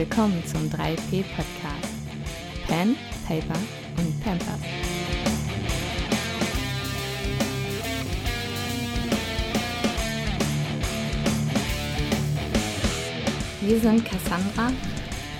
Willkommen 0.00 0.42
zum 0.46 0.62
3P 0.70 1.24
Podcast. 1.36 1.92
Pen, 2.66 2.96
Paper 3.28 3.58
und 3.98 4.24
Pampers. 4.24 4.60
Wir 13.60 13.78
sind 13.78 14.04
Cassandra 14.04 14.72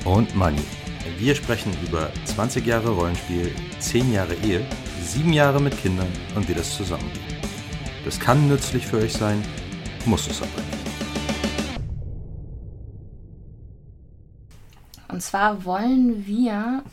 und 0.05 0.35
Manni. 0.37 0.80
Wir 1.21 1.35
sprechen 1.35 1.77
über 1.87 2.11
20 2.25 2.65
Jahre 2.65 2.93
Rollenspiel, 2.93 3.55
10 3.79 4.11
Jahre 4.11 4.33
Ehe, 4.37 4.67
7 5.03 5.35
Jahre 5.35 5.61
mit 5.61 5.79
Kindern 5.79 6.11
und 6.35 6.49
wie 6.49 6.55
das 6.55 6.75
zusammengeht. 6.75 7.21
Das 8.07 8.19
kann 8.19 8.49
nützlich 8.49 8.87
für 8.87 8.97
euch 8.97 9.13
sein, 9.13 9.45
muss 10.07 10.27
es 10.29 10.41
aber 10.41 10.49
nicht. 10.49 10.79
Und 15.09 15.23
zwar 15.23 15.67
wollen 15.67 16.27
wir 16.27 16.85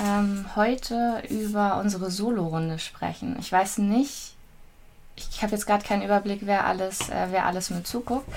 ähm, 0.00 0.46
heute 0.54 1.24
über 1.28 1.80
unsere 1.80 2.12
Solo-Runde 2.12 2.78
sprechen. 2.78 3.34
Ich 3.40 3.50
weiß 3.50 3.78
nicht, 3.78 4.36
ich 5.16 5.42
habe 5.42 5.50
jetzt 5.50 5.66
gerade 5.66 5.84
keinen 5.84 6.02
Überblick, 6.02 6.42
wer 6.44 6.66
alles, 6.66 7.08
äh, 7.08 7.26
wer 7.32 7.46
alles 7.46 7.70
mit 7.70 7.84
zuguckt 7.88 8.28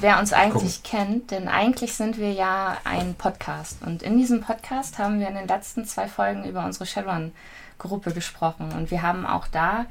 wer 0.00 0.18
uns 0.18 0.32
eigentlich 0.32 0.82
Gucken. 0.82 0.98
kennt, 0.98 1.30
denn 1.30 1.48
eigentlich 1.48 1.94
sind 1.94 2.18
wir 2.18 2.32
ja 2.32 2.78
ein 2.84 3.14
Podcast. 3.14 3.82
Und 3.82 4.02
in 4.02 4.18
diesem 4.18 4.40
Podcast 4.40 4.98
haben 4.98 5.20
wir 5.20 5.28
in 5.28 5.34
den 5.34 5.48
letzten 5.48 5.84
zwei 5.84 6.08
Folgen 6.08 6.44
über 6.44 6.64
unsere 6.64 6.86
Shadowrun-Gruppe 6.86 8.12
gesprochen. 8.12 8.72
Und 8.72 8.90
wir 8.90 9.02
haben 9.02 9.26
auch 9.26 9.46
da 9.46 9.86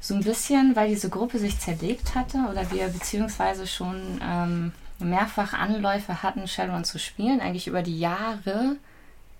so 0.00 0.14
ein 0.14 0.22
bisschen, 0.22 0.76
weil 0.76 0.88
diese 0.88 1.10
Gruppe 1.10 1.38
sich 1.38 1.58
zerlegt 1.58 2.14
hatte 2.14 2.38
oder 2.50 2.70
wir 2.70 2.88
beziehungsweise 2.88 3.66
schon 3.66 4.20
ähm, 4.22 4.72
mehrfach 4.98 5.52
Anläufe 5.52 6.22
hatten, 6.22 6.48
Shadowrun 6.48 6.84
zu 6.84 6.98
spielen, 6.98 7.40
eigentlich 7.40 7.66
über 7.66 7.82
die 7.82 7.98
Jahre 7.98 8.76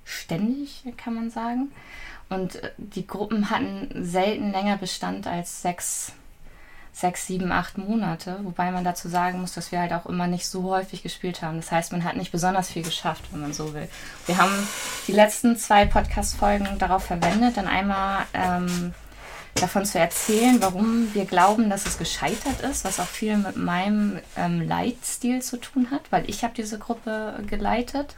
ständig, 0.05 0.84
kann 0.97 1.14
man 1.14 1.30
sagen. 1.30 1.72
Und 2.28 2.56
äh, 2.56 2.70
die 2.78 3.06
Gruppen 3.06 3.50
hatten 3.50 4.05
selten 4.05 4.50
länger 4.50 4.77
Bestand 4.77 5.27
als 5.27 5.62
sechs 5.62 6.12
sechs, 6.97 7.27
sieben, 7.27 7.52
acht 7.52 7.77
Monate. 7.77 8.39
Wobei 8.42 8.70
man 8.70 8.83
dazu 8.83 9.08
sagen 9.08 9.42
muss, 9.42 9.52
dass 9.52 9.70
wir 9.70 9.80
halt 9.80 9.92
auch 9.92 10.06
immer 10.06 10.27
nicht 10.27 10.47
so 10.47 10.62
häufig 10.62 11.02
gespielt 11.02 11.42
haben. 11.42 11.58
Das 11.58 11.70
heißt, 11.70 11.92
man 11.92 12.05
hat 12.05 12.16
nicht 12.16 12.33
besonders 12.33 12.70
viel 12.70 12.83
geschafft, 12.83 13.22
wenn 13.33 13.42
man 13.42 13.52
so 13.52 13.75
will. 13.75 13.86
Wir 14.25 14.39
haben 14.39 14.66
die 15.06 15.12
letzten 15.12 15.58
zwei 15.58 15.84
Podcast-Folgen 15.84 16.78
darauf 16.78 17.05
verwendet, 17.05 17.58
dann 17.58 17.69
einmal 17.69 18.24
ähm, 18.33 18.94
davon 19.56 19.84
zu 19.84 19.98
erzählen, 19.98 20.56
warum 20.62 21.12
wir 21.12 21.27
glauben, 21.27 21.69
dass 21.69 21.84
es 21.84 21.98
gescheitert 21.98 22.62
ist, 22.62 22.86
was 22.86 22.98
auch 22.98 23.06
viel 23.06 23.36
mit 23.36 23.56
meinem 23.56 24.19
ähm, 24.34 24.67
Leitstil 24.67 25.42
zu 25.42 25.58
tun 25.58 25.91
hat, 25.91 26.00
weil 26.11 26.28
ich 26.30 26.44
habe 26.44 26.55
diese 26.56 26.78
Gruppe 26.78 27.44
geleitet 27.47 28.14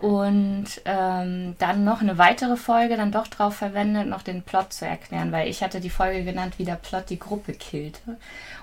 und 0.00 0.64
ähm, 0.86 1.56
dann 1.58 1.84
noch 1.84 2.00
eine 2.00 2.16
weitere 2.16 2.56
Folge 2.56 2.96
dann 2.96 3.12
doch 3.12 3.26
drauf 3.26 3.56
verwendet, 3.56 4.06
noch 4.08 4.22
den 4.22 4.42
Plot 4.42 4.72
zu 4.72 4.86
erklären, 4.86 5.30
weil 5.30 5.48
ich 5.48 5.62
hatte 5.62 5.78
die 5.78 5.90
Folge 5.90 6.24
genannt, 6.24 6.54
wie 6.56 6.64
der 6.64 6.76
Plot 6.76 7.10
die 7.10 7.18
Gruppe 7.18 7.52
killte. 7.52 8.16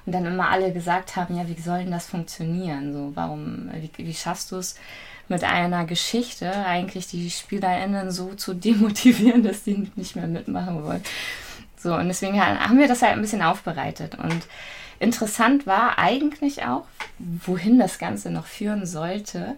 Und 0.06 0.14
dann 0.14 0.26
immer 0.26 0.50
alle 0.50 0.74
gesagt 0.74 1.16
haben, 1.16 1.38
ja, 1.38 1.48
wie 1.48 1.62
soll 1.62 1.80
denn 1.80 1.92
das 1.92 2.08
funktionieren? 2.08 2.92
So, 2.92 3.12
warum, 3.14 3.70
wie, 3.74 4.08
wie 4.08 4.14
schaffst 4.16 4.52
du 4.52 4.56
es 4.56 4.78
mit 5.28 5.44
einer 5.44 5.86
Geschichte 5.86 6.52
eigentlich 6.66 7.06
die 7.08 7.30
SpielerInnen 7.30 8.10
so 8.10 8.34
zu 8.34 8.56
demotivieren, 8.56 9.44
dass 9.44 9.64
die 9.64 9.92
nicht 9.96 10.16
mehr 10.16 10.28
mitmachen 10.28 10.84
wollen? 10.84 11.04
So, 11.78 11.94
und 11.94 12.08
deswegen 12.08 12.42
haben 12.42 12.80
wir 12.80 12.88
das 12.88 13.04
halt 13.04 13.14
ein 13.14 13.22
bisschen 13.22 13.44
aufbereitet. 13.44 14.16
Und 14.16 14.48
interessant 15.00 15.68
war 15.68 16.00
eigentlich 16.00 16.64
auch, 16.64 16.86
wohin 17.20 17.78
das 17.78 18.00
Ganze 18.00 18.32
noch 18.32 18.48
führen 18.48 18.88
sollte, 18.88 19.56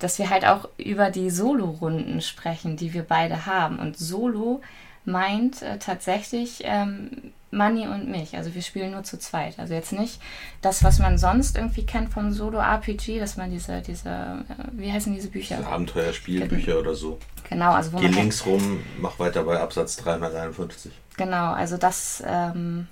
dass 0.00 0.18
wir 0.18 0.30
halt 0.30 0.44
auch 0.44 0.68
über 0.76 1.10
die 1.10 1.30
Solo-Runden 1.30 2.20
sprechen, 2.20 2.76
die 2.76 2.92
wir 2.92 3.02
beide 3.02 3.46
haben. 3.46 3.78
Und 3.78 3.98
Solo 3.98 4.60
meint 5.04 5.62
äh, 5.62 5.78
tatsächlich 5.78 6.62
ähm, 6.64 7.32
Manny 7.50 7.86
und 7.88 8.08
mich. 8.08 8.36
Also 8.36 8.54
wir 8.54 8.62
spielen 8.62 8.92
nur 8.92 9.02
zu 9.02 9.18
zweit. 9.18 9.58
Also 9.58 9.74
jetzt 9.74 9.92
nicht 9.92 10.20
das, 10.62 10.84
was 10.84 10.98
man 10.98 11.18
sonst 11.18 11.56
irgendwie 11.56 11.84
kennt 11.84 12.10
vom 12.12 12.32
Solo-RPG, 12.32 13.18
dass 13.18 13.36
man 13.36 13.50
diese, 13.50 13.80
diese, 13.82 14.08
äh, 14.08 14.64
wie 14.72 14.92
heißen 14.92 15.12
diese 15.12 15.28
Bücher? 15.28 15.56
Diese 15.56 15.68
Abenteuerspielbücher 15.68 16.78
oder 16.78 16.94
so. 16.94 17.18
Genau, 17.48 17.72
also 17.72 17.92
wo 17.92 17.98
Geh 17.98 18.08
links 18.08 18.46
rum, 18.46 18.80
mach 18.98 19.18
weiter 19.18 19.42
bei 19.42 19.58
Absatz 19.58 19.96
351. 19.96 20.92
Genau, 21.16 21.52
also 21.52 21.76
das 21.76 22.22
ähm, 22.26 22.86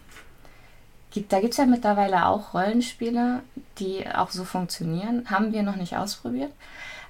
gibt, 1.11 1.33
da 1.33 1.41
gibt 1.41 1.53
es 1.53 1.59
ja 1.59 1.67
mittlerweile 1.67 2.27
auch 2.27 2.55
Rollenspiele, 2.55 3.43
die 3.79 4.05
auch 4.13 4.31
so 4.31 4.45
funktionieren. 4.45 5.27
Haben 5.31 5.53
wir 5.53 5.63
noch 5.63 5.77
nicht 5.77 5.97
ausprobiert. 5.97 6.51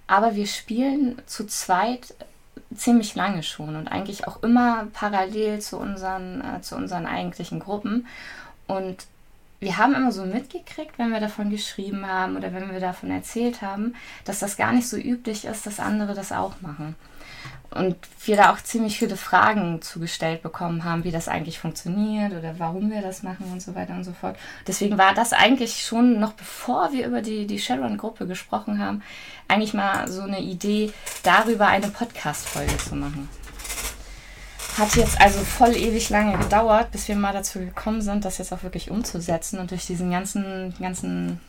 Aber 0.08 0.34
wir 0.34 0.46
spielen 0.46 1.22
zu 1.26 1.46
zweit 1.46 2.14
ziemlich 2.74 3.14
lange 3.14 3.42
schon 3.42 3.76
und 3.76 3.88
eigentlich 3.88 4.26
auch 4.26 4.42
immer 4.42 4.88
parallel 4.92 5.60
zu 5.60 5.78
unseren, 5.78 6.40
äh, 6.40 6.60
zu 6.60 6.74
unseren 6.74 7.06
eigentlichen 7.06 7.60
Gruppen. 7.60 8.06
Und 8.66 9.06
wir 9.60 9.76
haben 9.76 9.94
immer 9.94 10.12
so 10.12 10.24
mitgekriegt, 10.24 10.98
wenn 10.98 11.10
wir 11.10 11.20
davon 11.20 11.50
geschrieben 11.50 12.06
haben 12.06 12.36
oder 12.36 12.52
wenn 12.52 12.72
wir 12.72 12.80
davon 12.80 13.10
erzählt 13.10 13.62
haben, 13.62 13.94
dass 14.24 14.38
das 14.38 14.56
gar 14.56 14.72
nicht 14.72 14.88
so 14.88 14.96
üblich 14.96 15.44
ist, 15.44 15.66
dass 15.66 15.80
andere 15.80 16.14
das 16.14 16.32
auch 16.32 16.60
machen. 16.60 16.94
Und 17.70 17.96
wir 18.24 18.36
da 18.36 18.52
auch 18.52 18.62
ziemlich 18.62 18.98
viele 18.98 19.16
Fragen 19.16 19.82
zugestellt 19.82 20.42
bekommen 20.42 20.84
haben, 20.84 21.04
wie 21.04 21.10
das 21.10 21.28
eigentlich 21.28 21.58
funktioniert 21.58 22.32
oder 22.32 22.58
warum 22.58 22.90
wir 22.90 23.02
das 23.02 23.22
machen 23.22 23.52
und 23.52 23.60
so 23.60 23.74
weiter 23.74 23.94
und 23.94 24.04
so 24.04 24.12
fort. 24.12 24.36
Deswegen 24.66 24.96
war 24.96 25.12
das 25.12 25.34
eigentlich 25.34 25.84
schon 25.84 26.18
noch 26.18 26.32
bevor 26.32 26.92
wir 26.92 27.06
über 27.06 27.20
die, 27.20 27.46
die 27.46 27.58
Shadowrun-Gruppe 27.58 28.26
gesprochen 28.26 28.78
haben, 28.82 29.02
eigentlich 29.48 29.74
mal 29.74 30.08
so 30.08 30.22
eine 30.22 30.40
Idee, 30.40 30.92
darüber 31.22 31.66
eine 31.66 31.88
Podcast-Folge 31.88 32.76
zu 32.78 32.96
machen. 32.96 33.28
Hat 34.78 34.96
jetzt 34.96 35.20
also 35.20 35.40
voll 35.40 35.76
ewig 35.76 36.08
lange 36.08 36.38
gedauert, 36.38 36.90
bis 36.92 37.08
wir 37.08 37.16
mal 37.16 37.32
dazu 37.32 37.58
gekommen 37.58 38.00
sind, 38.00 38.24
das 38.24 38.38
jetzt 38.38 38.52
auch 38.52 38.62
wirklich 38.62 38.90
umzusetzen 38.90 39.58
und 39.58 39.72
durch 39.72 39.86
diesen 39.86 40.10
ganzen, 40.10 40.72
ganzen 40.80 41.40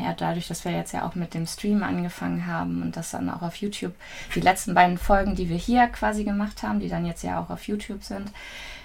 ja, 0.00 0.14
dadurch, 0.16 0.48
dass 0.48 0.64
wir 0.64 0.72
jetzt 0.72 0.92
ja 0.92 1.06
auch 1.06 1.14
mit 1.14 1.34
dem 1.34 1.46
Stream 1.46 1.82
angefangen 1.82 2.46
haben 2.46 2.82
und 2.82 2.96
das 2.96 3.10
dann 3.10 3.28
auch 3.28 3.42
auf 3.42 3.56
YouTube, 3.56 3.94
die 4.34 4.40
letzten 4.40 4.74
beiden 4.74 4.98
Folgen, 4.98 5.34
die 5.34 5.48
wir 5.48 5.56
hier 5.56 5.86
quasi 5.88 6.24
gemacht 6.24 6.62
haben, 6.62 6.80
die 6.80 6.88
dann 6.88 7.04
jetzt 7.04 7.22
ja 7.22 7.40
auch 7.40 7.50
auf 7.50 7.68
YouTube 7.68 8.02
sind, 8.02 8.30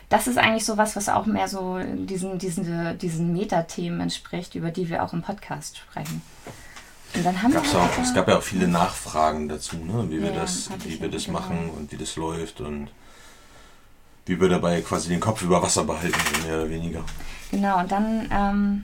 das 0.09 0.27
ist 0.27 0.37
eigentlich 0.37 0.65
so 0.65 0.77
was, 0.77 0.95
was 0.95 1.09
auch 1.09 1.25
mehr 1.25 1.47
so 1.47 1.79
diesen, 1.79 2.37
diesen, 2.37 2.97
diesen 2.97 3.33
Metathemen 3.33 4.01
entspricht, 4.01 4.55
über 4.55 4.71
die 4.71 4.89
wir 4.89 5.03
auch 5.03 5.13
im 5.13 5.21
Podcast 5.21 5.77
sprechen. 5.77 6.21
Und 7.13 7.25
dann 7.25 7.41
haben 7.41 7.53
Gab's 7.53 7.73
wir 7.73 7.81
auch, 7.81 7.97
es 8.01 8.13
gab 8.13 8.27
ja 8.27 8.37
auch 8.37 8.43
viele 8.43 8.67
Nachfragen 8.67 9.47
dazu, 9.47 9.77
ne? 9.77 10.05
wie 10.09 10.21
wir 10.21 10.31
ja, 10.31 10.41
das, 10.41 10.69
wie 10.83 10.99
wir 10.99 11.09
das 11.09 11.25
genau. 11.25 11.39
machen 11.39 11.69
und 11.75 11.91
wie 11.91 11.97
das 11.97 12.15
läuft 12.15 12.61
und 12.61 12.89
wie 14.25 14.39
wir 14.39 14.49
dabei 14.49 14.81
quasi 14.81 15.09
den 15.09 15.19
Kopf 15.19 15.41
über 15.41 15.61
Wasser 15.61 15.85
behalten, 15.85 16.19
mehr 16.45 16.59
oder 16.59 16.69
weniger. 16.69 17.03
Genau, 17.51 17.79
und 17.79 17.91
dann 17.91 18.29
ähm, 18.31 18.83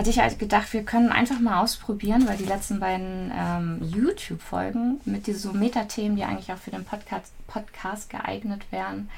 hatte 0.00 0.08
ich 0.08 0.18
halt 0.18 0.38
gedacht, 0.38 0.72
wir 0.72 0.82
können 0.82 1.10
einfach 1.10 1.40
mal 1.40 1.60
ausprobieren, 1.60 2.26
weil 2.26 2.38
die 2.38 2.46
letzten 2.46 2.80
beiden 2.80 3.30
ähm, 3.36 3.82
YouTube-Folgen 3.82 4.98
mit 5.04 5.26
diesen 5.26 5.52
so 5.52 5.52
Metathemen, 5.52 6.16
die 6.16 6.24
eigentlich 6.24 6.50
auch 6.50 6.56
für 6.56 6.70
den 6.70 6.86
Podcast, 6.86 7.34
Podcast 7.46 8.08
geeignet 8.08 8.62
wären, 8.70 9.10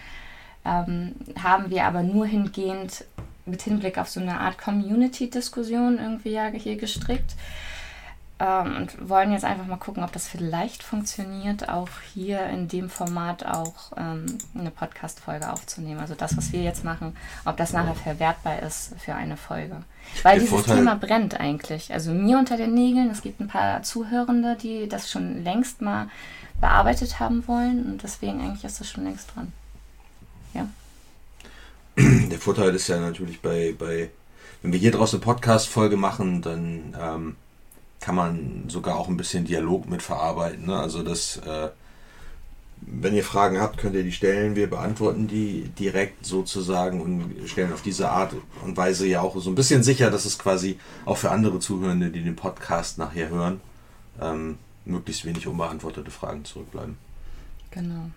ähm, 0.64 1.14
haben 1.40 1.70
wir 1.70 1.84
aber 1.84 2.02
nur 2.02 2.26
hingehend 2.26 3.04
mit 3.46 3.62
Hinblick 3.62 3.96
auf 3.96 4.08
so 4.08 4.18
eine 4.18 4.40
Art 4.40 4.58
Community-Diskussion 4.58 6.00
irgendwie 6.00 6.32
ja 6.32 6.46
hier 6.48 6.74
gestrickt. 6.74 7.36
Ähm, 8.42 8.76
und 8.76 9.08
wollen 9.08 9.30
jetzt 9.30 9.44
einfach 9.44 9.66
mal 9.66 9.76
gucken, 9.76 10.02
ob 10.02 10.10
das 10.10 10.26
vielleicht 10.26 10.82
funktioniert, 10.82 11.68
auch 11.68 11.88
hier 12.12 12.44
in 12.46 12.66
dem 12.66 12.90
Format 12.90 13.46
auch 13.46 13.92
ähm, 13.96 14.26
eine 14.58 14.72
Podcast-Folge 14.72 15.52
aufzunehmen. 15.52 16.00
Also 16.00 16.16
das, 16.16 16.36
was 16.36 16.50
wir 16.50 16.60
jetzt 16.60 16.82
machen, 16.82 17.16
ob 17.44 17.56
das 17.56 17.72
nachher 17.72 17.94
verwertbar 17.94 18.60
ist 18.60 18.94
für 18.98 19.14
eine 19.14 19.36
Folge. 19.36 19.76
Weil 20.24 20.40
Der 20.40 20.40
dieses 20.40 20.48
Vorteil 20.48 20.78
Thema 20.78 20.96
brennt 20.96 21.38
eigentlich. 21.38 21.92
Also 21.92 22.10
mir 22.10 22.36
unter 22.36 22.56
den 22.56 22.74
Nägeln. 22.74 23.10
Es 23.10 23.22
gibt 23.22 23.40
ein 23.40 23.46
paar 23.46 23.84
Zuhörende, 23.84 24.56
die 24.60 24.88
das 24.88 25.08
schon 25.08 25.44
längst 25.44 25.80
mal 25.80 26.08
bearbeitet 26.60 27.20
haben 27.20 27.46
wollen. 27.46 27.86
Und 27.92 28.02
deswegen 28.02 28.40
eigentlich 28.40 28.64
ist 28.64 28.80
das 28.80 28.90
schon 28.90 29.04
längst 29.04 29.30
dran. 29.36 29.52
Ja. 30.52 30.66
Der 32.28 32.40
Vorteil 32.40 32.74
ist 32.74 32.88
ja 32.88 32.98
natürlich 32.98 33.40
bei, 33.40 33.72
bei 33.78 34.10
wenn 34.62 34.72
wir 34.72 34.80
hier 34.80 34.90
draußen 34.90 35.20
eine 35.20 35.24
Podcast-Folge 35.24 35.96
machen, 35.96 36.42
dann 36.42 36.96
ähm, 37.00 37.36
kann 38.02 38.16
man 38.16 38.64
sogar 38.68 38.96
auch 38.96 39.08
ein 39.08 39.16
bisschen 39.16 39.44
Dialog 39.44 39.88
mit 39.88 40.02
verarbeiten. 40.02 40.66
Ne? 40.66 40.76
Also 40.76 41.02
das, 41.02 41.36
äh, 41.38 41.68
wenn 42.80 43.14
ihr 43.14 43.22
Fragen 43.22 43.60
habt, 43.60 43.78
könnt 43.78 43.94
ihr 43.94 44.02
die 44.02 44.12
stellen. 44.12 44.56
Wir 44.56 44.68
beantworten 44.68 45.28
die 45.28 45.70
direkt 45.78 46.26
sozusagen 46.26 47.00
und 47.00 47.48
stellen 47.48 47.72
auf 47.72 47.80
diese 47.80 48.10
Art 48.10 48.34
und 48.64 48.76
Weise 48.76 49.06
ja 49.06 49.20
auch 49.20 49.40
so 49.40 49.50
ein 49.50 49.54
bisschen 49.54 49.84
sicher, 49.84 50.10
dass 50.10 50.24
es 50.24 50.38
quasi 50.38 50.78
auch 51.04 51.16
für 51.16 51.30
andere 51.30 51.60
Zuhörende, 51.60 52.10
die 52.10 52.22
den 52.22 52.34
Podcast 52.34 52.98
nachher 52.98 53.28
hören, 53.28 53.60
ähm, 54.20 54.58
möglichst 54.84 55.24
wenig 55.24 55.46
unbeantwortete 55.46 56.10
Fragen 56.10 56.44
zurückbleiben. 56.44 56.98
Genau. 57.70 58.10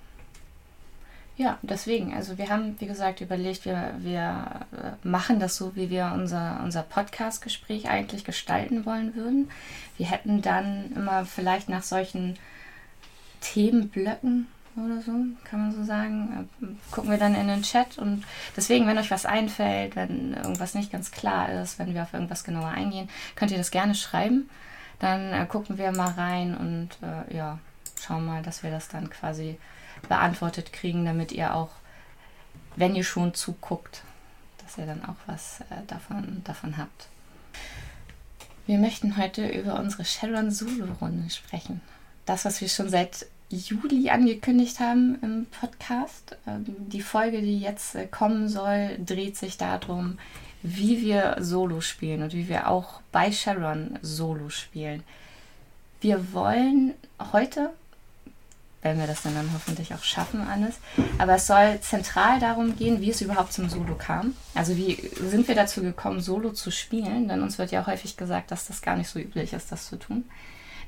Ja, 1.38 1.58
deswegen. 1.64 2.14
Also 2.14 2.38
wir 2.38 2.50
haben, 2.50 2.80
wie 2.80 2.86
gesagt, 2.86 3.20
überlegt, 3.20 3.66
wir, 3.66 3.94
wir 3.98 4.62
äh, 4.72 5.08
machen 5.08 5.40
das 5.40 5.58
so, 5.58 5.76
wie 5.76 5.90
wir 5.90 6.14
unser, 6.16 6.62
unser 6.64 6.84
Podcast-Gespräch 6.84 7.90
eigentlich 7.90 8.24
gestalten 8.24 8.86
wollen 8.86 9.16
würden. 9.16 9.52
Wir 9.98 10.10
hätten 10.10 10.42
dann 10.42 10.94
immer 10.96 11.26
vielleicht 11.26 11.68
nach 11.68 11.84
solchen 11.84 12.38
Themenblöcken 13.42 14.48
oder 14.78 15.02
so, 15.02 15.12
kann 15.44 15.62
man 15.62 15.72
so 15.74 15.84
sagen, 15.84 16.48
äh, 16.62 16.66
gucken 16.92 17.12
wir 17.12 17.18
dann 17.18 17.36
in 17.36 17.48
den 17.48 17.64
Chat 17.64 17.98
und 17.98 18.24
deswegen, 18.56 18.88
wenn 18.88 18.98
euch 18.98 19.12
was 19.12 19.26
einfällt, 19.26 19.96
wenn 19.96 20.34
irgendwas 20.34 20.74
nicht 20.74 20.92
ganz 20.92 21.12
klar 21.12 21.50
ist, 21.62 21.80
wenn 21.80 21.94
wir 21.94 22.04
auf 22.04 22.14
irgendwas 22.14 22.44
genauer 22.44 22.70
eingehen, 22.70 23.10
könnt 23.36 23.52
ihr 23.52 23.58
das 23.58 23.72
gerne 23.72 23.96
schreiben. 23.96 24.50
Dann 25.00 25.34
äh, 25.34 25.46
gucken 25.46 25.78
wir 25.78 25.92
mal 25.92 26.12
rein 26.12 26.56
und 26.56 26.90
äh, 27.02 27.36
ja, 27.36 27.60
schauen 28.02 28.26
mal, 28.26 28.42
dass 28.42 28.64
wir 28.64 28.72
das 28.72 28.88
dann 28.88 29.10
quasi 29.10 29.58
beantwortet 30.08 30.74
kriegen, 30.74 31.06
damit 31.06 31.32
ihr 31.32 31.54
auch, 31.54 31.70
wenn 32.76 32.96
ihr 32.96 33.04
schon 33.04 33.34
zuguckt, 33.34 34.02
dass 34.64 34.78
ihr 34.78 34.86
dann 34.86 35.04
auch 35.06 35.16
was 35.28 35.62
äh, 35.70 35.86
davon, 35.88 36.42
davon 36.44 36.78
habt. 36.78 37.08
Wir 38.68 38.80
möchten 38.80 39.18
heute 39.18 39.48
über 39.48 39.80
unsere 39.80 40.06
Sharon 40.06 40.50
Solo-Runde 40.50 41.30
sprechen. 41.30 41.82
Das, 42.26 42.46
was 42.46 42.62
wir 42.62 42.70
schon 42.70 42.90
seit 42.90 43.28
Juli 43.50 44.10
angekündigt 44.10 44.80
haben 44.80 45.20
im 45.22 45.46
Podcast. 45.46 46.36
Ähm, 46.48 46.66
die 46.68 47.02
Folge, 47.02 47.42
die 47.42 47.60
jetzt 47.60 47.96
äh, 47.96 48.08
kommen 48.08 48.50
soll, 48.50 48.98
dreht 49.06 49.38
sich 49.38 49.58
darum, 49.58 50.18
wie 50.64 51.02
wir 51.02 51.38
Solo 51.40 51.82
spielen 51.82 52.24
und 52.24 52.34
wie 52.34 52.50
wir 52.50 52.68
auch 52.68 53.02
bei 53.12 53.32
Sharon 53.32 54.00
Solo 54.02 54.50
spielen. 54.50 55.04
Wir 56.02 56.34
wollen 56.34 56.94
heute 57.32 57.72
wenn 58.86 59.00
wir 59.00 59.08
das 59.08 59.24
dann, 59.24 59.34
dann 59.34 59.52
hoffentlich 59.52 59.94
auch 59.94 60.04
schaffen, 60.04 60.48
alles. 60.48 60.76
Aber 61.18 61.36
es 61.36 61.48
soll 61.48 61.80
zentral 61.82 62.40
darum 62.40 62.76
gehen, 62.76 63.02
wie 63.02 63.10
es 63.10 63.20
überhaupt 63.20 63.52
zum 63.52 63.68
Solo 63.68 63.96
kam. 63.96 64.36
Also 64.54 64.78
wie 64.78 65.10
sind 65.20 65.48
wir 65.48 65.56
dazu 65.56 65.82
gekommen, 65.82 66.22
Solo 66.22 66.52
zu 66.52 66.72
spielen? 66.72 67.28
Denn 67.28 67.42
uns 67.42 67.58
wird 67.58 67.72
ja 67.72 67.88
häufig 67.88 68.16
gesagt, 68.16 68.52
dass 68.52 68.68
das 68.68 68.84
gar 68.84 68.96
nicht 68.96 69.10
so 69.10 69.20
üblich 69.20 69.54
ist, 69.54 69.72
das 69.72 69.88
zu 69.88 69.98
tun. 69.98 70.26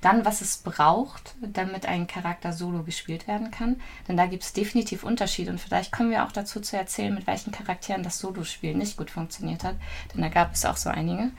Dann, 0.01 0.25
was 0.25 0.41
es 0.41 0.57
braucht, 0.57 1.33
damit 1.41 1.87
ein 1.87 2.05
Charakter 2.05 2.53
solo 2.53 2.83
gespielt 2.83 3.27
werden 3.27 3.49
kann. 3.49 3.81
Denn 4.07 4.15
da 4.15 4.27
gibt 4.27 4.43
es 4.43 4.53
definitiv 4.53 5.03
Unterschiede. 5.03 5.49
Und 5.49 5.59
vielleicht 5.59 5.91
kommen 5.91 6.11
wir 6.11 6.23
auch 6.23 6.31
dazu 6.31 6.61
zu 6.61 6.77
erzählen, 6.77 7.15
mit 7.15 7.25
welchen 7.25 7.51
Charakteren 7.51 8.03
das 8.03 8.19
Solo-Spiel 8.19 8.75
nicht 8.75 8.97
gut 8.97 9.09
funktioniert 9.09 9.63
hat. 9.63 9.75
Denn 10.13 10.21
da 10.21 10.29
gab 10.29 10.53
es 10.53 10.65
auch 10.65 10.77
so 10.77 10.89
einige. 10.89 11.31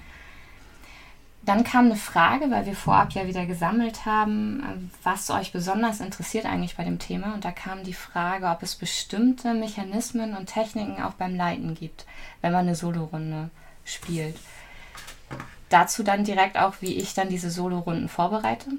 Dann 1.49 1.65
kam 1.65 1.87
eine 1.87 1.97
Frage, 1.97 2.51
weil 2.51 2.67
wir 2.67 2.77
vorab 2.77 3.13
ja 3.13 3.27
wieder 3.27 3.47
gesammelt 3.47 4.05
haben, 4.05 4.91
was 5.03 5.31
euch 5.31 5.51
besonders 5.51 6.01
interessiert 6.01 6.45
eigentlich 6.45 6.77
bei 6.77 6.85
dem 6.85 6.99
Thema. 6.99 7.33
Und 7.33 7.47
da 7.47 7.53
kam 7.53 7.85
die 7.85 7.95
Frage, 7.95 8.49
ob 8.49 8.63
es 8.63 8.75
bestimmte 8.75 9.55
Mechanismen 9.55 10.37
und 10.37 10.45
Techniken 10.45 11.03
auch 11.03 11.15
beim 11.15 11.35
Leiten 11.35 11.75
gibt, 11.75 12.05
wenn 12.43 12.53
man 12.53 12.67
eine 12.67 12.75
Solorunde 12.75 13.49
spielt. 13.87 14.37
Dazu 15.71 16.03
dann 16.03 16.23
direkt 16.23 16.59
auch, 16.59 16.75
wie 16.81 16.93
ich 16.93 17.15
dann 17.15 17.31
diese 17.31 17.51
Solorunden 17.51 18.11
vorbereite 18.11 18.73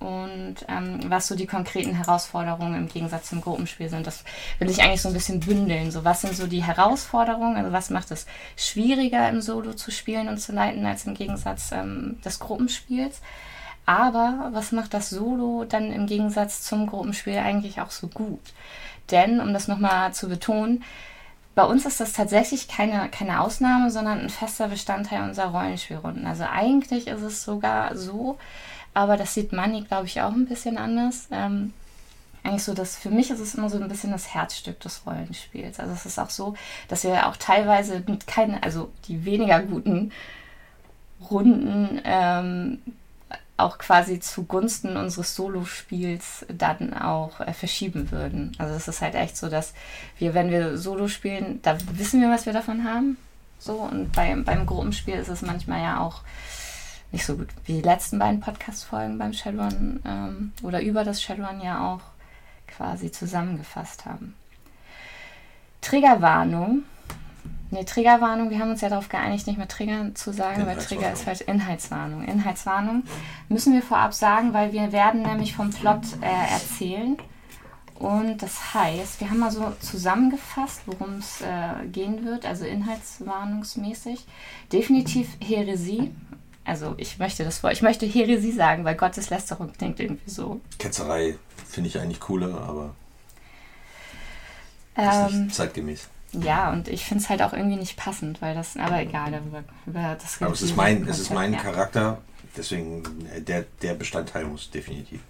und 0.00 0.56
ähm, 0.68 1.00
was 1.08 1.26
so 1.26 1.34
die 1.34 1.46
konkreten 1.46 1.94
Herausforderungen 1.94 2.76
im 2.76 2.88
Gegensatz 2.88 3.28
zum 3.28 3.40
Gruppenspiel 3.40 3.88
sind. 3.88 4.06
Das 4.06 4.24
will 4.58 4.70
ich 4.70 4.82
eigentlich 4.82 5.02
so 5.02 5.08
ein 5.08 5.14
bisschen 5.14 5.40
bündeln. 5.40 5.90
So, 5.90 6.04
was 6.04 6.20
sind 6.20 6.36
so 6.36 6.46
die 6.46 6.62
Herausforderungen? 6.62 7.56
Also 7.56 7.72
was 7.72 7.90
macht 7.90 8.10
es 8.10 8.26
schwieriger 8.56 9.28
im 9.28 9.40
Solo 9.40 9.72
zu 9.74 9.90
spielen 9.90 10.28
und 10.28 10.38
zu 10.38 10.52
leiten 10.52 10.86
als 10.86 11.06
im 11.06 11.14
Gegensatz 11.14 11.72
ähm, 11.72 12.18
des 12.24 12.38
Gruppenspiels? 12.38 13.20
Aber 13.86 14.50
was 14.52 14.72
macht 14.72 14.92
das 14.94 15.10
Solo 15.10 15.64
dann 15.64 15.92
im 15.92 16.06
Gegensatz 16.06 16.62
zum 16.62 16.86
Gruppenspiel 16.86 17.38
eigentlich 17.38 17.80
auch 17.80 17.90
so 17.90 18.06
gut? 18.06 18.42
Denn, 19.10 19.40
um 19.40 19.52
das 19.54 19.66
nochmal 19.66 20.12
zu 20.12 20.28
betonen, 20.28 20.84
bei 21.54 21.64
uns 21.64 21.86
ist 21.86 21.98
das 21.98 22.12
tatsächlich 22.12 22.68
keine, 22.68 23.08
keine 23.08 23.40
Ausnahme, 23.40 23.90
sondern 23.90 24.20
ein 24.20 24.30
fester 24.30 24.68
Bestandteil 24.68 25.22
unserer 25.22 25.48
Rollenspielrunden. 25.48 26.26
Also 26.26 26.44
eigentlich 26.44 27.08
ist 27.08 27.22
es 27.22 27.42
sogar 27.42 27.96
so, 27.96 28.38
aber 28.94 29.16
das 29.16 29.34
sieht 29.34 29.52
Money, 29.52 29.82
glaube 29.82 30.06
ich, 30.06 30.20
auch 30.20 30.32
ein 30.32 30.46
bisschen 30.46 30.78
anders. 30.78 31.28
Ähm, 31.30 31.72
eigentlich 32.42 32.64
so, 32.64 32.74
dass 32.74 32.96
für 32.96 33.10
mich 33.10 33.30
ist 33.30 33.40
es 33.40 33.54
immer 33.54 33.68
so 33.68 33.78
ein 33.78 33.88
bisschen 33.88 34.10
das 34.10 34.32
Herzstück 34.34 34.80
des 34.80 35.02
Rollenspiels. 35.06 35.80
Also 35.80 35.92
es 35.92 36.06
ist 36.06 36.18
auch 36.18 36.30
so, 36.30 36.54
dass 36.88 37.04
wir 37.04 37.26
auch 37.26 37.36
teilweise 37.36 38.02
mit 38.06 38.26
keinen, 38.26 38.62
also 38.62 38.90
die 39.06 39.24
weniger 39.24 39.60
guten 39.60 40.12
Runden 41.30 42.00
ähm, 42.04 42.78
auch 43.56 43.78
quasi 43.78 44.20
zugunsten 44.20 44.96
unseres 44.96 45.34
Solospiels 45.34 46.46
dann 46.48 46.94
auch 46.94 47.40
äh, 47.40 47.52
verschieben 47.52 48.10
würden. 48.12 48.54
Also 48.58 48.74
es 48.74 48.86
ist 48.86 49.02
halt 49.02 49.16
echt 49.16 49.36
so, 49.36 49.48
dass 49.48 49.74
wir, 50.18 50.32
wenn 50.32 50.50
wir 50.50 50.78
Solo 50.78 51.08
spielen, 51.08 51.60
da 51.62 51.76
wissen 51.92 52.20
wir, 52.20 52.30
was 52.30 52.46
wir 52.46 52.52
davon 52.52 52.84
haben. 52.84 53.16
So, 53.58 53.72
und 53.72 54.12
beim, 54.12 54.44
beim 54.44 54.64
Gruppenspiel 54.64 55.14
ist 55.14 55.28
es 55.28 55.42
manchmal 55.42 55.82
ja 55.82 56.00
auch 56.00 56.22
nicht 57.12 57.24
so 57.24 57.36
gut 57.36 57.48
wie 57.64 57.74
die 57.74 57.82
letzten 57.82 58.18
beiden 58.18 58.40
Podcast-Folgen 58.40 59.18
beim 59.18 59.32
Shadowrun 59.32 60.00
ähm, 60.04 60.52
oder 60.62 60.82
über 60.82 61.04
das 61.04 61.22
Shadowrun 61.22 61.60
ja 61.60 61.92
auch 61.92 62.00
quasi 62.66 63.10
zusammengefasst 63.10 64.04
haben. 64.04 64.34
Triggerwarnung. 65.80 66.82
Ne, 67.70 67.84
Triggerwarnung, 67.84 68.50
wir 68.50 68.58
haben 68.58 68.70
uns 68.70 68.80
ja 68.80 68.88
darauf 68.88 69.08
geeinigt, 69.08 69.46
nicht 69.46 69.58
mehr 69.58 69.68
Trigger 69.68 70.14
zu 70.14 70.32
sagen, 70.32 70.66
weil 70.66 70.76
Trigger 70.78 71.12
ist 71.12 71.24
falsch. 71.24 71.42
Inhaltswarnung. 71.42 72.24
Inhaltswarnung 72.24 73.04
müssen 73.48 73.74
wir 73.74 73.82
vorab 73.82 74.14
sagen, 74.14 74.54
weil 74.54 74.72
wir 74.72 74.92
werden 74.92 75.22
nämlich 75.22 75.54
vom 75.54 75.70
Plot 75.70 76.02
äh, 76.22 76.52
erzählen. 76.52 77.18
Und 77.98 78.42
das 78.42 78.74
heißt, 78.74 79.20
wir 79.20 79.28
haben 79.28 79.40
mal 79.40 79.50
so 79.50 79.72
zusammengefasst, 79.80 80.82
worum 80.86 81.16
es 81.16 81.40
äh, 81.40 81.86
gehen 81.88 82.24
wird, 82.24 82.46
also 82.46 82.64
inhaltswarnungsmäßig. 82.64 84.24
Definitiv 84.72 85.36
Heresie, 85.40 86.12
also 86.68 86.94
ich 86.98 87.18
möchte 87.18 87.44
das 87.44 87.58
vor, 87.58 87.72
ich 87.72 87.82
möchte 87.82 88.06
Heresie 88.06 88.52
sagen, 88.52 88.84
weil 88.84 88.94
Gotteslästerung 88.94 89.72
klingt 89.72 89.98
irgendwie 90.00 90.30
so. 90.30 90.60
Ketzerei 90.78 91.36
finde 91.66 91.88
ich 91.88 91.98
eigentlich 91.98 92.20
cooler, 92.20 92.60
aber 92.60 92.94
ähm, 94.96 95.50
zeitgemäß. 95.50 96.08
Ja, 96.32 96.70
und 96.70 96.88
ich 96.88 97.04
finde 97.04 97.24
es 97.24 97.30
halt 97.30 97.40
auch 97.40 97.54
irgendwie 97.54 97.76
nicht 97.76 97.96
passend, 97.96 98.42
weil 98.42 98.54
das, 98.54 98.76
aber 98.76 99.00
egal, 99.00 99.32
darüber, 99.32 99.64
über 99.86 100.16
das 100.20 100.42
Aber 100.42 100.52
es 100.52 100.60
ist 100.60 100.76
mein, 100.76 101.08
es 101.08 101.18
ist 101.18 101.32
mein 101.32 101.54
ja. 101.54 101.60
Charakter, 101.60 102.18
deswegen 102.56 103.02
äh, 103.34 103.40
der, 103.40 103.64
der 103.80 103.94
Bestandteil 103.94 104.44
muss 104.44 104.70
definitiv. 104.70 105.20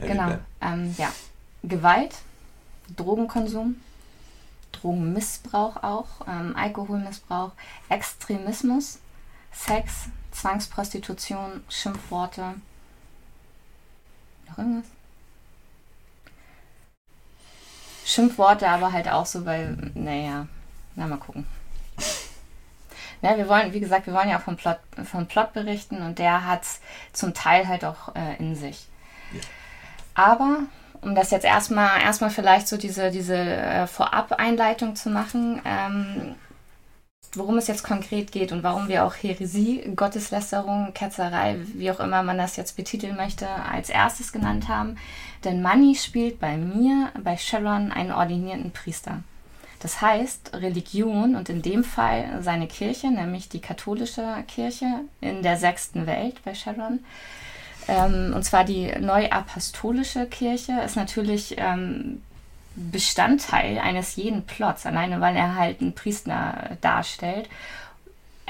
Genau, 0.00 0.36
ähm, 0.60 0.94
ja. 0.98 1.10
Gewalt, 1.62 2.14
Drogenkonsum, 2.94 3.76
Drogenmissbrauch 4.80 5.82
auch, 5.82 6.06
ähm, 6.26 6.54
Alkoholmissbrauch, 6.56 7.52
Extremismus, 7.88 8.98
Sex, 9.52 10.08
Zwangsprostitution, 10.32 11.64
Schimpfworte. 11.68 12.54
Noch 14.48 14.58
irgendwas? 14.58 14.86
Schimpfworte, 18.04 18.68
aber 18.68 18.92
halt 18.92 19.08
auch 19.08 19.26
so, 19.26 19.44
weil, 19.44 19.76
naja, 19.94 20.46
na 20.96 21.06
mal 21.06 21.18
gucken. 21.18 21.46
Ja, 23.20 23.36
wir 23.36 23.48
wollen, 23.48 23.72
wie 23.72 23.80
gesagt, 23.80 24.06
wir 24.06 24.14
wollen 24.14 24.28
ja 24.28 24.38
auch 24.38 24.42
vom 24.42 24.56
Plot, 24.56 24.78
vom 25.02 25.26
Plot 25.26 25.52
berichten 25.52 26.02
und 26.02 26.20
der 26.20 26.46
hat 26.46 26.62
es 26.62 26.80
zum 27.12 27.34
Teil 27.34 27.66
halt 27.66 27.84
auch 27.84 28.14
äh, 28.14 28.36
in 28.36 28.54
sich. 28.54 28.86
Ja. 29.32 29.40
Aber 30.14 30.58
um 31.02 31.14
das 31.14 31.30
jetzt 31.30 31.44
erstmal 31.44 32.00
erstmal 32.02 32.30
vielleicht 32.30 32.68
so 32.68 32.76
diese, 32.76 33.10
diese 33.10 33.36
äh, 33.36 33.86
Vorab-Einleitung 33.86 34.96
zu 34.96 35.10
machen, 35.10 35.60
ähm, 35.64 36.34
worum 37.34 37.58
es 37.58 37.66
jetzt 37.66 37.84
konkret 37.84 38.32
geht 38.32 38.52
und 38.52 38.62
warum 38.62 38.88
wir 38.88 39.04
auch 39.04 39.14
Heresie, 39.14 39.92
Gotteslästerung, 39.94 40.92
Ketzerei, 40.94 41.58
wie 41.74 41.90
auch 41.90 42.00
immer 42.00 42.22
man 42.22 42.38
das 42.38 42.56
jetzt 42.56 42.76
betiteln 42.76 43.16
möchte, 43.16 43.48
als 43.48 43.90
erstes 43.90 44.32
genannt 44.32 44.68
haben. 44.68 44.96
Denn 45.44 45.62
Manny 45.62 45.94
spielt 45.94 46.40
bei 46.40 46.56
mir, 46.56 47.10
bei 47.22 47.36
Sharon, 47.36 47.92
einen 47.92 48.12
ordinierten 48.12 48.72
Priester. 48.72 49.22
Das 49.80 50.00
heißt, 50.00 50.54
Religion 50.54 51.36
und 51.36 51.48
in 51.48 51.62
dem 51.62 51.84
Fall 51.84 52.40
seine 52.42 52.66
Kirche, 52.66 53.08
nämlich 53.08 53.48
die 53.48 53.60
katholische 53.60 54.24
Kirche 54.48 54.86
in 55.20 55.42
der 55.42 55.56
sechsten 55.56 56.06
Welt 56.06 56.42
bei 56.44 56.54
Sharon, 56.54 57.00
ähm, 57.88 58.32
und 58.34 58.44
zwar 58.44 58.64
die 58.64 58.92
Neuapostolische 58.98 60.26
Kirche 60.26 60.80
ist 60.84 60.96
natürlich 60.96 61.56
ähm, 61.58 62.22
Bestandteil 62.76 63.78
eines 63.78 64.16
jeden 64.16 64.44
Plots, 64.44 64.86
alleine 64.86 65.20
weil 65.20 65.34
er 65.34 65.56
halt 65.56 65.80
einen 65.80 65.94
Priester 65.94 66.76
darstellt. 66.80 67.48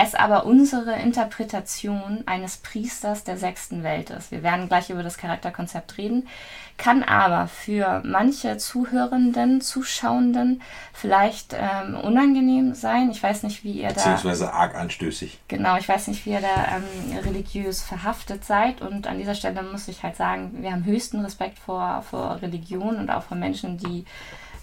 Es 0.00 0.14
aber 0.14 0.46
unsere 0.46 0.94
Interpretation 0.94 2.22
eines 2.26 2.58
Priesters 2.58 3.24
der 3.24 3.36
sechsten 3.36 3.82
Welt 3.82 4.10
ist. 4.10 4.30
Wir 4.30 4.44
werden 4.44 4.68
gleich 4.68 4.90
über 4.90 5.02
das 5.02 5.18
Charakterkonzept 5.18 5.98
reden, 5.98 6.28
kann 6.76 7.02
aber 7.02 7.48
für 7.48 8.00
manche 8.04 8.58
Zuhörenden, 8.58 9.60
Zuschauenden 9.60 10.62
vielleicht 10.92 11.52
ähm, 11.58 11.96
unangenehm 11.96 12.74
sein. 12.74 13.10
Ich 13.10 13.20
weiß 13.20 13.42
nicht, 13.42 13.64
wie 13.64 13.72
ihr 13.72 13.88
da. 13.88 13.94
Beziehungsweise 13.94 14.52
arg 14.52 14.76
anstößig. 14.76 15.40
Genau, 15.48 15.76
ich 15.76 15.88
weiß 15.88 16.06
nicht, 16.06 16.24
wie 16.24 16.30
ihr 16.30 16.42
da 16.42 16.76
ähm, 16.76 17.18
religiös 17.18 17.82
verhaftet 17.82 18.44
seid. 18.44 18.80
Und 18.80 19.08
an 19.08 19.18
dieser 19.18 19.34
Stelle 19.34 19.64
muss 19.64 19.88
ich 19.88 20.04
halt 20.04 20.14
sagen, 20.14 20.62
wir 20.62 20.70
haben 20.70 20.84
höchsten 20.84 21.20
Respekt 21.24 21.58
vor, 21.58 22.04
vor 22.08 22.40
Religion 22.40 22.98
und 22.98 23.10
auch 23.10 23.24
vor 23.24 23.36
Menschen, 23.36 23.78
die 23.78 24.04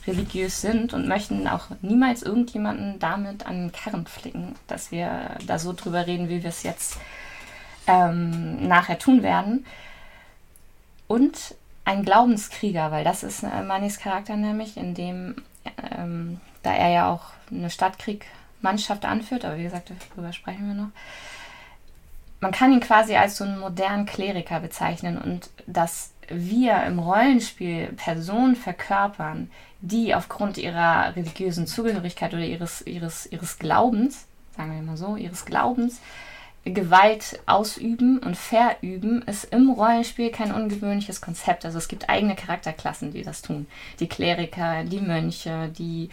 religiös 0.07 0.61
sind 0.61 0.93
und 0.93 1.07
möchten 1.07 1.47
auch 1.47 1.67
niemals 1.81 2.23
irgendjemanden 2.23 2.99
damit 2.99 3.45
an 3.45 3.55
den 3.55 3.71
Karren 3.71 4.05
flicken, 4.05 4.55
dass 4.67 4.91
wir 4.91 5.37
da 5.47 5.59
so 5.59 5.73
drüber 5.73 6.07
reden, 6.07 6.29
wie 6.29 6.43
wir 6.43 6.49
es 6.49 6.63
jetzt 6.63 6.97
ähm, 7.87 8.67
nachher 8.67 8.99
tun 8.99 9.23
werden. 9.23 9.65
Und 11.07 11.55
ein 11.85 12.03
Glaubenskrieger, 12.03 12.91
weil 12.91 13.03
das 13.03 13.23
ist 13.23 13.43
äh, 13.43 13.61
Manis 13.61 13.99
Charakter 13.99 14.35
nämlich, 14.35 14.75
in 14.75 14.95
dem, 14.95 15.35
ähm, 15.97 16.39
da 16.63 16.73
er 16.73 16.89
ja 16.89 17.09
auch 17.11 17.25
eine 17.51 17.69
Stadtkriegmannschaft 17.69 19.05
anführt, 19.05 19.45
aber 19.45 19.57
wie 19.57 19.63
gesagt, 19.63 19.91
darüber 20.09 20.33
sprechen 20.33 20.67
wir 20.67 20.73
noch. 20.73 20.89
Man 22.41 22.51
kann 22.51 22.73
ihn 22.73 22.79
quasi 22.79 23.15
als 23.15 23.37
so 23.37 23.43
einen 23.43 23.59
modernen 23.59 24.05
Kleriker 24.05 24.59
bezeichnen 24.59 25.17
und 25.17 25.49
dass 25.67 26.11
wir 26.29 26.83
im 26.83 26.99
Rollenspiel 26.99 27.87
Personen 27.97 28.55
verkörpern, 28.55 29.49
die 29.81 30.15
aufgrund 30.15 30.57
ihrer 30.57 31.15
religiösen 31.15 31.67
Zugehörigkeit 31.67 32.33
oder 32.33 32.43
ihres, 32.43 32.81
ihres, 32.81 33.25
ihres 33.27 33.59
Glaubens, 33.59 34.25
sagen 34.55 34.73
wir 34.73 34.81
mal 34.81 34.97
so, 34.97 35.15
ihres 35.15 35.45
Glaubens, 35.45 36.01
Gewalt 36.65 37.39
ausüben 37.45 38.17
und 38.17 38.35
verüben, 38.35 39.21
ist 39.27 39.45
im 39.45 39.69
Rollenspiel 39.69 40.31
kein 40.31 40.51
ungewöhnliches 40.51 41.21
Konzept. 41.21 41.63
Also 41.63 41.77
es 41.77 41.87
gibt 41.87 42.09
eigene 42.09 42.35
Charakterklassen, 42.35 43.13
die 43.13 43.21
das 43.21 43.43
tun. 43.43 43.67
Die 43.99 44.07
Kleriker, 44.07 44.83
die 44.83 44.99
Mönche, 44.99 45.69
die 45.77 46.09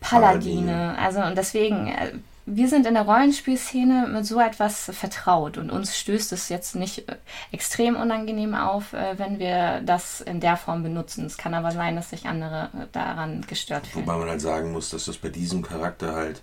Paladine. 0.00 0.96
Also 0.96 1.20
und 1.22 1.36
deswegen, 1.36 1.88
äh, 1.88 2.12
wir 2.52 2.68
sind 2.68 2.86
in 2.86 2.94
der 2.94 3.04
Rollenspielszene 3.04 4.08
mit 4.12 4.26
so 4.26 4.40
etwas 4.40 4.90
vertraut 4.92 5.58
und 5.58 5.70
uns 5.70 5.96
stößt 5.96 6.32
es 6.32 6.48
jetzt 6.48 6.74
nicht 6.74 7.08
äh, 7.08 7.16
extrem 7.52 7.96
unangenehm 7.96 8.54
auf, 8.54 8.92
äh, 8.92 9.18
wenn 9.18 9.38
wir 9.38 9.80
das 9.84 10.20
in 10.20 10.40
der 10.40 10.56
Form 10.56 10.82
benutzen. 10.82 11.26
Es 11.26 11.36
kann 11.36 11.54
aber 11.54 11.72
sein, 11.72 11.96
dass 11.96 12.10
sich 12.10 12.26
andere 12.26 12.70
daran 12.92 13.42
gestört 13.46 13.86
fühlen. 13.86 14.06
Wobei 14.06 14.18
man 14.18 14.28
halt 14.28 14.40
sagen 14.40 14.72
muss, 14.72 14.90
dass 14.90 15.04
das 15.04 15.16
bei 15.16 15.28
diesem 15.28 15.62
Charakter 15.62 16.14
halt 16.14 16.42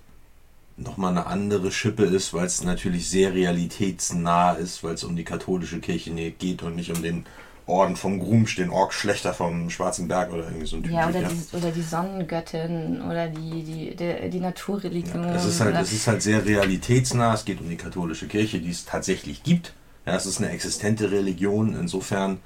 nochmal 0.77 1.11
eine 1.11 1.25
andere 1.25 1.71
Schippe 1.71 2.05
ist, 2.05 2.33
weil 2.33 2.45
es 2.45 2.63
natürlich 2.63 3.09
sehr 3.09 3.33
realitätsnah 3.33 4.53
ist, 4.53 4.83
weil 4.83 4.93
es 4.93 5.03
um 5.03 5.15
die 5.15 5.23
katholische 5.23 5.79
Kirche 5.79 6.11
geht 6.31 6.61
und 6.63 6.75
nicht 6.75 6.91
um 6.91 7.01
den 7.01 7.25
Orden 7.67 7.97
vom 7.97 8.19
Grumsch, 8.19 8.55
den 8.55 8.69
Orkschlechter 8.69 9.33
vom 9.33 9.69
Schwarzen 9.69 10.07
Berg 10.07 10.31
oder 10.31 10.45
irgendwie 10.45 10.65
so 10.65 10.77
ein 10.77 10.83
Typ. 10.83 10.91
Ja, 10.93 11.09
oder, 11.09 11.21
die, 11.21 11.55
oder 11.55 11.71
die 11.71 11.81
Sonnengöttin 11.81 13.01
oder 13.01 13.27
die, 13.27 13.63
die, 13.63 13.95
die, 13.95 14.29
die 14.29 14.39
Naturreligion. 14.39 15.23
Ja, 15.23 15.35
es, 15.35 15.45
ist 15.45 15.59
halt, 15.59 15.75
es 15.75 15.91
ist 15.91 16.07
halt 16.07 16.21
sehr 16.21 16.45
realitätsnah, 16.45 17.33
es 17.33 17.43
geht 17.43 17.59
um 17.59 17.69
die 17.69 17.75
katholische 17.75 18.27
Kirche, 18.27 18.59
die 18.59 18.71
es 18.71 18.85
tatsächlich 18.85 19.43
gibt. 19.43 19.73
Ja, 20.05 20.15
es 20.15 20.25
ist 20.25 20.37
eine 20.37 20.49
existente 20.49 21.11
Religion, 21.11 21.75
insofern 21.77 22.39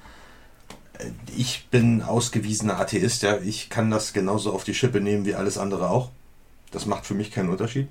äh, 0.98 1.06
ich 1.36 1.68
bin 1.70 2.02
ausgewiesener 2.02 2.80
Atheist, 2.80 3.22
ja, 3.22 3.38
ich 3.38 3.70
kann 3.70 3.90
das 3.90 4.12
genauso 4.12 4.52
auf 4.52 4.64
die 4.64 4.74
Schippe 4.74 5.00
nehmen 5.00 5.24
wie 5.24 5.36
alles 5.36 5.56
andere 5.56 5.88
auch. 5.88 6.10
Das 6.72 6.86
macht 6.86 7.06
für 7.06 7.14
mich 7.14 7.30
keinen 7.30 7.50
Unterschied. 7.50 7.88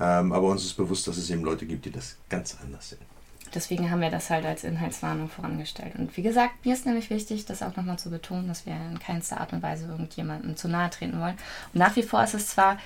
Ähm, 0.00 0.32
aber 0.32 0.48
uns 0.48 0.64
ist 0.64 0.74
bewusst, 0.74 1.06
dass 1.06 1.16
es 1.16 1.28
eben 1.28 1.44
Leute 1.44 1.66
gibt, 1.66 1.84
die 1.84 1.90
das 1.90 2.16
ganz 2.28 2.56
anders 2.62 2.90
sehen. 2.90 3.15
Deswegen 3.54 3.90
haben 3.90 4.00
wir 4.00 4.10
das 4.10 4.30
halt 4.30 4.44
als 4.44 4.64
Inhaltswarnung 4.64 5.28
vorangestellt. 5.28 5.94
Und 5.96 6.16
wie 6.16 6.22
gesagt, 6.22 6.64
mir 6.64 6.74
ist 6.74 6.86
nämlich 6.86 7.10
wichtig, 7.10 7.46
das 7.46 7.62
auch 7.62 7.76
nochmal 7.76 7.98
zu 7.98 8.10
betonen, 8.10 8.48
dass 8.48 8.66
wir 8.66 8.74
in 8.74 8.98
keinster 8.98 9.40
Art 9.40 9.52
und 9.52 9.62
Weise 9.62 9.86
irgendjemandem 9.86 10.56
zu 10.56 10.68
nahe 10.68 10.90
treten 10.90 11.20
wollen. 11.20 11.36
Und 11.72 11.80
nach 11.80 11.96
wie 11.96 12.02
vor 12.02 12.22
ist 12.22 12.34
es 12.34 12.48
zwar 12.48 12.78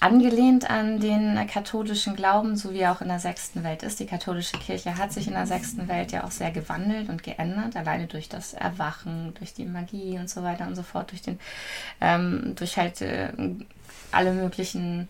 angelehnt 0.00 0.68
an 0.70 0.98
den 0.98 1.46
katholischen 1.46 2.16
Glauben, 2.16 2.56
so 2.56 2.72
wie 2.72 2.86
auch 2.86 3.02
in 3.02 3.08
der 3.08 3.20
sechsten 3.20 3.62
Welt 3.62 3.82
ist. 3.82 4.00
Die 4.00 4.06
katholische 4.06 4.56
Kirche 4.56 4.96
hat 4.96 5.12
sich 5.12 5.26
in 5.26 5.34
der 5.34 5.46
sechsten 5.46 5.88
Welt 5.88 6.10
ja 6.10 6.24
auch 6.24 6.30
sehr 6.30 6.50
gewandelt 6.50 7.10
und 7.10 7.22
geändert, 7.22 7.76
alleine 7.76 8.06
durch 8.06 8.30
das 8.30 8.54
Erwachen, 8.54 9.34
durch 9.34 9.52
die 9.52 9.66
Magie 9.66 10.18
und 10.18 10.30
so 10.30 10.42
weiter 10.42 10.66
und 10.66 10.74
so 10.74 10.82
fort, 10.82 11.10
durch 11.10 11.20
den, 11.20 11.38
ähm, 12.00 12.54
durch 12.56 12.78
halt 12.78 13.02
äh, 13.02 13.28
alle 14.10 14.32
möglichen 14.32 15.08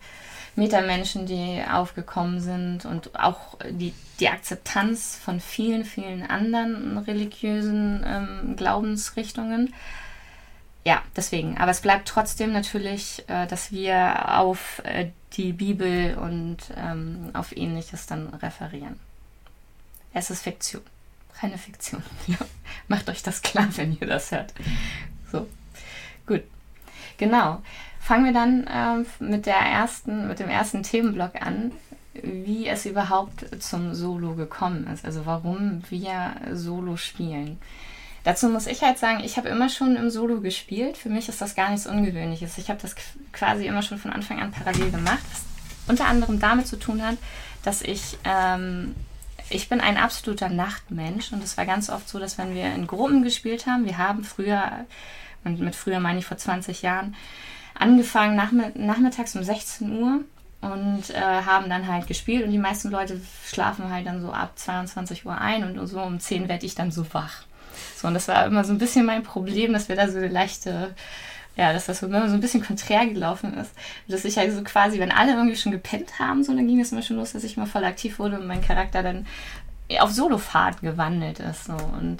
Metamenschen, 0.55 1.25
die 1.25 1.63
aufgekommen 1.69 2.41
sind 2.41 2.85
und 2.85 3.17
auch 3.17 3.57
die, 3.69 3.93
die 4.19 4.27
Akzeptanz 4.27 5.15
von 5.15 5.39
vielen, 5.39 5.85
vielen 5.85 6.23
anderen 6.23 6.97
religiösen 6.97 8.03
ähm, 8.05 8.55
Glaubensrichtungen. 8.57 9.73
Ja, 10.83 11.03
deswegen. 11.15 11.57
Aber 11.57 11.71
es 11.71 11.81
bleibt 11.81 12.07
trotzdem 12.07 12.51
natürlich, 12.51 13.23
äh, 13.27 13.47
dass 13.47 13.71
wir 13.71 14.39
auf 14.39 14.81
äh, 14.83 15.09
die 15.33 15.53
Bibel 15.53 16.17
und 16.17 16.57
ähm, 16.75 17.29
auf 17.33 17.55
ähnliches 17.55 18.07
dann 18.07 18.33
referieren. 18.33 18.99
Es 20.13 20.29
ist 20.29 20.41
Fiktion. 20.41 20.81
Keine 21.39 21.57
Fiktion. 21.57 22.03
Ja. 22.27 22.37
Macht 22.87 23.09
euch 23.09 23.23
das 23.23 23.41
klar, 23.41 23.67
wenn 23.77 23.97
ihr 23.99 24.07
das 24.07 24.31
hört. 24.31 24.53
So. 25.31 25.47
Gut. 26.25 26.43
Genau. 27.17 27.61
Fangen 28.01 28.25
wir 28.25 28.33
dann 28.33 28.67
ähm, 28.69 29.05
mit, 29.19 29.45
der 29.45 29.57
ersten, 29.57 30.27
mit 30.27 30.39
dem 30.39 30.49
ersten 30.49 30.81
Themenblock 30.83 31.41
an, 31.41 31.71
wie 32.13 32.67
es 32.67 32.85
überhaupt 32.85 33.45
zum 33.61 33.93
Solo 33.93 34.33
gekommen 34.33 34.87
ist, 34.91 35.05
also 35.05 35.25
warum 35.25 35.83
wir 35.89 36.33
Solo 36.53 36.97
spielen. 36.97 37.59
Dazu 38.23 38.49
muss 38.49 38.67
ich 38.67 38.81
halt 38.81 38.97
sagen, 38.97 39.21
ich 39.23 39.37
habe 39.37 39.49
immer 39.49 39.69
schon 39.69 39.95
im 39.95 40.09
Solo 40.09 40.41
gespielt. 40.41 40.97
Für 40.97 41.09
mich 41.09 41.29
ist 41.29 41.41
das 41.41 41.55
gar 41.55 41.71
nichts 41.71 41.87
Ungewöhnliches. 41.87 42.57
Ich 42.57 42.69
habe 42.69 42.79
das 42.81 42.95
quasi 43.33 43.65
immer 43.65 43.81
schon 43.81 43.97
von 43.97 44.11
Anfang 44.11 44.39
an 44.39 44.51
parallel 44.51 44.91
gemacht, 44.91 45.23
was 45.31 45.43
unter 45.87 46.05
anderem 46.05 46.39
damit 46.39 46.67
zu 46.67 46.77
tun 46.77 47.01
hat, 47.03 47.17
dass 47.63 47.81
ich, 47.81 48.17
ähm, 48.23 48.95
ich 49.49 49.69
bin 49.69 49.81
ein 49.81 49.97
absoluter 49.97 50.49
Nachtmensch 50.49 51.31
und 51.31 51.43
es 51.43 51.57
war 51.57 51.65
ganz 51.65 51.89
oft 51.89 52.07
so, 52.07 52.19
dass 52.19 52.37
wenn 52.37 52.53
wir 52.53 52.73
in 52.73 52.87
Gruppen 52.87 53.23
gespielt 53.23 53.65
haben, 53.65 53.85
wir 53.85 53.97
haben 53.97 54.23
früher, 54.23 54.85
und 55.43 55.59
mit 55.59 55.75
früher 55.75 55.99
meine 55.99 56.19
ich 56.19 56.25
vor 56.25 56.37
20 56.37 56.83
Jahren, 56.83 57.15
angefangen 57.81 58.35
nachmittags 58.75 59.35
um 59.35 59.43
16 59.43 59.99
Uhr 59.99 60.21
und 60.61 61.09
äh, 61.09 61.19
haben 61.19 61.69
dann 61.69 61.87
halt 61.87 62.07
gespielt 62.07 62.45
und 62.45 62.51
die 62.51 62.59
meisten 62.59 62.91
Leute 62.91 63.19
schlafen 63.45 63.91
halt 63.91 64.05
dann 64.05 64.21
so 64.21 64.31
ab 64.31 64.51
22 64.55 65.25
Uhr 65.25 65.37
ein 65.37 65.63
und 65.63 65.87
so 65.87 65.99
um 65.99 66.19
10 66.19 66.47
werde 66.47 66.65
ich 66.65 66.75
dann 66.75 66.91
so 66.91 67.05
wach. 67.13 67.43
So, 67.95 68.07
und 68.07 68.13
das 68.13 68.27
war 68.27 68.45
immer 68.45 68.63
so 68.63 68.71
ein 68.71 68.77
bisschen 68.77 69.05
mein 69.05 69.23
Problem, 69.23 69.73
dass 69.73 69.89
wir 69.89 69.95
da 69.95 70.07
so 70.07 70.19
eine 70.19 70.27
leichte, 70.27 70.93
ja, 71.55 71.73
dass 71.73 71.87
das 71.87 72.03
immer 72.03 72.27
so 72.29 72.35
ein 72.35 72.41
bisschen 72.41 72.63
konträr 72.63 73.07
gelaufen 73.07 73.55
ist. 73.55 73.71
Dass 74.07 74.25
ich 74.25 74.37
halt 74.37 74.53
so 74.53 74.61
quasi, 74.63 74.99
wenn 74.99 75.11
alle 75.11 75.33
irgendwie 75.33 75.55
schon 75.55 75.71
gepennt 75.71 76.19
haben, 76.19 76.43
so, 76.43 76.53
dann 76.53 76.67
ging 76.67 76.79
es 76.79 76.91
immer 76.91 77.01
schon 77.01 77.17
los, 77.17 77.33
dass 77.33 77.43
ich 77.43 77.57
mal 77.57 77.65
voll 77.65 77.83
aktiv 77.83 78.19
wurde 78.19 78.39
und 78.39 78.45
mein 78.45 78.61
Charakter 78.61 79.01
dann 79.01 79.25
auf 79.99 80.11
Solofahrt 80.11 80.81
gewandelt 80.81 81.39
ist. 81.39 81.65
So. 81.65 81.73
Und 81.73 82.19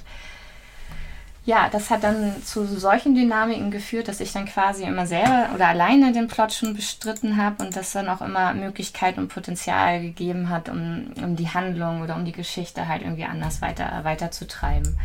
ja, 1.43 1.69
das 1.69 1.89
hat 1.89 2.03
dann 2.03 2.41
zu 2.43 2.65
solchen 2.65 3.15
Dynamiken 3.15 3.71
geführt, 3.71 4.07
dass 4.07 4.19
ich 4.19 4.31
dann 4.31 4.45
quasi 4.45 4.83
immer 4.83 5.07
selber 5.07 5.50
oder 5.55 5.67
alleine 5.69 6.12
den 6.12 6.27
Plot 6.27 6.53
schon 6.53 6.75
bestritten 6.75 7.38
habe 7.38 7.63
und 7.63 7.75
das 7.75 7.93
dann 7.93 8.10
auch 8.10 8.21
immer 8.21 8.53
Möglichkeit 8.53 9.17
und 9.17 9.27
Potenzial 9.27 10.01
gegeben 10.01 10.50
hat, 10.50 10.69
um, 10.69 11.12
um 11.17 11.36
die 11.36 11.50
Handlung 11.50 12.03
oder 12.03 12.15
um 12.15 12.25
die 12.25 12.31
Geschichte 12.31 12.88
halt 12.88 13.01
irgendwie 13.01 13.25
anders 13.25 13.60
weiter, 13.62 14.01
weiterzutreiben. 14.03 14.95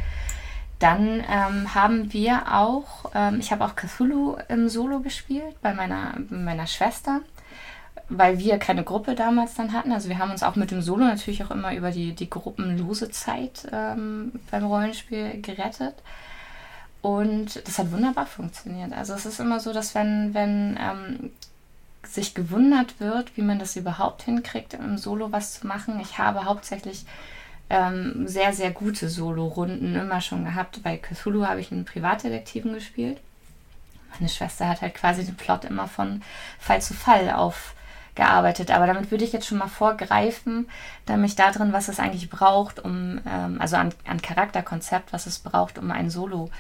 Dann 0.79 1.25
ähm, 1.31 1.75
haben 1.75 2.13
wir 2.13 2.53
auch, 2.53 3.11
ähm, 3.15 3.41
ich 3.41 3.51
habe 3.51 3.65
auch 3.65 3.75
Cthulhu 3.75 4.37
im 4.49 4.69
Solo 4.69 5.01
gespielt 5.01 5.59
bei 5.63 5.73
meiner, 5.73 6.19
meiner 6.29 6.67
Schwester, 6.67 7.21
weil 8.11 8.39
wir 8.39 8.59
keine 8.59 8.85
Gruppe 8.85 9.15
damals 9.15 9.55
dann 9.55 9.73
hatten. 9.73 9.91
Also 9.91 10.11
wir 10.11 10.19
haben 10.19 10.33
uns 10.33 10.43
auch 10.43 10.55
mit 10.55 10.71
dem 10.71 10.83
Solo 10.83 11.07
natürlich 11.07 11.43
auch 11.45 11.51
immer 11.51 11.75
über 11.75 11.93
die, 11.93 12.13
die 12.15 12.29
gruppenlose 12.29 13.11
Zeit 13.11 13.67
ähm, 13.73 14.33
beim 14.51 14.67
Rollenspiel 14.67 15.41
gerettet. 15.41 15.95
Und 17.03 17.67
das 17.67 17.79
hat 17.79 17.93
wunderbar 17.93 18.27
funktioniert. 18.27 18.93
Also 18.93 19.15
es 19.15 19.27
ist 19.27 19.39
immer 19.39 19.61
so, 19.61 19.73
dass 19.73 19.95
wenn, 19.95 20.35
wenn 20.35 20.77
ähm, 20.81 21.31
sich 22.03 22.35
gewundert 22.35 22.99
wird, 23.01 23.37
wie 23.37 23.43
man 23.43 23.59
das 23.59 23.77
überhaupt 23.77 24.23
hinkriegt, 24.23 24.75
im 24.75 24.99
Solo 24.99 25.33
was 25.33 25.61
zu 25.61 25.67
machen. 25.67 26.01
Ich 26.01 26.19
habe 26.19 26.45
hauptsächlich 26.45 27.05
ähm, 27.69 28.27
sehr, 28.27 28.53
sehr 28.53 28.71
gute 28.71 29.09
Solo-Runden 29.09 29.97
immer 29.97 30.21
schon 30.21 30.45
gehabt. 30.45 30.83
Bei 30.83 30.97
Cthulhu 30.97 31.47
habe 31.47 31.61
ich 31.61 31.73
einen 31.73 31.85
Privatdetektiven 31.85 32.73
gespielt. 32.75 33.19
Meine 34.19 34.29
Schwester 34.29 34.69
hat 34.69 34.83
halt 34.83 34.95
quasi 34.95 35.25
den 35.25 35.37
Plot 35.37 35.65
immer 35.65 35.89
von 35.89 36.23
Fall 36.59 36.81
zu 36.81 36.95
Fall 36.95 37.29
gearbeitet. 38.15 38.71
Aber 38.71 38.87
damit 38.87 39.11
würde 39.11 39.25
ich 39.25 39.33
jetzt 39.33 39.47
schon 39.47 39.59
mal 39.59 39.69
vorgreifen, 39.69 40.69
nämlich 41.09 41.37
darin, 41.37 41.73
was 41.73 41.89
es 41.89 42.01
eigentlich 42.01 42.31
braucht, 42.31 42.79
um, 42.81 43.21
ähm, 43.29 43.61
also 43.61 43.77
an, 43.77 43.93
an 44.07 44.23
Charakterkonzept, 44.23 45.13
was 45.13 45.27
es 45.27 45.39
braucht, 45.41 45.79
um 45.79 45.91
einen 45.91 46.09
Solo-Charakter 46.09 46.51
zu 46.51 46.57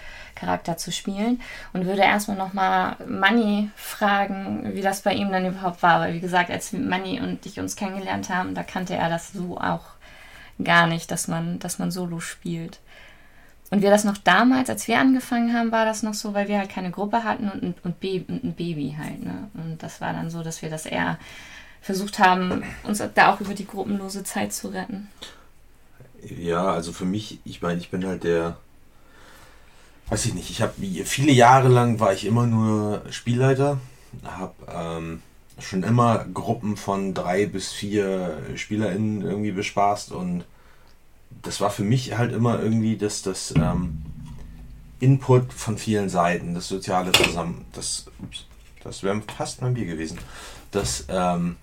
spielen. 0.93 1.40
Und 1.73 1.87
würde 1.87 2.02
erstmal 2.02 2.37
nochmal 2.37 2.97
Manny 3.07 3.71
fragen, 3.76 4.75
wie 4.75 4.83
das 4.83 5.02
bei 5.02 5.14
ihm 5.14 5.33
dann 5.33 5.47
überhaupt 5.47 5.83
war. 5.83 6.00
Weil, 6.00 6.14
wie 6.14 6.21
gesagt, 6.21 6.50
als 6.50 6.73
Manny 6.73 7.21
und 7.21 7.45
ich 7.47 7.59
uns 7.59 7.76
kennengelernt 7.76 8.31
haben, 8.31 8.55
da 8.55 8.62
kannte 8.62 8.95
er 8.95 9.09
das 9.09 9.33
so 9.33 9.59
auch 9.59 9.85
gar 10.62 10.87
nicht, 10.87 11.11
dass 11.11 11.28
man, 11.28 11.59
dass 11.59 11.78
man 11.78 11.90
Solo 11.90 12.21
spielt. 12.21 12.78
Und 13.71 13.83
wir 13.83 13.90
das 13.90 14.05
noch 14.05 14.16
damals, 14.16 14.71
als 14.71 14.87
wir 14.87 14.99
angefangen 14.99 15.52
haben, 15.52 15.73
war 15.73 15.85
das 15.85 16.02
noch 16.02 16.14
so, 16.14 16.35
weil 16.35 16.49
wir 16.49 16.59
halt 16.59 16.71
keine 16.71 16.93
Gruppe 16.93 17.25
hatten 17.25 17.50
und, 17.50 17.62
und, 17.62 17.85
und 17.85 18.05
ein 18.05 18.55
Baby 18.55 18.97
halt. 18.97 19.25
Ne? 19.25 19.50
Und 19.55 19.83
das 19.83 20.00
war 20.00 20.12
dann 20.12 20.31
so, 20.31 20.43
dass 20.43 20.62
wir 20.62 20.71
das 20.71 20.87
eher 20.87 21.19
versucht 21.83 22.19
haben, 22.19 22.62
uns 22.85 23.02
da 23.14 23.33
auch 23.33 23.40
über 23.40 23.55
die 23.55 23.66
gruppenlose 23.66 24.25
Zeit 24.25 24.52
zu 24.52 24.69
retten. 24.69 25.09
Ja, 26.23 26.66
also 26.66 26.93
für 26.93 27.05
mich, 27.05 27.40
ich 27.45 27.62
meine, 27.62 27.78
ich 27.78 27.90
bin 27.90 28.05
halt 28.07 28.25
der, 28.25 28.57
weiß 30.08 30.26
ich 30.26 30.34
nicht, 30.34 30.50
ich 30.50 30.62
habe 30.62 30.75
viele 31.04 31.32
Jahre 31.32 31.68
lang 31.68 32.00
war 32.00 32.12
ich 32.12 32.25
immer 32.25 32.46
nur 32.46 33.02
Spielleiter, 33.10 33.80
habe 34.25 34.54
ähm, 34.72 35.22
schon 35.58 35.82
immer 35.82 36.25
Gruppen 36.32 36.76
von 36.76 37.14
drei 37.14 37.46
bis 37.46 37.72
vier 37.72 38.38
SpielerInnen 38.54 39.22
irgendwie 39.22 39.52
bespaßt 39.52 40.12
und 40.12 40.44
das 41.42 41.60
war 41.60 41.70
für 41.70 41.84
mich 41.84 42.16
halt 42.16 42.32
immer 42.32 42.62
irgendwie 42.62 42.96
das, 42.96 43.22
das 43.22 43.54
ähm, 43.56 44.02
Input 45.00 45.52
von 45.52 45.76
vielen 45.76 46.08
Seiten, 46.08 46.54
das 46.54 46.68
soziale 46.68 47.12
Zusammen, 47.12 47.64
das, 47.72 48.06
ups, 48.22 48.46
das 48.82 49.02
wäre 49.02 49.20
fast 49.36 49.62
mein 49.62 49.75
Bier 49.75 49.86
gewesen, 49.86 50.18
das, 50.70 51.04
ähm, 51.08 51.56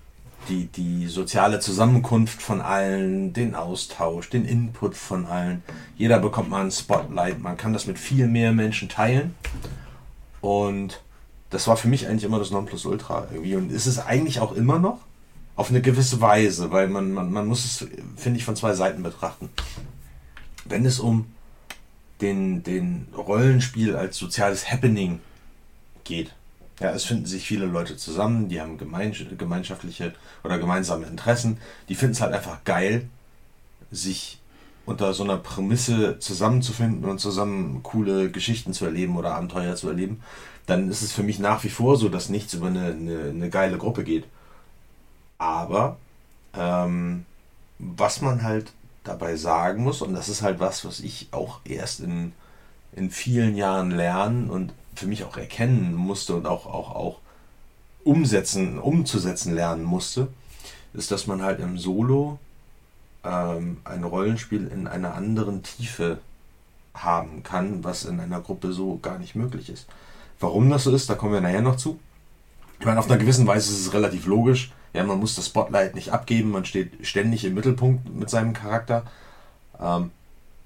die, 0.48 0.66
die 0.66 1.06
soziale 1.06 1.60
Zusammenkunft 1.60 2.42
von 2.42 2.60
allen, 2.60 3.32
den 3.32 3.54
Austausch, 3.54 4.30
den 4.30 4.44
Input 4.44 4.96
von 4.96 5.26
allen. 5.26 5.62
Jeder 5.96 6.18
bekommt 6.18 6.50
mal 6.50 6.64
ein 6.64 6.70
Spotlight, 6.70 7.40
man 7.40 7.56
kann 7.56 7.72
das 7.72 7.86
mit 7.86 7.98
viel 7.98 8.26
mehr 8.26 8.52
Menschen 8.52 8.88
teilen. 8.88 9.34
Und 10.40 11.02
das 11.50 11.66
war 11.68 11.76
für 11.76 11.88
mich 11.88 12.06
eigentlich 12.08 12.24
immer 12.24 12.38
das 12.38 12.50
Nonplusultra 12.50 13.28
irgendwie. 13.32 13.56
Und 13.56 13.70
ist 13.70 13.86
es 13.86 13.98
eigentlich 13.98 14.40
auch 14.40 14.52
immer 14.52 14.78
noch 14.78 15.00
auf 15.56 15.70
eine 15.70 15.80
gewisse 15.80 16.20
Weise, 16.20 16.70
weil 16.72 16.88
man, 16.88 17.12
man, 17.12 17.32
man 17.32 17.46
muss 17.46 17.64
es, 17.64 17.88
finde 18.16 18.38
ich, 18.38 18.44
von 18.44 18.56
zwei 18.56 18.74
Seiten 18.74 19.02
betrachten. 19.02 19.50
Wenn 20.64 20.84
es 20.84 20.98
um 20.98 21.26
den, 22.20 22.62
den 22.62 23.08
Rollenspiel 23.16 23.96
als 23.96 24.16
soziales 24.16 24.70
Happening 24.70 25.20
geht, 26.04 26.34
ja, 26.80 26.90
es 26.90 27.04
finden 27.04 27.26
sich 27.26 27.46
viele 27.46 27.66
Leute 27.66 27.96
zusammen, 27.96 28.48
die 28.48 28.60
haben 28.60 28.78
gemeinschaftliche 28.78 30.12
oder 30.42 30.58
gemeinsame 30.58 31.06
Interessen, 31.06 31.58
die 31.88 31.94
finden 31.94 32.14
es 32.14 32.20
halt 32.20 32.34
einfach 32.34 32.64
geil, 32.64 33.08
sich 33.90 34.40
unter 34.86 35.14
so 35.14 35.24
einer 35.24 35.38
Prämisse 35.38 36.18
zusammenzufinden 36.18 37.08
und 37.08 37.18
zusammen 37.18 37.82
coole 37.82 38.30
Geschichten 38.30 38.72
zu 38.72 38.84
erleben 38.84 39.16
oder 39.16 39.34
Abenteuer 39.34 39.76
zu 39.76 39.88
erleben, 39.88 40.20
dann 40.66 40.90
ist 40.90 41.02
es 41.02 41.12
für 41.12 41.22
mich 41.22 41.38
nach 41.38 41.64
wie 41.64 41.68
vor 41.68 41.96
so, 41.96 42.08
dass 42.08 42.28
nichts 42.28 42.54
über 42.54 42.66
eine, 42.66 42.86
eine, 42.86 43.30
eine 43.30 43.50
geile 43.50 43.78
Gruppe 43.78 44.04
geht. 44.04 44.24
Aber 45.38 45.96
ähm, 46.54 47.24
was 47.78 48.20
man 48.20 48.42
halt 48.42 48.72
dabei 49.04 49.36
sagen 49.36 49.82
muss, 49.82 50.02
und 50.02 50.14
das 50.14 50.28
ist 50.28 50.42
halt 50.42 50.60
was, 50.60 50.84
was 50.84 51.00
ich 51.00 51.28
auch 51.30 51.60
erst 51.64 52.00
in, 52.00 52.32
in 52.94 53.10
vielen 53.10 53.56
Jahren 53.56 53.90
lernen 53.90 54.50
und 54.50 54.72
für 54.96 55.06
mich 55.06 55.24
auch 55.24 55.36
erkennen 55.36 55.94
musste 55.94 56.34
und 56.34 56.46
auch, 56.46 56.66
auch, 56.66 56.94
auch 56.94 57.18
umsetzen, 58.04 58.78
umzusetzen 58.78 59.54
lernen 59.54 59.84
musste, 59.84 60.28
ist, 60.92 61.10
dass 61.10 61.26
man 61.26 61.42
halt 61.42 61.60
im 61.60 61.78
Solo 61.78 62.38
ähm, 63.24 63.78
ein 63.84 64.04
Rollenspiel 64.04 64.68
in 64.68 64.86
einer 64.86 65.14
anderen 65.14 65.62
Tiefe 65.62 66.18
haben 66.94 67.42
kann, 67.42 67.82
was 67.82 68.04
in 68.04 68.20
einer 68.20 68.40
Gruppe 68.40 68.72
so 68.72 68.98
gar 68.98 69.18
nicht 69.18 69.34
möglich 69.34 69.68
ist. 69.68 69.86
Warum 70.38 70.70
das 70.70 70.84
so 70.84 70.94
ist, 70.94 71.10
da 71.10 71.14
kommen 71.14 71.32
wir 71.32 71.40
nachher 71.40 71.62
noch 71.62 71.76
zu. 71.76 71.98
Ich 72.78 72.86
meine, 72.86 72.98
auf 72.98 73.10
einer 73.10 73.18
gewissen 73.18 73.46
Weise 73.46 73.72
ist 73.72 73.80
es 73.80 73.92
relativ 73.92 74.26
logisch. 74.26 74.72
Ja, 74.92 75.02
man 75.02 75.18
muss 75.18 75.34
das 75.34 75.46
Spotlight 75.46 75.94
nicht 75.94 76.10
abgeben, 76.10 76.50
man 76.50 76.64
steht 76.64 77.04
ständig 77.06 77.44
im 77.44 77.54
Mittelpunkt 77.54 78.14
mit 78.14 78.30
seinem 78.30 78.52
Charakter. 78.52 79.04
Ähm, 79.80 80.10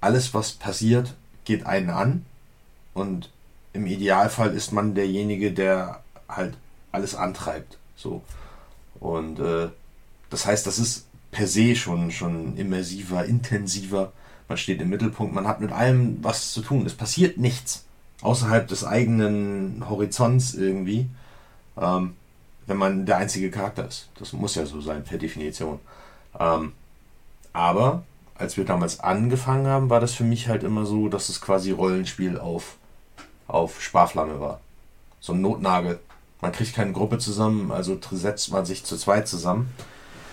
alles, 0.01 0.33
was 0.33 0.51
passiert, 0.51 1.15
geht 1.45 1.65
einen 1.65 1.89
an. 1.89 2.25
Und 2.93 3.29
im 3.73 3.85
Idealfall 3.85 4.53
ist 4.53 4.71
man 4.71 4.95
derjenige, 4.95 5.51
der 5.51 6.03
halt 6.27 6.57
alles 6.91 7.15
antreibt. 7.15 7.77
So. 7.95 8.21
Und 8.99 9.39
äh, 9.39 9.69
das 10.29 10.45
heißt, 10.45 10.65
das 10.65 10.79
ist 10.79 11.07
per 11.31 11.47
se 11.47 11.75
schon, 11.75 12.11
schon 12.11 12.57
immersiver, 12.57 13.25
intensiver. 13.25 14.11
Man 14.47 14.57
steht 14.57 14.81
im 14.81 14.89
Mittelpunkt, 14.89 15.33
man 15.33 15.47
hat 15.47 15.61
mit 15.61 15.71
allem 15.71 16.23
was 16.23 16.51
zu 16.51 16.61
tun. 16.61 16.85
Es 16.85 16.95
passiert 16.95 17.37
nichts 17.37 17.85
außerhalb 18.21 18.67
des 18.67 18.83
eigenen 18.83 19.87
Horizonts 19.89 20.53
irgendwie, 20.53 21.07
ähm, 21.77 22.15
wenn 22.65 22.77
man 22.77 23.05
der 23.05 23.17
einzige 23.17 23.51
Charakter 23.51 23.87
ist. 23.87 24.09
Das 24.17 24.33
muss 24.33 24.55
ja 24.55 24.65
so 24.65 24.81
sein, 24.81 25.03
per 25.03 25.17
Definition. 25.17 25.79
Ähm, 26.39 26.73
aber 27.53 28.03
als 28.35 28.57
wir 28.57 28.65
damals 28.65 28.99
angefangen 28.99 29.67
haben, 29.67 29.89
war 29.89 29.99
das 29.99 30.13
für 30.13 30.23
mich 30.23 30.47
halt 30.47 30.63
immer 30.63 30.85
so, 30.85 31.09
dass 31.09 31.29
es 31.29 31.41
quasi 31.41 31.71
Rollenspiel 31.71 32.37
auf 32.37 32.77
auf 33.49 33.81
Sparflamme 33.81 34.39
war. 34.39 34.61
So 35.19 35.33
ein 35.33 35.41
Notnagel. 35.41 35.99
Man 36.41 36.51
kriegt 36.51 36.73
keine 36.73 36.93
Gruppe 36.93 37.17
zusammen, 37.17 37.71
also 37.71 37.99
setzt 38.11 38.51
man 38.51 38.65
sich 38.65 38.85
zu 38.85 38.97
zweit 38.97 39.27
zusammen. 39.27 39.73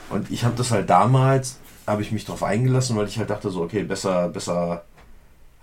Und 0.09 0.31
ich 0.31 0.45
habe 0.45 0.55
das 0.57 0.71
halt 0.71 0.89
damals, 0.89 1.59
habe 1.87 2.03
ich 2.03 2.13
mich 2.13 2.25
darauf 2.25 2.45
eingelassen, 2.45 2.97
weil 2.97 3.09
ich 3.09 3.19
halt 3.19 3.31
dachte 3.31 3.51
so, 3.51 3.63
okay, 3.63 3.83
besser, 3.83 4.29
besser, 4.29 4.85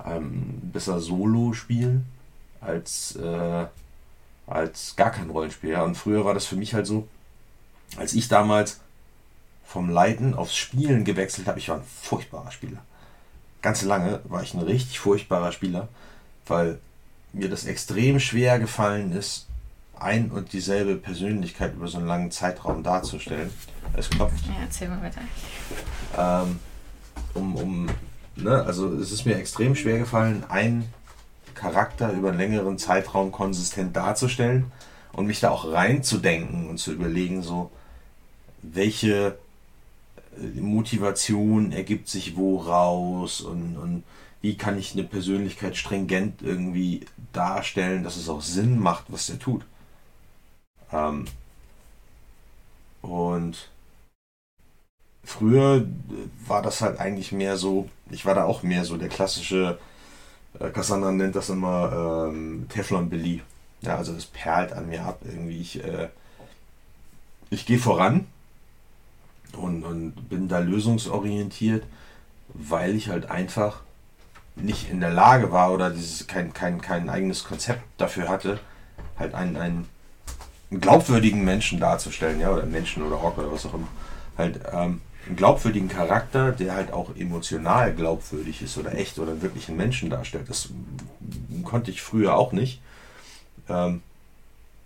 ähm, 0.05 0.59
besser 0.73 0.99
Solo 0.99 1.53
spielen 1.53 2.05
als, 2.59 3.15
äh, 3.15 3.65
als 4.47 4.95
gar 4.97 5.11
kein 5.11 5.29
Rollenspiel. 5.29 5.71
Ja. 5.71 5.83
Und 5.83 5.95
früher 5.95 6.25
war 6.25 6.33
das 6.33 6.45
für 6.45 6.57
mich 6.57 6.73
halt 6.73 6.87
so, 6.87 7.07
als 7.95 8.13
ich 8.13 8.27
damals 8.27 8.81
vom 9.65 9.89
Leiten 9.89 10.33
aufs 10.33 10.55
Spielen 10.55 11.05
gewechselt 11.05 11.47
habe, 11.47 11.59
ich 11.59 11.69
war 11.69 11.77
ein 11.77 11.83
furchtbarer 12.01 12.51
Spieler. 12.51 12.79
Ganz 13.61 13.81
lange 13.83 14.19
war 14.25 14.43
ich 14.43 14.53
ein 14.53 14.59
richtig 14.59 14.99
furchtbarer 14.99 15.53
Spieler, 15.53 15.87
weil 16.47 16.79
mir 17.33 17.49
das 17.49 17.65
extrem 17.65 18.19
schwer 18.19 18.59
gefallen 18.59 19.11
ist, 19.11 19.47
ein 19.99 20.31
und 20.31 20.53
dieselbe 20.53 20.95
Persönlichkeit 20.95 21.73
über 21.73 21.87
so 21.87 21.97
einen 21.97 22.07
langen 22.07 22.31
Zeitraum 22.31 22.83
darzustellen. 22.83 23.49
Es 23.95 24.09
klopft. 24.09 24.45
Ja, 24.47 24.61
erzähl 24.61 24.89
mal 24.89 25.01
weiter. 25.01 25.21
Ähm, 26.17 26.59
um, 27.33 27.55
um, 27.55 27.89
ne, 28.35 28.63
also 28.63 28.93
es 28.93 29.11
ist 29.11 29.25
mir 29.25 29.35
extrem 29.35 29.75
schwer 29.75 29.99
gefallen, 29.99 30.43
einen 30.49 30.91
Charakter 31.53 32.11
über 32.11 32.29
einen 32.29 32.37
längeren 32.37 32.77
Zeitraum 32.77 33.31
konsistent 33.31 33.95
darzustellen 33.95 34.71
und 35.13 35.27
mich 35.27 35.39
da 35.39 35.49
auch 35.49 35.71
reinzudenken 35.71 36.69
und 36.69 36.79
zu 36.79 36.91
überlegen, 36.91 37.43
so, 37.43 37.71
welche 38.61 39.37
äh, 40.37 40.59
Motivation 40.59 41.71
ergibt 41.71 42.09
sich 42.09 42.35
woraus 42.35 43.41
und, 43.41 43.77
und 43.77 44.03
wie 44.43 44.57
kann 44.57 44.77
ich 44.77 44.91
eine 44.91 45.05
Persönlichkeit 45.05 45.77
stringent 45.77 46.41
irgendwie 46.41 47.05
darstellen, 47.31 48.03
dass 48.03 48.17
es 48.17 48.27
auch 48.27 48.41
Sinn 48.41 48.77
macht, 48.77 49.05
was 49.07 49.27
der 49.27 49.39
tut. 49.39 49.63
Ähm, 50.91 51.25
und 53.01 53.69
früher 55.23 55.87
war 56.45 56.61
das 56.61 56.81
halt 56.81 56.99
eigentlich 56.99 57.31
mehr 57.31 57.55
so, 57.55 57.89
ich 58.11 58.25
war 58.25 58.35
da 58.35 58.43
auch 58.43 58.63
mehr 58.63 58.83
so 58.83 58.97
der 58.97 59.07
klassische, 59.07 59.79
äh, 60.59 60.69
Cassandra 60.71 61.13
nennt 61.13 61.37
das 61.37 61.49
immer 61.49 62.27
ähm, 62.29 62.65
Teflon 62.67 63.09
Billy. 63.09 63.41
Ja, 63.81 63.95
also 63.95 64.11
das 64.11 64.25
perlt 64.25 64.73
an 64.73 64.89
mir 64.89 65.05
ab 65.05 65.19
irgendwie. 65.23 65.61
Ich, 65.61 65.81
äh, 65.81 66.09
ich 67.49 67.65
gehe 67.65 67.79
voran 67.79 68.27
und, 69.53 69.85
und 69.85 70.27
bin 70.27 70.49
da 70.49 70.59
lösungsorientiert, 70.59 71.85
weil 72.49 72.93
ich 72.93 73.07
halt 73.07 73.31
einfach 73.31 73.83
nicht 74.55 74.89
in 74.89 74.99
der 74.99 75.11
Lage 75.11 75.51
war 75.51 75.71
oder 75.71 75.89
dieses 75.89 76.27
kein, 76.27 76.53
kein, 76.53 76.81
kein 76.81 77.09
eigenes 77.09 77.43
Konzept 77.43 77.81
dafür 77.97 78.29
hatte, 78.29 78.59
halt 79.17 79.33
einen, 79.33 79.57
einen, 79.57 79.89
glaubwürdigen 80.71 81.43
Menschen 81.43 81.79
darzustellen, 81.79 82.39
ja, 82.39 82.51
oder 82.51 82.65
Menschen 82.65 83.03
oder 83.03 83.17
Rock 83.17 83.37
oder 83.37 83.51
was 83.51 83.65
auch 83.67 83.75
immer. 83.75 83.87
Halt 84.37 84.59
ähm, 84.71 85.01
einen 85.27 85.35
glaubwürdigen 85.35 85.87
Charakter, 85.87 86.51
der 86.51 86.73
halt 86.73 86.91
auch 86.91 87.15
emotional 87.15 87.93
glaubwürdig 87.93 88.61
ist 88.63 88.77
oder 88.79 88.95
echt 88.95 89.19
oder 89.19 89.43
wirklich 89.43 89.69
einen 89.69 89.77
Menschen 89.77 90.09
darstellt. 90.09 90.49
Das 90.49 90.69
konnte 91.63 91.91
ich 91.91 92.01
früher 92.01 92.35
auch 92.35 92.53
nicht. 92.53 92.81
Ähm, 93.69 94.01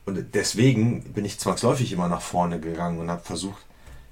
und 0.06 0.34
deswegen 0.34 1.03
bin 1.13 1.23
ich 1.23 1.39
zwangsläufig 1.39 1.91
immer 1.93 2.10
nach 2.10 2.21
vorne 2.21 2.60
gegangen 2.60 2.99
und 2.99 3.10
habe 3.10 3.21
versucht, 3.21 3.62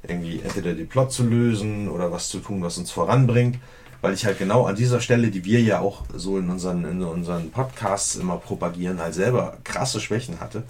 irgendwie 0.03 0.41
entweder 0.41 0.73
den 0.73 0.87
Plot 0.87 1.11
zu 1.11 1.23
lösen 1.23 1.89
oder 1.89 2.11
was 2.11 2.29
zu 2.29 2.39
tun, 2.39 2.61
was 2.61 2.77
uns 2.77 2.91
voranbringt 2.91 3.57
weil 4.05 4.13
ich 4.13 4.23
halt 4.23 4.37
genau 4.37 4.65
an 4.67 4.75
dieser 4.75 5.01
Stelle, 5.01 5.31
die 5.31 5.45
wir 5.45 5.59
ja 5.61 5.79
auch 5.79 6.03
so 6.13 6.37
in 6.37 6.47
unseren, 6.47 6.85
in 6.85 7.01
unseren 7.01 7.49
Podcasts 7.49 8.15
immer 8.15 8.37
propagieren, 8.37 8.99
halt 8.99 9.15
selber 9.15 9.57
krasse 9.63 9.99
Schwächen 9.99 10.39
hatte. 10.39 10.61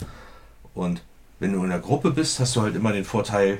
Und 0.73 1.03
wenn 1.41 1.51
du 1.51 1.61
in 1.61 1.69
der 1.69 1.79
Gruppe 1.79 2.11
bist, 2.11 2.39
hast 2.39 2.55
du 2.55 2.61
halt 2.61 2.77
immer 2.77 2.93
den 2.93 3.03
Vorteil, 3.03 3.59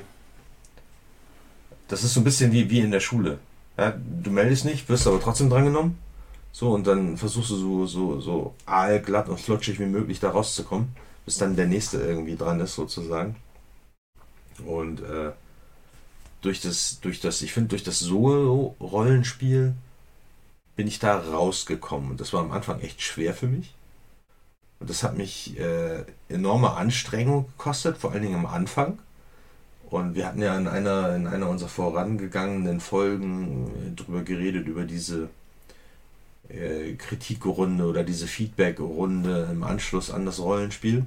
das 1.88 2.04
ist 2.04 2.14
so 2.14 2.20
ein 2.20 2.24
bisschen 2.24 2.52
wie, 2.52 2.70
wie 2.70 2.80
in 2.80 2.90
der 2.90 3.00
Schule. 3.00 3.36
Ja, 3.76 3.92
du 4.22 4.30
meldest 4.30 4.64
nicht, 4.64 4.88
wirst 4.88 5.06
aber 5.06 5.20
trotzdem 5.20 5.50
drangenommen. 5.50 5.98
So, 6.52 6.70
und 6.72 6.86
dann 6.86 7.18
versuchst 7.18 7.50
du 7.50 7.56
so, 7.56 7.86
so, 7.86 8.18
so 8.18 8.54
aalglatt 8.64 9.28
und 9.28 9.38
flutschig 9.38 9.78
wie 9.78 9.84
möglich 9.84 10.20
da 10.20 10.30
rauszukommen, 10.30 10.88
bis 11.26 11.36
dann 11.36 11.54
der 11.54 11.66
nächste 11.66 11.98
irgendwie 11.98 12.36
dran 12.36 12.60
ist, 12.60 12.76
sozusagen. 12.76 13.36
Und 14.64 15.00
äh, 15.00 15.32
durch 16.40 16.60
das, 16.60 17.00
durch 17.00 17.20
das, 17.20 17.42
ich 17.42 17.52
finde, 17.52 17.70
durch 17.70 17.82
das 17.82 17.98
Solo-Rollenspiel 17.98 19.74
bin 20.76 20.86
ich 20.86 20.98
da 20.98 21.18
rausgekommen. 21.18 22.10
Und 22.12 22.20
das 22.20 22.32
war 22.32 22.40
am 22.40 22.52
Anfang 22.52 22.80
echt 22.80 23.02
schwer 23.02 23.34
für 23.34 23.48
mich. 23.48 23.74
Und 24.78 24.90
das 24.90 25.02
hat 25.02 25.16
mich 25.16 25.58
äh, 25.58 26.04
enorme 26.28 26.74
Anstrengung 26.74 27.46
gekostet, 27.46 27.96
vor 27.96 28.12
allen 28.12 28.22
Dingen 28.22 28.34
am 28.34 28.46
Anfang. 28.46 28.98
Und 29.88 30.14
wir 30.14 30.26
hatten 30.26 30.42
ja 30.42 30.56
in 30.58 30.68
einer, 30.68 31.14
in 31.14 31.26
einer 31.26 31.48
unserer 31.48 31.68
vorangegangenen 31.68 32.80
Folgen 32.80 33.68
äh, 33.68 33.92
darüber 33.96 34.22
geredet, 34.22 34.66
über 34.66 34.84
diese 34.84 35.30
äh, 36.48 36.94
Kritikrunde 36.94 37.86
oder 37.86 38.04
diese 38.04 38.26
Feedbackrunde 38.26 39.48
im 39.50 39.62
Anschluss 39.62 40.10
an 40.10 40.26
das 40.26 40.40
Rollenspiel. 40.40 41.06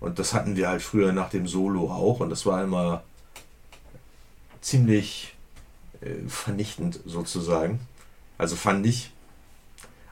Und 0.00 0.18
das 0.18 0.34
hatten 0.34 0.56
wir 0.56 0.68
halt 0.68 0.82
früher 0.82 1.12
nach 1.12 1.30
dem 1.30 1.46
Solo 1.46 1.90
auch. 1.90 2.20
Und 2.20 2.30
das 2.30 2.44
war 2.44 2.62
immer 2.62 3.02
ziemlich 4.60 5.34
äh, 6.00 6.28
vernichtend 6.28 7.00
sozusagen. 7.04 7.80
Also 8.36 8.56
fand 8.56 8.86
ich. 8.86 9.12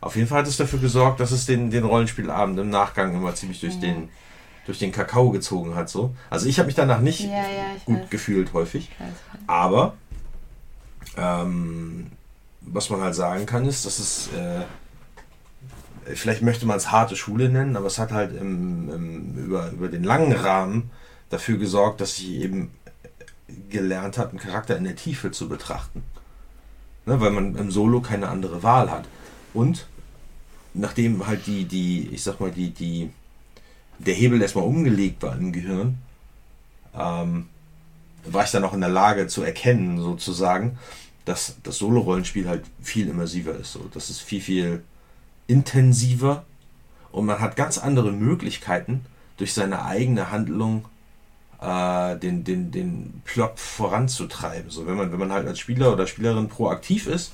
Auf 0.01 0.17
jeden 0.17 0.29
Fall 0.29 0.41
hat 0.41 0.49
es 0.49 0.57
dafür 0.57 0.79
gesorgt, 0.79 1.21
dass 1.21 1.31
es 1.31 1.47
den, 1.47 1.71
den 1.71 1.85
Rollenspielabend 1.85 2.59
im 2.59 2.71
Nachgang 2.71 3.15
immer 3.15 3.35
ziemlich 3.35 3.61
durch, 3.61 3.75
ja. 3.75 3.81
den, 3.81 4.09
durch 4.67 4.79
den 4.79 4.93
Kakao 4.93 5.31
gezogen 5.31 5.75
hat. 5.75 5.89
So. 5.89 6.15
Also 6.31 6.47
ich 6.47 6.59
habe 6.59 6.67
mich 6.67 6.75
danach 6.75 7.01
nicht 7.01 7.21
ja, 7.21 7.45
gut 7.85 8.03
weiß. 8.03 8.11
gefühlt 8.11 8.53
häufig. 8.53 8.91
Aber 9.47 9.95
ähm, 11.17 12.13
was 12.61 12.91
man 12.91 13.01
halt 13.01 13.15
sagen 13.15 13.47
kann, 13.47 13.65
ist, 13.65 13.87
dass 13.87 13.99
es 13.99 14.29
äh, 14.29 14.65
vielleicht 16.15 16.43
möchte 16.43 16.67
man 16.67 16.77
es 16.77 16.91
harte 16.91 17.17
Schule 17.17 17.49
nennen, 17.49 17.77
aber 17.77 17.87
es 17.87 17.99
hat 17.99 18.13
halt 18.13 18.37
im, 18.39 18.91
im, 18.91 19.35
über, 19.45 19.71
über 19.71 19.89
den 19.89 20.05
langen 20.05 20.33
Rahmen 20.33 20.91
dafür 21.31 21.59
gesorgt, 21.59 22.01
dass 22.01 22.19
ich 22.19 22.31
eben 22.31 22.71
gelernt 23.69 24.19
habe, 24.19 24.31
einen 24.31 24.39
Charakter 24.39 24.77
in 24.77 24.85
der 24.85 24.97
Tiefe 24.97 25.31
zu 25.31 25.49
betrachten. 25.49 26.03
Ne, 27.05 27.21
weil 27.21 27.31
man 27.31 27.55
im 27.55 27.71
Solo 27.71 28.01
keine 28.01 28.29
andere 28.29 28.63
Wahl 28.63 28.91
hat. 28.91 29.07
Und 29.55 29.87
nachdem 30.75 31.27
halt 31.27 31.47
die, 31.47 31.65
die, 31.65 32.09
ich 32.13 32.23
sag 32.23 32.41
mal, 32.41 32.51
die, 32.51 32.71
die, 32.71 33.11
der 33.99 34.15
Hebel 34.15 34.43
erstmal 34.43 34.65
umgelegt 34.65 35.23
war 35.23 35.37
im 35.37 35.53
Gehirn, 35.53 35.99
ähm, 36.95 37.49
war 38.25 38.45
ich 38.45 38.51
dann 38.51 38.65
auch 38.65 38.75
in 38.75 38.81
der 38.81 38.91
Lage 38.91 39.29
zu 39.29 39.43
erkennen, 39.43 39.99
sozusagen, 40.01 40.79
dass 41.25 41.57
das 41.63 41.79
Solo-Rollenspiel 41.79 42.49
halt 42.49 42.65
viel 42.83 43.09
immersiver 43.09 43.55
ist. 43.55 43.73
So. 43.73 43.89
Das 43.95 44.11
ist 44.11 44.21
viel, 44.21 44.41
viel 44.41 44.83
intensiver 45.47 46.45
und 47.13 47.27
man 47.27 47.41
hat 47.41 47.57
ganz 47.57 47.79
andere 47.79 48.13
Möglichkeiten, 48.13 49.07
durch 49.37 49.53
seine 49.53 49.85
eigene 49.85 50.31
Handlung 50.31 50.87
äh, 51.61 52.17
den, 52.17 52.45
den, 52.45 52.71
den 52.71 53.23
Plot 53.25 53.59
voranzutreiben. 53.59 54.71
So, 54.71 54.87
wenn 54.87 54.97
man, 54.97 55.13
wenn 55.13 55.19
man 55.19 55.33
halt 55.33 55.47
als 55.47 55.59
Spieler 55.59 55.93
oder 55.93 56.07
Spielerin 56.07 56.49
proaktiv 56.49 57.07
ist, 57.07 57.33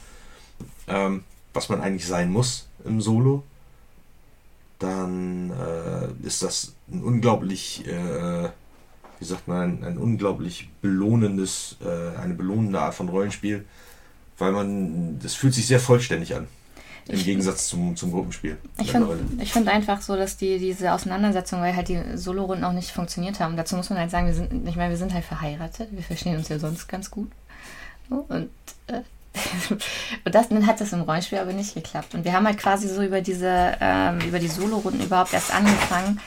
ähm, 0.88 1.24
was 1.52 1.68
man 1.68 1.80
eigentlich 1.80 2.06
sein 2.06 2.30
muss 2.30 2.68
im 2.84 3.00
Solo, 3.00 3.44
dann 4.78 5.50
äh, 5.50 6.26
ist 6.26 6.42
das 6.42 6.74
ein 6.90 7.02
unglaublich, 7.02 7.86
äh, 7.86 8.48
wie 9.18 9.24
sagt 9.24 9.46
man, 9.46 9.84
ein, 9.84 9.96
unglaublich 9.96 10.70
belohnendes, 10.80 11.76
äh, 11.84 12.18
eine 12.18 12.34
belohnende 12.34 12.80
Art 12.80 12.94
von 12.94 13.08
Rollenspiel, 13.08 13.64
weil 14.38 14.52
man, 14.52 15.20
das 15.20 15.34
fühlt 15.34 15.54
sich 15.54 15.66
sehr 15.66 15.80
vollständig 15.80 16.34
an. 16.34 16.48
Im 17.08 17.16
ich, 17.16 17.24
Gegensatz 17.24 17.66
zum, 17.66 17.96
zum 17.96 18.12
Gruppenspiel. 18.12 18.58
Ich 18.78 18.92
finde 18.92 19.18
find 19.44 19.68
einfach 19.68 20.00
so, 20.02 20.16
dass 20.16 20.36
die, 20.36 20.58
diese 20.58 20.92
Auseinandersetzung, 20.92 21.60
weil 21.60 21.74
halt 21.74 21.88
die 21.88 22.00
Solo-Runden 22.14 22.64
auch 22.64 22.72
nicht 22.72 22.90
funktioniert 22.90 23.40
haben. 23.40 23.56
Dazu 23.56 23.76
muss 23.76 23.90
man 23.90 23.98
halt 23.98 24.10
sagen, 24.10 24.26
wir 24.26 24.34
sind, 24.34 24.68
ich 24.68 24.76
meine, 24.76 24.90
wir 24.90 24.96
sind 24.96 25.12
halt 25.12 25.24
verheiratet, 25.24 25.88
wir 25.90 26.02
verstehen 26.02 26.36
uns 26.36 26.48
ja 26.48 26.58
sonst 26.58 26.86
ganz 26.86 27.10
gut. 27.10 27.30
Und, 28.08 28.50
äh, 28.86 29.00
und 30.24 30.34
das, 30.34 30.48
dann 30.48 30.66
hat 30.66 30.80
das 30.80 30.92
im 30.92 31.00
Rollenspiel 31.02 31.38
aber 31.38 31.52
nicht 31.52 31.74
geklappt. 31.74 32.14
Und 32.14 32.24
wir 32.24 32.32
haben 32.32 32.46
halt 32.46 32.58
quasi 32.58 32.88
so 32.88 33.02
über 33.02 33.20
diese, 33.20 33.76
ähm, 33.80 34.20
über 34.20 34.38
die 34.38 34.48
Solo-Runden 34.48 35.02
überhaupt 35.02 35.32
erst 35.32 35.52
angefangen, 35.52 36.20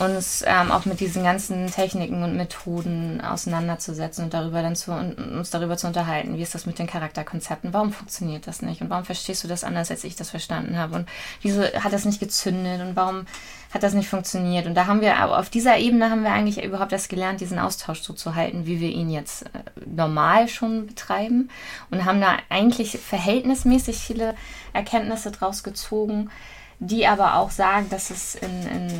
uns 0.00 0.42
ähm, 0.46 0.70
auch 0.72 0.86
mit 0.86 1.00
diesen 1.00 1.22
ganzen 1.22 1.66
Techniken 1.70 2.22
und 2.22 2.36
Methoden 2.36 3.20
auseinanderzusetzen 3.20 4.24
und 4.24 4.34
darüber 4.34 4.62
dann 4.62 4.74
zu, 4.74 4.92
uns 4.92 5.50
darüber 5.50 5.76
zu 5.76 5.86
unterhalten. 5.86 6.36
Wie 6.36 6.42
ist 6.42 6.54
das 6.54 6.66
mit 6.66 6.78
den 6.78 6.86
Charakterkonzepten? 6.86 7.72
Warum 7.72 7.92
funktioniert 7.92 8.46
das 8.46 8.62
nicht? 8.62 8.80
Und 8.80 8.90
warum 8.90 9.04
verstehst 9.04 9.44
du 9.44 9.48
das 9.48 9.62
anders, 9.62 9.90
als 9.90 10.04
ich 10.04 10.16
das 10.16 10.30
verstanden 10.30 10.78
habe? 10.78 10.96
Und 10.96 11.08
wieso 11.42 11.62
hat 11.62 11.92
das 11.92 12.04
nicht 12.04 12.20
gezündet? 12.20 12.80
Und 12.80 12.96
warum 12.96 13.26
hat 13.72 13.82
das 13.82 13.94
nicht 13.94 14.08
funktioniert? 14.08 14.66
Und 14.66 14.74
da 14.74 14.86
haben 14.86 15.00
wir, 15.00 15.38
auf 15.38 15.50
dieser 15.50 15.78
Ebene 15.78 16.10
haben 16.10 16.22
wir 16.22 16.32
eigentlich 16.32 16.64
überhaupt 16.64 16.92
erst 16.92 17.08
gelernt, 17.08 17.40
diesen 17.40 17.58
Austausch 17.58 18.00
so 18.00 18.12
zu 18.12 18.34
halten, 18.34 18.66
wie 18.66 18.80
wir 18.80 18.90
ihn 18.90 19.10
jetzt 19.10 19.42
äh, 19.42 19.62
normal 19.86 20.48
schon 20.48 20.86
betreiben. 20.86 21.50
Und 21.90 22.04
haben 22.04 22.20
da 22.20 22.38
eigentlich 22.48 22.98
verhältnismäßig 22.98 23.98
viele 23.98 24.34
Erkenntnisse 24.72 25.30
draus 25.30 25.62
gezogen, 25.62 26.30
die 26.78 27.06
aber 27.06 27.34
auch 27.34 27.50
sagen, 27.50 27.90
dass 27.90 28.10
es 28.10 28.34
in, 28.34 28.66
in 28.66 28.90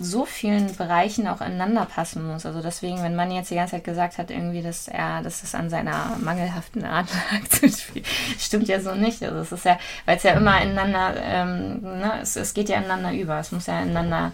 so 0.00 0.24
vielen 0.24 0.74
Bereichen 0.76 1.26
auch 1.28 1.40
ineinander 1.40 1.86
passen 1.86 2.26
muss. 2.26 2.46
Also 2.46 2.62
deswegen, 2.62 3.02
wenn 3.02 3.16
man 3.16 3.30
jetzt 3.30 3.50
die 3.50 3.54
ganze 3.54 3.72
Zeit 3.72 3.84
gesagt 3.84 4.18
hat, 4.18 4.30
irgendwie, 4.30 4.62
dass 4.62 4.88
er, 4.88 5.22
dass 5.22 5.42
es 5.42 5.54
an 5.54 5.70
seiner 5.70 6.16
mangelhaften 6.20 6.84
Art 6.84 7.08
lag 7.10 7.70
stimmt 8.38 8.68
ja 8.68 8.80
so 8.80 8.94
nicht. 8.94 9.22
Also 9.22 9.38
es 9.38 9.52
ist 9.52 9.64
ja, 9.64 9.78
weil 10.06 10.16
es 10.16 10.22
ja 10.22 10.32
immer 10.32 10.60
ineinander, 10.62 11.14
ähm, 11.16 11.80
ne, 11.82 12.20
es, 12.22 12.36
es 12.36 12.54
geht 12.54 12.68
ja 12.68 12.78
ineinander 12.78 13.12
über. 13.12 13.38
Es 13.38 13.52
muss 13.52 13.66
ja 13.66 13.80
ineinander 13.80 14.32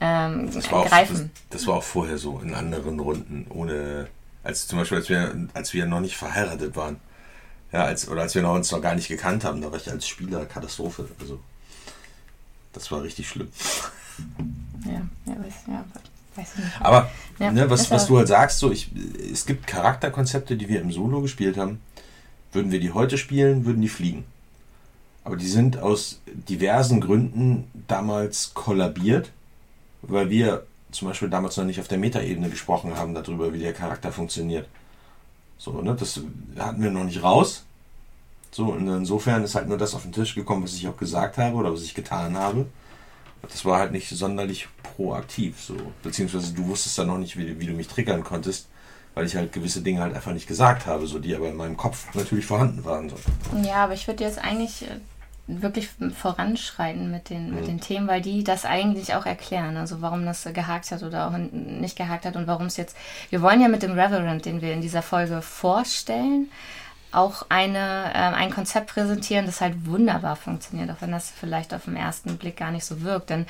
ähm, 0.00 0.50
das 0.52 0.68
greifen. 0.68 1.16
Auch, 1.16 1.20
das, 1.20 1.30
das, 1.50 1.66
war 1.66 1.76
auch 1.76 1.82
vorher 1.82 2.18
so 2.18 2.38
in 2.40 2.54
anderen 2.54 3.00
Runden, 3.00 3.46
ohne, 3.48 4.08
als 4.44 4.66
zum 4.66 4.78
Beispiel, 4.78 4.98
als 4.98 5.08
wir, 5.08 5.48
als 5.54 5.72
wir 5.72 5.86
noch 5.86 6.00
nicht 6.00 6.16
verheiratet 6.16 6.76
waren. 6.76 7.00
Ja, 7.72 7.84
als, 7.84 8.08
oder 8.08 8.22
als 8.22 8.34
wir 8.34 8.42
noch, 8.42 8.54
uns 8.54 8.70
noch 8.70 8.80
gar 8.80 8.94
nicht 8.94 9.08
gekannt 9.08 9.44
haben, 9.44 9.60
da 9.60 9.70
war 9.70 9.78
ich 9.78 9.90
als 9.90 10.06
Spieler 10.06 10.44
Katastrophe. 10.46 11.08
Also, 11.20 11.40
das 12.72 12.90
war 12.90 13.02
richtig 13.02 13.28
schlimm. 13.28 13.50
Ja, 14.84 15.02
ja, 15.26 15.44
weiß, 15.44 15.54
ja, 15.66 15.84
weiß 16.34 16.56
nicht. 16.56 16.80
Aber 16.80 17.10
ja, 17.38 17.50
ne, 17.50 17.68
was, 17.68 17.90
was 17.90 18.06
du 18.06 18.18
halt 18.18 18.28
sagst, 18.28 18.58
so 18.58 18.70
ich, 18.70 18.90
es 19.32 19.46
gibt 19.46 19.66
Charakterkonzepte, 19.66 20.56
die 20.56 20.68
wir 20.68 20.80
im 20.80 20.92
Solo 20.92 21.20
gespielt 21.20 21.56
haben. 21.56 21.80
Würden 22.52 22.70
wir 22.70 22.80
die 22.80 22.92
heute 22.92 23.18
spielen, 23.18 23.64
würden 23.66 23.82
die 23.82 23.88
fliegen. 23.88 24.24
Aber 25.24 25.36
die 25.36 25.48
sind 25.48 25.78
aus 25.78 26.20
diversen 26.26 27.00
Gründen 27.00 27.70
damals 27.88 28.54
kollabiert, 28.54 29.32
weil 30.02 30.30
wir 30.30 30.64
zum 30.92 31.08
Beispiel 31.08 31.28
damals 31.28 31.56
noch 31.56 31.64
nicht 31.64 31.80
auf 31.80 31.88
der 31.88 31.98
Metaebene 31.98 32.48
gesprochen 32.48 32.96
haben 32.96 33.12
darüber, 33.12 33.52
wie 33.52 33.58
der 33.58 33.72
Charakter 33.72 34.12
funktioniert. 34.12 34.68
So, 35.58 35.82
ne, 35.82 35.94
das 35.98 36.20
hatten 36.58 36.82
wir 36.82 36.90
noch 36.90 37.04
nicht 37.04 37.22
raus. 37.22 37.64
So, 38.52 38.66
und 38.72 38.88
insofern 38.88 39.42
ist 39.42 39.54
halt 39.54 39.68
nur 39.68 39.78
das 39.78 39.94
auf 39.94 40.02
den 40.02 40.12
Tisch 40.12 40.34
gekommen, 40.34 40.62
was 40.62 40.74
ich 40.74 40.86
auch 40.88 40.96
gesagt 40.96 41.38
habe 41.38 41.56
oder 41.56 41.72
was 41.72 41.82
ich 41.82 41.94
getan 41.94 42.36
habe 42.38 42.66
das 43.50 43.64
war 43.64 43.78
halt 43.78 43.92
nicht 43.92 44.08
sonderlich 44.08 44.68
proaktiv 44.82 45.60
so. 45.60 45.76
Beziehungsweise 46.02 46.54
du 46.54 46.66
wusstest 46.66 46.98
dann 46.98 47.08
noch 47.08 47.18
nicht, 47.18 47.36
wie, 47.36 47.58
wie 47.60 47.66
du 47.66 47.72
mich 47.72 47.88
triggern 47.88 48.24
konntest, 48.24 48.68
weil 49.14 49.26
ich 49.26 49.36
halt 49.36 49.52
gewisse 49.52 49.82
Dinge 49.82 50.00
halt 50.00 50.14
einfach 50.14 50.32
nicht 50.32 50.46
gesagt 50.46 50.86
habe, 50.86 51.06
so 51.06 51.18
die 51.18 51.34
aber 51.34 51.48
in 51.48 51.56
meinem 51.56 51.76
Kopf 51.76 52.14
natürlich 52.14 52.46
vorhanden 52.46 52.84
waren. 52.84 53.08
So. 53.08 53.16
Ja, 53.62 53.84
aber 53.84 53.94
ich 53.94 54.06
würde 54.06 54.24
jetzt 54.24 54.38
eigentlich 54.38 54.82
äh, 54.82 54.96
wirklich 55.46 55.88
voranschreiten 56.14 57.10
mit 57.10 57.30
den, 57.30 57.54
mit 57.54 57.62
mhm. 57.62 57.66
den 57.66 57.80
Themen, 57.80 58.08
weil 58.08 58.20
die 58.20 58.44
das 58.44 58.64
eigentlich 58.64 59.14
auch 59.14 59.26
erklären. 59.26 59.76
Also 59.76 60.02
warum 60.02 60.24
das 60.24 60.44
gehakt 60.52 60.90
hat 60.90 61.02
oder 61.02 61.28
auch 61.28 61.36
nicht 61.52 61.96
gehakt 61.96 62.24
hat 62.24 62.36
und 62.36 62.46
warum 62.46 62.66
es 62.66 62.76
jetzt. 62.76 62.96
Wir 63.30 63.42
wollen 63.42 63.60
ja 63.60 63.68
mit 63.68 63.82
dem 63.82 63.92
Reverend, 63.92 64.44
den 64.44 64.60
wir 64.60 64.72
in 64.72 64.80
dieser 64.80 65.02
Folge 65.02 65.42
vorstellen, 65.42 66.50
auch 67.16 67.46
eine, 67.48 68.12
äh, 68.12 68.18
ein 68.18 68.50
Konzept 68.50 68.88
präsentieren, 68.88 69.46
das 69.46 69.60
halt 69.60 69.86
wunderbar 69.86 70.36
funktioniert, 70.36 70.90
auch 70.90 71.00
wenn 71.00 71.12
das 71.12 71.30
vielleicht 71.30 71.72
auf 71.72 71.84
den 71.86 71.96
ersten 71.96 72.36
Blick 72.36 72.56
gar 72.56 72.70
nicht 72.70 72.84
so 72.84 73.02
wirkt. 73.02 73.30
Denn 73.30 73.46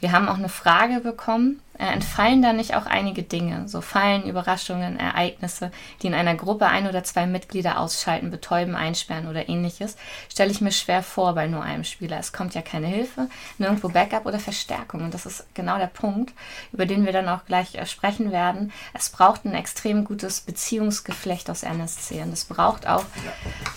wir 0.00 0.12
haben 0.12 0.28
auch 0.28 0.38
eine 0.38 0.48
Frage 0.48 1.00
bekommen, 1.00 1.60
äh, 1.78 1.92
entfallen 1.92 2.42
da 2.42 2.52
nicht 2.52 2.74
auch 2.74 2.86
einige 2.86 3.22
Dinge, 3.22 3.68
so 3.68 3.80
Fallen, 3.80 4.24
Überraschungen, 4.24 4.98
Ereignisse, 4.98 5.70
die 6.02 6.08
in 6.08 6.14
einer 6.14 6.34
Gruppe 6.34 6.66
ein 6.66 6.88
oder 6.88 7.04
zwei 7.04 7.26
Mitglieder 7.26 7.78
ausschalten, 7.78 8.32
betäuben, 8.32 8.74
einsperren 8.74 9.28
oder 9.28 9.48
ähnliches, 9.48 9.96
stelle 10.28 10.50
ich 10.50 10.60
mir 10.60 10.72
schwer 10.72 11.04
vor 11.04 11.34
bei 11.34 11.46
nur 11.46 11.62
einem 11.62 11.84
Spieler. 11.84 12.18
Es 12.18 12.32
kommt 12.32 12.54
ja 12.54 12.62
keine 12.62 12.88
Hilfe, 12.88 13.28
nirgendwo 13.58 13.88
Backup 13.90 14.26
oder 14.26 14.40
Verstärkung. 14.40 15.02
Und 15.02 15.14
das 15.14 15.24
ist 15.24 15.46
genau 15.54 15.78
der 15.78 15.86
Punkt, 15.86 16.34
über 16.72 16.84
den 16.84 17.06
wir 17.06 17.12
dann 17.12 17.28
auch 17.28 17.44
gleich 17.44 17.76
äh, 17.76 17.86
sprechen 17.86 18.32
werden. 18.32 18.72
Es 18.92 19.10
braucht 19.10 19.44
ein 19.44 19.54
extrem 19.54 20.04
gutes 20.04 20.40
Beziehungsgeflecht 20.40 21.48
aus 21.48 21.62
NSC. 21.62 22.22
Und 22.22 22.32
es 22.32 22.44
braucht 22.44 22.88
auch, 22.88 23.04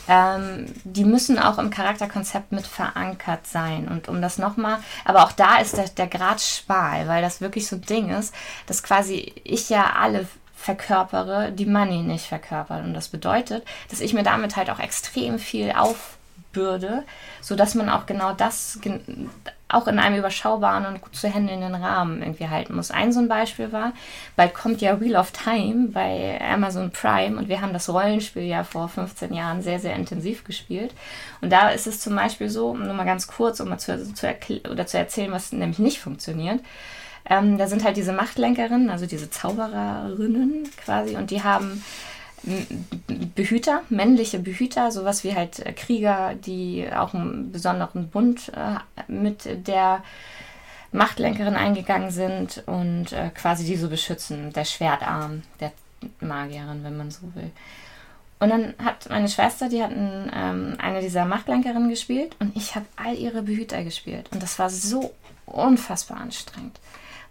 ähm, 0.08 0.66
die 0.84 1.06
müssen 1.06 1.38
auch 1.38 1.60
im 1.60 1.70
Charakterkonzept 1.70 2.52
mit 2.52 2.66
verankert 2.66 3.46
sein. 3.46 3.88
Und 3.88 4.08
um 4.10 4.24
das 4.24 4.40
nochmal, 4.40 4.80
aber 5.06 5.24
auch 5.24 5.34
da 5.34 5.58
ist 5.58 5.78
der, 5.78 5.88
der 5.88 6.08
Grad 6.12 6.42
schmal, 6.42 7.08
weil 7.08 7.22
das 7.22 7.42
wirklich 7.42 7.68
so 7.68 7.78
Ding 7.78 8.10
ist, 8.10 8.34
dass 8.68 8.84
quasi 8.84 9.34
ich 9.44 9.70
ja 9.70 9.94
alle 9.96 10.28
verkörpere, 10.56 11.52
die 11.52 11.66
Money 11.66 12.04
nicht 12.04 12.28
verkörpert. 12.28 12.84
Und 12.84 12.94
das 12.94 13.08
bedeutet, 13.08 13.66
dass 13.90 14.00
ich 14.00 14.14
mir 14.14 14.24
damit 14.24 14.56
halt 14.56 14.70
auch 14.70 14.80
extrem 14.80 15.40
viel 15.40 15.72
aufbürde, 15.72 17.04
sodass 17.42 17.74
man 17.74 17.90
auch 17.90 18.06
genau 18.06 18.34
das 18.34 18.80
auch 19.72 19.88
in 19.88 20.00
einem 20.00 20.18
überschaubaren 20.18 20.86
und 20.86 21.02
gut 21.02 21.16
zu 21.16 21.34
handelnden 21.34 21.76
Rahmen 21.76 22.22
irgendwie 22.22 22.50
halten 22.50 22.76
muss. 22.76 22.92
Ein 22.92 23.14
so 23.14 23.20
ein 23.20 23.28
Beispiel 23.28 23.72
war, 23.72 23.94
bald 24.36 24.54
kommt 24.54 24.82
ja 24.82 25.00
Wheel 25.00 25.16
of 25.16 25.32
Time 25.32 25.90
bei 25.90 26.40
Amazon 26.42 26.92
Prime 26.92 27.38
und 27.38 27.50
wir 27.50 27.62
haben 27.62 27.74
das 27.74 27.90
Rollenspiel 27.90 28.44
ja 28.44 28.64
vor 28.64 28.90
15 28.90 29.34
Jahren 29.34 29.62
sehr, 29.62 29.80
sehr 29.80 29.96
intensiv 29.96 30.44
gespielt. 30.44 30.94
Und 31.42 31.52
da 31.52 31.70
ist 31.70 31.88
es 31.88 32.00
zum 32.00 32.16
Beispiel 32.16 32.50
so, 32.50 32.76
nur 32.76 32.94
mal 32.94 33.06
ganz 33.06 33.28
kurz, 33.28 33.60
um 33.60 33.70
mal 33.70 33.78
zu, 33.78 34.14
zu, 34.14 34.28
oder 34.70 34.86
zu 34.86 34.98
erzählen, 34.98 35.32
was 35.32 35.52
nämlich 35.52 35.80
nicht 35.80 36.00
funktioniert. 36.00 36.60
Ähm, 37.30 37.58
da 37.58 37.68
sind 37.68 37.84
halt 37.84 37.98
diese 37.98 38.14
Machtlenkerinnen, 38.14 38.90
also 38.90 39.06
diese 39.06 39.30
Zaubererinnen 39.30 40.70
quasi, 40.84 41.16
und 41.16 41.32
die 41.32 41.44
haben 41.44 41.84
Behüter, 43.36 43.84
männliche 43.90 44.40
Behüter, 44.40 44.92
sowas 44.92 45.24
wie 45.24 45.36
halt 45.36 45.60
äh, 45.60 45.74
Krieger, 45.74 46.34
die 46.34 46.88
auch 46.92 47.14
einen 47.14 47.52
besonderen 47.52 48.10
Bund 48.10 48.52
äh, 48.56 49.12
mit 49.12 49.68
der 49.68 50.04
Machtlenkerin 50.92 51.56
eingegangen 51.56 52.12
sind 52.12 52.64
und 52.66 53.14
äh, 53.14 53.30
quasi 53.30 53.64
die 53.64 53.78
so 53.78 53.90
beschützen, 53.90 54.52
der 54.54 54.66
Schwertarm 54.66 55.44
der 55.60 55.72
Magierin, 56.20 56.84
wenn 56.84 56.98
man 56.98 57.12
so 57.12 57.22
will. 57.36 57.52
Und 58.40 58.50
dann 58.50 58.74
hat 58.84 59.08
meine 59.10 59.30
Schwester, 59.30 59.70
die 59.70 59.84
hat 59.84 59.92
ähm, 59.92 60.76
eine 60.80 61.02
dieser 61.02 61.26
Machtlenkerinnen 61.26 61.90
gespielt 61.90 62.36
und 62.40 62.58
ich 62.58 62.74
habe 62.74 62.88
all 62.96 63.16
ihre 63.16 63.44
Behüter 63.44 63.84
gespielt. 63.84 64.30
Und 64.34 64.42
das 64.42 64.58
war 64.58 64.72
so 64.72 65.14
unfassbar 65.46 66.18
anstrengend. 66.18 66.80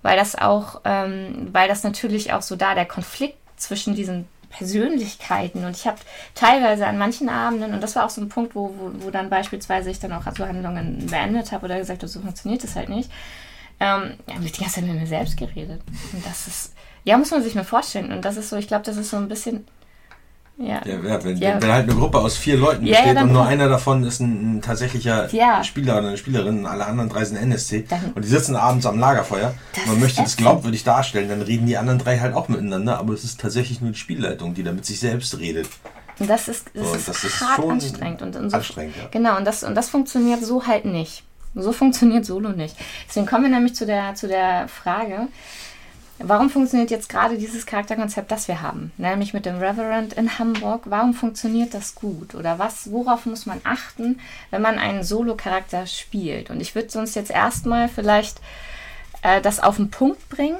Weil 0.02 0.16
das 0.16 0.36
auch, 0.36 0.82
ähm, 0.84 1.48
weil 1.52 1.68
das 1.68 1.82
natürlich 1.82 2.32
auch 2.32 2.42
so 2.42 2.54
da 2.54 2.76
der 2.76 2.86
Konflikt 2.86 3.36
zwischen 3.56 3.96
diesen 3.96 4.28
Persönlichkeiten. 4.50 5.64
Und 5.64 5.76
ich 5.76 5.86
habe 5.86 5.98
teilweise 6.34 6.86
an 6.86 6.98
manchen 6.98 7.28
Abenden, 7.28 7.72
und 7.72 7.82
das 7.82 7.96
war 7.96 8.04
auch 8.04 8.10
so 8.10 8.20
ein 8.20 8.28
Punkt, 8.28 8.54
wo, 8.54 8.74
wo, 8.76 9.04
wo 9.04 9.10
dann 9.10 9.30
beispielsweise 9.30 9.90
ich 9.90 10.00
dann 10.00 10.12
auch 10.12 10.24
so 10.36 10.46
Handlungen 10.46 11.06
beendet 11.06 11.52
habe 11.52 11.64
oder 11.64 11.78
gesagt 11.78 12.02
habe, 12.02 12.08
so 12.08 12.20
funktioniert 12.20 12.62
das 12.62 12.76
halt 12.76 12.88
nicht, 12.88 13.10
ähm, 13.80 14.14
ja, 14.26 14.34
habe 14.34 14.44
ich 14.44 14.52
die 14.52 14.60
ganze 14.60 14.76
Zeit 14.76 14.84
mit 14.84 15.00
mir 15.00 15.06
selbst 15.06 15.36
geredet. 15.36 15.80
Und 16.12 16.26
das 16.26 16.46
ist, 16.46 16.74
ja, 17.04 17.16
muss 17.16 17.30
man 17.30 17.42
sich 17.42 17.54
mal 17.54 17.64
vorstellen. 17.64 18.12
Und 18.12 18.24
das 18.24 18.36
ist 18.36 18.50
so, 18.50 18.56
ich 18.56 18.68
glaube, 18.68 18.84
das 18.84 18.96
ist 18.96 19.10
so 19.10 19.16
ein 19.16 19.28
bisschen 19.28 19.64
ja. 20.60 20.80
Ja, 20.84 21.24
wenn, 21.24 21.36
ja. 21.38 21.60
wenn 21.60 21.72
halt 21.72 21.88
eine 21.88 21.98
Gruppe 21.98 22.18
aus 22.18 22.36
vier 22.36 22.56
Leuten 22.56 22.84
besteht 22.84 23.14
ja, 23.14 23.22
und 23.22 23.32
nur 23.32 23.46
einer 23.46 23.68
davon 23.68 24.04
ist 24.04 24.20
ein, 24.20 24.58
ein 24.58 24.62
tatsächlicher 24.62 25.28
Spieler 25.64 25.98
oder 25.98 26.08
eine 26.08 26.16
Spielerin 26.18 26.60
und 26.60 26.66
alle 26.66 26.86
anderen 26.86 27.08
drei 27.08 27.24
sind 27.24 27.38
NSC 27.38 27.86
dann, 27.88 28.12
und 28.14 28.24
die 28.24 28.28
sitzen 28.28 28.56
abends 28.56 28.84
am 28.84 28.98
Lagerfeuer 28.98 29.54
und 29.76 29.86
man 29.86 30.00
möchte 30.00 30.22
das 30.22 30.36
glaubwürdig 30.36 30.84
darstellen, 30.84 31.30
dann 31.30 31.42
reden 31.42 31.66
die 31.66 31.78
anderen 31.78 31.98
drei 31.98 32.18
halt 32.18 32.34
auch 32.34 32.48
miteinander, 32.48 32.98
aber 32.98 33.14
es 33.14 33.24
ist 33.24 33.40
tatsächlich 33.40 33.80
nur 33.80 33.92
die 33.92 33.98
Spielleitung, 33.98 34.54
die 34.54 34.62
da 34.62 34.72
mit 34.72 34.84
sich 34.84 35.00
selbst 35.00 35.38
redet. 35.38 35.68
Und 36.18 36.28
das 36.28 36.48
ist, 36.48 36.66
das 36.74 36.88
so, 36.88 36.94
ist, 36.94 37.08
das 37.08 37.24
ist 37.24 37.40
hart 37.40 37.66
anstrengend. 37.66 38.20
Und, 38.20 38.36
und 38.36 38.50
so, 38.50 38.56
anstrengend, 38.58 38.94
ja. 38.96 39.08
Genau, 39.10 39.38
und 39.38 39.46
das, 39.46 39.64
und 39.64 39.74
das 39.74 39.88
funktioniert 39.88 40.44
so 40.44 40.66
halt 40.66 40.84
nicht. 40.84 41.24
So 41.54 41.72
funktioniert 41.72 42.24
Solo 42.24 42.50
nicht. 42.50 42.76
Deswegen 43.08 43.26
kommen 43.26 43.44
wir 43.44 43.50
nämlich 43.50 43.74
zu 43.74 43.84
der, 43.84 44.14
zu 44.14 44.28
der 44.28 44.68
Frage, 44.68 45.28
Warum 46.22 46.50
funktioniert 46.50 46.90
jetzt 46.90 47.08
gerade 47.08 47.38
dieses 47.38 47.64
Charakterkonzept, 47.64 48.30
das 48.30 48.46
wir 48.46 48.60
haben, 48.60 48.92
nämlich 48.98 49.32
mit 49.32 49.46
dem 49.46 49.56
Reverend 49.56 50.12
in 50.12 50.38
Hamburg? 50.38 50.82
Warum 50.84 51.14
funktioniert 51.14 51.72
das 51.72 51.94
gut? 51.94 52.34
Oder 52.34 52.58
was, 52.58 52.90
worauf 52.90 53.24
muss 53.24 53.46
man 53.46 53.62
achten, 53.64 54.20
wenn 54.50 54.60
man 54.60 54.78
einen 54.78 55.02
Solo-Charakter 55.02 55.86
spielt? 55.86 56.50
Und 56.50 56.60
ich 56.60 56.74
würde 56.74 56.98
uns 56.98 57.14
jetzt 57.14 57.30
erstmal 57.30 57.88
vielleicht 57.88 58.38
äh, 59.22 59.40
das 59.40 59.60
auf 59.60 59.76
den 59.76 59.90
Punkt 59.90 60.28
bringen, 60.28 60.58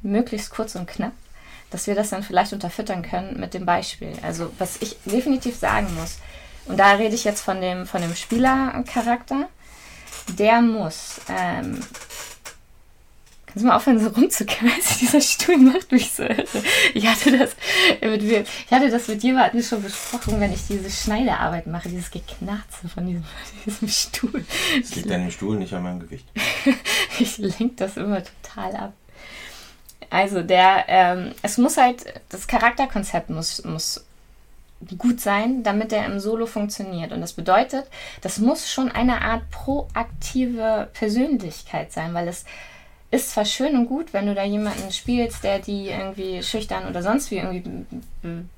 möglichst 0.00 0.50
kurz 0.50 0.74
und 0.76 0.86
knapp, 0.86 1.12
dass 1.70 1.86
wir 1.86 1.94
das 1.94 2.08
dann 2.08 2.22
vielleicht 2.22 2.54
unterfüttern 2.54 3.02
können 3.02 3.38
mit 3.38 3.52
dem 3.52 3.66
Beispiel. 3.66 4.12
Also 4.22 4.50
was 4.58 4.80
ich 4.80 4.96
definitiv 5.04 5.56
sagen 5.56 5.88
muss, 6.00 6.18
und 6.64 6.78
da 6.78 6.92
rede 6.92 7.14
ich 7.14 7.24
jetzt 7.24 7.42
von 7.42 7.60
dem, 7.60 7.86
von 7.86 8.00
dem 8.00 8.14
Spielercharakter, 8.14 9.48
der 10.38 10.62
muss 10.62 11.20
ähm, 11.28 11.80
Kannst 13.56 13.64
du 13.64 13.68
mal 13.68 13.76
aufhören, 13.76 13.98
so 13.98 14.08
rumzukreisen? 14.10 14.98
Dieser 15.00 15.20
Stuhl 15.22 15.56
macht 15.56 15.90
mich 15.90 16.12
so 16.12 16.24
irre. 16.24 16.44
Ich 16.92 17.06
hatte 17.06 17.38
das 17.38 17.56
mit, 18.02 18.22
ich 18.22 18.70
hatte 18.70 18.90
das 18.90 19.08
mit 19.08 19.22
jemandem 19.22 19.62
schon 19.62 19.82
besprochen, 19.82 20.38
wenn 20.40 20.52
ich 20.52 20.66
diese 20.66 20.90
Schneidearbeit 20.90 21.66
mache, 21.66 21.88
dieses 21.88 22.10
Geknarze 22.10 22.86
von 22.94 23.06
diesem, 23.06 23.24
diesem 23.64 23.88
Stuhl. 23.88 24.44
Das 24.78 24.94
liegt 24.94 25.10
an 25.10 25.22
dem 25.22 25.30
Stuhl, 25.30 25.56
nicht 25.56 25.72
an 25.72 25.84
meinem 25.84 26.00
Gewicht. 26.00 26.26
ich 27.18 27.38
lenke 27.38 27.76
das 27.76 27.96
immer 27.96 28.22
total 28.22 28.76
ab. 28.76 28.92
Also 30.10 30.42
der, 30.42 30.84
ähm, 30.88 31.32
es 31.40 31.56
muss 31.56 31.78
halt, 31.78 32.04
das 32.28 32.48
Charakterkonzept 32.48 33.30
muss, 33.30 33.64
muss 33.64 34.04
gut 34.98 35.18
sein, 35.22 35.62
damit 35.62 35.94
er 35.94 36.04
im 36.04 36.20
Solo 36.20 36.44
funktioniert. 36.44 37.10
Und 37.10 37.22
das 37.22 37.32
bedeutet, 37.32 37.86
das 38.20 38.36
muss 38.36 38.70
schon 38.70 38.92
eine 38.92 39.22
Art 39.22 39.50
proaktive 39.50 40.90
Persönlichkeit 40.92 41.90
sein, 41.90 42.12
weil 42.12 42.28
es 42.28 42.44
ist 43.10 43.30
zwar 43.30 43.44
schön 43.44 43.76
und 43.76 43.86
gut, 43.86 44.12
wenn 44.12 44.26
du 44.26 44.34
da 44.34 44.42
jemanden 44.42 44.90
spielst, 44.90 45.44
der 45.44 45.60
die 45.60 45.88
irgendwie 45.88 46.42
schüchtern 46.42 46.88
oder 46.88 47.02
sonst 47.02 47.30
wie 47.30 47.36
irgendwie 47.36 47.86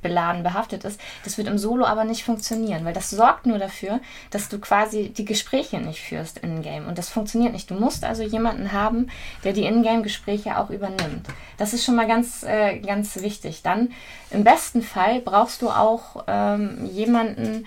beladen 0.01 0.43
behaftet 0.43 0.85
ist. 0.85 0.99
Das 1.25 1.37
wird 1.37 1.49
im 1.49 1.59
Solo 1.59 1.85
aber 1.85 2.05
nicht 2.05 2.25
funktionieren, 2.25 2.85
weil 2.85 2.95
das 2.95 3.11
sorgt 3.11 3.47
nur 3.47 3.59
dafür, 3.59 4.01
dass 4.31 4.49
du 4.49 4.59
quasi 4.59 5.11
die 5.11 5.27
Gespräche 5.27 5.79
nicht 5.79 6.01
führst 6.01 6.39
in-game. 6.39 6.87
Und 6.87 6.97
das 6.97 7.11
funktioniert 7.11 7.53
nicht. 7.53 7.71
Du 7.71 7.75
musst 7.75 8.05
also 8.05 8.23
jemanden 8.23 8.73
haben, 8.73 9.11
der 9.45 9.53
die 9.53 9.65
in-game-Gespräche 9.65 10.59
auch 10.59 10.71
übernimmt. 10.71 11.27
Das 11.59 11.75
ist 11.75 11.85
schon 11.85 11.97
mal 11.97 12.07
ganz, 12.07 12.43
äh, 12.43 12.79
ganz 12.79 13.21
wichtig. 13.21 13.63
Dann 13.63 13.91
im 14.31 14.45
besten 14.45 14.83
Fall 14.83 15.21
brauchst 15.21 15.61
du 15.61 15.69
auch 15.69 16.25
ähm, 16.27 16.89
jemanden, 16.91 17.67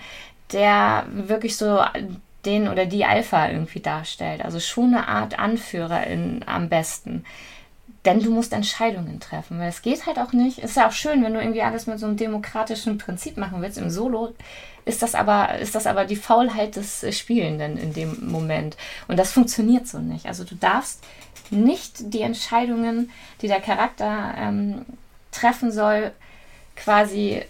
der 0.52 1.06
wirklich 1.12 1.56
so 1.56 1.80
den 2.44 2.68
oder 2.68 2.86
die 2.86 3.04
Alpha 3.04 3.48
irgendwie 3.48 3.80
darstellt. 3.80 4.44
Also 4.44 4.60
schon 4.60 4.94
eine 4.94 5.08
Art 5.08 5.38
Anführerin 5.38 6.44
am 6.46 6.68
besten. 6.68 7.24
Denn 8.04 8.20
du 8.20 8.30
musst 8.30 8.52
Entscheidungen 8.52 9.20
treffen, 9.20 9.60
weil 9.60 9.68
es 9.68 9.82
geht 9.82 10.06
halt 10.06 10.18
auch 10.18 10.32
nicht. 10.32 10.58
Ist 10.58 10.76
ja 10.76 10.88
auch 10.88 10.92
schön, 10.92 11.22
wenn 11.22 11.34
du 11.34 11.40
irgendwie 11.40 11.62
alles 11.62 11.86
mit 11.86 12.00
so 12.00 12.06
einem 12.06 12.16
demokratischen 12.16 12.98
Prinzip 12.98 13.36
machen 13.36 13.62
willst. 13.62 13.78
Im 13.78 13.90
Solo 13.90 14.34
ist 14.84 15.02
das 15.02 15.14
aber, 15.14 15.58
ist 15.60 15.76
das 15.76 15.86
aber 15.86 16.04
die 16.04 16.16
Faulheit 16.16 16.74
des 16.74 17.04
Spielenden 17.16 17.76
in 17.76 17.92
dem 17.92 18.28
Moment. 18.28 18.76
Und 19.06 19.18
das 19.18 19.30
funktioniert 19.30 19.86
so 19.86 19.98
nicht. 20.00 20.26
Also 20.26 20.42
du 20.42 20.56
darfst 20.56 21.04
nicht 21.50 22.12
die 22.12 22.22
Entscheidungen, 22.22 23.10
die 23.40 23.46
der 23.46 23.60
Charakter 23.60 24.34
ähm, 24.36 24.84
treffen 25.30 25.70
soll, 25.70 26.10
quasi 26.74 27.42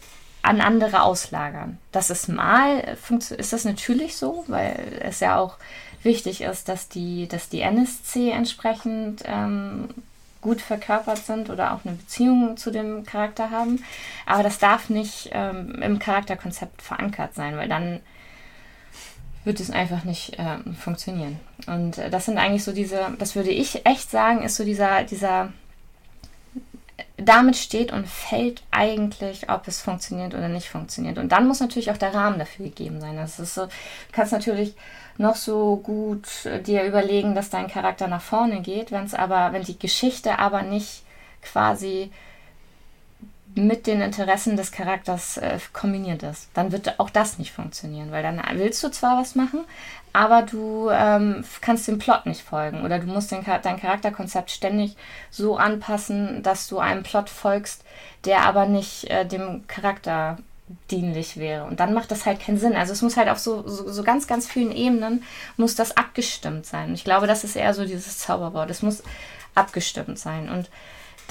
an 0.43 0.61
andere 0.61 1.03
auslagern. 1.03 1.79
Das 1.93 2.11
ist 2.11 2.29
mal, 2.29 2.97
ist 3.37 3.53
das 3.53 3.65
natürlich 3.65 4.17
so, 4.17 4.45
weil 4.49 5.01
es 5.01 5.21
ja 5.21 5.39
auch 5.39 5.57
wichtig 6.03 6.41
ist, 6.41 6.69
dass 6.69 6.89
die, 6.89 7.29
dass 7.29 7.49
die 7.49 7.61
NSC 7.61 8.31
entsprechend 8.31 9.23
ähm, 9.25 9.89
gut 10.41 10.61
verkörpert 10.61 11.19
sind 11.19 11.49
oder 11.49 11.73
auch 11.73 11.85
eine 11.85 11.95
Beziehung 11.95 12.57
zu 12.57 12.73
dem 12.73 13.07
Charakter 13.07 13.51
haben. 13.51 13.85
Aber 14.27 14.43
das 14.43 14.59
darf 14.59 14.91
nicht 14.91 15.31
ähm, 15.33 15.81
im 15.81 15.99
Charakterkonzept 16.01 16.83
verankert 16.83 17.35
sein, 17.35 17.57
weil 17.57 17.69
dann 17.69 18.01
wird 19.45 19.61
es 19.61 19.71
einfach 19.71 20.05
nicht 20.05 20.37
ähm, 20.39 20.75
funktionieren. 20.75 21.39
Und 21.67 21.99
äh, 21.99 22.11
das 22.11 22.27
sind 22.27 22.39
eigentlich 22.39 22.65
so 22.65 22.73
diese, 22.73 23.13
das 23.19 23.35
würde 23.35 23.51
ich 23.51 23.87
echt 23.87 24.11
sagen, 24.11 24.43
ist 24.43 24.57
so 24.57 24.65
dieser, 24.65 25.05
dieser 25.05 25.53
damit 27.17 27.57
steht 27.57 27.93
und 27.93 28.07
fällt 28.09 28.63
eigentlich, 28.71 29.49
ob 29.51 29.69
es 29.69 29.81
funktioniert 29.81 30.35
oder 30.35 30.49
nicht 30.49 30.69
funktioniert. 30.69 31.19
Und 31.19 31.31
dann 31.33 31.47
muss 31.47 31.61
natürlich 31.61 31.91
auch 31.91 31.97
der 31.97 32.15
Rahmen 32.15 32.39
dafür 32.39 32.67
gegeben 32.67 33.01
sein. 33.01 33.17
Das 33.17 33.39
ist 33.39 33.55
so, 33.55 33.67
du 33.67 33.73
kannst 34.13 34.33
natürlich 34.33 34.75
noch 35.19 35.37
so 35.37 35.77
gut 35.77 36.27
dir 36.67 36.85
überlegen, 36.85 37.35
dass 37.35 37.51
dein 37.51 37.69
Charakter 37.69 38.09
nach 38.09 38.23
vorne 38.23 38.61
geht, 38.61 38.93
wenn 38.93 39.05
es 39.05 39.15
aber, 39.15 39.53
wenn 39.53 39.63
die 39.63 39.79
Geschichte 39.79 40.39
aber 40.39 40.63
nicht 40.63 41.03
quasi 41.43 42.11
mit 43.55 43.87
den 43.87 44.01
Interessen 44.01 44.57
des 44.57 44.73
Charakters 44.73 45.37
äh, 45.37 45.59
kombiniert 45.73 46.23
ist, 46.23 46.49
dann 46.55 46.73
wird 46.73 46.99
auch 46.99 47.11
das 47.11 47.39
nicht 47.39 47.53
funktionieren, 47.53 48.11
weil 48.11 48.23
dann 48.23 48.41
willst 48.55 48.83
du 48.83 48.91
zwar 48.91 49.21
was 49.21 49.35
machen, 49.35 49.65
aber 50.13 50.43
du 50.43 50.89
ähm, 50.91 51.45
kannst 51.61 51.89
dem 51.89 51.99
Plot 51.99 52.27
nicht 52.27 52.43
folgen 52.43 52.83
oder 52.83 52.99
du 52.99 53.07
musst 53.07 53.31
den, 53.31 53.45
dein 53.45 53.81
Charakterkonzept 53.81 54.51
ständig 54.51 54.97
so 55.31 55.57
anpassen, 55.57 56.43
dass 56.43 56.67
du 56.67 56.79
einem 56.79 57.03
Plot 57.03 57.31
folgst, 57.31 57.85
der 58.25 58.43
aber 58.43 58.67
nicht 58.67 59.11
äh, 59.11 59.27
dem 59.27 59.67
Charakter 59.67 60.39
dienlich 60.91 61.37
wäre. 61.37 61.65
Und 61.65 61.81
dann 61.81 61.95
macht 61.95 62.11
das 62.11 62.27
halt 62.27 62.41
keinen 62.41 62.59
Sinn. 62.59 62.75
Also 62.75 62.93
es 62.93 63.03
muss 63.03 63.17
halt 63.17 63.29
auf 63.29 63.39
so, 63.39 63.67
so, 63.69 63.91
so 63.91 64.03
ganz, 64.03 64.27
ganz 64.27 64.47
vielen 64.47 64.73
Ebenen 64.73 65.23
muss 65.57 65.75
das 65.75 65.97
abgestimmt 65.97 66.67
sein. 66.67 66.95
Ich 66.95 67.05
glaube, 67.05 67.27
das 67.27 67.45
ist 67.45 67.57
eher 67.57 67.75
so 67.75 67.85
dieses 67.85 68.19
Zauberwort. 68.19 68.71
Es 68.71 68.83
muss 68.83 69.03
abgestimmt 69.55 70.19
sein. 70.19 70.49
Und 70.49 70.71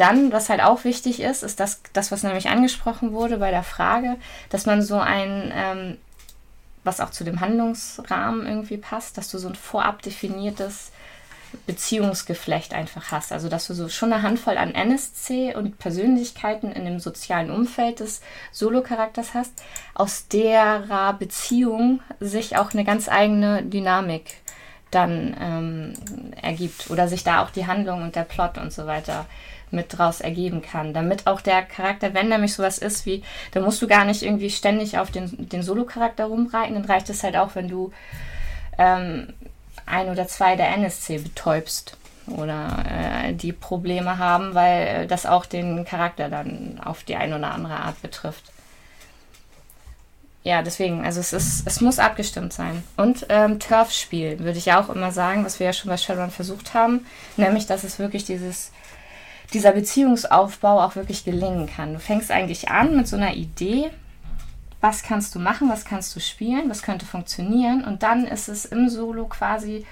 dann, 0.01 0.31
was 0.31 0.49
halt 0.49 0.61
auch 0.61 0.83
wichtig 0.83 1.21
ist, 1.21 1.43
ist 1.43 1.59
das, 1.59 1.79
das 1.93 2.11
was 2.11 2.23
nämlich 2.23 2.49
angesprochen 2.49 3.13
wurde 3.13 3.37
bei 3.37 3.51
der 3.51 3.61
Frage, 3.61 4.17
dass 4.49 4.65
man 4.65 4.81
so 4.81 4.97
ein, 4.97 5.53
ähm, 5.55 5.97
was 6.83 6.99
auch 6.99 7.11
zu 7.11 7.23
dem 7.23 7.39
Handlungsrahmen 7.39 8.47
irgendwie 8.47 8.77
passt, 8.77 9.19
dass 9.19 9.29
du 9.29 9.37
so 9.37 9.47
ein 9.47 9.53
vorab 9.53 10.01
definiertes 10.01 10.91
Beziehungsgeflecht 11.67 12.73
einfach 12.73 13.11
hast. 13.11 13.31
Also 13.31 13.47
dass 13.47 13.67
du 13.67 13.75
so 13.75 13.89
schon 13.89 14.11
eine 14.11 14.23
Handvoll 14.23 14.57
an 14.57 14.73
NSC 14.73 15.53
und 15.53 15.77
Persönlichkeiten 15.77 16.71
in 16.71 16.85
dem 16.85 16.99
sozialen 16.99 17.51
Umfeld 17.51 17.99
des 17.99 18.21
Solo-Charakters 18.51 19.35
hast, 19.35 19.53
aus 19.93 20.27
derer 20.29 21.13
Beziehung 21.13 22.01
sich 22.19 22.57
auch 22.57 22.73
eine 22.73 22.85
ganz 22.85 23.07
eigene 23.07 23.61
Dynamik 23.61 24.37
dann 24.89 25.37
ähm, 25.39 25.93
ergibt 26.41 26.89
oder 26.89 27.07
sich 27.07 27.23
da 27.23 27.43
auch 27.43 27.51
die 27.51 27.67
Handlung 27.67 28.01
und 28.01 28.15
der 28.15 28.23
Plot 28.23 28.57
und 28.57 28.73
so 28.73 28.87
weiter 28.87 29.27
mit 29.71 29.97
draus 29.97 30.21
ergeben 30.21 30.61
kann. 30.61 30.93
Damit 30.93 31.27
auch 31.27 31.41
der 31.41 31.63
Charakter, 31.63 32.13
wenn 32.13 32.29
nämlich 32.29 32.53
sowas 32.53 32.77
ist 32.77 33.05
wie, 33.05 33.23
da 33.51 33.61
musst 33.61 33.81
du 33.81 33.87
gar 33.87 34.05
nicht 34.05 34.23
irgendwie 34.23 34.49
ständig 34.49 34.97
auf 34.97 35.11
den, 35.11 35.49
den 35.49 35.63
Solo-Charakter 35.63 36.25
rumreiten, 36.25 36.75
dann 36.75 36.85
reicht 36.85 37.09
es 37.09 37.23
halt 37.23 37.35
auch, 37.35 37.55
wenn 37.55 37.67
du 37.67 37.91
ähm, 38.77 39.33
ein 39.85 40.09
oder 40.09 40.27
zwei 40.27 40.55
der 40.55 40.69
NSC 40.69 41.19
betäubst 41.19 41.97
oder 42.27 42.83
äh, 42.87 43.33
die 43.33 43.53
Probleme 43.53 44.17
haben, 44.17 44.53
weil 44.53 45.07
das 45.07 45.25
auch 45.25 45.45
den 45.45 45.85
Charakter 45.85 46.29
dann 46.29 46.79
auf 46.83 47.03
die 47.03 47.15
eine 47.15 47.37
oder 47.37 47.51
andere 47.51 47.77
Art 47.77 48.01
betrifft. 48.01 48.43
Ja, 50.43 50.63
deswegen, 50.63 51.05
also 51.05 51.19
es 51.19 51.33
ist, 51.33 51.67
es 51.67 51.81
muss 51.81 51.99
abgestimmt 51.99 52.51
sein. 52.51 52.83
Und 52.97 53.27
ähm, 53.29 53.59
Turf-Spiel, 53.59 54.39
würde 54.39 54.57
ich 54.57 54.65
ja 54.65 54.81
auch 54.81 54.89
immer 54.89 55.11
sagen, 55.11 55.45
was 55.45 55.59
wir 55.59 55.67
ja 55.67 55.73
schon 55.73 55.89
bei 55.89 55.97
Shadowrun 55.97 56.31
versucht 56.31 56.73
haben, 56.73 57.05
nämlich, 57.37 57.67
dass 57.67 57.83
es 57.83 57.99
wirklich 57.99 58.25
dieses, 58.25 58.71
dieser 59.53 59.71
Beziehungsaufbau 59.71 60.81
auch 60.81 60.95
wirklich 60.95 61.25
gelingen 61.25 61.67
kann. 61.67 61.93
Du 61.93 61.99
fängst 61.99 62.31
eigentlich 62.31 62.69
an 62.69 62.95
mit 62.95 63.07
so 63.07 63.17
einer 63.17 63.33
Idee, 63.33 63.91
was 64.79 65.03
kannst 65.03 65.35
du 65.35 65.39
machen, 65.39 65.69
was 65.69 65.85
kannst 65.85 66.15
du 66.15 66.19
spielen, 66.19 66.69
was 66.69 66.81
könnte 66.81 67.05
funktionieren. 67.05 67.83
Und 67.83 68.03
dann 68.03 68.25
ist 68.25 68.47
es 68.47 68.65
im 68.65 68.89
Solo 68.89 69.25
quasi 69.27 69.85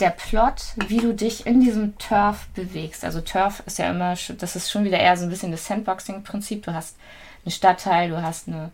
der 0.00 0.10
Plot, 0.10 0.74
wie 0.86 0.98
du 0.98 1.14
dich 1.14 1.46
in 1.46 1.60
diesem 1.60 1.96
Turf 1.98 2.46
bewegst. 2.54 3.04
Also 3.04 3.20
Turf 3.20 3.62
ist 3.66 3.78
ja 3.78 3.90
immer, 3.90 4.14
das 4.38 4.56
ist 4.56 4.70
schon 4.70 4.84
wieder 4.84 4.98
eher 4.98 5.16
so 5.16 5.24
ein 5.24 5.30
bisschen 5.30 5.50
das 5.50 5.66
Sandboxing-Prinzip. 5.66 6.64
Du 6.64 6.74
hast 6.74 6.96
einen 7.44 7.52
Stadtteil, 7.52 8.10
du 8.10 8.22
hast 8.22 8.48
eine, 8.48 8.70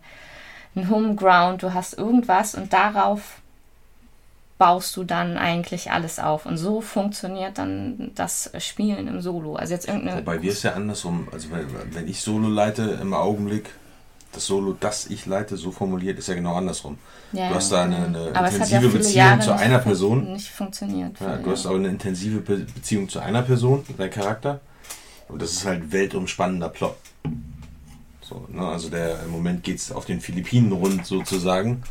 einen 0.75 0.89
Homeground, 0.89 1.63
du 1.63 1.73
hast 1.73 1.97
irgendwas 1.97 2.53
und 2.53 2.73
darauf 2.73 3.39
baust 4.57 4.95
du 4.95 5.03
dann 5.03 5.37
eigentlich 5.37 5.91
alles 5.91 6.19
auf. 6.19 6.45
Und 6.45 6.57
so 6.57 6.81
funktioniert 6.81 7.57
dann 7.57 8.11
das 8.15 8.51
Spielen 8.59 9.07
im 9.07 9.21
Solo. 9.21 9.55
Also 9.55 9.73
jetzt 9.73 9.87
irgendeine. 9.87 10.21
Wobei 10.21 10.41
wir 10.41 10.51
es 10.51 10.63
ja 10.63 10.73
andersrum, 10.73 11.27
also 11.31 11.49
wenn, 11.51 11.67
wenn 11.93 12.07
ich 12.07 12.21
Solo 12.21 12.47
leite 12.47 12.99
im 13.01 13.13
Augenblick, 13.13 13.69
das 14.31 14.45
Solo, 14.45 14.75
das 14.79 15.07
ich 15.07 15.25
leite, 15.25 15.57
so 15.57 15.71
formuliert, 15.71 16.19
ist 16.19 16.27
ja 16.27 16.35
genau 16.35 16.55
andersrum. 16.55 16.97
Ja, 17.31 17.49
du 17.49 17.55
hast 17.55 17.71
da 17.71 17.83
eine, 17.83 17.97
eine 18.05 18.27
intensive 18.27 18.85
ja 18.85 18.91
Beziehung 18.91 19.15
Jahre 19.15 19.39
zu 19.41 19.55
einer 19.55 19.79
Person. 19.79 20.33
Nicht 20.33 20.49
funktioniert. 20.49 21.19
Ja, 21.19 21.37
du 21.37 21.51
hast 21.51 21.65
aber 21.65 21.75
eine 21.75 21.89
intensive 21.89 22.39
Beziehung 22.39 23.09
zu 23.09 23.19
einer 23.19 23.41
Person, 23.41 23.83
dein 23.97 24.09
Charakter. 24.09 24.59
Und 25.27 25.41
das 25.41 25.53
ist 25.53 25.65
halt 25.65 25.91
weltumspannender 25.91 26.69
Plot. 26.69 26.95
So, 28.21 28.47
ne? 28.51 28.67
Also 28.67 28.89
der 28.89 29.23
im 29.23 29.31
Moment 29.31 29.63
geht 29.63 29.77
es 29.77 29.91
auf 29.91 30.05
den 30.05 30.21
Philippinen 30.21 30.71
rund 30.71 31.05
sozusagen. 31.05 31.83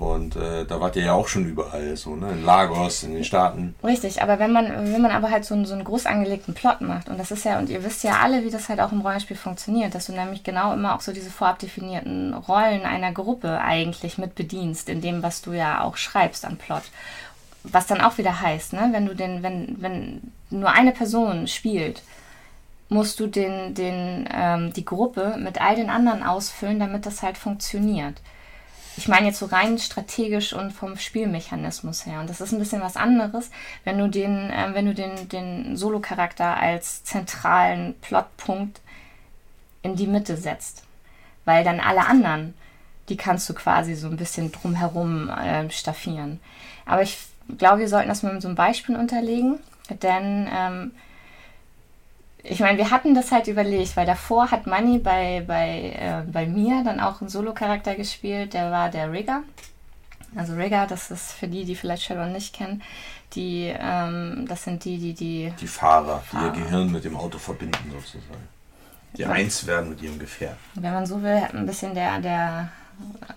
Und 0.00 0.34
äh, 0.34 0.64
da 0.64 0.80
wart 0.80 0.96
ihr 0.96 1.04
ja 1.04 1.12
auch 1.12 1.28
schon 1.28 1.44
überall, 1.44 1.94
so, 1.94 2.16
ne? 2.16 2.30
In 2.32 2.42
Lagos, 2.42 3.02
in 3.02 3.12
den 3.12 3.22
Staaten. 3.22 3.74
Richtig, 3.84 4.22
aber 4.22 4.38
wenn 4.38 4.50
man, 4.50 4.66
wenn 4.66 5.02
man 5.02 5.10
aber 5.10 5.30
halt 5.30 5.44
so, 5.44 5.54
einen, 5.54 5.66
so 5.66 5.74
einen 5.74 5.84
groß 5.84 6.06
angelegten 6.06 6.54
Plot 6.54 6.80
macht, 6.80 7.10
und 7.10 7.20
das 7.20 7.30
ist 7.30 7.44
ja, 7.44 7.58
und 7.58 7.68
ihr 7.68 7.84
wisst 7.84 8.02
ja 8.02 8.20
alle, 8.22 8.42
wie 8.42 8.48
das 8.48 8.70
halt 8.70 8.80
auch 8.80 8.92
im 8.92 9.02
Rollenspiel 9.02 9.36
funktioniert, 9.36 9.94
dass 9.94 10.06
du 10.06 10.12
nämlich 10.12 10.42
genau 10.42 10.72
immer 10.72 10.94
auch 10.94 11.02
so 11.02 11.12
diese 11.12 11.30
vorab 11.30 11.58
definierten 11.58 12.32
Rollen 12.32 12.86
einer 12.86 13.12
Gruppe 13.12 13.60
eigentlich 13.60 14.16
mit 14.16 14.34
bedienst, 14.36 14.88
in 14.88 15.02
dem, 15.02 15.22
was 15.22 15.42
du 15.42 15.52
ja 15.52 15.82
auch 15.82 15.98
schreibst 15.98 16.46
an 16.46 16.56
Plot. 16.56 16.84
Was 17.64 17.86
dann 17.86 18.00
auch 18.00 18.16
wieder 18.16 18.40
heißt, 18.40 18.72
ne, 18.72 18.88
wenn 18.92 19.04
du 19.04 19.14
den, 19.14 19.42
wenn, 19.42 19.76
wenn 19.82 20.32
nur 20.48 20.72
eine 20.72 20.92
Person 20.92 21.46
spielt, 21.46 22.00
musst 22.88 23.20
du 23.20 23.26
den, 23.26 23.74
den, 23.74 24.26
ähm, 24.32 24.72
die 24.72 24.86
Gruppe 24.86 25.36
mit 25.38 25.60
all 25.60 25.76
den 25.76 25.90
anderen 25.90 26.22
ausfüllen, 26.22 26.80
damit 26.80 27.04
das 27.04 27.22
halt 27.22 27.36
funktioniert. 27.36 28.14
Ich 29.00 29.08
meine 29.08 29.28
jetzt 29.28 29.38
so 29.38 29.46
rein 29.46 29.78
strategisch 29.78 30.52
und 30.52 30.72
vom 30.72 30.98
Spielmechanismus 30.98 32.04
her. 32.04 32.20
Und 32.20 32.28
das 32.28 32.42
ist 32.42 32.52
ein 32.52 32.58
bisschen 32.58 32.82
was 32.82 32.98
anderes, 32.98 33.50
wenn 33.82 33.96
du 33.96 34.10
den, 34.10 34.50
äh, 34.50 34.74
wenn 34.74 34.84
du 34.84 34.92
den, 34.92 35.26
den 35.30 35.74
Solo-Charakter 35.74 36.58
als 36.58 37.02
zentralen 37.02 37.94
Plotpunkt 38.02 38.82
in 39.82 39.96
die 39.96 40.06
Mitte 40.06 40.36
setzt. 40.36 40.84
Weil 41.46 41.64
dann 41.64 41.80
alle 41.80 42.06
anderen, 42.06 42.52
die 43.08 43.16
kannst 43.16 43.48
du 43.48 43.54
quasi 43.54 43.94
so 43.94 44.06
ein 44.06 44.18
bisschen 44.18 44.52
drumherum 44.52 45.30
äh, 45.30 45.70
staffieren. 45.70 46.38
Aber 46.84 47.00
ich 47.00 47.16
glaube, 47.56 47.78
wir 47.78 47.88
sollten 47.88 48.10
das 48.10 48.22
mal 48.22 48.34
mit 48.34 48.42
so 48.42 48.48
einem 48.48 48.54
Beispiel 48.54 48.96
unterlegen, 48.96 49.60
denn 50.02 50.46
ähm, 50.54 50.90
ich 52.42 52.60
meine, 52.60 52.78
wir 52.78 52.90
hatten 52.90 53.14
das 53.14 53.32
halt 53.32 53.48
überlegt, 53.48 53.96
weil 53.96 54.06
davor 54.06 54.50
hat 54.50 54.66
Manny 54.66 54.98
bei, 54.98 55.44
bei, 55.46 55.92
äh, 55.98 56.30
bei 56.30 56.46
mir 56.46 56.82
dann 56.84 57.00
auch 57.00 57.20
einen 57.20 57.30
Solo-Charakter 57.30 57.94
gespielt, 57.94 58.54
der 58.54 58.70
war 58.70 58.88
der 58.88 59.12
Rigger. 59.12 59.42
Also 60.36 60.54
Rigger, 60.54 60.86
das 60.86 61.10
ist 61.10 61.32
für 61.32 61.48
die, 61.48 61.64
die 61.64 61.74
vielleicht 61.74 62.04
Sharon 62.04 62.32
nicht 62.32 62.54
kennen, 62.54 62.82
die, 63.34 63.74
ähm, 63.76 64.46
das 64.48 64.64
sind 64.64 64.84
die, 64.84 64.98
die 64.98 65.12
die... 65.12 65.52
Die 65.60 65.66
Fahrer, 65.66 66.20
Fahrer, 66.20 66.52
die 66.52 66.60
ihr 66.60 66.64
Gehirn 66.66 66.92
mit 66.92 67.04
dem 67.04 67.16
Auto 67.16 67.38
verbinden 67.38 67.90
sozusagen. 67.90 68.48
Die 69.16 69.22
ja. 69.22 69.30
eins 69.30 69.66
werden 69.66 69.90
mit 69.90 70.02
ihrem 70.02 70.18
Gefährt. 70.18 70.56
Wenn 70.74 70.94
man 70.94 71.04
so 71.04 71.20
will, 71.22 71.40
hat 71.40 71.54
ein 71.54 71.66
bisschen 71.66 71.94
der, 71.94 72.20
der 72.20 72.70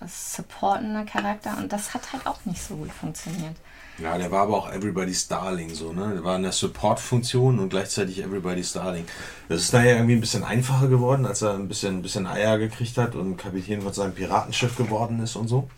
supportende 0.08 1.06
Charakter 1.06 1.58
und 1.58 1.72
das 1.72 1.94
hat 1.94 2.14
halt 2.14 2.28
auch 2.28 2.46
nicht 2.46 2.62
so 2.62 2.76
gut 2.76 2.92
funktioniert. 2.92 3.56
Ja, 4.00 4.18
der 4.18 4.32
war 4.32 4.42
aber 4.42 4.58
auch 4.58 4.72
Everybody's 4.72 5.28
Darling 5.28 5.70
so, 5.74 5.94
ne? 5.94 6.14
Der 6.16 6.24
war 6.24 6.36
in 6.36 6.44
der 6.44 6.52
Support-Funktion 6.52 7.60
und 7.60 7.70
gleichzeitig 7.70 8.24
Everybody's 8.24 8.74
Darling. 8.74 9.06
Das 9.50 9.62
ist 9.62 9.74
daher 9.74 9.96
irgendwie 9.96 10.16
ein 10.16 10.22
bisschen 10.22 10.44
einfacher 10.44 10.88
geworden, 10.88 11.26
als 11.28 11.44
er 11.44 11.54
ein 11.54 11.68
bisschen, 11.68 11.98
ein 11.98 12.02
bisschen 12.02 12.26
Eier 12.26 12.58
gekriegt 12.58 12.98
hat 12.98 13.14
und 13.14 13.38
Kapitän 13.38 13.82
von 13.82 13.94
seinem 13.94 14.16
Piratenschiff 14.16 14.78
geworden 14.78 15.22
ist 15.22 15.36
und 15.36 15.48
so. 15.48 15.70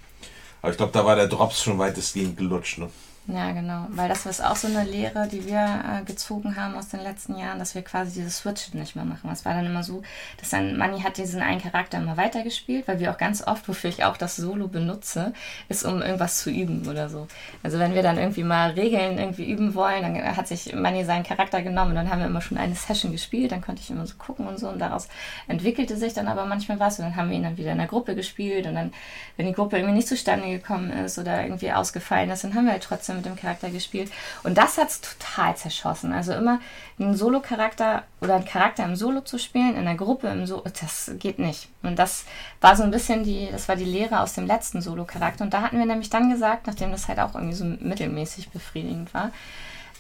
Aber 0.62 0.72
ich 0.72 0.78
glaube, 0.78 0.94
da 0.94 1.06
war 1.06 1.16
der 1.18 1.28
Drops 1.28 1.62
schon 1.62 1.78
weitestgehend 1.78 2.38
gelutscht, 2.38 2.78
ne? 2.78 2.90
Ja, 3.28 3.52
genau. 3.54 3.88
Weil 3.90 4.08
das 4.08 4.28
ist 4.28 4.44
auch 4.44 4.56
so 4.56 4.68
eine 4.68 4.84
Lehre, 4.84 5.28
die 5.28 5.48
wir 5.48 5.58
äh, 5.58 6.04
gezogen 6.04 6.56
haben 6.56 6.76
aus 6.76 6.90
den 6.90 7.02
letzten 7.02 7.36
Jahren, 7.36 7.58
dass 7.58 7.74
wir 7.74 7.82
quasi 7.82 8.20
dieses 8.20 8.38
Switch 8.38 8.72
nicht 8.76 8.96
mehr 8.96 9.04
machen. 9.04 9.32
Es 9.32 9.46
war 9.46 9.56
dann 9.56 9.66
immer 9.66 9.82
so, 9.82 10.04
dass 10.40 10.52
dann 10.52 10.78
Manny 10.78 11.02
hat 11.02 11.18
diesen 11.18 11.42
einen 11.42 11.60
Charakter 11.60 11.98
immer 11.98 12.18
weitergespielt, 12.18 12.88
weil 12.88 13.00
wir 13.00 13.10
auch 13.10 13.18
ganz 13.18 13.42
oft, 13.48 13.68
wofür 13.68 13.90
ich 13.90 14.04
auch 14.04 14.18
das 14.18 14.36
Solo 14.36 14.68
benutze, 14.68 15.34
ist, 15.70 15.84
um 15.86 16.04
irgendwas 16.04 16.38
zu 16.38 16.52
üben 16.52 16.88
oder 16.88 17.10
so. 17.10 17.28
Also 17.64 17.80
wenn 17.80 17.96
wir 17.96 18.04
dann 18.04 18.20
irgendwie 18.20 18.44
mal 18.44 18.70
Regeln 18.72 19.18
irgendwie 19.18 19.50
üben 19.50 19.74
wollen, 19.74 20.04
dann 20.04 20.38
hat 20.38 20.48
sich 20.48 20.76
Manny 20.76 21.04
seinen 21.04 21.24
Charakter 21.24 21.64
genommen 21.64 21.92
und 21.92 21.96
dann 21.96 22.12
haben 22.12 22.20
wir 22.20 22.28
immer 22.28 22.42
schon 22.42 22.60
eine 22.60 22.76
Session 22.76 23.12
gespielt, 23.12 23.52
dann 23.52 23.62
konnte 23.62 23.82
ich 23.82 23.90
immer 23.90 24.06
so 24.06 24.18
gucken 24.20 24.46
und 24.46 24.60
so 24.60 24.70
und 24.70 24.78
daraus 24.78 25.08
entwickelte 25.48 25.98
sich 25.98 26.14
dann 26.14 26.28
aber 26.28 26.46
manchmal 26.46 26.80
was 26.80 27.00
und 27.00 27.06
dann 27.06 27.16
haben 27.16 27.32
wir 27.32 27.38
ihn 27.38 27.44
dann 27.44 27.58
wieder 27.58 27.72
in 27.72 27.80
der 27.80 27.88
Gruppe 27.88 28.14
gespielt 28.14 28.68
und 28.68 28.76
dann, 28.76 28.94
wenn 29.36 29.48
die 29.48 29.54
Gruppe 29.54 29.78
irgendwie 29.78 29.96
nicht 29.96 30.08
zustande 30.08 30.48
gekommen 30.48 30.92
ist 30.92 31.18
oder 31.18 31.42
irgendwie 31.42 31.72
ausgefallen 31.72 32.30
ist, 32.30 32.44
dann 32.44 32.54
haben 32.54 32.66
wir 32.66 32.74
halt 32.74 32.84
trotzdem 32.84 33.15
mit 33.16 33.26
dem 33.26 33.36
Charakter 33.36 33.70
gespielt. 33.70 34.12
Und 34.44 34.58
das 34.58 34.78
hat 34.78 34.90
es 34.90 35.02
total 35.02 35.56
zerschossen. 35.56 36.14
Also 36.14 36.34
immer 36.34 36.60
einen 37.00 37.16
Solo-Charakter 37.16 38.04
oder 38.22 38.36
einen 38.36 38.46
Charakter 38.46 38.84
im 38.84 38.96
Solo 38.96 39.22
zu 39.22 39.38
spielen, 39.38 39.76
in 39.76 39.86
der 39.86 39.96
Gruppe 39.96 40.28
im 40.28 40.46
Solo, 40.46 40.64
das 40.80 41.12
geht 41.20 41.40
nicht. 41.40 41.70
Und 41.84 42.00
das 42.00 42.26
war 42.62 42.76
so 42.76 42.84
ein 42.84 42.92
bisschen 42.92 43.24
die, 43.24 43.50
das 43.52 43.68
war 43.68 43.76
die 43.76 43.86
Lehre 43.86 44.20
aus 44.20 44.34
dem 44.34 44.46
letzten 44.46 44.82
Solo-Charakter. 44.82 45.44
Und 45.44 45.54
da 45.54 45.62
hatten 45.62 45.78
wir 45.78 45.86
nämlich 45.86 46.10
dann 46.10 46.30
gesagt, 46.30 46.68
nachdem 46.68 46.92
das 46.92 47.08
halt 47.08 47.20
auch 47.20 47.36
irgendwie 47.36 47.56
so 47.56 47.66
mittelmäßig 47.66 48.50
befriedigend 48.50 49.14
war, 49.14 49.32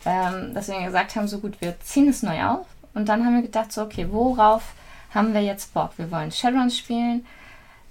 ähm, 0.06 0.54
dass 0.54 0.68
wir 0.68 0.82
gesagt 0.84 1.16
haben, 1.16 1.28
so 1.28 1.40
gut, 1.40 1.60
wir 1.62 1.80
ziehen 1.80 2.10
es 2.10 2.24
neu 2.24 2.44
auf. 2.44 2.66
Und 2.94 3.10
dann 3.10 3.26
haben 3.26 3.36
wir 3.36 3.42
gedacht, 3.42 3.72
so, 3.72 3.84
okay, 3.84 4.08
worauf 4.10 4.64
haben 5.14 5.34
wir 5.34 5.42
jetzt 5.42 5.74
Bock? 5.74 5.92
Wir 5.98 6.12
wollen 6.12 6.32
Shadowrun 6.32 6.70
spielen. 6.70 7.26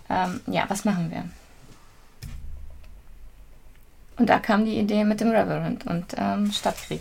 Ähm, 0.09 0.41
ja, 0.47 0.65
was 0.69 0.85
machen 0.85 1.11
wir? 1.11 1.25
Und 4.17 4.29
da 4.29 4.39
kam 4.39 4.65
die 4.65 4.79
Idee 4.79 5.05
mit 5.05 5.21
dem 5.21 5.31
Reverend 5.31 5.87
und 5.87 6.07
ähm, 6.17 6.53
Stadtkrieg. 6.53 7.01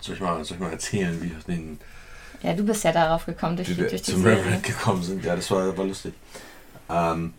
Soll 0.00 0.14
ich, 0.14 0.20
mal, 0.20 0.44
soll 0.44 0.56
ich 0.56 0.62
mal 0.62 0.72
erzählen, 0.72 1.20
wie 1.22 1.30
wir 1.30 1.38
den. 1.46 1.78
Ja, 2.42 2.54
du 2.54 2.64
bist 2.64 2.84
ja 2.84 2.92
darauf 2.92 3.26
gekommen, 3.26 3.56
durch, 3.56 3.68
die, 3.68 3.74
durch 3.74 3.90
die 3.90 4.12
zum 4.12 4.22
Serie. 4.22 4.38
Reverend 4.38 4.62
gekommen 4.62 5.02
sind. 5.02 5.24
Ja, 5.24 5.36
das 5.36 5.50
war, 5.50 5.76
war 5.76 5.84
lustig. 5.84 6.14
Ähm, 6.88 7.34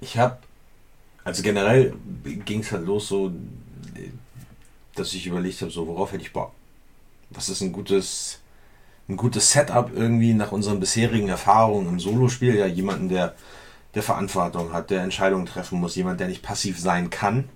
ich 0.00 0.16
habe, 0.16 0.38
also 1.24 1.42
generell 1.42 1.94
ging 2.44 2.60
es 2.60 2.72
halt 2.72 2.86
los 2.86 3.08
so, 3.08 3.32
dass 4.94 5.14
ich 5.14 5.26
überlegt 5.26 5.60
habe, 5.60 5.70
so 5.70 5.86
worauf 5.86 6.12
hätte 6.12 6.22
ich 6.22 6.32
Bock? 6.32 6.52
Was 7.30 7.48
ist 7.48 7.60
ein 7.60 7.72
gutes, 7.72 8.38
ein 9.08 9.16
gutes 9.16 9.52
Setup 9.52 9.90
irgendwie 9.94 10.34
nach 10.34 10.52
unseren 10.52 10.80
bisherigen 10.80 11.28
Erfahrungen 11.28 11.88
im 11.88 12.00
Solospiel? 12.00 12.56
Ja, 12.56 12.66
jemanden, 12.66 13.08
der 13.08 13.34
der 13.94 14.02
Verantwortung 14.02 14.72
hat, 14.72 14.90
der 14.90 15.02
Entscheidungen 15.02 15.46
treffen 15.46 15.80
muss, 15.80 15.96
jemand, 15.96 16.20
der 16.20 16.28
nicht 16.28 16.42
passiv 16.42 16.78
sein 16.78 17.10
kann, 17.10 17.48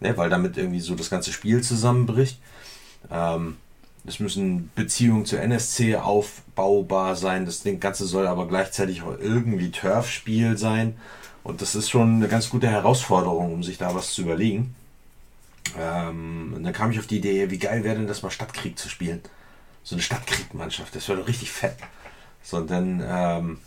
ne, 0.00 0.16
weil 0.16 0.30
damit 0.30 0.56
irgendwie 0.56 0.80
so 0.80 0.94
das 0.94 1.10
ganze 1.10 1.32
Spiel 1.32 1.62
zusammenbricht. 1.62 2.40
Ähm, 3.10 3.56
es 4.06 4.20
müssen 4.20 4.70
Beziehungen 4.74 5.26
zu 5.26 5.36
NSC 5.36 5.96
aufbaubar 5.96 7.16
sein. 7.16 7.44
Das 7.44 7.62
Ganze 7.80 8.06
soll 8.06 8.26
aber 8.26 8.48
gleichzeitig 8.48 9.02
auch 9.02 9.18
irgendwie 9.18 9.70
Turf-Spiel 9.70 10.56
sein. 10.56 10.96
Und 11.44 11.60
das 11.60 11.74
ist 11.74 11.90
schon 11.90 12.16
eine 12.16 12.28
ganz 12.28 12.48
gute 12.50 12.68
Herausforderung, 12.68 13.52
um 13.52 13.62
sich 13.62 13.78
da 13.78 13.94
was 13.94 14.14
zu 14.14 14.22
überlegen. 14.22 14.74
Ähm, 15.78 16.54
und 16.56 16.64
dann 16.64 16.72
kam 16.72 16.90
ich 16.90 16.98
auf 16.98 17.06
die 17.06 17.18
Idee, 17.18 17.50
wie 17.50 17.58
geil 17.58 17.84
wäre 17.84 17.96
denn 17.96 18.06
das 18.06 18.22
mal 18.22 18.30
Stadtkrieg 18.30 18.78
zu 18.78 18.88
spielen. 18.88 19.20
So 19.82 19.94
eine 19.94 20.02
Stadtkriegmannschaft, 20.02 20.94
das 20.94 21.08
wäre 21.08 21.18
doch 21.18 21.28
richtig 21.28 21.50
fett. 21.50 21.76
So, 22.42 22.58
und 22.58 22.70
dann 22.70 23.02
ähm, 23.06 23.58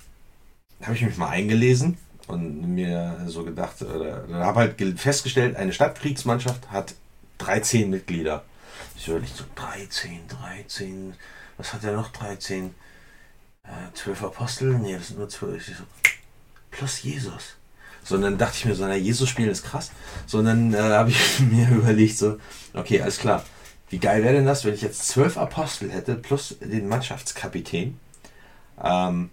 habe 0.82 0.96
ich 0.96 1.02
mich 1.02 1.18
mal 1.18 1.30
eingelesen 1.30 1.98
und 2.28 2.74
mir 2.74 3.24
so 3.28 3.44
gedacht, 3.44 3.82
oder, 3.82 4.26
oder 4.28 4.46
habe 4.46 4.60
halt 4.62 5.00
festgestellt, 5.00 5.56
eine 5.56 5.74
Stadtkriegsmannschaft 5.74 6.72
hat 6.72 6.96
13 7.40 7.90
Mitglieder. 7.90 8.44
Ich 8.96 9.08
überlege 9.08 9.32
so, 9.34 9.44
13, 9.56 10.22
13, 10.28 11.14
was 11.58 11.74
hat 11.74 11.84
er 11.84 11.94
noch? 11.94 12.10
13, 12.10 12.74
äh, 13.64 13.70
12 13.94 14.24
Apostel? 14.24 14.78
Nee, 14.80 14.96
das 14.96 15.08
sind 15.08 15.20
nur 15.20 15.30
12. 15.30 15.66
So, 15.66 15.84
plus 16.70 17.04
Jesus. 17.04 17.56
So, 18.04 18.16
und 18.16 18.22
dann 18.24 18.38
dachte 18.38 18.58
ich 18.58 18.66
mir 18.66 18.76
so, 18.76 18.86
na, 18.86 18.96
Jesus 18.96 19.30
spielen 19.30 19.50
ist 19.50 19.64
krass. 19.64 19.92
So, 20.26 20.40
und 20.40 20.46
dann 20.46 20.74
äh, 20.74 20.78
habe 20.78 21.10
ich 21.10 21.40
mir 21.52 21.70
überlegt, 21.70 22.18
so, 22.18 22.38
okay, 22.74 23.02
alles 23.02 23.18
klar. 23.18 23.44
Wie 23.90 24.00
geil 24.00 24.24
wäre 24.24 24.36
denn 24.36 24.46
das, 24.46 24.64
wenn 24.64 24.74
ich 24.74 24.82
jetzt 24.82 25.08
zwölf 25.08 25.38
Apostel 25.38 25.92
hätte, 25.92 26.16
plus 26.16 26.56
den 26.62 26.88
Mannschaftskapitän? 26.88 28.00
Ähm, 28.82 29.30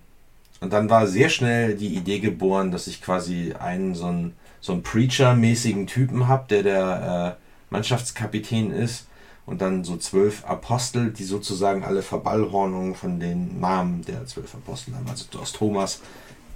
und 0.60 0.72
dann 0.72 0.90
war 0.90 1.06
sehr 1.06 1.28
schnell 1.28 1.76
die 1.76 1.94
Idee 1.94 2.18
geboren, 2.18 2.70
dass 2.70 2.86
ich 2.86 3.00
quasi 3.00 3.54
einen 3.58 3.94
so 3.94 4.06
einen, 4.06 4.34
so 4.60 4.72
einen 4.72 4.82
Preacher-mäßigen 4.82 5.86
Typen 5.86 6.26
habe, 6.26 6.46
der 6.48 6.62
der 6.62 7.36
äh, 7.38 7.72
Mannschaftskapitän 7.72 8.70
ist. 8.72 9.06
Und 9.46 9.62
dann 9.62 9.82
so 9.82 9.96
zwölf 9.96 10.44
Apostel, 10.44 11.10
die 11.10 11.24
sozusagen 11.24 11.82
alle 11.82 12.02
Verballhornungen 12.02 12.94
von 12.94 13.18
den 13.18 13.58
Namen 13.60 14.04
der 14.04 14.26
zwölf 14.26 14.54
Apostel 14.54 14.94
haben. 14.94 15.08
Also 15.08 15.24
aus 15.40 15.52
Thomas 15.54 16.02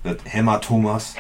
wird 0.02 0.20
Hämmer 0.26 0.60
Thomas 0.60 1.14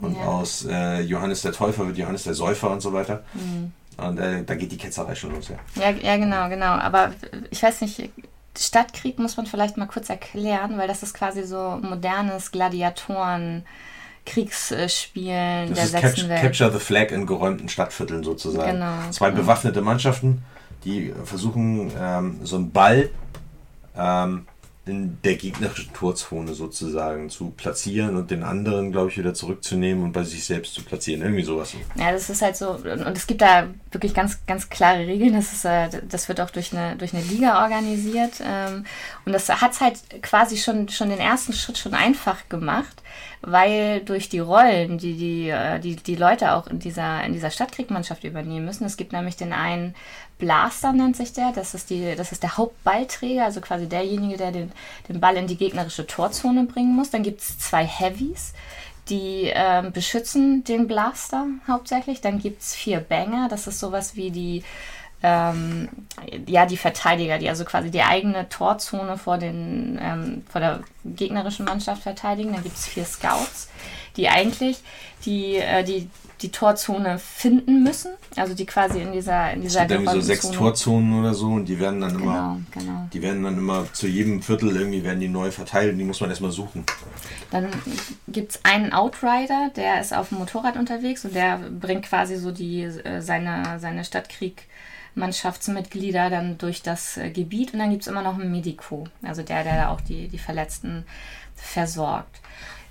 und 0.00 0.16
ja. 0.16 0.24
aus 0.24 0.66
äh, 0.68 1.00
Johannes 1.02 1.42
der 1.42 1.52
Täufer 1.52 1.86
wird 1.86 1.96
Johannes 1.96 2.24
der 2.24 2.34
Säufer 2.34 2.72
und 2.72 2.80
so 2.80 2.92
weiter. 2.92 3.22
Mhm. 3.34 3.72
Und 4.04 4.18
äh, 4.18 4.42
da 4.42 4.56
geht 4.56 4.72
die 4.72 4.76
Ketzerei 4.76 5.14
schon 5.14 5.32
los, 5.32 5.48
ja. 5.48 5.56
ja. 5.80 5.90
Ja, 5.90 6.16
genau, 6.16 6.48
genau. 6.48 6.72
Aber 6.72 7.12
ich 7.50 7.62
weiß 7.62 7.82
nicht, 7.82 8.10
Stadtkrieg 8.56 9.18
muss 9.18 9.36
man 9.36 9.46
vielleicht 9.46 9.76
mal 9.76 9.86
kurz 9.86 10.10
erklären, 10.10 10.78
weil 10.78 10.88
das 10.88 11.02
ist 11.02 11.14
quasi 11.14 11.44
so 11.44 11.78
modernes 11.82 12.50
Gladiatoren. 12.50 13.64
Kriegsspielen 14.24 15.70
das 15.70 15.76
der 15.76 15.84
ist 15.84 15.90
sechsten 15.90 16.28
Welt. 16.28 16.42
Capture 16.42 16.72
the 16.72 16.78
Flag 16.78 17.10
in 17.10 17.26
geräumten 17.26 17.68
Stadtvierteln 17.68 18.22
sozusagen. 18.22 18.72
Genau. 18.72 19.10
Zwei 19.10 19.30
genau. 19.30 19.42
bewaffnete 19.42 19.82
Mannschaften, 19.82 20.44
die 20.84 21.12
versuchen, 21.24 21.90
ähm, 21.98 22.38
so 22.44 22.54
einen 22.54 22.70
Ball 22.70 23.10
ähm, 23.96 24.46
in 24.84 25.18
der 25.22 25.36
gegnerischen 25.36 25.92
Torzone 25.92 26.54
sozusagen 26.54 27.30
zu 27.30 27.50
platzieren 27.50 28.16
und 28.16 28.32
den 28.32 28.42
anderen, 28.42 28.90
glaube 28.90 29.10
ich, 29.10 29.18
wieder 29.18 29.32
zurückzunehmen 29.32 30.02
und 30.02 30.12
bei 30.12 30.24
sich 30.24 30.44
selbst 30.44 30.74
zu 30.74 30.82
platzieren. 30.82 31.22
Irgendwie 31.22 31.44
sowas. 31.44 31.74
Ja, 31.94 32.10
das 32.10 32.28
ist 32.28 32.42
halt 32.42 32.56
so, 32.56 32.70
und 32.70 33.16
es 33.16 33.28
gibt 33.28 33.42
da 33.42 33.68
wirklich 33.92 34.12
ganz, 34.12 34.44
ganz 34.44 34.68
klare 34.70 35.06
Regeln. 35.06 35.34
Das, 35.34 35.52
ist, 35.52 35.64
äh, 35.64 35.88
das 36.08 36.28
wird 36.28 36.40
auch 36.40 36.50
durch 36.50 36.72
eine, 36.72 36.96
durch 36.96 37.14
eine 37.14 37.22
Liga 37.22 37.62
organisiert. 37.62 38.32
Ähm, 38.44 38.84
und 39.24 39.32
das 39.32 39.48
hat 39.48 39.70
es 39.70 39.80
halt 39.80 40.00
quasi 40.20 40.56
schon, 40.56 40.88
schon 40.88 41.10
den 41.10 41.20
ersten 41.20 41.52
Schritt 41.52 41.78
schon 41.78 41.94
einfach 41.94 42.48
gemacht, 42.48 43.04
weil 43.40 44.00
durch 44.00 44.28
die 44.28 44.40
Rollen, 44.40 44.98
die 44.98 45.14
die, 45.14 45.48
äh, 45.48 45.78
die, 45.78 45.94
die 45.94 46.16
Leute 46.16 46.54
auch 46.54 46.66
in 46.66 46.80
dieser, 46.80 47.22
in 47.22 47.32
dieser 47.32 47.50
Stadtkriegmannschaft 47.50 48.24
übernehmen 48.24 48.66
müssen, 48.66 48.84
es 48.84 48.96
gibt 48.96 49.12
nämlich 49.12 49.36
den 49.36 49.52
einen 49.52 49.94
Blaster 50.42 50.92
nennt 50.92 51.16
sich 51.16 51.32
der. 51.32 51.52
Das 51.52 51.72
ist, 51.72 51.88
die, 51.88 52.16
das 52.16 52.32
ist 52.32 52.42
der 52.42 52.56
Hauptballträger, 52.56 53.44
also 53.44 53.60
quasi 53.60 53.88
derjenige, 53.88 54.36
der 54.36 54.50
den, 54.50 54.72
den 55.08 55.20
Ball 55.20 55.36
in 55.36 55.46
die 55.46 55.56
gegnerische 55.56 56.04
Torzone 56.04 56.64
bringen 56.64 56.96
muss. 56.96 57.10
Dann 57.10 57.22
gibt 57.22 57.42
es 57.42 57.60
zwei 57.60 57.86
Heavies, 57.86 58.52
die 59.08 59.50
äh, 59.50 59.88
beschützen 59.92 60.64
den 60.64 60.88
Blaster 60.88 61.46
hauptsächlich. 61.68 62.22
Dann 62.22 62.40
gibt 62.40 62.60
es 62.60 62.74
vier 62.74 62.98
Banger, 62.98 63.48
das 63.48 63.68
ist 63.68 63.78
sowas 63.78 64.16
wie 64.16 64.32
die, 64.32 64.64
ähm, 65.22 65.88
ja, 66.48 66.66
die 66.66 66.76
Verteidiger, 66.76 67.38
die 67.38 67.48
also 67.48 67.64
quasi 67.64 67.92
die 67.92 68.02
eigene 68.02 68.48
Torzone 68.48 69.18
vor, 69.18 69.38
den, 69.38 69.96
ähm, 70.02 70.42
vor 70.50 70.60
der 70.60 70.80
gegnerischen 71.04 71.66
Mannschaft 71.66 72.02
verteidigen. 72.02 72.52
Dann 72.52 72.64
gibt 72.64 72.76
es 72.76 72.88
vier 72.88 73.04
Scouts, 73.04 73.68
die 74.16 74.28
eigentlich 74.28 74.80
die, 75.24 75.54
äh, 75.54 75.84
die 75.84 76.10
die 76.42 76.50
Torzone 76.50 77.18
finden 77.18 77.82
müssen, 77.82 78.12
also 78.36 78.54
die 78.54 78.66
quasi 78.66 79.00
in 79.00 79.12
dieser 79.12 79.52
in 79.52 79.62
dieser 79.62 79.82
es 79.82 79.88
gibt 79.88 80.00
irgendwie 80.00 80.20
so 80.20 80.26
sechs 80.26 80.42
Zone. 80.42 80.56
Torzonen 80.56 81.20
oder 81.20 81.34
so 81.34 81.46
und 81.46 81.66
die 81.66 81.78
werden 81.78 82.00
dann 82.00 82.16
immer 82.16 82.60
genau, 82.72 82.86
genau. 82.86 83.08
die 83.12 83.22
werden 83.22 83.42
dann 83.44 83.56
immer 83.56 83.86
zu 83.92 84.08
jedem 84.08 84.42
Viertel 84.42 84.76
irgendwie 84.76 85.04
werden 85.04 85.20
die 85.20 85.28
neu 85.28 85.50
verteilt 85.50 85.92
und 85.92 85.98
die 85.98 86.04
muss 86.04 86.20
man 86.20 86.30
erstmal 86.30 86.50
suchen. 86.50 86.84
Dann 87.50 87.68
gibt 88.28 88.52
es 88.52 88.64
einen 88.64 88.92
Outrider, 88.92 89.70
der 89.76 90.00
ist 90.00 90.14
auf 90.14 90.30
dem 90.30 90.38
Motorrad 90.38 90.76
unterwegs 90.76 91.24
und 91.24 91.34
der 91.34 91.58
bringt 91.58 92.04
quasi 92.04 92.36
so 92.36 92.50
die 92.50 92.82
äh, 92.82 93.20
seine 93.20 93.78
seine 93.78 94.04
Stadtkrieg 94.04 94.66
Mannschaftsmitglieder 95.14 96.30
dann 96.30 96.58
durch 96.58 96.82
das 96.82 97.16
äh, 97.16 97.30
Gebiet 97.30 97.72
und 97.72 97.78
dann 97.78 97.90
gibt 97.90 98.02
es 98.02 98.08
immer 98.08 98.22
noch 98.22 98.38
einen 98.38 98.50
Medico, 98.50 99.04
also 99.22 99.42
der, 99.42 99.62
der 99.62 99.76
da 99.76 99.88
auch 99.90 100.00
die, 100.00 100.28
die 100.28 100.38
Verletzten 100.38 101.04
versorgt 101.54 102.41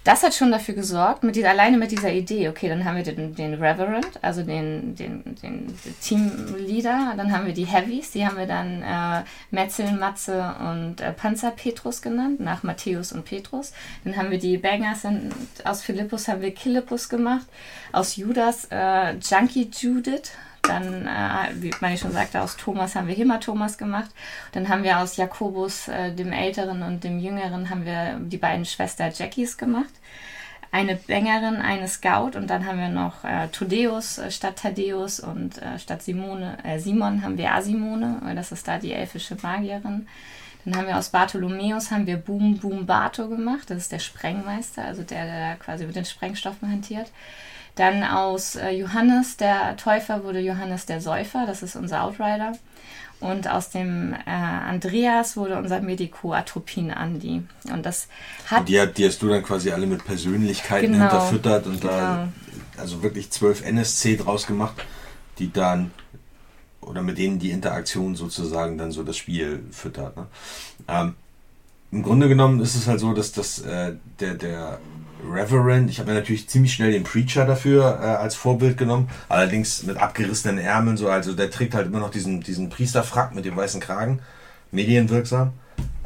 das 0.04 0.24
hat 0.24 0.34
schon 0.34 0.52
dafür 0.52 0.74
gesorgt, 0.74 1.24
mit 1.24 1.36
dieser, 1.36 1.52
alleine 1.52 1.78
mit 1.78 1.92
dieser 1.92 2.12
Idee, 2.12 2.50
okay, 2.50 2.68
dann 2.68 2.86
haben 2.86 2.98
wir 2.98 3.04
den, 3.04 3.36
den 3.36 3.54
Reverend, 3.54 4.08
also 4.24 4.42
den, 4.42 4.96
den, 4.96 5.36
den 5.44 5.78
Teamleader, 6.02 7.14
dann 7.16 7.32
haben 7.32 7.46
wir 7.46 7.54
die 7.54 7.66
Heavies, 7.66 8.12
die 8.12 8.26
haben 8.26 8.38
wir 8.38 8.48
dann 8.48 8.82
äh, 8.82 9.24
Metzel, 9.52 9.92
Matze 9.92 10.56
und 10.60 11.02
äh, 11.02 11.12
Panzer 11.12 11.52
Petrus 11.52 12.02
genannt, 12.02 12.40
nach 12.40 12.64
Matthäus 12.64 13.12
und 13.12 13.26
Petrus. 13.26 13.74
Dann 14.04 14.18
haben 14.18 14.32
wir 14.32 14.40
die 14.40 14.58
Bangers, 14.58 15.04
in, 15.04 15.30
aus 15.66 15.84
Philippus 15.84 16.28
haben 16.28 16.42
wir 16.42 16.52
Kilippus 16.52 17.08
gemacht, 17.08 17.46
aus 17.92 18.16
Judas 18.16 18.68
äh, 18.72 19.14
Junkie 19.18 19.70
Judith 19.72 20.32
dann, 20.62 21.08
äh, 21.08 21.50
wie 21.56 21.74
man 21.82 21.98
schon 21.98 22.12
sagte, 22.12 22.42
aus 22.42 22.58
Thomas 22.58 22.96
haben 22.96 23.08
wir 23.08 23.16
Hämatomas 23.16 23.78
gemacht. 23.78 24.12
Dann 24.52 24.70
haben 24.70 24.84
wir 24.84 25.00
aus 25.00 25.18
Jakobus, 25.18 25.88
äh, 25.88 26.14
dem 26.14 26.32
Älteren 26.32 26.84
und 26.84 27.04
dem 27.04 27.20
Jüngeren, 27.20 27.70
haben 27.70 27.86
wir 27.86 28.20
die 28.20 28.38
beiden 28.38 28.66
Schwester 28.66 29.10
Jackies 29.10 29.58
gemacht. 29.58 29.94
Eine 30.74 30.96
Bängerin, 30.96 31.58
eine 31.58 31.88
Scout 31.90 32.38
und 32.38 32.50
dann 32.50 32.66
haben 32.66 32.80
wir 32.80 32.88
noch 32.88 33.26
äh, 33.26 33.50
Todeus 33.50 34.20
äh, 34.20 34.32
statt 34.32 34.56
Thaddeus 34.62 35.20
und 35.20 35.62
äh, 35.62 35.78
statt 35.78 36.02
Simone, 36.02 36.58
äh, 36.64 36.80
Simon 36.80 37.24
haben 37.24 37.38
wir 37.38 37.54
Asimone, 37.54 38.22
das 38.36 38.54
ist 38.54 38.68
da 38.70 38.78
die 38.78 38.94
elfische 38.94 39.36
Magierin. 39.42 40.08
Dann 40.64 40.78
haben 40.78 40.88
wir 40.88 40.98
aus 40.98 41.10
Bartholomäus 41.10 41.92
haben 41.92 42.06
wir 42.06 42.18
Boom 42.18 42.58
Boom 42.58 42.86
Bato 42.86 43.28
gemacht, 43.28 43.70
das 43.70 43.80
ist 43.80 43.92
der 43.92 44.00
Sprengmeister, 44.00 44.86
also 44.86 45.04
der, 45.04 45.26
der 45.26 45.56
quasi 45.58 45.86
mit 45.86 45.96
den 45.96 46.06
Sprengstoffen 46.06 46.72
hantiert. 46.72 47.12
Dann 47.82 48.04
aus 48.04 48.58
äh, 48.58 48.70
Johannes 48.70 49.38
der 49.38 49.76
Täufer 49.76 50.24
wurde 50.24 50.40
Johannes 50.40 50.86
der 50.86 51.02
Säufer, 51.02 51.48
das 51.48 51.64
ist 51.64 51.76
unser 51.76 52.04
Outrider. 52.04 52.52
Und 53.20 53.48
aus 53.48 53.72
dem 53.72 54.14
äh, 54.14 54.30
Andreas 54.30 55.36
wurde 55.36 55.58
unser 55.58 55.82
Medico 55.82 56.32
Atropin 56.32 56.92
Andi. 56.92 57.42
Und 57.74 57.84
das 57.84 58.08
hat. 58.46 58.70
Die, 58.70 58.80
die, 58.96 59.08
hast 59.08 59.20
du 59.24 59.30
dann 59.30 59.42
quasi 59.42 59.72
alle 59.72 59.88
mit 59.88 60.06
Persönlichkeiten 60.06 60.94
genau, 60.94 61.10
hinterfüttert 61.10 61.66
und 61.66 61.82
genau. 61.82 61.94
da 61.94 62.28
also 62.78 63.02
wirklich 63.02 63.32
zwölf 63.32 63.66
NSC 63.66 64.18
draus 64.18 64.46
gemacht, 64.46 64.76
die 65.40 65.52
dann 65.52 65.90
oder 66.82 67.02
mit 67.02 67.18
denen 67.18 67.40
die 67.40 67.50
Interaktion 67.50 68.14
sozusagen 68.14 68.78
dann 68.78 68.92
so 68.92 69.02
das 69.02 69.18
Spiel 69.18 69.64
füttert. 69.72 70.16
Ne? 70.18 70.28
Ähm, 70.88 71.16
Im 71.92 72.04
Grunde 72.04 72.28
genommen 72.28 72.60
ist 72.60 72.76
es 72.76 72.86
halt 72.86 73.00
so, 73.00 73.12
dass 73.14 73.32
das 73.32 73.58
äh, 73.58 73.96
der, 74.20 74.36
der 74.36 74.80
Reverend. 75.30 75.90
Ich 75.90 76.00
habe 76.00 76.12
mir 76.12 76.18
natürlich 76.18 76.48
ziemlich 76.50 76.74
schnell 76.74 76.92
den 76.92 77.04
Preacher 77.04 77.46
dafür 77.46 78.00
äh, 78.02 78.06
als 78.06 78.36
Vorbild 78.36 78.78
genommen. 78.78 79.10
Allerdings 79.30 79.84
mit 79.84 79.98
abgerissenen 79.98 80.58
Ärmeln. 80.58 80.98
So, 80.98 81.10
also 81.10 81.34
der 81.34 81.52
trägt 81.52 81.74
halt 81.74 81.88
immer 81.88 82.00
noch 82.00 82.12
diesen, 82.12 82.42
diesen 82.42 82.70
Priesterfrack 82.70 83.36
mit 83.36 83.46
dem 83.46 83.56
weißen 83.56 83.82
Kragen. 83.82 84.20
Medienwirksam. 84.72 85.54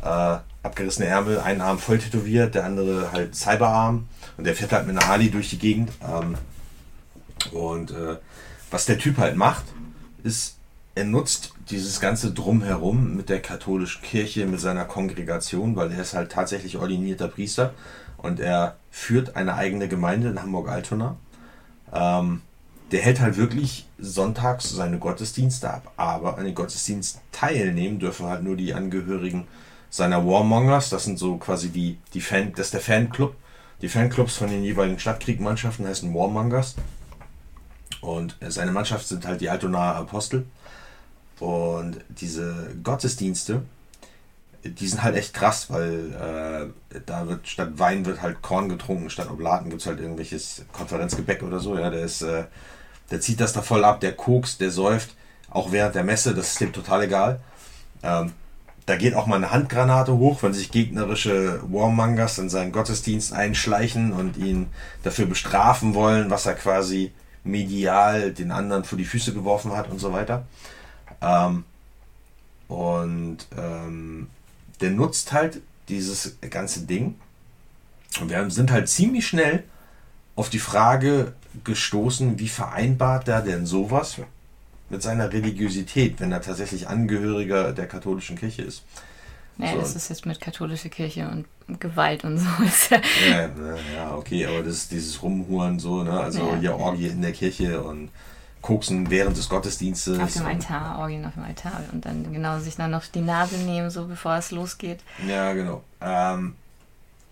Äh, 0.02 0.38
abgerissene 0.64 1.08
Ärmel, 1.08 1.40
ein 1.40 1.62
Arm 1.62 1.78
voll 1.78 2.00
tätowiert, 2.00 2.56
der 2.56 2.66
andere 2.66 3.12
halt 3.12 3.36
Cyberarm. 3.36 4.08
Und 4.38 4.46
der 4.46 4.56
fährt 4.56 4.72
halt 4.72 4.88
mit 4.88 4.98
einer 4.98 5.08
Harley 5.08 5.30
durch 5.30 5.50
die 5.50 5.60
Gegend. 5.60 5.92
Ähm, 6.04 6.36
und 7.52 7.92
äh, 7.92 8.18
was 8.72 8.86
der 8.86 8.98
Typ 8.98 9.18
halt 9.18 9.36
macht, 9.36 9.66
ist, 10.24 10.58
er 10.96 11.06
nutzt 11.06 11.54
dieses 11.70 12.00
ganze 12.00 12.32
Drumherum 12.32 13.16
mit 13.16 13.30
der 13.30 13.42
katholischen 13.42 14.02
Kirche, 14.02 14.46
mit 14.46 14.60
seiner 14.60 14.86
Kongregation, 14.86 15.76
weil 15.76 15.92
er 15.92 16.02
ist 16.02 16.14
halt 16.14 16.32
tatsächlich 16.32 16.78
ordinierter 16.78 17.28
Priester 17.28 17.74
und 18.26 18.40
er 18.40 18.76
führt 18.90 19.36
eine 19.36 19.54
eigene 19.54 19.88
Gemeinde 19.88 20.30
in 20.30 20.42
Hamburg-Altona. 20.42 21.16
Ähm, 21.94 22.42
der 22.92 23.02
hält 23.02 23.20
halt 23.20 23.38
wirklich 23.38 23.88
sonntags 24.00 24.70
seine 24.70 25.00
Gottesdienste 25.00 25.70
ab, 25.70 25.92
aber 25.96 26.38
an 26.38 26.46
den 26.46 26.56
Gottesdienst 26.56 27.22
teilnehmen 27.32 28.00
dürfen 28.00 28.26
halt 28.26 28.44
nur 28.44 28.56
die 28.56 28.74
Angehörigen 28.74 29.48
seiner 29.90 30.26
Warmongers, 30.26 30.90
das 30.90 31.06
sind 31.06 31.18
so 31.20 31.38
quasi 31.38 31.70
die, 31.70 31.98
die 32.14 32.22
Fan, 32.22 32.52
das 32.56 32.68
ist 32.68 32.74
der 32.74 32.82
Fanclub. 32.82 33.36
Die 33.82 33.90
Fanclubs 33.90 34.36
von 34.36 34.50
den 34.50 34.64
jeweiligen 34.64 35.00
Stadtkriegmannschaften 35.00 35.88
heißen 35.88 36.14
Warmongers. 36.14 36.76
Und 38.02 38.36
seine 38.42 38.72
Mannschaft 38.72 39.08
sind 39.08 39.26
halt 39.26 39.42
die 39.42 39.50
Altonaer 39.50 39.96
Apostel. 39.96 40.46
Und 41.40 42.00
diese 42.10 42.74
Gottesdienste, 42.84 43.64
die 44.66 44.88
sind 44.88 45.04
halt 45.04 45.16
echt 45.16 45.34
krass, 45.34 45.70
weil 45.70 46.74
äh, 46.94 47.00
da 47.06 47.28
wird 47.28 47.48
statt 47.48 47.74
Wein 47.76 48.06
wird 48.06 48.22
halt 48.22 48.42
Korn 48.42 48.70
getrunken, 48.70 49.10
statt 49.10 49.30
Oblaten 49.30 49.70
gibt 49.70 49.82
es 49.82 49.88
halt 49.88 50.00
irgendwelches 50.00 50.66
Konferenzgebäck 50.72 51.44
oder 51.44 51.60
so. 51.60 51.78
Ja, 51.78 51.90
der 51.90 52.02
ist, 52.04 52.22
äh, 52.22 52.46
der 53.12 53.22
zieht 53.22 53.40
das 53.40 53.54
da 53.54 53.62
voll 53.62 53.86
ab, 53.86 54.00
der 54.00 54.14
kokst, 54.14 54.60
der 54.62 54.72
säuft. 54.72 55.16
auch 55.50 55.72
während 55.72 55.96
der 55.96 56.04
Messe, 56.04 56.34
das 56.34 56.52
ist 56.52 56.62
dem 56.62 56.74
total 56.74 57.04
egal. 57.04 57.40
Ähm, 58.04 58.34
da 58.86 58.98
geht 58.98 59.16
auch 59.16 59.26
mal 59.26 59.38
eine 59.38 59.52
Handgranate 59.52 60.14
hoch, 60.18 60.44
wenn 60.44 60.54
sich 60.54 60.70
gegnerische 60.70 61.62
Warmongers 61.72 62.38
in 62.38 62.50
seinen 62.50 62.72
Gottesdienst 62.72 63.34
einschleichen 63.34 64.14
und 64.14 64.38
ihn 64.38 64.68
dafür 65.04 65.26
bestrafen 65.26 65.96
wollen, 65.96 66.30
was 66.30 66.46
er 66.46 66.56
quasi 66.56 67.12
medial 67.44 68.32
den 68.32 68.52
anderen 68.52 68.84
vor 68.84 68.98
die 68.98 69.06
Füße 69.06 69.34
geworfen 69.34 69.76
hat 69.76 69.90
und 69.90 70.00
so 70.00 70.12
weiter. 70.14 70.46
Ähm, 71.22 71.64
und 72.68 73.38
ähm, 73.58 74.28
der 74.82 74.92
nutzt 74.92 75.32
halt 75.32 75.62
dieses 75.90 76.38
ganze 76.50 76.82
Ding. 76.82 77.16
Und 78.22 78.30
wir 78.30 78.50
sind 78.50 78.72
halt 78.72 78.90
ziemlich 78.90 79.28
schnell 79.28 79.64
auf 80.36 80.50
die 80.50 80.60
Frage 80.60 81.34
gestoßen, 81.64 82.40
wie 82.40 82.50
vereinbart 82.50 83.28
er 83.28 83.42
denn 83.42 83.66
sowas 83.66 84.18
mit 84.90 85.02
seiner 85.02 85.32
Religiosität, 85.32 86.20
wenn 86.20 86.32
er 86.32 86.42
tatsächlich 86.42 86.88
Angehöriger 86.88 87.72
der 87.74 87.88
katholischen 87.88 88.38
Kirche 88.38 88.62
ist. 88.64 88.84
Naja, 89.58 89.74
So. 89.74 89.80
das 89.80 89.96
ist 89.96 90.10
jetzt 90.10 90.26
mit 90.26 90.40
katholischer 90.42 90.90
Kirche 90.90 91.30
und 91.30 91.80
Gewalt 91.80 92.24
und 92.26 92.38
so. 92.38 92.46
Ja, 93.96 94.16
okay, 94.16 94.46
aber 94.46 94.64
das 94.64 94.76
ist 94.76 94.92
dieses 94.92 95.22
Rumhuren 95.24 95.80
so, 95.80 96.04
ne? 96.04 96.20
Also 96.20 96.40
Ja. 96.40 96.58
hier 96.58 96.76
Orgie 96.76 97.08
in 97.08 97.22
der 97.22 97.32
Kirche 97.32 97.82
und 97.82 98.10
Koksen 98.66 99.12
während 99.12 99.38
des 99.38 99.48
Gottesdienstes. 99.48 100.20
auf 100.20 100.34
dem 100.34 100.48
Altar, 100.48 100.98
Orgien 100.98 101.24
auf 101.24 101.36
dem 101.36 101.44
Altar. 101.44 101.84
Und 101.92 102.04
dann 102.06 102.34
genau 102.34 102.58
sich 102.58 102.76
dann 102.76 102.90
noch 102.90 103.06
die 103.06 103.22
Nase 103.22 103.58
nehmen, 103.58 103.92
so 103.92 104.08
bevor 104.08 104.38
es 104.38 104.50
losgeht. 104.50 105.02
Ja, 105.28 105.54
genau. 105.54 105.84
Ähm, 106.02 106.56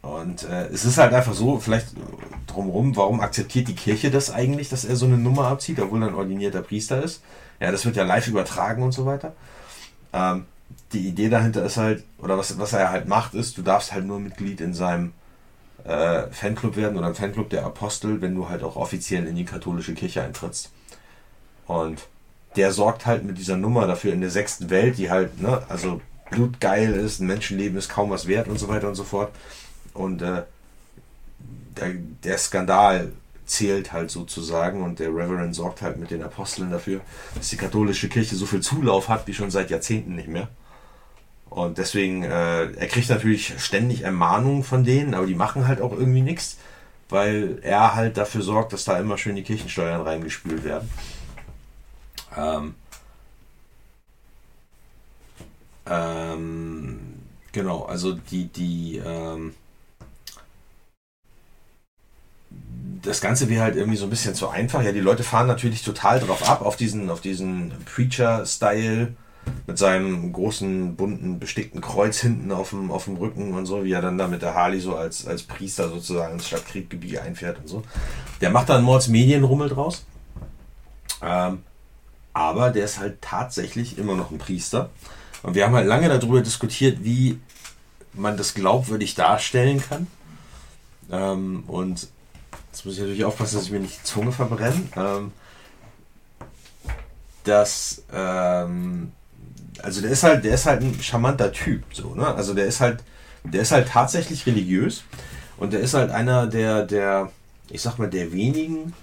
und 0.04 0.44
äh, 0.44 0.68
es 0.68 0.86
ist 0.86 1.00
halt 1.00 1.12
einfach 1.12 1.34
so, 1.34 1.60
vielleicht 1.60 1.88
drumherum, 2.46 2.96
warum 2.96 3.20
akzeptiert 3.20 3.68
die 3.68 3.74
Kirche 3.74 4.12
das 4.12 4.30
eigentlich, 4.30 4.70
dass 4.70 4.86
er 4.86 4.96
so 4.96 5.08
eine 5.08 5.18
Nummer 5.18 5.48
abzieht, 5.48 5.80
obwohl 5.80 6.04
er 6.04 6.10
ein 6.10 6.16
ordinierter 6.16 6.62
Priester 6.62 7.02
ist? 7.02 7.24
Ja, 7.60 7.72
das 7.72 7.84
wird 7.84 7.96
ja 7.96 8.04
live 8.04 8.28
übertragen 8.28 8.84
und 8.84 8.92
so 8.92 9.08
weiter. 9.08 9.34
Ähm, 10.14 10.46
die 10.92 11.08
Idee 11.08 11.30
dahinter 11.30 11.66
ist 11.66 11.78
halt, 11.78 12.04
oder 12.20 12.38
was, 12.38 12.60
was 12.60 12.74
er 12.74 12.92
halt 12.92 13.08
macht, 13.08 13.34
ist, 13.34 13.58
du 13.58 13.64
darfst 13.64 13.92
halt 13.92 14.06
nur 14.06 14.20
Mitglied 14.20 14.62
in 14.62 14.76
seinem 14.76 15.14
äh, 15.84 16.28
Fanclub 16.30 16.76
werden 16.76 16.96
oder 16.96 17.08
im 17.08 17.16
Fanclub 17.16 17.50
der 17.50 17.66
Apostel, 17.66 18.22
wenn 18.22 18.36
du 18.36 18.50
halt 18.50 18.62
auch 18.62 18.76
offiziell 18.76 19.26
in 19.26 19.36
die 19.36 19.46
katholische 19.46 19.96
Kirche 19.96 20.22
eintrittst. 20.22 20.70
Und 21.74 22.07
der 22.55 22.71
sorgt 22.71 23.07
halt 23.07 23.24
mit 23.24 23.39
dieser 23.39 23.57
Nummer 23.57 23.88
dafür 23.88 24.13
in 24.13 24.21
der 24.21 24.30
sechsten 24.30 24.69
Welt, 24.69 24.99
die 24.99 25.09
halt, 25.09 25.41
ne, 25.41 25.63
also 25.69 26.01
blutgeil 26.30 26.93
ist, 26.93 27.19
ein 27.19 27.28
Menschenleben 27.28 27.78
ist 27.78 27.89
kaum 27.89 28.11
was 28.11 28.28
wert 28.28 28.47
und 28.47 28.59
so 28.59 28.67
weiter 28.67 28.88
und 28.88 28.95
so 28.95 29.03
fort. 29.03 29.32
Und 29.93 30.21
äh, 30.21 30.43
der, 31.78 31.93
der 32.24 32.38
Skandal 32.38 33.11
zählt 33.47 33.91
halt 33.91 34.11
sozusagen 34.11 34.84
und 34.84 34.99
der 34.99 35.09
Reverend 35.09 35.55
sorgt 35.55 35.82
halt 35.82 35.97
mit 35.97 36.11
den 36.11 36.21
Aposteln 36.21 36.69
dafür, 36.69 37.01
dass 37.36 37.49
die 37.49 37.57
katholische 37.57 38.07
Kirche 38.07 38.36
so 38.36 38.45
viel 38.45 38.61
Zulauf 38.61 39.09
hat 39.09 39.26
wie 39.26 39.34
schon 39.34 39.49
seit 39.49 39.71
Jahrzehnten 39.71 40.15
nicht 40.15 40.30
mehr. 40.30 40.49
Und 41.49 41.80
deswegen, 41.80 42.24
äh, 42.24 42.71
er 42.71 42.88
kriegt 42.88 43.09
natürlich 43.09 43.53
ständig 43.57 44.01
Ermahnungen 44.01 44.63
von 44.63 44.84
denen, 44.84 45.15
aber 45.15 45.26
die 45.26 45.36
machen 45.36 45.67
halt 45.67 45.82
auch 45.82 45.91
irgendwie 45.91 46.21
nichts, 46.21 46.57
weil 47.09 47.59
er 47.63 47.95
halt 47.95 48.17
dafür 48.17 48.43
sorgt, 48.43 48.74
dass 48.74 48.86
da 48.86 48.99
immer 48.99 49.17
schön 49.17 49.36
die 49.36 49.43
Kirchensteuern 49.43 50.01
reingespült 50.01 50.63
werden. 50.63 50.89
Ähm, 52.38 52.76
ähm, 55.86 57.00
genau, 57.52 57.84
also 57.84 58.14
die, 58.14 58.46
die, 58.46 59.02
ähm, 59.06 59.54
das 63.02 63.20
Ganze 63.22 63.50
wäre 63.50 63.64
halt 63.64 63.76
irgendwie 63.76 63.98
so 63.98 64.06
ein 64.06 64.10
bisschen 64.10 64.36
zu 64.36 64.50
einfach. 64.50 64.82
Ja, 64.82 64.92
die 64.92 65.00
Leute 65.00 65.24
fahren 65.24 65.48
natürlich 65.48 65.84
total 65.84 66.20
drauf 66.20 66.50
ab, 66.50 66.62
auf 66.62 66.78
diesen, 66.78 67.10
auf 67.10 67.22
diesen 67.22 67.74
Preacher-Style 67.86 69.14
mit 69.68 69.78
seinem 69.78 70.32
großen, 70.32 70.96
bunten, 70.96 71.38
bestickten 71.38 71.82
Kreuz 71.82 72.20
hinten 72.20 72.54
auf 72.54 72.70
dem, 72.70 72.92
auf 72.92 73.06
dem 73.06 73.18
Rücken 73.18 73.54
und 73.54 73.66
so, 73.66 73.84
wie 73.84 73.92
er 73.92 74.02
dann 74.02 74.18
da 74.18 74.30
mit 74.30 74.42
der 74.42 74.54
Harley 74.54 74.80
so 74.80 74.96
als, 74.96 75.28
als 75.28 75.44
Priester 75.44 75.90
sozusagen 75.90 76.36
ins 76.36 76.48
Stadtkrieggebiet 76.48 77.20
einfährt 77.20 77.58
und 77.60 77.68
so. 77.68 77.84
Der 78.40 78.52
macht 78.52 78.70
da 78.70 78.76
einen 78.76 78.86
Mordsmedienrummel 78.86 79.68
draus. 79.68 80.06
Ähm, 81.22 81.64
aber 82.34 82.72
der 82.72 82.86
ist 82.86 83.00
halt 83.00 83.22
tatsächlich 83.22 83.98
immer 83.98 84.16
noch 84.16 84.32
ein 84.32 84.38
Priester. 84.38 84.90
Und 85.44 85.56
wir 85.56 85.66
haben 85.66 85.76
halt 85.76 85.88
lange 85.88 86.10
darüber 86.10 86.42
diskutiert, 86.42 87.04
wie 87.04 87.40
man 88.14 88.38
das 88.38 88.54
glaubwürdig 88.54 89.16
darstellen 89.16 89.82
kann. 89.82 90.08
Ähm, 91.12 91.64
und 91.68 92.08
jetzt 92.72 92.86
muss 92.86 92.96
ich 92.96 93.02
natürlich 93.02 93.26
aufpassen, 93.26 93.56
dass 93.56 93.66
ich 93.66 93.72
mir 93.72 93.80
nicht 93.80 94.00
die 94.00 94.04
Zunge 94.04 94.32
verbrenne. 94.32 94.84
Ähm, 94.96 95.32
dass, 97.44 98.04
ähm, 98.14 99.12
also 99.82 100.02
der 100.02 100.12
ist 100.12 100.24
halt, 100.24 100.46
der 100.46 100.56
ist 100.56 100.66
halt 100.66 100.82
ein 100.82 101.02
charmanter 101.02 101.52
Typ, 101.52 101.84
so, 101.92 102.16
ne? 102.16 102.34
Also 102.34 102.54
der 102.54 102.66
ist 102.66 102.80
halt, 102.80 103.04
der 103.44 103.64
ist 103.64 103.72
halt 103.72 103.90
tatsächlich 103.90 104.46
religiös 104.46 105.04
und 105.58 105.74
der 105.74 105.82
ist 105.82 105.94
halt 105.94 106.12
einer 106.12 106.48
der, 106.48 106.86
der, 106.86 107.32
ich 107.70 107.82
sag 107.82 107.98
mal, 108.00 108.10
der 108.10 108.32
wenigen 108.32 108.94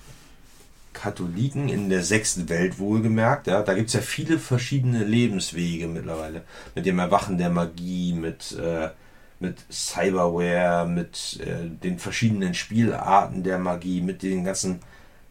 Katholiken 0.93 1.68
in 1.68 1.88
der 1.88 2.03
sechsten 2.03 2.49
Welt 2.49 2.78
wohlgemerkt. 2.78 3.47
Ja, 3.47 3.62
da 3.62 3.74
gibt 3.74 3.88
es 3.88 3.95
ja 3.95 4.01
viele 4.01 4.38
verschiedene 4.38 5.05
Lebenswege 5.05 5.86
mittlerweile. 5.86 6.43
Mit 6.74 6.86
dem 6.86 6.99
Erwachen 6.99 7.38
der 7.38 7.51
Magie, 7.51 8.12
mit, 8.12 8.53
äh, 8.59 8.91
mit 9.38 9.59
Cyberware, 9.70 10.86
mit 10.86 11.41
äh, 11.41 11.68
den 11.68 11.99
verschiedenen 11.99 12.55
Spielarten 12.55 13.43
der 13.43 13.59
Magie, 13.59 14.01
mit 14.01 14.22
den 14.22 14.45
ganzen 14.45 14.80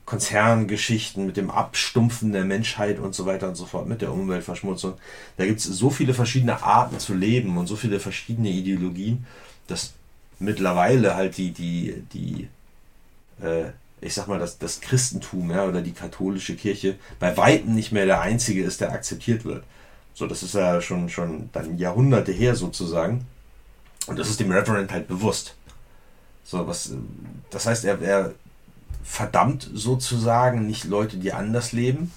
Konzerngeschichten, 0.05 1.27
mit 1.27 1.37
dem 1.37 1.51
Abstumpfen 1.51 2.31
der 2.31 2.43
Menschheit 2.43 2.97
und 2.97 3.13
so 3.13 3.27
weiter 3.27 3.47
und 3.47 3.55
so 3.55 3.67
fort, 3.67 3.87
mit 3.87 4.01
der 4.01 4.11
Umweltverschmutzung. 4.11 4.95
Da 5.37 5.45
gibt 5.45 5.59
es 5.59 5.65
so 5.65 5.91
viele 5.91 6.15
verschiedene 6.15 6.63
Arten 6.63 6.97
zu 6.97 7.13
leben 7.13 7.57
und 7.57 7.67
so 7.67 7.75
viele 7.75 7.99
verschiedene 7.99 8.49
Ideologien, 8.49 9.27
dass 9.67 9.93
mittlerweile 10.39 11.15
halt 11.15 11.37
die, 11.37 11.51
die, 11.51 12.03
die, 12.11 12.47
äh, 13.45 13.65
ich 14.01 14.13
sag 14.13 14.27
mal, 14.27 14.39
das, 14.39 14.57
das 14.57 14.81
Christentum 14.81 15.51
ja, 15.51 15.65
oder 15.65 15.81
die 15.81 15.91
katholische 15.91 16.55
Kirche 16.55 16.95
bei 17.19 17.35
weitem 17.37 17.75
nicht 17.75 17.91
mehr 17.91 18.05
der 18.05 18.21
einzige 18.21 18.63
ist, 18.63 18.81
der 18.81 18.91
akzeptiert 18.91 19.45
wird. 19.45 19.63
So, 20.13 20.27
das 20.27 20.43
ist 20.43 20.53
ja 20.53 20.81
schon, 20.81 21.09
schon 21.09 21.49
dann 21.53 21.77
Jahrhunderte 21.77 22.31
her 22.31 22.55
sozusagen. 22.55 23.25
Und 24.07 24.17
das 24.17 24.29
ist 24.29 24.39
dem 24.39 24.51
Reverend 24.51 24.91
halt 24.91 25.07
bewusst. 25.07 25.55
So, 26.43 26.67
was, 26.67 26.91
das 27.51 27.65
heißt, 27.65 27.85
er, 27.85 28.01
er 28.01 28.33
verdammt 29.03 29.69
sozusagen 29.73 30.65
nicht 30.65 30.85
Leute, 30.85 31.17
die 31.17 31.31
anders 31.33 31.71
leben. 31.71 32.11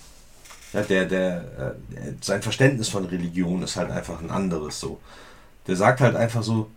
Ja, 0.73 0.83
der, 0.83 1.05
der, 1.05 1.77
äh, 1.93 2.13
sein 2.23 2.43
Verständnis 2.43 2.89
von 2.89 3.05
Religion 3.05 3.63
ist 3.63 3.77
halt 3.77 3.91
einfach 3.91 4.21
ein 4.21 4.31
anderes 4.31 4.81
so. 4.81 5.01
Der 5.67 5.77
sagt 5.77 6.01
halt 6.01 6.17
einfach 6.17 6.43
so, 6.43 6.71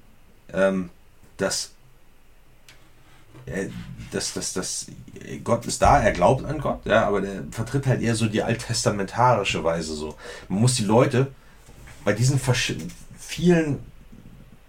ähm, 0.54 0.90
dass, 1.38 1.72
dass, 4.12 4.34
dass, 4.34 4.54
dass 4.54 4.88
Gott 5.44 5.66
ist 5.66 5.82
da, 5.82 6.00
er 6.00 6.12
glaubt 6.12 6.46
an 6.46 6.60
Gott, 6.60 6.86
ja, 6.86 7.08
aber 7.08 7.22
der 7.22 7.44
vertritt 7.52 7.86
halt 7.86 8.02
eher 8.02 8.16
so 8.16 8.28
die 8.28 8.42
alttestamentarische 8.42 9.64
Weise 9.64 9.94
so. 9.94 10.16
Man 10.50 10.62
muss 10.62 10.76
die 10.76 10.86
Leute 10.86 11.28
bei 12.04 12.14
diesen 12.14 12.40
vielen 13.18 13.80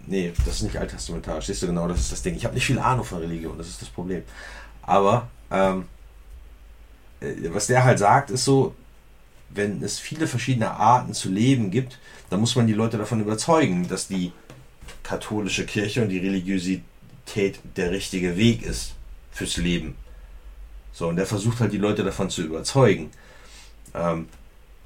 Nee, 0.09 0.31
das 0.45 0.55
ist 0.55 0.61
nicht 0.63 0.77
alttestamentarisch, 0.77 1.47
siehst 1.47 1.61
du 1.61 1.67
genau, 1.67 1.85
das 1.87 1.99
ist 1.99 2.13
das 2.13 2.21
Ding. 2.21 2.35
Ich 2.35 2.45
habe 2.45 2.55
nicht 2.55 2.65
viel 2.65 2.79
Ahnung 2.79 3.03
von 3.03 3.19
Religion, 3.19 3.57
das 3.57 3.67
ist 3.67 3.81
das 3.81 3.89
Problem. 3.89 4.23
Aber 4.81 5.27
ähm, 5.51 5.85
äh, 7.19 7.33
was 7.49 7.67
der 7.67 7.83
halt 7.83 7.99
sagt, 7.99 8.31
ist 8.31 8.45
so, 8.45 8.73
wenn 9.49 9.83
es 9.83 9.99
viele 9.99 10.27
verschiedene 10.27 10.71
Arten 10.71 11.13
zu 11.13 11.29
leben 11.29 11.71
gibt, 11.71 11.99
dann 12.29 12.39
muss 12.39 12.55
man 12.55 12.67
die 12.67 12.73
Leute 12.73 12.97
davon 12.97 13.19
überzeugen, 13.19 13.87
dass 13.89 14.07
die 14.07 14.31
katholische 15.03 15.65
Kirche 15.65 16.01
und 16.01 16.09
die 16.09 16.19
Religiosität 16.19 16.83
der 17.75 17.91
richtige 17.91 18.37
Weg 18.37 18.63
ist 18.63 18.93
fürs 19.31 19.57
Leben. 19.57 19.95
So, 20.93 21.07
und 21.07 21.17
er 21.19 21.27
versucht 21.27 21.59
halt 21.59 21.71
die 21.73 21.77
Leute 21.77 22.03
davon 22.03 22.29
zu 22.29 22.41
überzeugen. 22.41 23.11
Ähm, 23.93 24.27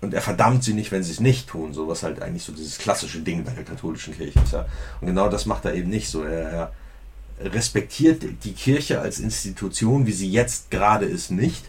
und 0.01 0.13
er 0.13 0.21
verdammt 0.21 0.63
sie 0.63 0.73
nicht, 0.73 0.91
wenn 0.91 1.03
sie 1.03 1.11
es 1.11 1.19
nicht 1.19 1.47
tun, 1.47 1.73
so 1.73 1.87
was 1.87 2.03
halt 2.03 2.21
eigentlich 2.21 2.43
so 2.43 2.51
dieses 2.51 2.79
klassische 2.79 3.19
Ding 3.19 3.43
bei 3.43 3.51
der 3.51 3.63
katholischen 3.63 4.15
Kirche 4.15 4.39
ist. 4.43 4.53
Ja. 4.53 4.65
Und 4.99 5.07
genau 5.07 5.29
das 5.29 5.45
macht 5.45 5.65
er 5.65 5.75
eben 5.75 5.89
nicht 5.89 6.09
so. 6.09 6.23
Er, 6.23 6.73
er 7.39 7.53
respektiert 7.53 8.23
die 8.43 8.53
Kirche 8.53 8.99
als 8.99 9.19
Institution, 9.19 10.07
wie 10.07 10.11
sie 10.11 10.29
jetzt 10.29 10.71
gerade 10.71 11.05
ist, 11.05 11.29
nicht, 11.29 11.65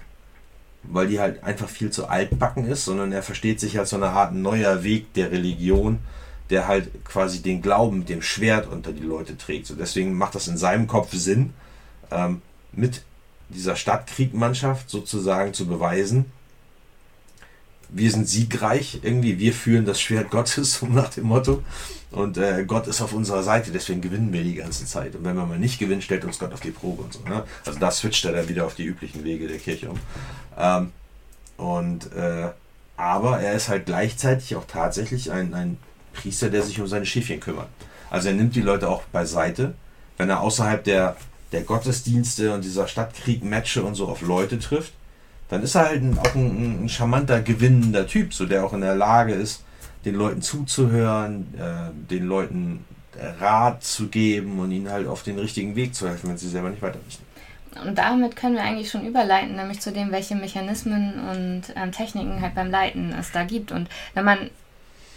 weil 0.82 1.08
die 1.08 1.20
halt 1.20 1.44
einfach 1.44 1.68
viel 1.68 1.90
zu 1.90 2.08
altbacken 2.08 2.66
ist, 2.66 2.86
sondern 2.86 3.12
er 3.12 3.22
versteht 3.22 3.60
sich 3.60 3.78
als 3.78 3.90
so 3.90 3.96
eine 3.96 4.08
Art 4.08 4.34
neuer 4.34 4.82
Weg 4.82 5.12
der 5.12 5.30
Religion, 5.30 5.98
der 6.50 6.68
halt 6.68 7.04
quasi 7.04 7.42
den 7.42 7.62
Glauben 7.62 8.00
mit 8.00 8.08
dem 8.08 8.22
Schwert 8.22 8.66
unter 8.66 8.92
die 8.92 9.02
Leute 9.02 9.36
trägt. 9.36 9.66
So 9.66 9.74
deswegen 9.74 10.16
macht 10.16 10.34
das 10.34 10.48
in 10.48 10.56
seinem 10.56 10.86
Kopf 10.86 11.12
Sinn, 11.12 11.54
ähm, 12.10 12.42
mit 12.72 13.02
dieser 13.48 13.76
Stadtkriegmannschaft 13.76 14.88
sozusagen 14.88 15.54
zu 15.54 15.66
beweisen, 15.66 16.26
wir 17.94 18.10
sind 18.10 18.26
siegreich, 18.26 19.00
irgendwie, 19.02 19.38
wir 19.38 19.52
führen 19.52 19.84
das 19.84 20.00
Schwert 20.00 20.30
Gottes, 20.30 20.74
so 20.78 20.86
nach 20.86 21.10
dem 21.10 21.24
Motto. 21.24 21.62
Und 22.10 22.36
äh, 22.36 22.64
Gott 22.66 22.86
ist 22.86 23.00
auf 23.00 23.12
unserer 23.12 23.42
Seite, 23.42 23.70
deswegen 23.70 24.00
gewinnen 24.00 24.32
wir 24.32 24.42
die 24.42 24.54
ganze 24.54 24.84
Zeit. 24.86 25.14
Und 25.14 25.24
wenn 25.24 25.36
wir 25.36 25.46
mal 25.46 25.58
nicht 25.58 25.78
gewinnen, 25.78 26.02
stellt 26.02 26.24
uns 26.24 26.38
Gott 26.38 26.52
auf 26.52 26.60
die 26.60 26.70
Probe 26.70 27.02
und 27.02 27.12
so. 27.12 27.20
Ne? 27.20 27.44
Also 27.64 27.78
da 27.78 27.90
switcht 27.90 28.24
er 28.24 28.32
dann 28.32 28.48
wieder 28.48 28.66
auf 28.66 28.74
die 28.74 28.84
üblichen 28.84 29.24
Wege 29.24 29.46
der 29.46 29.58
Kirche 29.58 29.90
um. 29.90 29.98
Ähm, 30.58 30.92
und 31.56 32.12
äh, 32.12 32.50
aber 32.96 33.40
er 33.40 33.54
ist 33.54 33.68
halt 33.68 33.86
gleichzeitig 33.86 34.56
auch 34.56 34.66
tatsächlich 34.66 35.32
ein, 35.32 35.54
ein 35.54 35.78
Priester, 36.12 36.50
der 36.50 36.62
sich 36.62 36.80
um 36.80 36.86
seine 36.86 37.06
Schäfchen 37.06 37.40
kümmert. 37.40 37.68
Also 38.10 38.28
er 38.28 38.34
nimmt 38.34 38.54
die 38.54 38.60
Leute 38.60 38.88
auch 38.88 39.02
beiseite, 39.04 39.74
wenn 40.18 40.28
er 40.28 40.40
außerhalb 40.40 40.84
der, 40.84 41.16
der 41.52 41.62
Gottesdienste 41.62 42.52
und 42.54 42.64
dieser 42.64 42.86
Stadtkrieg-Matche 42.86 43.82
und 43.82 43.94
so 43.94 44.08
auf 44.08 44.20
Leute 44.20 44.58
trifft, 44.58 44.92
dann 45.48 45.62
ist 45.62 45.74
er 45.74 45.86
halt 45.86 46.02
ein, 46.02 46.18
auch 46.18 46.34
ein, 46.34 46.84
ein, 46.84 46.88
charmanter, 46.88 47.40
gewinnender 47.42 48.06
Typ, 48.06 48.32
so 48.32 48.46
der 48.46 48.64
auch 48.64 48.72
in 48.72 48.80
der 48.80 48.94
Lage 48.94 49.34
ist, 49.34 49.64
den 50.04 50.14
Leuten 50.14 50.42
zuzuhören, 50.42 51.54
äh, 51.58 52.10
den 52.10 52.26
Leuten 52.26 52.84
Rat 53.40 53.84
zu 53.84 54.08
geben 54.08 54.58
und 54.58 54.70
ihnen 54.70 54.90
halt 54.90 55.06
auf 55.06 55.22
den 55.22 55.38
richtigen 55.38 55.76
Weg 55.76 55.94
zu 55.94 56.08
helfen, 56.08 56.30
wenn 56.30 56.38
sie 56.38 56.48
selber 56.48 56.70
nicht 56.70 56.82
weiter 56.82 56.98
wissen. 57.06 57.24
Und 57.86 57.96
damit 57.96 58.36
können 58.36 58.54
wir 58.54 58.62
eigentlich 58.62 58.90
schon 58.90 59.06
überleiten, 59.06 59.56
nämlich 59.56 59.80
zu 59.80 59.92
dem, 59.92 60.12
welche 60.12 60.34
Mechanismen 60.34 61.14
und 61.30 61.62
ähm, 61.74 61.92
Techniken 61.92 62.40
halt 62.40 62.54
beim 62.54 62.70
Leiten 62.70 63.14
es 63.18 63.32
da 63.32 63.44
gibt. 63.44 63.72
Und 63.72 63.88
wenn 64.14 64.24
man 64.24 64.50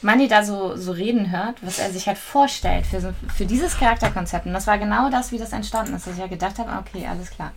Manny 0.06 0.28
da 0.28 0.44
so, 0.44 0.78
so 0.78 0.92
reden 0.92 1.32
hört, 1.32 1.56
was 1.66 1.80
er 1.80 1.90
sich 1.90 2.06
halt 2.06 2.20
vorstellt 2.20 2.86
für, 2.86 3.02
so, 3.02 3.10
für 3.36 3.46
dieses 3.46 3.76
Charakterkonzept. 3.76 4.46
Und 4.46 4.54
das 4.54 4.68
war 4.68 4.78
genau 4.78 5.10
das, 5.10 5.32
wie 5.32 5.40
das 5.40 5.52
entstanden 5.52 5.96
ist, 5.96 6.06
dass 6.06 6.14
ich 6.14 6.20
ja 6.20 6.28
gedacht 6.28 6.60
habe, 6.60 6.70
okay, 6.78 7.08
alles 7.08 7.32
klar. 7.32 7.52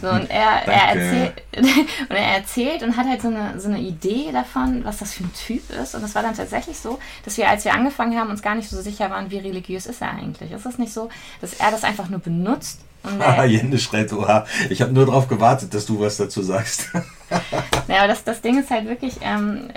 So, 0.00 0.08
und 0.08 0.30
er, 0.30 0.66
er 0.66 0.94
erzählt 0.94 1.42
und 2.08 2.16
er 2.16 2.36
erzählt 2.36 2.82
und 2.84 2.96
hat 2.96 3.08
halt 3.08 3.20
so 3.22 3.28
eine, 3.28 3.58
so 3.58 3.68
eine 3.68 3.80
Idee 3.80 4.30
davon, 4.30 4.84
was 4.84 4.98
das 4.98 5.14
für 5.14 5.24
ein 5.24 5.32
Typ 5.34 5.68
ist. 5.70 5.96
Und 5.96 6.04
es 6.04 6.14
war 6.14 6.22
dann 6.22 6.36
tatsächlich 6.36 6.78
so, 6.78 7.00
dass 7.24 7.36
wir, 7.36 7.48
als 7.48 7.64
wir 7.64 7.74
angefangen 7.74 8.16
haben, 8.16 8.30
uns 8.30 8.40
gar 8.40 8.54
nicht 8.54 8.70
so 8.70 8.80
sicher 8.80 9.10
waren, 9.10 9.32
wie 9.32 9.38
religiös 9.38 9.86
ist 9.86 10.00
er 10.00 10.12
eigentlich. 10.12 10.52
Ist 10.52 10.66
es 10.66 10.78
nicht 10.78 10.92
so, 10.92 11.08
dass 11.40 11.54
er 11.54 11.72
das 11.72 11.82
einfach 11.82 12.08
nur 12.08 12.20
benutzt, 12.20 12.82
Haha, 13.04 13.44
Jende 13.44 13.78
schreit, 13.78 14.12
oha. 14.12 14.46
Ich 14.68 14.82
habe 14.82 14.92
nur 14.92 15.06
darauf 15.06 15.28
gewartet, 15.28 15.72
dass 15.74 15.86
du 15.86 16.00
was 16.00 16.18
dazu 16.18 16.42
sagst. 16.42 16.90
ja, 17.88 17.98
aber 17.98 18.08
das, 18.08 18.24
das 18.24 18.42
Ding 18.42 18.58
ist 18.58 18.70
halt 18.70 18.86
wirklich, 18.86 19.16
ähm, 19.22 19.68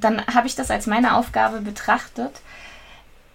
dann 0.00 0.26
habe 0.26 0.46
ich 0.46 0.54
das 0.54 0.70
als 0.70 0.86
meine 0.86 1.16
Aufgabe 1.16 1.60
betrachtet, 1.60 2.32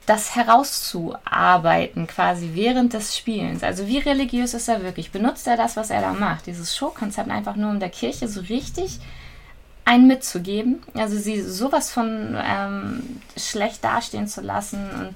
das 0.07 0.35
herauszuarbeiten 0.35 2.07
quasi 2.07 2.51
während 2.53 2.93
des 2.93 3.15
Spielens. 3.17 3.61
Also 3.61 3.87
wie 3.87 3.99
religiös 3.99 4.53
ist 4.53 4.69
er 4.69 4.81
wirklich? 4.81 5.11
Benutzt 5.11 5.47
er 5.47 5.57
das, 5.57 5.75
was 5.75 5.89
er 5.89 6.01
da 6.01 6.13
macht? 6.13 6.47
Dieses 6.47 6.75
Showkonzept 6.75 7.29
einfach 7.29 7.57
nur 7.57 7.69
um 7.69 7.79
der 7.79 7.89
Kirche 7.89 8.27
so 8.29 8.39
richtig 8.39 8.99
einen 9.83 10.07
mitzugeben? 10.07 10.81
Also 10.93 11.17
sie 11.17 11.41
sowas 11.41 11.91
von 11.91 12.37
ähm, 12.41 13.21
schlecht 13.35 13.83
dastehen 13.83 14.27
zu 14.27 14.41
lassen 14.41 14.79
und 14.97 15.15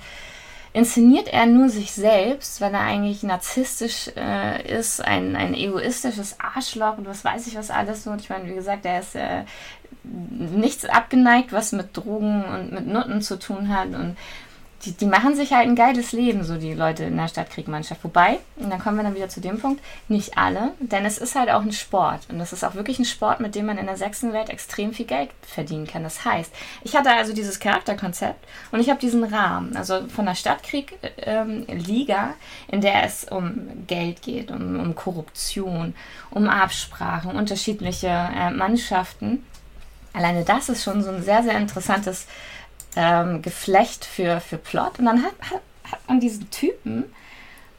inszeniert 0.74 1.28
er 1.28 1.46
nur 1.46 1.70
sich 1.70 1.92
selbst, 1.92 2.62
wenn 2.62 2.74
er 2.74 2.82
eigentlich 2.82 3.24
narzisstisch 3.24 4.10
äh, 4.16 4.78
ist, 4.78 5.04
ein, 5.04 5.36
ein 5.36 5.54
egoistisches 5.54 6.38
Arschloch 6.40 6.98
und 6.98 7.08
was 7.08 7.26
weiß 7.26 7.48
ich 7.48 7.56
was 7.56 7.72
alles. 7.72 8.08
Und 8.08 8.22
ich 8.22 8.30
meine, 8.30 8.48
wie 8.50 8.56
gesagt, 8.56 8.86
er 8.86 9.00
ist 9.00 9.16
äh, 9.16 9.44
nichts 10.04 10.86
abgeneigt, 10.86 11.52
was 11.52 11.74
mit 11.74 11.96
Drogen 11.96 12.44
und 12.46 12.72
mit 12.72 12.88
Nutten 12.88 13.22
zu 13.22 13.38
tun 13.38 13.70
hat 13.76 13.88
und 13.88 14.16
die, 14.86 14.92
die 14.94 15.06
machen 15.06 15.36
sich 15.36 15.54
halt 15.54 15.68
ein 15.68 15.76
geiles 15.76 16.12
Leben, 16.12 16.44
so 16.44 16.58
die 16.58 16.74
Leute 16.74 17.04
in 17.04 17.18
der 17.18 17.28
Stadtkriegmannschaft. 17.28 18.04
Wobei, 18.04 18.40
und 18.56 18.70
dann 18.70 18.80
kommen 18.80 18.98
wir 18.98 19.04
dann 19.04 19.16
wieder 19.16 19.30
zu 19.30 19.40
dem 19.40 19.60
Punkt, 19.60 19.82
nicht 20.08 20.38
alle, 20.38 20.72
denn 20.80 21.06
es 21.06 21.18
ist 21.18 21.36
halt 21.36 21.50
auch 21.50 21.62
ein 21.62 21.72
Sport. 21.72 22.22
Und 22.30 22.40
das 22.40 22.54
ist 22.54 22.64
auch 22.64 22.74
wirklich 22.76 22.98
ein 23.00 23.06
Sport, 23.06 23.40
mit 23.40 23.56
dem 23.56 23.68
man 23.68 23.78
in 23.78 23.86
der 23.86 23.98
sechsten 23.98 24.34
Welt 24.34 24.50
extrem 24.50 24.94
viel 24.94 25.06
Geld 25.06 25.30
verdienen 25.42 25.88
kann. 25.88 26.04
Das 26.04 26.26
heißt, 26.26 26.52
ich 26.84 26.96
hatte 26.96 27.12
also 27.12 27.34
dieses 27.34 27.60
Charakterkonzept 27.60 28.46
und 28.72 28.80
ich 28.80 28.90
habe 28.90 29.00
diesen 29.00 29.24
Rahmen, 29.24 29.76
also 29.76 30.08
von 30.08 30.26
der 30.26 30.36
Stadtkrieg-Liga, 30.36 32.24
ähm, 32.24 32.34
in 32.68 32.82
der 32.82 33.04
es 33.06 33.26
um 33.26 33.86
Geld 33.88 34.22
geht, 34.22 34.52
um, 34.52 34.80
um 34.80 34.96
Korruption, 34.96 35.94
um 36.32 36.48
Absprachen, 36.48 37.32
unterschiedliche 37.32 38.08
äh, 38.08 38.50
Mannschaften. 38.50 39.46
Alleine 40.14 40.44
das 40.44 40.70
ist 40.70 40.84
schon 40.84 41.02
so 41.04 41.10
ein 41.10 41.24
sehr, 41.24 41.44
sehr 41.44 41.58
interessantes 41.58 42.28
ähm, 42.96 43.42
Geflecht 43.42 44.06
für, 44.06 44.40
für 44.40 44.58
Plot. 44.58 45.00
Und 45.00 45.06
dann 45.06 45.24
hat, 45.24 45.34
hat, 45.42 45.62
hat 45.92 46.00
man 46.08 46.20
diesen 46.20 46.50
Typen, 46.50 47.06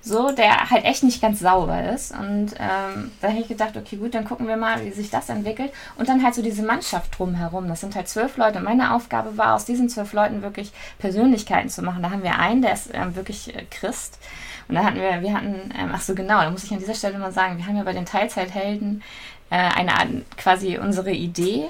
so, 0.04 0.32
der 0.32 0.70
halt 0.70 0.84
echt 0.84 1.04
nicht 1.04 1.22
ganz 1.22 1.38
sauber 1.38 1.92
ist. 1.92 2.10
Und 2.12 2.54
ähm, 2.58 3.12
da 3.20 3.28
habe 3.28 3.38
ich 3.38 3.46
gedacht, 3.46 3.76
okay, 3.76 3.96
gut, 3.96 4.14
dann 4.14 4.24
gucken 4.24 4.48
wir 4.48 4.56
mal, 4.56 4.84
wie 4.84 4.90
sich 4.90 5.10
das 5.10 5.28
entwickelt. 5.28 5.72
Und 5.96 6.08
dann 6.08 6.24
halt 6.24 6.34
so 6.34 6.42
diese 6.42 6.64
Mannschaft 6.64 7.16
drumherum. 7.16 7.68
Das 7.68 7.80
sind 7.80 7.94
halt 7.94 8.08
zwölf 8.08 8.36
Leute. 8.36 8.58
Und 8.58 8.64
meine 8.64 8.94
Aufgabe 8.94 9.38
war, 9.38 9.54
aus 9.54 9.64
diesen 9.64 9.88
zwölf 9.88 10.12
Leuten 10.12 10.42
wirklich 10.42 10.72
Persönlichkeiten 10.98 11.68
zu 11.68 11.82
machen. 11.82 12.02
Da 12.02 12.10
haben 12.10 12.24
wir 12.24 12.38
einen, 12.38 12.62
der 12.62 12.72
ist 12.72 12.90
ähm, 12.92 13.14
wirklich 13.14 13.54
äh, 13.54 13.64
Christ. 13.70 14.18
Und 14.66 14.74
da 14.74 14.84
hatten 14.84 14.96
wir, 14.96 15.22
wir 15.22 15.34
hatten, 15.34 15.72
ähm, 15.78 15.90
ach 15.92 16.00
so 16.00 16.14
genau, 16.14 16.40
da 16.40 16.50
muss 16.50 16.64
ich 16.64 16.72
an 16.72 16.78
dieser 16.80 16.94
Stelle 16.94 17.18
mal 17.18 17.32
sagen, 17.32 17.58
wir 17.58 17.66
haben 17.66 17.76
ja 17.76 17.84
bei 17.84 17.92
den 17.92 18.06
Teilzeithelden 18.06 19.02
äh, 19.50 19.56
eine 19.56 20.22
quasi 20.36 20.78
unsere 20.78 21.12
Idee 21.12 21.68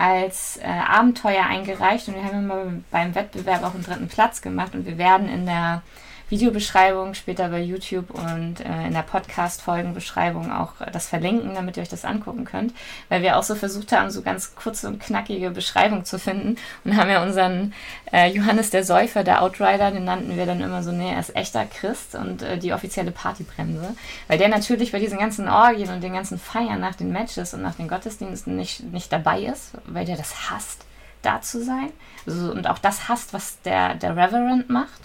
als 0.00 0.56
äh, 0.56 0.66
Abenteuer 0.66 1.44
eingereicht 1.44 2.08
und 2.08 2.14
wir 2.14 2.24
haben 2.24 2.38
immer 2.38 2.64
beim 2.90 3.14
Wettbewerb 3.14 3.62
auch 3.62 3.74
einen 3.74 3.84
dritten 3.84 4.08
Platz 4.08 4.40
gemacht 4.40 4.74
und 4.74 4.86
wir 4.86 4.96
werden 4.96 5.28
in 5.28 5.44
der 5.44 5.82
Videobeschreibung, 6.30 7.14
später 7.14 7.48
bei 7.48 7.60
YouTube 7.60 8.10
und 8.10 8.60
äh, 8.60 8.86
in 8.86 8.94
der 8.94 9.02
Podcast-Folgenbeschreibung 9.02 10.52
auch 10.52 10.74
das 10.92 11.08
verlinken, 11.08 11.54
damit 11.54 11.76
ihr 11.76 11.82
euch 11.82 11.88
das 11.88 12.04
angucken 12.04 12.44
könnt, 12.44 12.72
weil 13.08 13.22
wir 13.22 13.36
auch 13.36 13.42
so 13.42 13.56
versucht 13.56 13.90
haben, 13.92 14.10
so 14.10 14.22
ganz 14.22 14.54
kurze 14.54 14.86
und 14.86 15.00
knackige 15.00 15.50
Beschreibung 15.50 16.04
zu 16.04 16.18
finden 16.18 16.56
und 16.84 16.96
haben 16.96 17.10
ja 17.10 17.22
unseren 17.22 17.74
äh, 18.12 18.30
Johannes 18.30 18.70
der 18.70 18.84
Säufer, 18.84 19.24
der 19.24 19.42
Outrider, 19.42 19.90
den 19.90 20.04
nannten 20.04 20.36
wir 20.36 20.46
dann 20.46 20.60
immer 20.60 20.82
so, 20.84 20.92
nee, 20.92 21.12
er 21.12 21.20
ist 21.20 21.34
echter 21.34 21.66
Christ 21.66 22.14
und 22.14 22.42
äh, 22.42 22.58
die 22.58 22.72
offizielle 22.72 23.10
Partybremse, 23.10 23.96
weil 24.28 24.38
der 24.38 24.48
natürlich 24.48 24.92
bei 24.92 25.00
diesen 25.00 25.18
ganzen 25.18 25.48
Orgien 25.48 25.90
und 25.90 26.00
den 26.00 26.12
ganzen 26.12 26.38
Feiern 26.38 26.80
nach 26.80 26.94
den 26.94 27.10
Matches 27.10 27.54
und 27.54 27.62
nach 27.62 27.74
den 27.74 27.88
Gottesdiensten 27.88 28.56
nicht, 28.56 28.84
nicht 28.92 29.12
dabei 29.12 29.42
ist, 29.42 29.72
weil 29.84 30.04
der 30.04 30.16
das 30.16 30.50
hasst, 30.50 30.84
da 31.22 31.42
zu 31.42 31.64
sein. 31.64 31.90
Also, 32.24 32.52
und 32.52 32.68
auch 32.68 32.78
das 32.78 33.08
hasst, 33.08 33.32
was 33.32 33.60
der, 33.62 33.94
der 33.96 34.12
Reverend 34.16 34.70
macht 34.70 35.00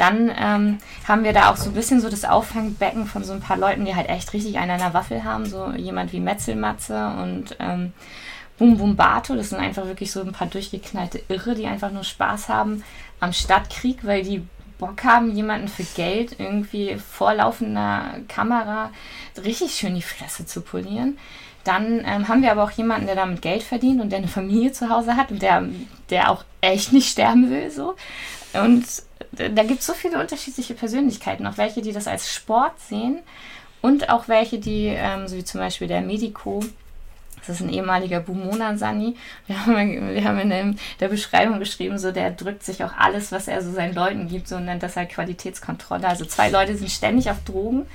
dann 0.00 0.32
ähm, 0.34 0.78
haben 1.06 1.24
wir 1.24 1.34
da 1.34 1.50
auch 1.50 1.56
so 1.56 1.68
ein 1.68 1.74
bisschen 1.74 2.00
so 2.00 2.08
das 2.08 2.24
Auffangbecken 2.24 3.06
von 3.06 3.22
so 3.22 3.34
ein 3.34 3.40
paar 3.40 3.58
Leuten, 3.58 3.84
die 3.84 3.94
halt 3.94 4.08
echt 4.08 4.32
richtig 4.32 4.56
einen 4.56 4.70
an 4.70 4.78
der 4.78 4.94
Waffel 4.94 5.24
haben. 5.24 5.44
So 5.44 5.72
jemand 5.72 6.14
wie 6.14 6.20
Metzelmatze 6.20 7.12
und 7.22 7.54
ähm, 7.58 7.92
Bum 8.58 8.78
Bum 8.78 8.96
Bato. 8.96 9.36
Das 9.36 9.50
sind 9.50 9.58
einfach 9.58 9.84
wirklich 9.84 10.10
so 10.10 10.22
ein 10.22 10.32
paar 10.32 10.46
durchgeknallte 10.46 11.20
Irre, 11.28 11.54
die 11.54 11.66
einfach 11.66 11.90
nur 11.90 12.02
Spaß 12.02 12.48
haben 12.48 12.82
am 13.20 13.34
Stadtkrieg, 13.34 13.98
weil 14.02 14.22
die 14.22 14.42
Bock 14.78 15.04
haben, 15.04 15.36
jemanden 15.36 15.68
für 15.68 15.84
Geld 15.84 16.40
irgendwie 16.40 16.96
vor 16.96 17.34
laufender 17.34 18.14
Kamera 18.26 18.90
richtig 19.44 19.74
schön 19.74 19.94
die 19.94 20.00
Fresse 20.00 20.46
zu 20.46 20.62
polieren. 20.62 21.18
Dann 21.62 22.02
ähm, 22.06 22.26
haben 22.26 22.40
wir 22.40 22.52
aber 22.52 22.64
auch 22.64 22.70
jemanden, 22.70 23.04
der 23.04 23.16
damit 23.16 23.42
Geld 23.42 23.62
verdient 23.62 24.00
und 24.00 24.08
der 24.08 24.20
eine 24.20 24.28
Familie 24.28 24.72
zu 24.72 24.88
Hause 24.88 25.16
hat 25.16 25.30
und 25.30 25.42
der, 25.42 25.68
der 26.08 26.30
auch 26.30 26.44
echt 26.62 26.94
nicht 26.94 27.10
sterben 27.10 27.50
will. 27.50 27.70
So. 27.70 27.96
Und 28.54 28.86
da 29.32 29.62
gibt 29.62 29.80
es 29.80 29.86
so 29.86 29.92
viele 29.92 30.20
unterschiedliche 30.20 30.74
Persönlichkeiten, 30.74 31.46
auch 31.46 31.56
welche, 31.56 31.82
die 31.82 31.92
das 31.92 32.06
als 32.06 32.32
Sport 32.32 32.78
sehen 32.80 33.20
und 33.80 34.10
auch 34.10 34.28
welche, 34.28 34.58
die, 34.58 34.86
ähm, 34.86 35.28
so 35.28 35.36
wie 35.36 35.44
zum 35.44 35.60
Beispiel 35.60 35.88
der 35.88 36.00
Medico, 36.00 36.62
das 37.46 37.56
ist 37.56 37.62
ein 37.62 37.72
ehemaliger 37.72 38.20
Bumona 38.20 38.76
Sani. 38.76 39.16
Wir 39.46 39.64
haben, 39.64 40.14
wir 40.14 40.24
haben 40.24 40.38
in 40.38 40.78
der 41.00 41.08
Beschreibung 41.08 41.58
geschrieben, 41.58 41.98
so 41.98 42.12
der 42.12 42.30
drückt 42.30 42.62
sich 42.62 42.84
auch 42.84 42.92
alles, 42.96 43.32
was 43.32 43.48
er 43.48 43.62
so 43.62 43.72
seinen 43.72 43.94
Leuten 43.94 44.28
gibt, 44.28 44.46
so 44.46 44.58
nennt 44.58 44.82
das 44.82 44.96
halt 44.96 45.10
Qualitätskontrolle. 45.10 46.06
Also 46.06 46.26
zwei 46.26 46.50
Leute 46.50 46.76
sind 46.76 46.90
ständig 46.90 47.30
auf 47.30 47.42
Drogen. 47.44 47.86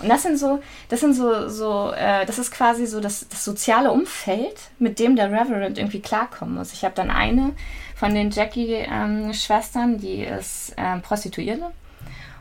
Und 0.00 0.08
das 0.08 0.22
sind 0.22 0.38
so, 0.38 0.60
das 0.88 1.00
sind 1.00 1.14
so, 1.14 1.48
so, 1.48 1.92
äh, 1.92 2.24
das 2.26 2.38
ist 2.38 2.50
quasi 2.50 2.86
so 2.86 3.00
das, 3.00 3.26
das 3.28 3.44
soziale 3.44 3.90
Umfeld, 3.90 4.56
mit 4.78 4.98
dem 4.98 5.16
der 5.16 5.30
Reverend 5.30 5.78
irgendwie 5.78 6.00
klarkommen 6.00 6.54
muss. 6.56 6.72
Ich 6.72 6.84
habe 6.84 6.94
dann 6.94 7.10
eine, 7.10 7.52
von 8.00 8.14
den 8.14 8.30
Jackie-Schwestern, 8.30 9.98
die 9.98 10.22
ist 10.22 10.72
ähm, 10.78 11.02
Prostituierte. 11.02 11.70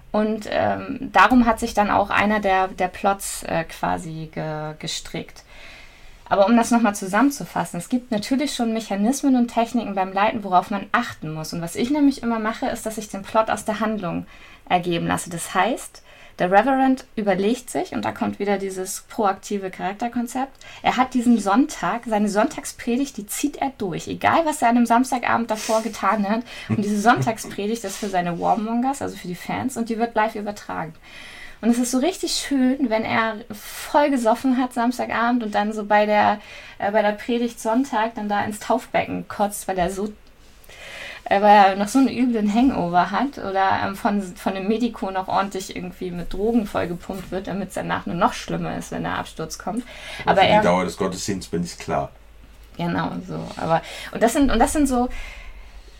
Und 0.10 0.48
ähm, 0.50 1.10
darum 1.12 1.46
hat 1.46 1.60
sich 1.60 1.74
dann 1.74 1.92
auch 1.92 2.10
einer 2.10 2.40
der, 2.40 2.70
der 2.70 2.88
Plots 2.88 3.44
äh, 3.44 3.66
quasi 3.66 4.30
ge, 4.34 4.76
gestrickt. 4.80 5.44
Aber 6.30 6.46
um 6.46 6.56
das 6.56 6.72
nochmal 6.72 6.96
zusammenzufassen, 6.96 7.78
es 7.78 7.90
gibt 7.90 8.10
natürlich 8.10 8.56
schon 8.56 8.72
Mechanismen 8.72 9.36
und 9.36 9.50
Techniken 9.50 9.96
beim 9.96 10.14
Leiten, 10.14 10.46
worauf 10.46 10.72
man 10.72 10.86
achten 10.94 11.34
muss. 11.34 11.52
Und 11.52 11.62
was 11.62 11.76
ich 11.76 11.90
nämlich 11.90 12.24
immer 12.24 12.40
mache, 12.40 12.68
ist, 12.68 12.86
dass 12.86 12.98
ich 12.98 13.10
den 13.10 13.24
Plot 13.24 13.50
aus 13.50 13.66
der 13.66 13.82
Handlung 13.82 14.28
ergeben 14.70 15.08
lasse. 15.08 15.30
Das 15.30 15.54
heißt, 15.54 16.04
der 16.40 16.52
Reverend 16.52 17.06
überlegt 17.16 17.70
sich, 17.70 17.94
und 17.94 18.06
da 18.06 18.12
kommt 18.12 18.40
wieder 18.40 18.58
dieses 18.58 19.02
proaktive 19.10 19.70
Charakterkonzept, 19.70 20.52
er 20.82 20.98
hat 20.98 21.14
diesen 21.14 21.38
Sonntag, 21.38 22.04
seine 22.06 22.30
Sonntagspredigt, 22.30 23.18
die 23.18 23.28
zieht 23.28 23.58
er 23.58 23.72
durch, 23.78 24.08
egal 24.08 24.46
was 24.46 24.62
er 24.62 24.70
an 24.70 24.78
einem 24.78 24.86
Samstagabend 24.86 25.52
davor 25.52 25.82
getan 25.82 26.28
hat. 26.28 26.44
Und 26.70 26.84
diese 26.84 27.00
Sonntagspredigt 27.00 27.84
ist 27.84 27.98
für 27.98 28.10
seine 28.10 28.40
Warmongers, 28.40 29.02
also 29.02 29.18
für 29.18 29.28
die 29.28 29.36
Fans, 29.36 29.78
und 29.78 29.90
die 29.90 29.98
wird 29.98 30.16
live 30.16 30.36
übertragen. 30.36 30.94
Und 31.62 31.70
es 31.70 31.78
ist 31.78 31.92
so 31.92 31.98
richtig 31.98 32.32
schön, 32.32 32.90
wenn 32.90 33.04
er 33.04 33.36
voll 33.52 34.10
gesoffen 34.10 34.58
hat 34.58 34.74
Samstagabend 34.74 35.44
und 35.44 35.56
dann 35.56 35.74
so 35.74 35.86
bei 35.86 36.06
der, 36.06 36.40
äh, 36.78 36.92
bei 36.92 37.02
der 37.02 37.12
Predigt 37.12 37.60
Sonntag 37.60 38.16
dann 38.16 38.30
da 38.30 38.44
ins 38.46 38.60
Taufbecken 38.60 39.28
kotzt, 39.28 39.68
weil 39.68 39.78
er 39.78 39.92
so 39.92 40.14
weil 41.30 41.44
er 41.44 41.76
noch 41.76 41.88
so 41.88 42.00
einen 42.00 42.10
üblen 42.10 42.52
Hangover 42.54 43.12
hat 43.12 43.38
oder 43.38 43.82
ähm, 43.86 43.96
von, 43.96 44.22
von 44.22 44.56
dem 44.56 44.68
Medico 44.68 45.12
noch 45.12 45.28
ordentlich 45.28 45.76
irgendwie 45.76 46.12
mit 46.12 46.34
Drogen 46.34 46.66
vollgepumpt 46.66 47.32
wird, 47.32 47.48
damit 47.48 47.70
es 47.70 47.76
danach 47.76 48.06
nur 48.08 48.16
noch 48.16 48.34
schlimmer 48.34 48.76
ist, 48.78 48.92
wenn 48.92 49.04
der 49.04 49.18
Absturz 49.18 49.60
kommt. 49.60 49.84
Aber, 50.26 50.42
Aber 50.42 50.42
für 50.42 50.58
die 50.58 50.64
Dauer 50.64 50.86
des 50.86 50.98
Gottesdienstes 50.98 51.52
bin 51.52 51.64
ich 51.64 51.78
klar. 51.78 52.10
Genau, 52.78 53.12
so. 53.28 53.40
Aber, 53.58 53.82
und 54.12 54.24
das 54.24 54.34
sind, 54.34 54.52
und 54.52 54.58
das 54.58 54.74
sind 54.74 54.88
so, 54.88 55.10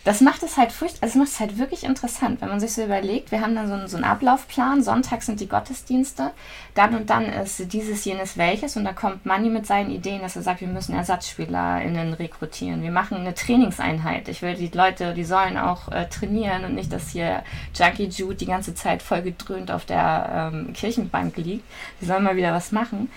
das 0.04 0.22
macht 0.22 0.42
es 0.42 0.56
halt 0.56 0.72
furcht, 0.72 1.02
also 1.02 1.06
das 1.06 1.14
macht 1.16 1.28
es 1.28 1.40
halt 1.40 1.58
wirklich 1.58 1.84
interessant, 1.84 2.40
wenn 2.40 2.48
man 2.48 2.58
sich 2.58 2.72
so 2.72 2.82
überlegt, 2.82 3.30
wir 3.32 3.42
haben 3.42 3.54
dann 3.54 3.68
so 3.68 3.74
einen, 3.74 3.88
so 3.88 3.96
einen 3.96 4.04
Ablaufplan, 4.04 4.82
Sonntag 4.82 5.22
sind 5.22 5.40
die 5.40 5.48
Gottesdienste, 5.48 6.30
dann 6.74 6.94
und 6.94 7.10
dann 7.10 7.26
ist 7.26 7.70
dieses, 7.72 8.04
jenes, 8.06 8.38
welches 8.38 8.76
und 8.76 8.84
da 8.84 8.94
kommt 8.94 9.26
Manni 9.26 9.50
mit 9.50 9.66
seinen 9.66 9.90
Ideen, 9.90 10.22
dass 10.22 10.36
er 10.36 10.42
sagt, 10.42 10.62
wir 10.62 10.68
müssen 10.68 10.94
ErsatzspielerInnen 10.94 12.14
rekrutieren, 12.14 12.82
wir 12.82 12.92
machen 12.92 13.18
eine 13.18 13.34
Trainingseinheit, 13.34 14.28
ich 14.28 14.40
will 14.40 14.54
die 14.54 14.68
Leute, 14.68 15.12
die 15.12 15.24
sollen 15.24 15.58
auch 15.58 15.88
äh, 15.88 16.06
trainieren 16.08 16.64
und 16.64 16.74
nicht, 16.74 16.92
dass 16.92 17.10
hier 17.10 17.42
Junkie 17.74 18.08
Jude 18.08 18.36
die 18.36 18.46
ganze 18.46 18.74
Zeit 18.74 19.02
voll 19.02 19.20
gedröhnt 19.20 19.70
auf 19.70 19.84
der 19.84 20.50
ähm, 20.54 20.72
Kirchenbank 20.72 21.36
liegt, 21.36 21.64
die 22.00 22.06
sollen 22.06 22.24
mal 22.24 22.36
wieder 22.36 22.54
was 22.54 22.72
machen. 22.72 23.10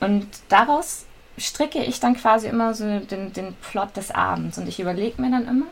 Und 0.00 0.26
daraus 0.48 1.06
stricke 1.36 1.82
ich 1.82 2.00
dann 2.00 2.16
quasi 2.16 2.48
immer 2.48 2.74
so 2.74 2.98
den, 2.98 3.32
den 3.32 3.54
Plot 3.54 3.96
des 3.96 4.10
Abends. 4.10 4.58
Und 4.58 4.68
ich 4.68 4.80
überlege 4.80 5.20
mir 5.20 5.30
dann 5.30 5.46
immer, 5.46 5.66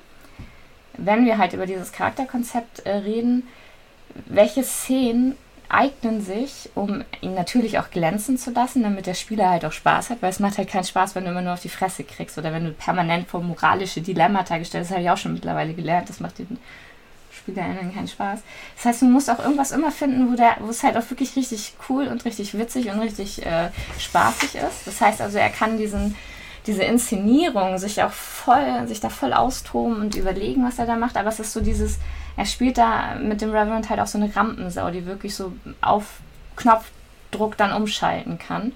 wenn 0.99 1.25
wir 1.25 1.39
halt 1.39 1.53
über 1.53 1.67
dieses 1.67 1.93
Charakterkonzept 1.93 2.81
äh, 2.81 2.91
reden, 2.91 3.47
welche 4.27 4.65
Szenen 4.65 5.37
eignen 5.69 6.21
sich, 6.21 6.71
um 6.75 7.05
ihn 7.21 7.35
natürlich 7.35 7.79
auch 7.79 7.91
glänzen 7.91 8.39
zu 8.39 8.53
lassen, 8.53 8.83
damit 8.83 9.07
der 9.07 9.15
Spieler 9.15 9.51
halt 9.51 9.65
auch 9.65 9.73
Spaß 9.73 10.11
hat, 10.11 10.23
weil 10.23 10.31
es 10.31 10.39
macht 10.39 10.59
halt 10.59 10.69
keinen 10.69 10.85
Spaß, 10.85 11.15
wenn 11.15 11.25
du 11.25 11.31
immer 11.31 11.43
nur 11.43 11.55
auf 11.55 11.63
die 11.63 11.69
Fresse 11.69 12.05
kriegst 12.05 12.39
oder 12.39 12.53
wenn 12.53 12.65
du 12.65 12.73
permanent 12.73 13.29
vor 13.29 13.43
moralische 13.43 14.01
Dilemmata 14.01 14.59
gestellt 14.59 14.85
Das 14.85 14.91
habe 14.93 15.03
ich 15.03 15.11
auch 15.11 15.17
schon 15.17 15.35
mittlerweile 15.35 15.75
gelernt. 15.75 16.09
Das 16.09 16.21
macht 16.21 16.39
den 16.39 16.59
SpielerInnen 17.33 17.95
keinen 17.95 18.09
Spaß. 18.09 18.41
Das 18.77 18.85
heißt, 18.85 19.03
du 19.03 19.07
musst 19.07 19.31
auch 19.31 19.41
irgendwas 19.41 19.73
immer 19.73 19.91
finden, 19.91 20.31
wo, 20.31 20.37
der, 20.37 20.57
wo 20.61 20.71
es 20.71 20.83
halt 20.83 20.97
auch 20.97 21.11
wirklich 21.11 21.35
richtig 21.37 21.75
cool 21.89 22.07
und 22.09 22.25
richtig 22.25 22.57
witzig 22.57 22.91
und 22.91 23.01
richtig 23.01 23.45
äh, 23.45 23.71
spaßig 23.99 24.55
ist. 24.57 24.87
Das 24.87 25.01
heißt 25.01 25.21
also, 25.21 25.39
er 25.39 25.51
kann 25.51 25.79
diesen 25.79 26.15
diese 26.67 26.83
Inszenierung, 26.83 27.79
sich 27.79 28.03
auch 28.03 28.11
voll, 28.11 28.87
sich 28.87 29.01
da 29.01 29.09
voll 29.09 29.33
austoben 29.33 30.01
und 30.01 30.17
überlegen, 30.17 30.65
was 30.65 30.79
er 30.79 30.87
da 30.87 30.97
macht. 30.97 31.17
Aber 31.17 31.29
es 31.29 31.41
ist 31.41 31.53
so 31.53 31.61
dieses, 31.61 31.99
er 32.37 32.45
spielt 32.45 32.79
da 32.79 33.15
mit 33.17 33.41
dem 33.41 33.51
Reverend 33.51 33.89
halt 33.89 34.01
auch 34.01 34.07
so 34.07 34.19
eine 34.19 34.35
Rampensau, 34.35 34.91
die 34.91 35.07
wirklich 35.07 35.35
so 35.35 35.53
auf 35.81 36.19
Knopfdruck 36.57 37.57
dann 37.57 37.73
umschalten 37.73 38.39
kann. 38.39 38.73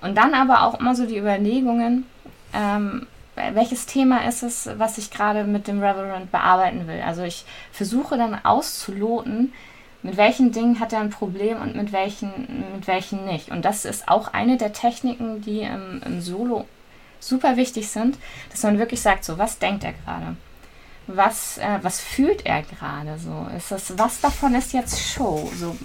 Und 0.00 0.16
dann 0.16 0.34
aber 0.34 0.62
auch 0.62 0.78
immer 0.78 0.94
so 0.94 1.06
die 1.06 1.18
Überlegungen, 1.18 2.06
ähm, 2.52 3.06
welches 3.34 3.86
Thema 3.86 4.26
ist 4.26 4.42
es, 4.42 4.68
was 4.78 4.96
ich 4.96 5.10
gerade 5.10 5.44
mit 5.44 5.68
dem 5.68 5.80
Reverend 5.80 6.32
bearbeiten 6.32 6.86
will. 6.86 7.02
Also 7.04 7.22
ich 7.22 7.44
versuche 7.70 8.16
dann 8.16 8.38
auszuloten, 8.44 9.52
mit 10.02 10.16
welchen 10.16 10.52
Dingen 10.52 10.80
hat 10.80 10.92
er 10.92 11.00
ein 11.00 11.10
Problem 11.10 11.60
und 11.60 11.74
mit 11.76 11.92
welchen, 11.92 12.30
mit 12.74 12.86
welchen 12.86 13.26
nicht. 13.26 13.50
Und 13.50 13.64
das 13.64 13.84
ist 13.84 14.08
auch 14.08 14.32
eine 14.32 14.56
der 14.56 14.72
Techniken, 14.72 15.42
die 15.42 15.62
im, 15.62 16.00
im 16.04 16.20
Solo 16.20 16.64
super 17.20 17.56
wichtig 17.56 17.88
sind, 17.88 18.18
dass 18.50 18.62
man 18.62 18.78
wirklich 18.78 19.00
sagt, 19.00 19.24
so, 19.24 19.38
was 19.38 19.58
denkt 19.58 19.84
er 19.84 19.92
gerade? 19.92 20.36
Was, 21.06 21.58
äh, 21.58 21.78
was 21.82 22.00
fühlt 22.00 22.44
er 22.46 22.62
gerade 22.62 23.18
so? 23.18 23.46
Ist 23.56 23.70
das, 23.70 23.96
was 23.96 24.20
davon 24.20 24.54
ist 24.54 24.72
jetzt 24.72 25.00
Show? 25.00 25.50
So, 25.54 25.76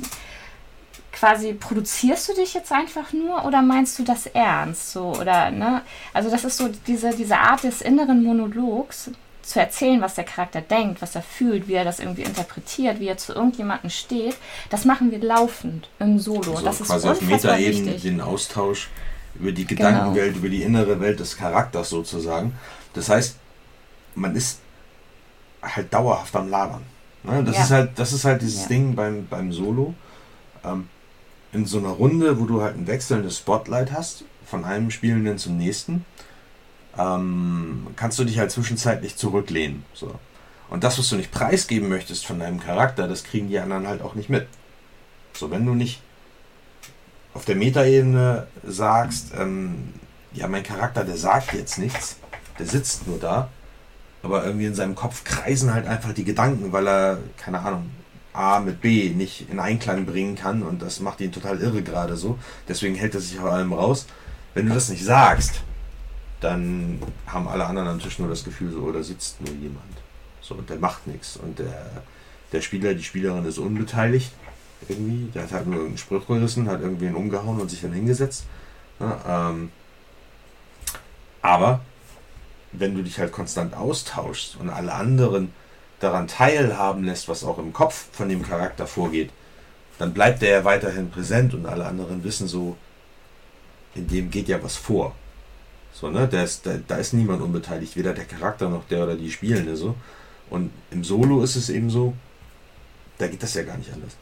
quasi 1.11 1.53
produzierst 1.53 2.29
du 2.29 2.34
dich 2.34 2.53
jetzt 2.53 2.71
einfach 2.71 3.13
nur 3.13 3.45
oder 3.45 3.61
meinst 3.61 3.99
du 3.99 4.03
das 4.03 4.25
ernst? 4.27 4.91
So, 4.91 5.13
oder, 5.15 5.51
ne? 5.51 5.84
Also, 6.13 6.32
das 6.32 6.43
ist 6.43 6.57
so 6.57 6.69
diese, 6.88 7.15
diese 7.15 7.38
Art 7.38 7.63
des 7.63 7.82
inneren 7.82 8.23
Monologs, 8.23 9.11
zu 9.43 9.59
erzählen, 9.59 10.01
was 10.01 10.15
der 10.15 10.23
Charakter 10.23 10.61
denkt, 10.61 11.01
was 11.01 11.15
er 11.15 11.21
fühlt, 11.21 11.67
wie 11.67 11.73
er 11.73 11.84
das 11.84 11.99
irgendwie 11.99 12.21
interpretiert, 12.21 12.99
wie 12.99 13.07
er 13.07 13.17
zu 13.17 13.34
irgendjemandem 13.34 13.89
steht, 13.89 14.36
das 14.69 14.86
machen 14.86 15.11
wir 15.11 15.19
laufend 15.19 15.89
im 15.99 16.19
Solo. 16.19 16.51
Also 16.51 16.63
das 16.63 16.82
ist 16.82 16.88
quasi 16.88 17.09
auf 17.09 17.21
Metaebene 17.21 17.93
den 17.93 18.21
Austausch 18.21 18.89
über 19.36 19.51
die. 19.51 19.65
Gedankenwelt, 19.65 20.34
genau. 20.34 20.39
über 20.39 20.49
die 20.49 20.63
innere 20.63 20.99
Welt 20.99 21.19
des 21.19 21.38
Charakters 21.38 21.89
sozusagen. 21.89 22.53
Das 22.93 23.09
heißt, 23.09 23.38
man 24.15 24.36
ist 24.36 24.59
halt 25.61 25.93
dauerhaft 25.93 26.36
am 26.36 26.49
Labern. 26.49 26.84
Ne? 27.23 27.43
Das, 27.43 27.55
ja. 27.55 27.63
ist 27.63 27.71
halt, 27.71 27.91
das 27.95 28.13
ist 28.13 28.25
halt 28.25 28.41
dieses 28.41 28.63
ja. 28.63 28.67
Ding 28.67 28.95
beim, 28.95 29.27
beim 29.27 29.51
Solo. 29.51 29.93
Ähm, 30.63 30.88
in 31.53 31.65
so 31.65 31.79
einer 31.79 31.89
Runde, 31.89 32.39
wo 32.39 32.45
du 32.45 32.61
halt 32.61 32.77
ein 32.77 32.88
wechselndes 32.88 33.38
Spotlight 33.38 33.91
hast, 33.91 34.23
von 34.45 34.65
einem 34.65 34.89
Spielenden 34.89 35.38
zum 35.38 35.57
nächsten, 35.57 36.05
ähm, 36.97 37.88
kannst 37.95 38.19
du 38.19 38.23
dich 38.23 38.39
halt 38.39 38.51
zwischenzeitlich 38.51 39.15
zurücklehnen. 39.15 39.84
So. 39.93 40.15
Und 40.69 40.84
das, 40.84 40.97
was 40.97 41.09
du 41.09 41.17
nicht 41.17 41.32
preisgeben 41.32 41.89
möchtest 41.89 42.25
von 42.25 42.39
deinem 42.39 42.59
Charakter, 42.59 43.07
das 43.07 43.23
kriegen 43.23 43.49
die 43.49 43.59
anderen 43.59 43.88
halt 43.88 44.01
auch 44.01 44.15
nicht 44.15 44.29
mit. 44.29 44.47
So, 45.34 45.51
wenn 45.51 45.65
du 45.65 45.73
nicht 45.73 46.01
auf 47.34 47.45
der 47.45 47.55
Metaebene 47.55 48.47
sagst, 48.63 49.32
ähm, 49.38 49.93
ja, 50.34 50.47
mein 50.47 50.63
Charakter, 50.63 51.03
der 51.03 51.17
sagt 51.17 51.53
jetzt 51.53 51.77
nichts, 51.77 52.17
der 52.59 52.65
sitzt 52.65 53.07
nur 53.07 53.19
da, 53.19 53.49
aber 54.23 54.45
irgendwie 54.45 54.65
in 54.65 54.75
seinem 54.75 54.95
Kopf 54.95 55.23
kreisen 55.23 55.73
halt 55.73 55.88
einfach 55.88 56.13
die 56.13 56.23
Gedanken, 56.23 56.71
weil 56.71 56.88
er, 56.88 57.17
keine 57.38 57.59
Ahnung, 57.59 57.89
A 58.34 58.59
mit 58.59 58.79
B 58.79 59.09
nicht 59.09 59.49
in 59.49 59.59
Einklang 59.59 60.05
bringen 60.05 60.36
kann 60.36 60.63
und 60.63 60.82
das 60.82 60.99
macht 61.01 61.19
ihn 61.19 61.32
total 61.32 61.59
irre 61.59 61.82
gerade 61.82 62.15
so. 62.15 62.39
Deswegen 62.67 62.95
hält 62.95 63.13
er 63.13 63.21
sich 63.21 63.38
vor 63.38 63.51
allem 63.51 63.73
raus. 63.73 64.05
Wenn 64.53 64.67
du 64.67 64.73
das 64.73 64.89
nicht 64.89 65.03
sagst, 65.03 65.61
dann 66.39 67.01
haben 67.27 67.47
alle 67.47 67.65
anderen 67.65 67.89
am 67.89 67.99
Tisch 67.99 68.19
nur 68.19 68.29
das 68.29 68.43
Gefühl, 68.43 68.71
so, 68.71 68.79
oder 68.79 69.03
sitzt 69.03 69.41
nur 69.41 69.53
jemand. 69.55 69.84
So, 70.41 70.55
und 70.55 70.69
der 70.69 70.77
macht 70.77 71.07
nichts. 71.07 71.38
Und 71.38 71.59
der, 71.59 72.03
der 72.53 72.61
Spieler, 72.61 72.93
die 72.93 73.03
Spielerin 73.03 73.45
ist 73.45 73.57
unbeteiligt 73.57 74.32
irgendwie. 74.88 75.32
Der 75.32 75.43
hat 75.43 75.51
halt 75.51 75.67
nur 75.67 75.86
einen 75.86 75.97
Spruch 75.97 76.25
gerissen, 76.27 76.69
hat 76.69 76.82
irgendwen 76.82 77.15
umgehauen 77.15 77.59
und 77.59 77.69
sich 77.69 77.82
dann 77.82 77.93
hingesetzt. 77.93 78.45
Ja, 78.99 79.49
ähm, 79.49 79.71
aber 81.41 81.82
wenn 82.71 82.95
du 82.95 83.03
dich 83.03 83.19
halt 83.19 83.32
konstant 83.32 83.75
austauschst 83.75 84.57
und 84.57 84.69
alle 84.69 84.93
anderen 84.93 85.53
daran 85.99 86.27
teilhaben 86.27 87.03
lässt, 87.03 87.27
was 87.27 87.43
auch 87.43 87.57
im 87.57 87.73
Kopf 87.73 88.07
von 88.11 88.29
dem 88.29 88.43
Charakter 88.43 88.88
vorgeht, 88.88 89.32
dann 89.99 90.13
bleibt 90.13 90.41
der 90.41 90.49
ja 90.49 90.63
weiterhin 90.63 91.09
präsent 91.09 91.53
und 91.53 91.65
alle 91.65 91.86
anderen 91.86 92.23
wissen 92.23 92.47
so, 92.47 92.75
in 93.93 94.07
dem 94.07 94.32
geht 94.32 94.47
ja 94.47 94.63
was 94.63 94.75
vor. 94.75 95.15
So, 95.93 96.09
ne? 96.09 96.27
Da 96.27 96.43
ist, 96.43 96.65
da, 96.65 96.79
da 96.88 96.95
ist 96.95 97.13
niemand 97.13 97.41
unbeteiligt, 97.41 97.95
weder 97.95 98.13
der 98.13 98.25
Charakter 98.25 98.69
noch 98.69 98.88
der 98.88 99.03
oder 99.03 99.15
die 99.15 99.32
Spielende 99.32 99.75
so. 99.75 99.95
Und 100.49 100.71
im 100.89 101.03
Solo 101.03 101.43
ist 101.43 101.55
es 101.55 101.69
eben 101.69 101.89
so, 101.89 102.13
da 103.17 103.27
geht 103.27 103.43
das 103.43 103.53
ja 103.53 103.63
gar 103.63 103.77
nicht 103.77 103.91
anders. 103.93 104.15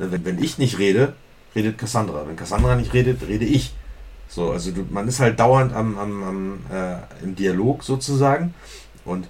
Ne, 0.00 0.10
wenn, 0.10 0.24
wenn 0.24 0.42
ich 0.42 0.56
nicht 0.56 0.78
rede, 0.78 1.12
redet 1.54 1.76
Cassandra. 1.76 2.26
Wenn 2.26 2.36
Cassandra 2.36 2.74
nicht 2.74 2.94
redet, 2.94 3.22
rede 3.28 3.44
ich. 3.44 3.74
So, 4.28 4.50
also 4.50 4.70
du, 4.70 4.86
man 4.88 5.06
ist 5.06 5.20
halt 5.20 5.38
dauernd 5.38 5.74
am, 5.74 5.98
am, 5.98 6.22
am 6.22 6.58
äh, 6.72 7.22
im 7.22 7.36
Dialog 7.36 7.84
sozusagen. 7.84 8.54
Und 9.04 9.28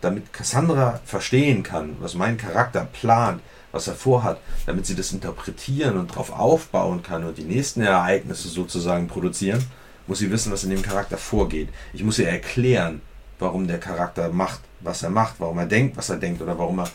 damit 0.00 0.32
Cassandra 0.32 1.00
verstehen 1.04 1.62
kann, 1.62 1.96
was 2.00 2.14
mein 2.14 2.38
Charakter 2.38 2.88
plant, 2.90 3.42
was 3.72 3.88
er 3.88 3.94
vorhat, 3.94 4.40
damit 4.64 4.86
sie 4.86 4.94
das 4.94 5.12
interpretieren 5.12 5.98
und 5.98 6.12
darauf 6.12 6.32
aufbauen 6.32 7.02
kann 7.02 7.24
und 7.24 7.36
die 7.36 7.44
nächsten 7.44 7.82
Ereignisse 7.82 8.48
sozusagen 8.48 9.06
produzieren, 9.06 9.62
muss 10.06 10.20
sie 10.20 10.30
wissen, 10.30 10.50
was 10.50 10.64
in 10.64 10.70
dem 10.70 10.82
Charakter 10.82 11.18
vorgeht. 11.18 11.68
Ich 11.92 12.02
muss 12.02 12.18
ihr 12.18 12.28
erklären, 12.28 13.02
warum 13.38 13.68
der 13.68 13.78
Charakter 13.78 14.30
macht, 14.30 14.60
was 14.80 15.02
er 15.02 15.10
macht, 15.10 15.34
warum 15.38 15.58
er 15.58 15.66
denkt, 15.66 15.98
was 15.98 16.08
er 16.08 16.16
denkt 16.16 16.40
oder 16.40 16.58
warum 16.58 16.80
er 16.80 16.90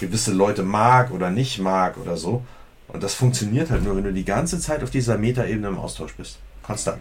gewisse 0.00 0.32
Leute 0.32 0.62
mag 0.62 1.12
oder 1.12 1.30
nicht 1.30 1.58
mag 1.58 1.96
oder 1.98 2.16
so. 2.16 2.42
Und 2.88 3.02
das 3.02 3.14
funktioniert 3.14 3.70
halt 3.70 3.84
nur, 3.84 3.96
wenn 3.96 4.04
du 4.04 4.12
die 4.12 4.24
ganze 4.24 4.58
Zeit 4.58 4.82
auf 4.82 4.90
dieser 4.90 5.16
Metaebene 5.16 5.68
im 5.68 5.78
Austausch 5.78 6.14
bist. 6.14 6.38
Konstant. 6.62 7.00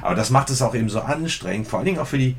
Aber 0.00 0.14
das 0.14 0.30
macht 0.30 0.50
es 0.50 0.62
auch 0.62 0.74
eben 0.74 0.88
so 0.88 1.00
anstrengend, 1.00 1.68
vor 1.68 1.78
allen 1.78 1.86
Dingen 1.86 1.98
auch 1.98 2.06
für 2.06 2.18
die. 2.18 2.36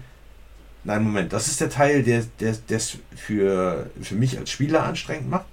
Nein, 0.83 1.03
Moment, 1.03 1.31
das 1.31 1.47
ist 1.47 1.61
der 1.61 1.69
Teil, 1.69 2.03
der 2.03 2.25
es 2.69 2.97
für, 3.15 3.89
für 4.01 4.15
mich 4.15 4.37
als 4.37 4.49
Spieler 4.49 4.83
anstrengend 4.83 5.29
macht. 5.29 5.45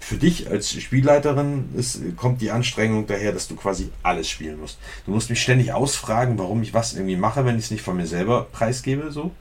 Für 0.00 0.16
dich 0.16 0.50
als 0.50 0.72
Spielleiterin 0.72 1.68
ist, 1.76 2.00
kommt 2.16 2.40
die 2.40 2.50
Anstrengung 2.50 3.06
daher, 3.06 3.32
dass 3.32 3.46
du 3.46 3.54
quasi 3.54 3.92
alles 4.02 4.28
spielen 4.28 4.58
musst. 4.58 4.78
Du 5.04 5.12
musst 5.12 5.30
mich 5.30 5.40
ständig 5.40 5.72
ausfragen, 5.72 6.38
warum 6.38 6.62
ich 6.62 6.74
was 6.74 6.94
irgendwie 6.94 7.16
mache, 7.16 7.44
wenn 7.44 7.58
ich 7.58 7.66
es 7.66 7.70
nicht 7.70 7.82
von 7.82 7.96
mir 7.96 8.06
selber 8.06 8.46
preisgebe, 8.50 9.12
so 9.12 9.32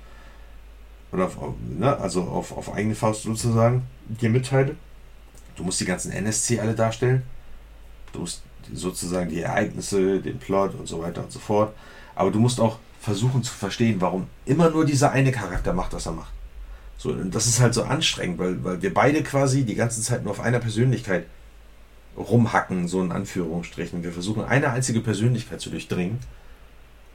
oder 1.11 1.25
auf, 1.25 1.37
ne, 1.77 1.97
also 1.97 2.23
auf, 2.23 2.55
auf 2.55 2.73
eigene 2.73 2.95
Faust 2.95 3.23
sozusagen 3.23 3.83
dir 4.07 4.29
mitteile. 4.29 4.75
Du 5.55 5.63
musst 5.63 5.79
die 5.79 5.85
ganzen 5.85 6.11
NSC 6.11 6.59
alle 6.59 6.75
darstellen. 6.75 7.23
Du 8.13 8.19
musst 8.19 8.43
sozusagen 8.73 9.29
die 9.29 9.41
Ereignisse, 9.41 10.19
den 10.19 10.39
Plot 10.39 10.75
und 10.75 10.87
so 10.87 11.01
weiter 11.01 11.23
und 11.23 11.31
so 11.31 11.39
fort. 11.39 11.73
Aber 12.15 12.31
du 12.31 12.39
musst 12.39 12.59
auch 12.59 12.79
versuchen 12.99 13.43
zu 13.43 13.53
verstehen, 13.53 14.01
warum 14.01 14.27
immer 14.45 14.69
nur 14.69 14.85
dieser 14.85 15.11
eine 15.11 15.31
Charakter 15.31 15.73
macht, 15.73 15.93
was 15.93 16.05
er 16.05 16.11
macht. 16.11 16.33
So, 16.97 17.11
und 17.11 17.33
das 17.33 17.47
ist 17.47 17.59
halt 17.59 17.73
so 17.73 17.83
anstrengend, 17.83 18.39
weil, 18.39 18.63
weil 18.63 18.81
wir 18.81 18.93
beide 18.93 19.23
quasi 19.23 19.63
die 19.63 19.75
ganze 19.75 20.01
Zeit 20.01 20.23
nur 20.23 20.31
auf 20.31 20.39
einer 20.39 20.59
Persönlichkeit 20.59 21.25
rumhacken, 22.17 22.87
so 22.87 23.01
in 23.01 23.11
Anführungsstrichen. 23.11 24.03
Wir 24.03 24.11
versuchen 24.11 24.43
eine 24.43 24.71
einzige 24.71 25.01
Persönlichkeit 25.01 25.61
zu 25.61 25.69
durchdringen 25.69 26.19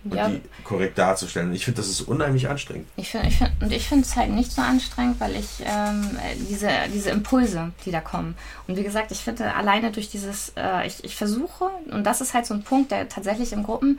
und 0.04 0.14
Ja. 0.14 0.28
die 0.28 0.40
korrekt 0.64 0.98
darzustellen. 0.98 1.52
Ich 1.54 1.64
finde, 1.64 1.80
das 1.80 1.88
ist 1.88 2.00
unheimlich 2.02 2.48
anstrengend. 2.48 2.86
Ich 2.96 3.10
find, 3.10 3.26
ich 3.26 3.38
find, 3.38 3.50
und 3.60 3.72
ich 3.72 3.88
finde 3.88 4.04
es 4.04 4.16
halt 4.16 4.30
nicht 4.30 4.52
so 4.52 4.60
anstrengend, 4.62 5.20
weil 5.20 5.36
ich 5.36 5.48
ähm, 5.64 6.10
äh, 6.16 6.36
diese, 6.48 6.68
diese 6.92 7.10
Impulse, 7.10 7.72
die 7.84 7.90
da 7.90 8.00
kommen. 8.00 8.34
Und 8.66 8.76
wie 8.76 8.82
gesagt, 8.82 9.12
ich 9.12 9.18
finde 9.18 9.54
alleine 9.54 9.92
durch 9.92 10.08
dieses, 10.10 10.52
äh, 10.56 10.86
ich, 10.86 11.04
ich 11.04 11.16
versuche, 11.16 11.70
und 11.90 12.04
das 12.04 12.20
ist 12.20 12.34
halt 12.34 12.46
so 12.46 12.54
ein 12.54 12.62
Punkt, 12.62 12.90
der 12.90 13.08
tatsächlich 13.08 13.52
im 13.52 13.62
Gruppenspiel, 13.62 13.98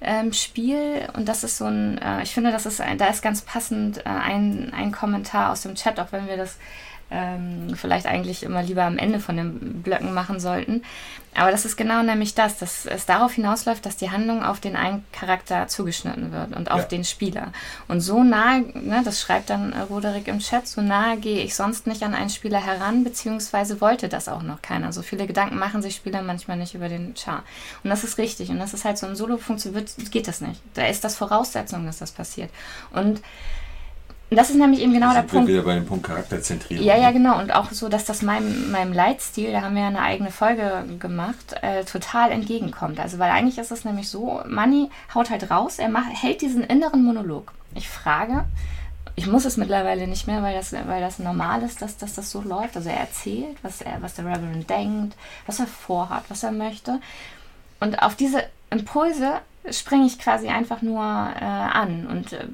ähm, 0.00 0.32
Spiel, 0.32 1.08
und 1.14 1.28
das 1.28 1.44
ist 1.44 1.58
so 1.58 1.66
ein, 1.66 1.98
äh, 1.98 2.22
ich 2.22 2.32
finde, 2.32 2.50
das 2.50 2.66
ist 2.66 2.80
ein, 2.80 2.98
da 2.98 3.06
ist 3.06 3.22
ganz 3.22 3.42
passend 3.42 3.98
äh, 3.98 4.02
ein, 4.08 4.72
ein 4.74 4.90
Kommentar 4.92 5.52
aus 5.52 5.62
dem 5.62 5.74
Chat, 5.74 6.00
auch 6.00 6.12
wenn 6.12 6.26
wir 6.26 6.36
das 6.36 6.56
ähm, 7.12 7.74
vielleicht 7.76 8.06
eigentlich 8.06 8.42
immer 8.42 8.62
lieber 8.62 8.84
am 8.84 8.98
Ende 8.98 9.20
von 9.20 9.36
den 9.36 9.82
Blöcken 9.82 10.14
machen 10.14 10.40
sollten. 10.40 10.82
Aber 11.34 11.50
das 11.50 11.64
ist 11.64 11.76
genau 11.76 12.02
nämlich 12.02 12.34
das, 12.34 12.58
dass 12.58 12.84
es 12.84 13.06
darauf 13.06 13.32
hinausläuft, 13.32 13.86
dass 13.86 13.96
die 13.96 14.10
Handlung 14.10 14.42
auf 14.44 14.60
den 14.60 14.76
einen 14.76 15.02
Charakter 15.12 15.66
zugeschnitten 15.66 16.30
wird 16.30 16.54
und 16.54 16.70
auf 16.70 16.80
Ja. 16.82 16.86
den 16.88 17.04
Spieler. 17.04 17.52
Und 17.88 18.00
so 18.02 18.22
nah, 18.22 18.58
ne, 18.58 19.00
das 19.04 19.20
schreibt 19.20 19.48
dann 19.48 19.72
äh, 19.72 19.80
Roderick 19.80 20.28
im 20.28 20.40
Chat, 20.40 20.66
so 20.68 20.82
nahe 20.82 21.16
gehe 21.16 21.42
ich 21.42 21.54
sonst 21.54 21.86
nicht 21.86 22.02
an 22.02 22.14
einen 22.14 22.28
Spieler 22.28 22.64
heran, 22.64 23.02
beziehungsweise 23.02 23.80
wollte 23.80 24.08
das 24.10 24.28
auch 24.28 24.42
noch 24.42 24.60
keiner. 24.60 24.92
So 24.92 25.00
viele 25.00 25.26
Gedanken 25.26 25.58
machen 25.58 25.80
sich 25.80 25.96
Spieler 25.96 26.20
manchmal 26.22 26.58
nicht 26.58 26.74
über 26.74 26.88
den 26.90 27.14
Char. 27.16 27.44
Und 27.82 27.88
das 27.90 28.04
ist 28.04 28.18
richtig. 28.18 28.50
Und 28.50 28.58
das 28.58 28.74
ist 28.74 28.84
halt 28.84 28.98
so 28.98 29.06
ein 29.06 29.16
Solo 29.16 29.38
funktioniert, 29.38 29.90
geht 30.10 30.28
das 30.28 30.42
nicht. 30.42 30.60
Da 30.74 30.86
ist 30.86 31.02
das 31.02 31.16
Voraussetzung, 31.16 31.86
dass 31.86 31.98
das 31.98 32.12
passiert. 32.12 32.50
Und 32.92 33.22
das 34.36 34.50
ist 34.50 34.56
nämlich 34.56 34.80
eben 34.80 34.92
genau 34.92 35.12
der 35.12 35.22
Punkt. 35.22 35.48
wieder 35.48 35.62
bei 35.62 35.74
dem 35.74 35.86
Punkt 35.86 36.06
Charakterzentrierung. 36.06 36.84
Ja, 36.84 36.96
ja, 36.96 37.08
ne? 37.08 37.14
genau. 37.14 37.38
Und 37.38 37.54
auch 37.54 37.70
so, 37.70 37.88
dass 37.88 38.04
das 38.04 38.22
meinem, 38.22 38.70
meinem 38.70 38.92
Leitstil, 38.92 39.52
da 39.52 39.62
haben 39.62 39.74
wir 39.74 39.82
ja 39.82 39.88
eine 39.88 40.02
eigene 40.02 40.30
Folge 40.30 40.84
gemacht, 40.98 41.54
äh, 41.62 41.84
total 41.84 42.30
entgegenkommt. 42.30 43.00
Also, 43.00 43.18
weil 43.18 43.30
eigentlich 43.30 43.58
ist 43.58 43.72
es 43.72 43.84
nämlich 43.84 44.08
so, 44.08 44.40
Manny 44.46 44.90
haut 45.14 45.30
halt 45.30 45.50
raus, 45.50 45.78
er 45.78 45.88
macht, 45.88 46.10
hält 46.22 46.40
diesen 46.40 46.62
inneren 46.62 47.04
Monolog. 47.04 47.52
Ich 47.74 47.88
frage, 47.88 48.44
ich 49.14 49.26
muss 49.26 49.44
es 49.44 49.56
mittlerweile 49.56 50.06
nicht 50.06 50.26
mehr, 50.26 50.42
weil 50.42 50.54
das, 50.54 50.72
weil 50.72 51.00
das 51.00 51.18
normal 51.18 51.62
ist, 51.62 51.82
dass, 51.82 51.98
dass 51.98 52.14
das 52.14 52.30
so 52.30 52.40
läuft. 52.40 52.76
Also 52.76 52.88
er 52.88 53.00
erzählt, 53.00 53.56
was, 53.62 53.82
er, 53.82 54.00
was 54.00 54.14
der 54.14 54.24
Reverend 54.24 54.68
denkt, 54.70 55.16
was 55.46 55.60
er 55.60 55.66
vorhat, 55.66 56.24
was 56.28 56.42
er 56.42 56.52
möchte. 56.52 57.00
Und 57.80 58.02
auf 58.02 58.14
diese 58.14 58.44
Impulse 58.70 59.40
springe 59.70 60.06
ich 60.06 60.18
quasi 60.18 60.48
einfach 60.48 60.82
nur 60.82 61.02
äh, 61.02 61.44
an 61.44 62.06
und 62.06 62.32
äh, 62.32 62.46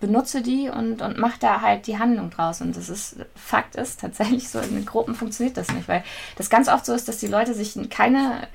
benutze 0.00 0.42
die 0.42 0.68
und, 0.68 1.02
und 1.02 1.18
mache 1.18 1.38
da 1.38 1.60
halt 1.60 1.86
die 1.86 1.98
Handlung 1.98 2.30
draus. 2.30 2.60
Und 2.60 2.76
das 2.76 2.88
ist, 2.88 3.16
Fakt 3.36 3.76
ist 3.76 4.00
tatsächlich 4.00 4.48
so, 4.48 4.58
in 4.58 4.74
den 4.74 4.86
Gruppen 4.86 5.14
funktioniert 5.14 5.56
das 5.56 5.70
nicht, 5.70 5.88
weil 5.88 6.02
das 6.36 6.50
ganz 6.50 6.68
oft 6.68 6.86
so 6.86 6.94
ist, 6.94 7.08
dass 7.08 7.18
die 7.18 7.26
Leute 7.26 7.54
sich 7.54 7.78
keine 7.90 8.48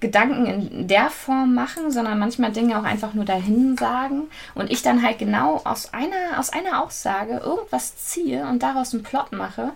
Gedanken 0.00 0.46
in 0.46 0.86
der 0.86 1.10
Form 1.10 1.54
machen, 1.54 1.90
sondern 1.90 2.20
manchmal 2.20 2.52
Dinge 2.52 2.78
auch 2.78 2.84
einfach 2.84 3.14
nur 3.14 3.24
dahin 3.24 3.76
sagen 3.76 4.28
und 4.54 4.70
ich 4.70 4.82
dann 4.82 5.02
halt 5.02 5.18
genau 5.18 5.60
aus 5.64 5.92
einer, 5.92 6.38
aus 6.38 6.50
einer 6.50 6.84
Aussage 6.84 7.38
irgendwas 7.38 7.96
ziehe 7.96 8.46
und 8.46 8.62
daraus 8.62 8.94
einen 8.94 9.02
Plot 9.02 9.32
mache 9.32 9.72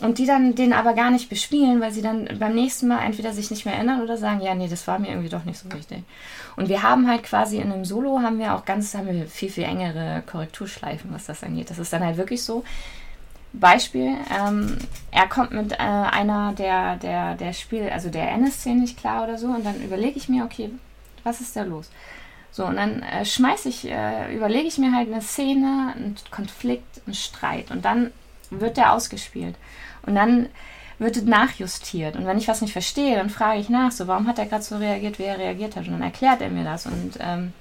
und 0.00 0.18
die 0.18 0.26
dann 0.26 0.54
den 0.54 0.72
aber 0.72 0.94
gar 0.94 1.10
nicht 1.10 1.28
bespielen, 1.28 1.80
weil 1.80 1.92
sie 1.92 2.02
dann 2.02 2.28
beim 2.38 2.54
nächsten 2.54 2.88
Mal 2.88 3.04
entweder 3.04 3.32
sich 3.32 3.50
nicht 3.50 3.64
mehr 3.64 3.74
erinnern 3.74 4.02
oder 4.02 4.16
sagen, 4.16 4.40
ja, 4.40 4.54
nee, 4.54 4.68
das 4.68 4.86
war 4.86 4.98
mir 4.98 5.08
irgendwie 5.08 5.28
doch 5.28 5.44
nicht 5.44 5.58
so 5.58 5.70
wichtig. 5.72 6.02
Und 6.56 6.68
wir 6.68 6.82
haben 6.82 7.08
halt 7.08 7.22
quasi 7.22 7.58
in 7.58 7.72
einem 7.72 7.84
Solo 7.84 8.20
haben 8.20 8.38
wir 8.38 8.54
auch 8.54 8.64
ganz, 8.64 8.94
haben 8.94 9.06
wir 9.06 9.26
viel, 9.26 9.50
viel 9.50 9.64
engere 9.64 10.22
Korrekturschleifen, 10.26 11.12
was 11.12 11.26
das 11.26 11.44
angeht. 11.44 11.70
Das 11.70 11.78
ist 11.78 11.92
dann 11.92 12.04
halt 12.04 12.16
wirklich 12.16 12.42
so, 12.42 12.64
Beispiel, 13.52 14.16
ähm, 14.30 14.78
er 15.10 15.28
kommt 15.28 15.52
mit 15.52 15.72
äh, 15.72 15.76
einer 15.76 16.54
der, 16.54 16.96
der, 16.96 17.34
der 17.34 17.52
Spiel, 17.52 17.90
also 17.90 18.08
der 18.08 18.30
NSC 18.32 18.74
nicht 18.74 18.98
klar 18.98 19.24
oder 19.24 19.36
so 19.36 19.48
und 19.48 19.64
dann 19.64 19.82
überlege 19.82 20.16
ich 20.16 20.28
mir, 20.28 20.44
okay, 20.44 20.70
was 21.22 21.40
ist 21.40 21.54
da 21.54 21.62
los? 21.62 21.90
So, 22.50 22.64
und 22.66 22.76
dann 22.76 23.02
äh, 23.02 23.24
schmeiß 23.24 23.66
ich, 23.66 23.90
äh, 23.90 24.34
überlege 24.34 24.68
ich 24.68 24.78
mir 24.78 24.92
halt 24.92 25.10
eine 25.12 25.22
Szene, 25.22 25.92
einen 25.94 26.16
Konflikt, 26.30 27.02
einen 27.06 27.14
Streit 27.14 27.70
und 27.70 27.84
dann 27.84 28.10
wird 28.60 28.76
der 28.76 28.92
ausgespielt. 28.92 29.56
Und 30.04 30.14
dann 30.14 30.48
wird 30.98 31.16
es 31.16 31.24
nachjustiert. 31.24 32.16
Und 32.16 32.26
wenn 32.26 32.38
ich 32.38 32.48
was 32.48 32.60
nicht 32.60 32.72
verstehe, 32.72 33.16
dann 33.16 33.30
frage 33.30 33.60
ich 33.60 33.68
nach, 33.68 33.90
so, 33.90 34.06
warum 34.06 34.26
hat 34.26 34.38
er 34.38 34.46
gerade 34.46 34.62
so 34.62 34.76
reagiert, 34.76 35.18
wie 35.18 35.24
er 35.24 35.38
reagiert 35.38 35.76
hat? 35.76 35.86
Und 35.86 35.92
dann 35.92 36.02
erklärt 36.02 36.40
er 36.40 36.50
mir 36.50 36.64
das. 36.64 36.86
Und 36.86 37.18
ähm, 37.20 37.52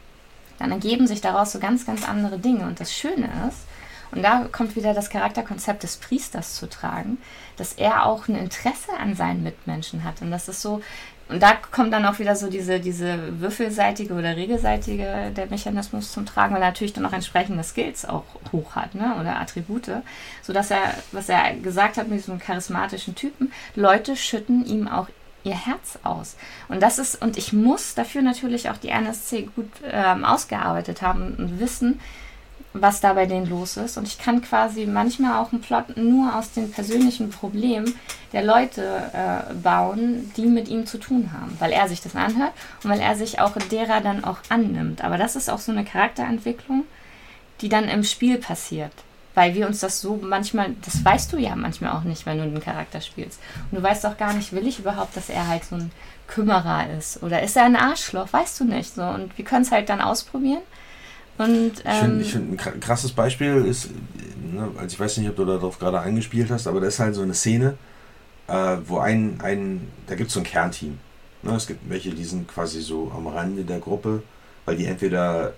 dann 0.59 0.71
ergeben 0.71 1.07
sich 1.07 1.21
daraus 1.21 1.51
so 1.51 1.59
ganz, 1.59 1.85
ganz 1.85 2.07
andere 2.07 2.37
Dinge. 2.37 2.65
Und 2.65 2.79
das 2.79 2.93
Schöne 2.93 3.29
ist, 3.47 3.65
und 4.11 4.23
da 4.23 4.47
kommt 4.51 4.75
wieder 4.75 4.93
das 4.93 5.09
Charakterkonzept 5.09 5.83
des 5.83 5.97
Priesters 5.97 6.55
zu 6.55 6.67
tragen, 6.69 7.17
dass 7.55 7.73
er 7.73 8.05
auch 8.05 8.27
ein 8.27 8.35
Interesse 8.35 8.91
an 8.99 9.15
seinen 9.15 9.41
Mitmenschen 9.41 10.03
hat. 10.03 10.21
Und 10.21 10.31
das 10.31 10.49
ist 10.49 10.61
so, 10.61 10.81
und 11.31 11.41
da 11.41 11.53
kommt 11.53 11.93
dann 11.93 12.05
auch 12.05 12.19
wieder 12.19 12.35
so 12.35 12.49
diese, 12.49 12.79
diese 12.79 13.39
würfelseitige 13.39 14.13
oder 14.13 14.35
regelseitige 14.35 15.31
der 15.35 15.47
Mechanismus 15.47 16.11
zum 16.11 16.25
Tragen, 16.25 16.53
weil 16.53 16.61
er 16.61 16.69
natürlich 16.69 16.93
dann 16.93 17.05
auch 17.05 17.13
entsprechende 17.13 17.63
Skills 17.63 18.05
auch 18.05 18.23
hoch 18.51 18.75
hat, 18.75 18.95
ne? 18.95 19.15
Oder 19.19 19.39
Attribute. 19.39 19.89
Sodass 20.41 20.71
er, 20.71 20.95
was 21.11 21.29
er 21.29 21.55
gesagt 21.55 21.97
hat 21.97 22.09
mit 22.09 22.19
diesem 22.19 22.39
charismatischen 22.39 23.15
Typen, 23.15 23.53
Leute 23.75 24.15
schütten 24.15 24.65
ihm 24.65 24.87
auch 24.87 25.07
ihr 25.43 25.55
Herz 25.55 25.97
aus. 26.03 26.35
Und 26.67 26.83
das 26.83 26.99
ist, 26.99 27.21
und 27.21 27.37
ich 27.37 27.53
muss 27.53 27.95
dafür 27.95 28.21
natürlich 28.21 28.69
auch 28.69 28.77
die 28.77 28.89
NSC 28.89 29.49
gut 29.55 29.71
ähm, 29.89 30.23
ausgearbeitet 30.23 31.01
haben 31.01 31.35
und 31.37 31.59
wissen, 31.59 31.99
was 32.73 33.01
da 33.01 33.13
bei 33.13 33.25
denen 33.25 33.49
los 33.49 33.77
ist. 33.77 33.97
Und 33.97 34.07
ich 34.07 34.17
kann 34.17 34.41
quasi 34.41 34.85
manchmal 34.85 35.41
auch 35.41 35.51
einen 35.51 35.61
Plot 35.61 35.97
nur 35.97 36.35
aus 36.35 36.51
den 36.51 36.71
persönlichen 36.71 37.29
Problemen 37.29 37.95
der 38.33 38.43
Leute 38.43 39.11
äh, 39.13 39.53
bauen, 39.55 40.31
die 40.37 40.45
mit 40.45 40.69
ihm 40.69 40.85
zu 40.85 40.97
tun 40.97 41.31
haben. 41.33 41.55
Weil 41.59 41.71
er 41.71 41.87
sich 41.89 42.01
das 42.01 42.15
anhört 42.15 42.53
und 42.83 42.89
weil 42.89 42.99
er 42.99 43.15
sich 43.15 43.39
auch 43.39 43.53
derer 43.71 44.01
dann 44.01 44.23
auch 44.23 44.37
annimmt. 44.49 45.03
Aber 45.03 45.17
das 45.17 45.35
ist 45.35 45.49
auch 45.49 45.59
so 45.59 45.71
eine 45.71 45.83
Charakterentwicklung, 45.83 46.85
die 47.59 47.69
dann 47.69 47.89
im 47.89 48.03
Spiel 48.03 48.37
passiert. 48.37 48.93
Weil 49.33 49.55
wir 49.55 49.65
uns 49.65 49.79
das 49.79 50.01
so 50.01 50.19
manchmal, 50.21 50.75
das 50.83 51.05
weißt 51.05 51.31
du 51.31 51.37
ja 51.37 51.55
manchmal 51.55 51.91
auch 51.91 52.03
nicht, 52.03 52.25
wenn 52.25 52.37
du 52.37 52.43
einen 52.43 52.59
Charakter 52.61 52.99
spielst. 52.99 53.39
Und 53.69 53.77
du 53.77 53.83
weißt 53.83 54.05
auch 54.05 54.17
gar 54.17 54.33
nicht, 54.33 54.51
will 54.51 54.67
ich 54.67 54.79
überhaupt, 54.79 55.15
dass 55.15 55.29
er 55.29 55.47
halt 55.47 55.63
so 55.63 55.75
ein 55.75 55.91
Kümmerer 56.27 56.89
ist? 56.97 57.23
Oder 57.23 57.41
ist 57.41 57.55
er 57.55 57.63
ein 57.63 57.77
Arschloch? 57.77 58.31
Weißt 58.31 58.59
du 58.59 58.65
nicht. 58.65 58.95
So. 58.95 59.03
Und 59.03 59.37
wir 59.37 59.45
können 59.45 59.63
es 59.63 59.71
halt 59.71 59.89
dann 59.89 60.01
ausprobieren. 60.01 60.61
Und, 61.37 61.71
Ich 61.79 61.83
ähm, 61.85 61.99
finde, 62.01 62.21
ich 62.21 62.31
find, 62.31 62.51
ein 62.51 62.57
kra- 62.59 62.79
krasses 62.79 63.11
Beispiel 63.13 63.65
ist, 63.65 63.89
ne, 64.53 64.69
also 64.77 64.93
ich 64.93 64.99
weiß 64.99 65.17
nicht, 65.17 65.29
ob 65.29 65.35
du 65.35 65.45
darauf 65.45 65.79
gerade 65.79 65.99
angespielt 65.99 66.51
hast, 66.51 66.67
aber 66.67 66.79
da 66.79 66.87
ist 66.87 66.99
halt 66.99 67.15
so 67.15 67.21
eine 67.21 67.33
Szene, 67.33 67.77
äh, 68.47 68.77
wo 68.85 68.99
ein, 68.99 69.39
ein 69.41 69.87
da 70.07 70.15
gibt 70.15 70.27
es 70.27 70.33
so 70.33 70.39
ein 70.41 70.45
Kernteam. 70.45 70.99
Ne, 71.41 71.55
es 71.55 71.65
gibt 71.65 71.89
welche, 71.89 72.11
die 72.11 72.25
sind 72.25 72.47
quasi 72.47 72.81
so 72.81 73.11
am 73.15 73.25
Rande 73.27 73.63
der 73.63 73.79
Gruppe, 73.79 74.21
weil 74.65 74.75
die 74.77 74.85
entweder 74.85 75.53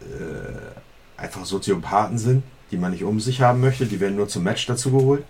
äh, 0.00 1.20
einfach 1.20 1.44
Soziopathen 1.44 2.18
sind, 2.18 2.42
die 2.70 2.76
man 2.76 2.92
nicht 2.92 3.04
um 3.04 3.18
sich 3.20 3.40
haben 3.40 3.60
möchte, 3.60 3.86
die 3.86 4.00
werden 4.00 4.16
nur 4.16 4.28
zum 4.28 4.44
Match 4.44 4.66
dazu 4.66 4.90
geholt. 4.90 5.24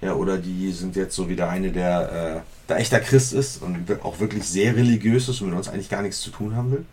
Ja, 0.00 0.14
oder 0.14 0.36
die 0.38 0.72
sind 0.72 0.96
jetzt 0.96 1.14
so 1.14 1.28
wieder 1.28 1.48
eine, 1.48 1.70
der 1.70 2.36
äh, 2.36 2.40
da 2.66 2.76
echter 2.76 2.98
Christ 3.00 3.32
ist 3.32 3.62
und 3.62 3.86
auch 4.02 4.18
wirklich 4.18 4.44
sehr 4.44 4.74
religiös 4.74 5.28
ist 5.28 5.40
und 5.40 5.48
mit 5.50 5.56
uns 5.56 5.68
eigentlich 5.68 5.90
gar 5.90 6.02
nichts 6.02 6.20
zu 6.20 6.30
tun 6.30 6.56
haben 6.56 6.72
will. 6.72 6.84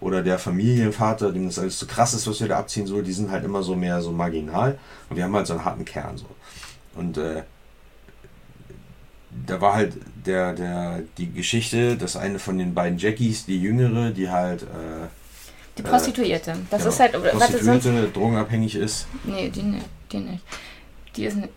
Oder 0.00 0.22
der 0.22 0.38
Familienvater, 0.38 1.32
dem 1.32 1.46
das 1.46 1.58
alles 1.58 1.78
zu 1.78 1.86
krass 1.86 2.14
ist, 2.14 2.26
was 2.26 2.40
wir 2.40 2.48
da 2.48 2.58
abziehen 2.58 2.86
soll, 2.86 3.02
die 3.02 3.12
sind 3.12 3.30
halt 3.30 3.44
immer 3.44 3.62
so 3.62 3.74
mehr 3.74 4.00
so 4.00 4.12
marginal 4.12 4.78
und 5.08 5.16
wir 5.16 5.24
haben 5.24 5.34
halt 5.34 5.46
so 5.46 5.54
einen 5.54 5.64
harten 5.64 5.84
Kern 5.84 6.16
so. 6.16 6.26
Und 6.94 7.18
äh, 7.18 7.42
da 9.46 9.60
war 9.60 9.74
halt 9.74 9.94
der, 10.26 10.52
der, 10.54 11.02
die 11.16 11.32
Geschichte, 11.32 11.96
dass 11.96 12.16
eine 12.16 12.38
von 12.38 12.58
den 12.58 12.74
beiden 12.74 12.98
Jackies, 12.98 13.46
die 13.46 13.60
jüngere, 13.60 14.10
die 14.10 14.30
halt 14.30 14.62
äh, 14.62 15.08
die 15.76 15.82
Prostituierte. 15.82 16.56
Das 16.70 16.80
genau, 16.80 16.92
ist 16.92 17.00
halt, 17.00 17.12
warte, 17.14 17.38
sonst, 17.38 17.64
Prostituierte, 17.64 18.08
drogenabhängig 18.12 18.74
ist. 18.74 19.06
nee, 19.24 19.48
die 19.48 19.62
nicht, 19.62 19.86
die 20.10 20.18
nicht. 20.18 20.42
Die 21.16 21.24
ist 21.24 21.36
nicht, 21.36 21.50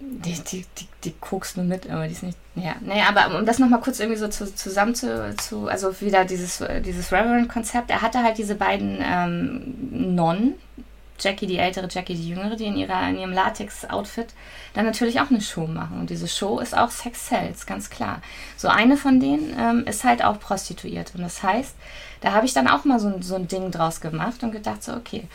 die, 0.00 0.34
die, 0.34 0.64
die, 0.78 0.86
die 1.04 1.12
kokst 1.20 1.56
nur 1.56 1.66
mit, 1.66 1.90
aber 1.90 2.06
die 2.06 2.12
ist 2.12 2.22
nicht, 2.22 2.38
ja. 2.54 2.76
Nee, 2.80 3.02
aber 3.02 3.36
um 3.36 3.44
das 3.44 3.58
nochmal 3.58 3.80
kurz 3.80 3.98
irgendwie 3.98 4.18
so 4.18 4.28
zu, 4.28 4.54
zusammen 4.54 4.94
zu, 4.94 5.34
zu, 5.36 5.68
also 5.68 6.00
wieder 6.00 6.24
dieses, 6.24 6.62
dieses 6.84 7.10
Reverend-Konzept, 7.10 7.90
er 7.90 8.02
hatte 8.02 8.22
halt 8.22 8.38
diese 8.38 8.54
beiden 8.54 8.98
ähm, 9.02 10.14
Nonnen, 10.14 10.54
Jackie 11.20 11.46
die 11.46 11.58
ältere, 11.58 11.88
Jackie 11.90 12.14
die 12.14 12.28
jüngere, 12.28 12.54
die 12.54 12.66
in, 12.66 12.76
ihrer, 12.76 13.08
in 13.08 13.18
ihrem 13.18 13.32
Latex-Outfit 13.32 14.28
dann 14.74 14.86
natürlich 14.86 15.20
auch 15.20 15.30
eine 15.30 15.40
Show 15.40 15.66
machen. 15.66 15.98
Und 16.00 16.10
diese 16.10 16.28
Show 16.28 16.60
ist 16.60 16.76
auch 16.76 16.90
Sex 16.90 17.26
Cells, 17.26 17.66
ganz 17.66 17.90
klar. 17.90 18.22
So 18.56 18.68
eine 18.68 18.96
von 18.96 19.18
denen 19.18 19.56
ähm, 19.58 19.84
ist 19.84 20.04
halt 20.04 20.24
auch 20.24 20.38
prostituiert. 20.38 21.12
Und 21.16 21.22
das 21.22 21.42
heißt, 21.42 21.74
da 22.20 22.32
habe 22.32 22.46
ich 22.46 22.54
dann 22.54 22.68
auch 22.68 22.84
mal 22.84 23.00
so, 23.00 23.20
so 23.20 23.34
ein 23.34 23.48
Ding 23.48 23.70
draus 23.72 24.00
gemacht 24.00 24.42
und 24.44 24.52
gedacht, 24.52 24.84
so, 24.84 24.92
okay, 24.92 25.26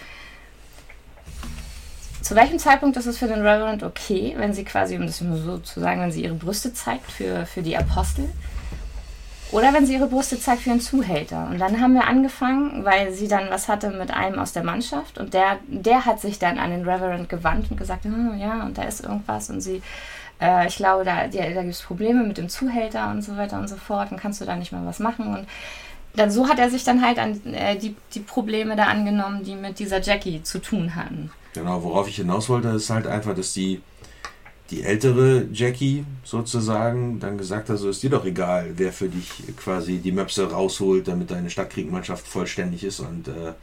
zu 2.23 2.35
welchem 2.35 2.57
Zeitpunkt 2.57 2.95
ist 2.95 3.05
es 3.05 3.17
für 3.17 3.27
den 3.27 3.41
Reverend 3.41 3.83
okay, 3.83 4.33
wenn 4.37 4.53
sie 4.53 4.63
quasi, 4.63 4.95
um 4.95 5.05
das 5.05 5.19
immer 5.19 5.35
so 5.35 5.57
zu 5.57 5.81
sagen, 5.81 6.01
wenn 6.01 6.11
sie 6.11 6.23
ihre 6.23 6.33
Brüste 6.33 6.73
zeigt 6.73 7.11
für, 7.11 7.45
für 7.45 7.61
die 7.61 7.75
Apostel? 7.75 8.29
Oder 9.51 9.73
wenn 9.73 9.85
sie 9.85 9.93
ihre 9.93 10.07
Brüste 10.07 10.39
zeigt 10.39 10.61
für 10.63 10.71
einen 10.71 10.79
Zuhälter. 10.79 11.47
Und 11.51 11.59
dann 11.59 11.79
haben 11.79 11.93
wir 11.93 12.07
angefangen, 12.07 12.85
weil 12.85 13.13
sie 13.13 13.27
dann 13.27 13.49
was 13.51 13.67
hatte 13.67 13.91
mit 13.91 14.09
einem 14.09 14.39
aus 14.39 14.53
der 14.53 14.63
Mannschaft 14.63 15.19
und 15.19 15.33
der, 15.33 15.59
der 15.67 16.05
hat 16.05 16.21
sich 16.21 16.39
dann 16.39 16.57
an 16.57 16.71
den 16.71 16.89
Reverend 16.89 17.29
gewandt 17.29 17.69
und 17.69 17.77
gesagt, 17.77 18.05
"Hm, 18.05 18.39
ja, 18.39 18.63
und 18.63 18.77
da 18.77 18.83
ist 18.83 19.03
irgendwas 19.03 19.49
und 19.49 19.61
sie, 19.61 19.83
äh, 20.41 20.65
ich 20.67 20.77
glaube, 20.77 21.03
da, 21.03 21.25
ja, 21.25 21.49
da 21.53 21.61
gibt 21.61 21.75
es 21.75 21.81
Probleme 21.81 22.23
mit 22.23 22.37
dem 22.37 22.49
Zuhälter 22.49 23.11
und 23.11 23.21
so 23.21 23.37
weiter 23.37 23.59
und 23.59 23.67
so 23.67 23.75
fort 23.75 24.11
und 24.11 24.19
kannst 24.19 24.41
du 24.41 24.45
da 24.45 24.55
nicht 24.55 24.71
mal 24.71 24.85
was 24.85 24.99
machen 24.99 25.27
und 25.27 25.45
dann 26.15 26.31
so 26.31 26.47
hat 26.47 26.57
er 26.59 26.69
sich 26.69 26.83
dann 26.83 27.05
halt 27.05 27.19
an 27.19 27.39
äh, 27.53 27.75
die, 27.75 27.95
die 28.13 28.21
Probleme 28.21 28.75
da 28.75 28.85
angenommen, 28.85 29.43
die 29.43 29.55
mit 29.55 29.77
dieser 29.79 30.01
Jackie 30.01 30.41
zu 30.41 30.59
tun 30.59 30.95
hatten. 30.95 31.31
Genau, 31.53 31.83
worauf 31.83 32.07
ich 32.07 32.15
hinaus 32.15 32.49
wollte, 32.49 32.69
ist 32.69 32.89
halt 32.89 33.07
einfach, 33.07 33.35
dass 33.35 33.53
die, 33.53 33.81
die 34.71 34.83
ältere 34.83 35.47
Jackie 35.51 36.05
sozusagen 36.23 37.19
dann 37.19 37.37
gesagt 37.37 37.69
hat, 37.69 37.77
so 37.77 37.89
ist 37.89 38.01
dir 38.01 38.09
doch 38.09 38.25
egal, 38.25 38.71
wer 38.75 38.91
für 38.91 39.07
dich 39.09 39.29
quasi 39.57 39.99
die 39.99 40.11
Möpse 40.11 40.49
rausholt, 40.49 41.07
damit 41.07 41.31
deine 41.31 41.49
Stadtkriegmannschaft 41.49 42.27
vollständig 42.27 42.83
ist 42.83 42.99
und 42.99 43.27
äh, 43.27 43.53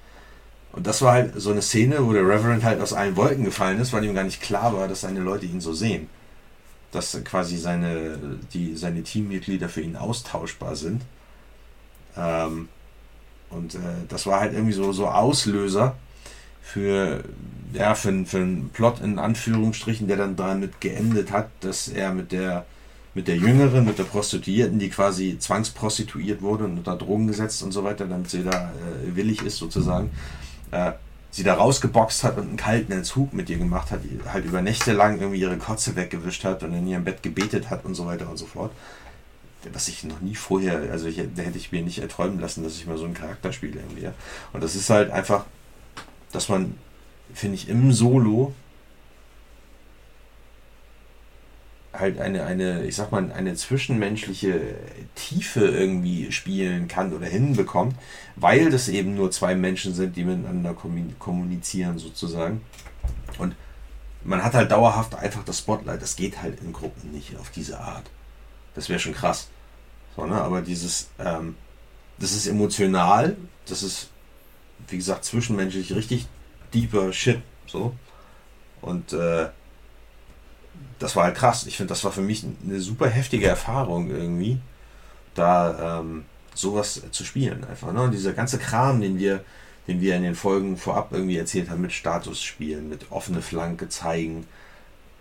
und 0.73 0.87
das 0.87 1.03
war 1.03 1.15
halt 1.15 1.33
so 1.37 1.51
eine 1.51 1.63
Szene, 1.63 2.07
wo 2.07 2.13
der 2.13 2.23
Reverend 2.23 2.63
halt 2.63 2.81
aus 2.81 2.93
allen 2.93 3.17
Wolken 3.17 3.45
gefallen 3.45 3.81
ist, 3.81 3.93
weil 3.93 4.05
ihm 4.05 4.15
gar 4.15 4.25
nicht 4.25 4.41
klar 4.41 4.73
war, 4.73 4.87
dass 4.87 5.01
seine 5.01 5.21
Leute 5.21 5.47
ihn 5.47 5.61
so 5.61 5.73
sehen. 5.73 6.09
Dass 6.93 7.19
quasi 7.25 7.57
seine, 7.57 8.19
die, 8.53 8.77
seine 8.77 9.03
Teammitglieder 9.03 9.69
für 9.69 9.81
ihn 9.81 9.97
austauschbar 9.97 10.77
sind. 10.77 11.03
Ähm, 12.17 12.69
und 13.51 13.75
äh, 13.75 13.79
das 14.09 14.27
war 14.27 14.41
halt 14.41 14.53
irgendwie 14.53 14.73
so, 14.73 14.93
so 14.93 15.09
Auslöser 15.09 15.97
für, 16.63 17.25
ja, 17.73 17.95
für, 17.95 18.25
für 18.25 18.39
einen 18.39 18.71
Plot 18.71 19.01
in 19.01 19.19
Anführungsstrichen, 19.19 20.09
der 20.09 20.17
dann 20.17 20.37
damit 20.37 20.81
geendet 20.81 21.33
hat, 21.33 21.49
dass 21.61 21.89
er 21.89 22.13
mit 22.13 22.33
der, 22.33 22.65
mit 23.15 23.29
der 23.29 23.37
Jüngeren, 23.37 23.85
mit 23.85 23.99
der 23.99 24.05
Prostituierten, 24.05 24.79
die 24.79 24.89
quasi 24.89 25.39
zwangsprostituiert 25.39 26.43
wurde 26.43 26.65
und 26.65 26.79
unter 26.79 26.97
Drogen 26.97 27.27
gesetzt 27.27 27.63
und 27.63 27.73
so 27.73 27.85
weiter, 27.85 28.07
damit 28.07 28.31
sie 28.31 28.45
da 28.45 28.71
äh, 28.71 29.17
willig 29.17 29.43
ist 29.43 29.59
sozusagen, 29.59 30.11
äh, 30.71 30.93
sie 31.31 31.43
da 31.43 31.55
rausgeboxt 31.55 32.25
hat 32.25 32.39
und 32.39 32.49
einen 32.49 32.57
kalten 32.57 32.93
Entzug 32.93 33.33
mit 33.33 33.49
ihr 33.51 33.59
gemacht 33.59 33.91
hat, 33.91 34.01
halt 34.33 34.45
über 34.45 34.63
Nächte 34.63 34.93
lang 34.93 35.21
irgendwie 35.21 35.41
ihre 35.41 35.59
Kotze 35.59 35.95
weggewischt 35.97 36.45
hat 36.45 36.63
und 36.63 36.75
in 36.75 36.87
ihrem 36.87 37.05
Bett 37.05 37.23
gebetet 37.23 37.71
hat 37.71 37.85
und 37.85 37.95
so 37.95 38.07
weiter 38.07 38.29
und 38.29 38.37
so 38.37 38.47
fort 38.47 38.73
was 39.73 39.89
ich 39.89 40.05
noch 40.05 40.21
nie 40.21 40.35
vorher, 40.35 40.91
also 40.91 41.07
ich, 41.07 41.17
da 41.17 41.43
hätte 41.43 41.59
ich 41.59 41.73
mir 41.73 41.83
nicht 41.83 41.99
erträumen 41.99 42.41
lassen, 42.41 42.65
dass 42.65 42.77
ich 42.77 42.87
mal 42.87 42.97
so 42.97 43.05
einen 43.05 43.15
Charakter 43.15 43.53
spiele 43.53 43.81
irgendwie. 43.81 44.09
Und 44.53 44.63
das 44.63 44.75
ist 44.75 44.91
halt 44.91 45.11
einfach, 45.11 45.45
dass 46.33 46.49
man, 46.49 46.75
finde 47.35 47.57
ich, 47.57 47.69
im 47.69 47.93
Solo 47.93 48.55
halt 51.93 52.21
eine, 52.21 52.45
eine, 52.45 52.85
ich 52.85 52.97
sag 52.97 53.11
mal, 53.11 53.31
eine 53.33 53.55
zwischenmenschliche 53.55 54.75
Tiefe 55.15 55.67
irgendwie 55.67 56.31
spielen 56.33 56.89
kann 56.89 57.13
oder 57.13 57.27
hinbekommt, 57.27 57.97
weil 58.37 58.71
das 58.71 58.89
eben 58.89 59.15
nur 59.15 59.31
zwei 59.31 59.55
Menschen 59.55 59.95
sind, 59.95 60.17
die 60.17 60.25
miteinander 60.25 60.75
kommunizieren 61.19 61.99
sozusagen. 61.99 62.61
Und 63.39 63.57
man 64.23 64.43
hat 64.45 64.55
halt 64.55 64.71
dauerhaft 64.71 65.15
einfach 65.15 65.45
das 65.45 65.59
Spotlight. 65.59 66.03
Das 66.03 66.17
geht 66.17 66.43
halt 66.43 66.61
in 66.61 66.73
Gruppen 66.73 67.11
nicht 67.11 67.37
auf 67.37 67.51
diese 67.51 67.81
Art. 67.81 68.05
Das 68.75 68.89
wäre 68.89 68.99
schon 68.99 69.15
krass. 69.15 69.49
So, 70.17 70.27
ne? 70.27 70.41
Aber 70.41 70.61
dieses, 70.61 71.09
ähm, 71.19 71.57
das 72.19 72.33
ist 72.33 72.47
emotional, 72.47 73.37
das 73.67 73.83
ist, 73.83 74.10
wie 74.89 74.97
gesagt, 74.97 75.25
zwischenmenschlich 75.25 75.95
richtig 75.95 76.27
deeper 76.73 77.13
Shit. 77.13 77.43
So. 77.67 77.95
Und 78.81 79.13
äh, 79.13 79.49
das 80.99 81.17
war 81.17 81.25
halt 81.25 81.37
krass. 81.37 81.67
Ich 81.67 81.77
finde, 81.77 81.91
das 81.91 82.05
war 82.05 82.13
für 82.13 82.21
mich 82.21 82.45
eine 82.65 82.81
super 82.81 83.09
heftige 83.09 83.47
Erfahrung 83.47 84.11
irgendwie, 84.11 84.61
da 85.35 86.01
ähm, 86.01 86.25
sowas 86.55 87.03
zu 87.11 87.25
spielen 87.25 87.65
einfach. 87.65 87.93
Ne? 87.93 88.03
Und 88.03 88.13
dieser 88.13 88.33
ganze 88.33 88.59
Kram, 88.59 89.01
den 89.01 89.19
wir, 89.19 89.45
den 89.89 90.01
wir 90.01 90.17
in 90.17 90.23
den 90.23 90.35
Folgen 90.35 90.77
vorab 90.77 91.13
irgendwie 91.13 91.37
erzählt 91.37 91.71
haben, 91.71 91.83
mit 91.83 91.93
Status 91.93 92.43
spielen, 92.43 92.89
mit 92.89 93.11
offene 93.11 93.43
Flanke 93.43 93.89
zeigen, 93.89 94.47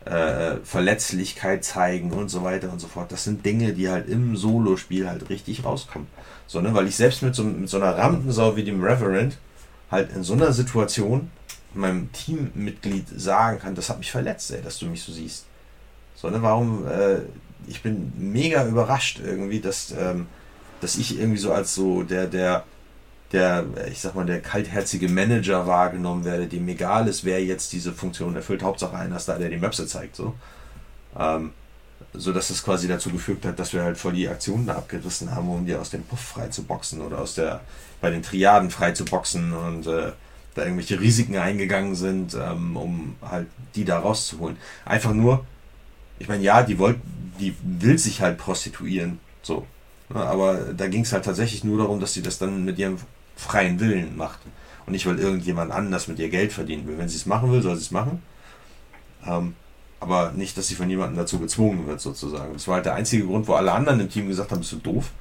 äh, 0.06 0.58
Verletzlichkeit 0.64 1.64
zeigen 1.64 2.12
und 2.12 2.30
so 2.30 2.44
weiter 2.44 2.72
und 2.72 2.80
so 2.80 2.88
fort. 2.88 3.12
Das 3.12 3.24
sind 3.24 3.46
Dinge, 3.46 3.74
die 3.74 3.90
halt 3.90 4.08
im 4.08 4.36
Solo-Spiel 4.36 5.08
halt 5.08 5.30
richtig 5.30 5.66
rauskommen. 5.66 6.08
So, 6.48 6.62
ne? 6.62 6.74
Weil 6.74 6.88
ich 6.88 6.96
selbst 6.96 7.22
mit 7.22 7.36
so, 7.36 7.44
mit 7.44 7.70
so 7.70 7.78
einer 7.78 7.98
Rampensau 7.98 8.56
wie 8.56 8.64
dem 8.64 8.84
Reverend 8.84 9.38
halt 9.92 10.14
in 10.16 10.24
so 10.24 10.34
einer 10.34 10.54
Situation 10.54 11.32
meinem 11.74 12.12
Teammitglied 12.12 13.08
sagen 13.16 13.60
kann, 13.60 13.76
das 13.76 13.90
hat 13.90 14.00
mich 14.00 14.12
verletzt, 14.12 14.52
ey, 14.52 14.62
dass 14.62 14.80
du 14.80 14.88
mich 14.88 15.04
so 15.04 15.12
siehst. 15.12 15.46
So, 16.16 16.30
ne? 16.30 16.42
Warum, 16.42 16.88
äh, 16.88 17.20
ich 17.68 17.82
bin 17.84 18.12
mega 18.18 18.66
überrascht 18.66 19.22
irgendwie, 19.24 19.60
dass, 19.60 19.92
ähm, 19.92 20.28
dass 20.82 20.98
ich 20.98 21.20
irgendwie 21.20 21.38
so 21.38 21.54
als 21.54 21.76
so 21.76 22.04
der, 22.04 22.28
der 22.28 22.64
der, 23.32 23.66
ich 23.92 24.00
sag 24.00 24.16
mal, 24.16 24.26
der 24.26 24.42
kaltherzige 24.42 25.08
Manager 25.08 25.68
wahrgenommen 25.68 26.26
werde, 26.26 26.48
dem 26.48 26.68
egal 26.68 27.08
ist, 27.08 27.24
wer 27.26 27.44
jetzt 27.44 27.74
diese 27.74 27.94
Funktion 27.94 28.36
erfüllt. 28.36 28.64
Hauptsache 28.64 28.96
einer 28.96 29.18
ist 29.18 29.28
da, 29.28 29.38
der 29.38 29.50
die 29.50 29.58
Möpse 29.58 29.86
zeigt, 29.86 30.16
so. 30.16 30.34
Ähm, 31.18 31.52
so 32.14 32.34
dass 32.34 32.50
es 32.50 32.64
quasi 32.64 32.88
dazu 32.88 33.12
geführt 33.12 33.46
hat, 33.46 33.60
dass 33.60 33.74
wir 33.74 33.84
halt 33.84 33.98
voll 33.98 34.14
die 34.14 34.28
Aktionen 34.28 34.70
abgerissen 34.70 35.36
haben, 35.36 35.48
um 35.50 35.66
die 35.66 35.76
aus 35.76 35.92
dem 35.92 36.04
Puff 36.04 36.20
frei 36.20 36.48
zu 36.48 36.64
boxen 36.64 37.02
oder 37.02 37.20
aus 37.20 37.36
der, 37.36 37.62
bei 38.02 38.10
den 38.10 38.24
Triaden 38.24 38.70
frei 38.70 38.92
zu 38.92 39.06
boxen 39.06 39.54
und 39.54 39.88
äh, 39.88 40.12
da 40.56 40.64
irgendwelche 40.64 41.00
Risiken 41.00 41.38
eingegangen 41.38 41.96
sind, 41.96 42.36
ähm, 42.36 42.76
um 42.76 43.16
halt 43.22 43.48
die 43.76 43.86
da 43.86 44.00
rauszuholen. 44.00 44.58
Einfach 44.86 45.14
nur, 45.14 45.46
ich 46.18 46.28
meine, 46.28 46.44
ja, 46.44 46.64
die 46.64 46.80
wollt, 46.80 46.98
die 47.40 47.56
will 47.64 47.98
sich 47.98 48.22
halt 48.22 48.38
prostituieren, 48.38 49.20
so. 49.42 49.66
Ne, 50.10 50.22
aber 50.22 50.74
da 50.76 50.88
ging 50.88 51.04
es 51.04 51.14
halt 51.14 51.26
tatsächlich 51.26 51.64
nur 51.64 51.78
darum, 51.78 52.00
dass 52.00 52.14
sie 52.14 52.22
das 52.22 52.40
dann 52.40 52.66
mit 52.66 52.80
ihrem 52.80 52.98
freien 53.36 53.80
Willen 53.80 54.18
macht. 54.18 54.40
Und 54.86 54.94
nicht, 54.94 55.06
weil 55.06 55.20
irgendjemand 55.20 55.72
anders 55.72 56.08
mit 56.08 56.20
ihr 56.20 56.30
Geld 56.30 56.52
verdienen 56.52 56.88
will. 56.88 56.98
Wenn 56.98 57.10
sie 57.10 57.18
es 57.18 57.26
machen 57.26 57.52
will, 57.52 57.62
soll 57.62 57.76
sie 57.76 57.84
es 57.84 57.92
machen. 57.92 58.24
Ähm, 59.26 59.54
aber 60.00 60.32
nicht, 60.32 60.58
dass 60.58 60.68
sie 60.68 60.76
von 60.76 60.90
jemandem 60.90 61.18
dazu 61.18 61.40
gezwungen 61.40 61.86
wird, 61.86 62.02
sozusagen. 62.02 62.54
Das 62.54 62.68
war 62.68 62.76
halt 62.76 62.86
der 62.86 62.96
einzige 62.96 63.26
Grund, 63.26 63.48
wo 63.48 63.54
alle 63.54 63.72
anderen 63.72 64.00
im 64.00 64.10
Team 64.10 64.28
gesagt 64.28 64.52
haben, 64.52 64.60
bist 64.60 64.72
du 64.72 64.78
doof? 64.78 65.12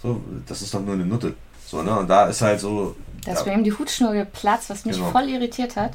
So, 0.00 0.20
das 0.46 0.62
ist 0.62 0.74
doch 0.74 0.80
nur 0.80 0.94
eine 0.94 1.06
Nutte. 1.06 1.34
So, 1.72 1.82
ne? 1.82 1.98
Und 1.98 2.08
da 2.08 2.26
ist 2.26 2.42
halt 2.42 2.60
so. 2.60 2.94
Da 3.24 3.32
ist 3.32 3.46
bei 3.46 3.54
ihm 3.54 3.64
die 3.64 3.72
Hutschnur 3.72 4.12
geplatzt, 4.12 4.68
was 4.68 4.84
mich 4.84 4.96
genau. 4.96 5.10
voll 5.10 5.28
irritiert 5.28 5.76
hat. 5.76 5.92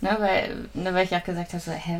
Ne, 0.00 0.14
weil, 0.20 0.68
ne, 0.74 0.94
weil 0.94 1.04
ich 1.04 1.16
auch 1.16 1.24
gesagt 1.24 1.52
habe, 1.52 1.62
so, 1.62 1.72
hä, 1.72 1.98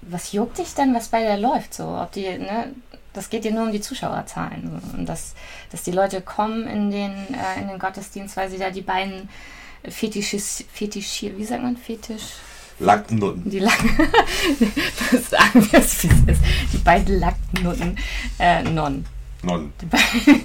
was 0.00 0.32
juckt 0.32 0.58
dich 0.58 0.74
denn, 0.74 0.94
was 0.94 1.08
bei 1.08 1.20
der 1.22 1.36
läuft? 1.36 1.74
So, 1.74 1.84
ob 1.88 2.12
die, 2.12 2.38
ne, 2.38 2.72
das 3.12 3.28
geht 3.28 3.44
dir 3.44 3.52
nur 3.52 3.64
um 3.64 3.72
die 3.72 3.80
Zuschauerzahlen. 3.80 4.80
Und 4.96 5.06
dass, 5.06 5.34
dass 5.70 5.82
die 5.82 5.90
Leute 5.90 6.22
kommen 6.22 6.66
in 6.66 6.90
den, 6.90 7.12
äh, 7.12 7.60
in 7.60 7.68
den 7.68 7.78
Gottesdienst, 7.78 8.36
weil 8.38 8.48
sie 8.48 8.58
da 8.58 8.70
die 8.70 8.80
beiden 8.80 9.28
Fetisches, 9.86 10.64
Fetisch, 10.72 11.22
wie 11.22 11.44
sagt 11.44 11.62
man, 11.62 11.76
Fetisch? 11.76 12.36
Lacknutten. 12.78 13.50
Die 13.50 13.58
Lack, 13.58 13.80
das 15.10 15.28
sagen 15.28 15.68
wir 15.70 15.78
es, 15.78 16.04
wie 16.04 16.08
es 16.08 16.38
ist. 16.38 16.42
Die 16.72 16.78
beiden 16.78 17.20
Lacknutten, 17.20 17.98
äh, 18.38 18.62
Non. 18.62 19.04
Non. 19.42 19.72
Die 19.80 19.86
beiden 19.86 20.44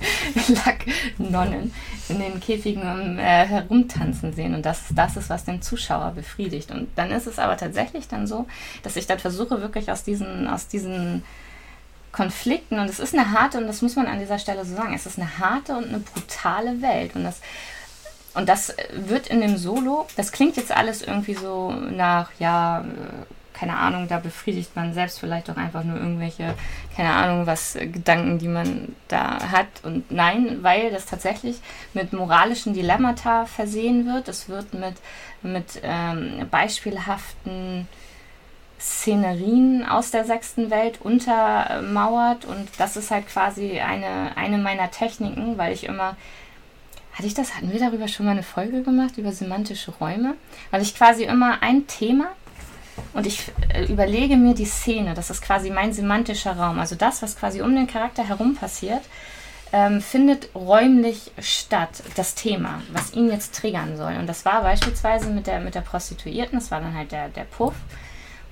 Lacknonnen 0.65 1.73
in 2.09 2.19
den 2.19 2.39
Käfigen 2.39 3.19
äh, 3.19 3.45
herumtanzen 3.45 4.33
sehen. 4.33 4.55
Und 4.55 4.65
das, 4.65 4.85
das 4.95 5.17
ist, 5.17 5.29
was 5.29 5.45
den 5.45 5.61
Zuschauer 5.61 6.11
befriedigt. 6.11 6.71
Und 6.71 6.89
dann 6.95 7.11
ist 7.11 7.27
es 7.27 7.37
aber 7.37 7.57
tatsächlich 7.57 8.07
dann 8.07 8.25
so, 8.25 8.47
dass 8.81 8.95
ich 8.95 9.05
dann 9.05 9.19
versuche, 9.19 9.61
wirklich 9.61 9.91
aus 9.91 10.03
diesen, 10.03 10.47
aus 10.47 10.67
diesen 10.67 11.23
Konflikten, 12.11 12.79
und 12.79 12.89
es 12.89 12.99
ist 12.99 13.13
eine 13.13 13.31
harte, 13.31 13.59
und 13.59 13.67
das 13.67 13.83
muss 13.83 13.95
man 13.95 14.07
an 14.07 14.19
dieser 14.19 14.39
Stelle 14.39 14.65
so 14.65 14.75
sagen, 14.75 14.95
es 14.95 15.05
ist 15.05 15.19
eine 15.19 15.37
harte 15.37 15.77
und 15.77 15.89
eine 15.89 15.99
brutale 15.99 16.81
Welt. 16.81 17.15
Und 17.15 17.23
das, 17.23 17.41
und 18.33 18.49
das 18.49 18.75
wird 18.91 19.27
in 19.27 19.41
dem 19.41 19.57
Solo, 19.57 20.07
das 20.15 20.31
klingt 20.31 20.57
jetzt 20.57 20.71
alles 20.71 21.03
irgendwie 21.03 21.35
so 21.35 21.71
nach, 21.71 22.31
ja, 22.39 22.83
keine 23.57 23.77
Ahnung, 23.77 24.07
da 24.07 24.19
befriedigt 24.19 24.75
man 24.75 24.93
selbst 24.93 25.19
vielleicht 25.19 25.49
auch 25.49 25.57
einfach 25.57 25.83
nur 25.83 25.97
irgendwelche, 25.97 26.53
keine 26.95 27.11
Ahnung, 27.11 27.47
was 27.47 27.73
Gedanken, 27.73 28.37
die 28.37 28.47
man 28.47 28.95
da 29.07 29.51
hat. 29.51 29.67
Und 29.83 30.11
nein, 30.11 30.59
weil 30.61 30.91
das 30.91 31.05
tatsächlich 31.05 31.59
mit 31.93 32.13
moralischen 32.13 32.73
Dilemmata 32.73 33.45
versehen 33.45 34.05
wird. 34.05 34.27
Es 34.27 34.47
wird 34.47 34.73
mit, 34.73 34.95
mit 35.41 35.81
ähm, 35.83 36.47
beispielhaften 36.51 37.87
Szenerien 38.79 39.85
aus 39.87 40.11
der 40.11 40.23
sechsten 40.23 40.69
Welt 40.69 41.01
untermauert 41.01 42.45
und 42.45 42.69
das 42.77 42.95
ist 42.95 43.09
halt 43.09 43.27
quasi 43.27 43.79
eine, 43.79 44.37
eine 44.37 44.59
meiner 44.59 44.91
Techniken, 44.91 45.57
weil 45.57 45.73
ich 45.73 45.85
immer 45.85 46.15
hatte 47.13 47.25
ich 47.25 47.33
das, 47.33 47.55
hatten 47.55 47.71
wir 47.71 47.79
darüber 47.79 48.07
schon 48.07 48.27
mal 48.27 48.33
eine 48.33 48.43
Folge 48.43 48.83
gemacht, 48.83 49.17
über 49.17 49.31
semantische 49.31 49.89
Räume? 49.89 50.35
Weil 50.69 50.83
ich 50.83 50.93
quasi 50.93 51.23
immer 51.23 51.63
ein 51.63 51.87
Thema 51.87 52.27
und 53.13 53.25
ich 53.25 53.51
äh, 53.73 53.85
überlege 53.85 54.37
mir 54.37 54.53
die 54.53 54.65
Szene, 54.65 55.13
das 55.13 55.29
ist 55.29 55.41
quasi 55.41 55.69
mein 55.69 55.93
semantischer 55.93 56.57
Raum, 56.57 56.79
also 56.79 56.95
das, 56.95 57.21
was 57.21 57.35
quasi 57.35 57.61
um 57.61 57.75
den 57.75 57.87
Charakter 57.87 58.27
herum 58.27 58.55
passiert, 58.55 59.01
ähm, 59.73 60.01
findet 60.01 60.49
räumlich 60.55 61.31
statt, 61.39 62.03
das 62.15 62.35
Thema, 62.35 62.81
was 62.91 63.13
ihn 63.13 63.29
jetzt 63.29 63.55
triggern 63.55 63.97
soll. 63.97 64.15
Und 64.17 64.27
das 64.27 64.45
war 64.45 64.61
beispielsweise 64.61 65.29
mit 65.29 65.47
der, 65.47 65.59
mit 65.59 65.75
der 65.75 65.81
Prostituierten, 65.81 66.59
das 66.59 66.71
war 66.71 66.79
dann 66.79 66.95
halt 66.95 67.11
der, 67.11 67.29
der 67.29 67.43
Puff, 67.43 67.73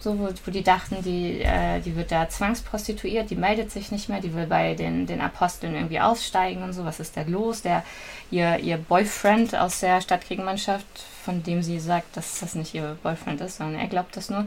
so, 0.05 0.19
wo, 0.19 0.29
wo 0.45 0.51
die 0.51 0.63
dachten, 0.63 1.01
die, 1.03 1.41
äh, 1.41 1.81
die 1.81 1.95
wird 1.95 2.11
da 2.11 2.29
zwangsprostituiert, 2.29 3.29
die 3.29 3.35
meldet 3.35 3.71
sich 3.71 3.91
nicht 3.91 4.07
mehr, 4.07 4.21
die 4.21 4.33
will 4.35 4.45
bei 4.45 4.75
den, 4.75 5.07
den 5.07 5.19
Aposteln 5.19 5.73
irgendwie 5.73 5.99
aussteigen 5.99 6.63
und 6.63 6.73
so, 6.73 6.85
was 6.85 6.99
ist 6.99 7.17
da 7.17 7.23
los? 7.23 7.63
Der, 7.63 7.83
ihr, 8.29 8.59
ihr 8.59 8.77
Boyfriend 8.77 9.55
aus 9.55 9.79
der 9.79 9.99
Stadtkriegenmannschaft, 10.01 10.85
von 11.23 11.41
dem 11.41 11.63
sie 11.63 11.79
sagt, 11.79 12.15
dass 12.15 12.39
das 12.39 12.53
nicht 12.53 12.75
ihr 12.75 12.97
Boyfriend 13.01 13.41
ist, 13.41 13.57
sondern 13.57 13.81
er 13.81 13.87
glaubt 13.87 14.15
das 14.15 14.29
nur, 14.29 14.45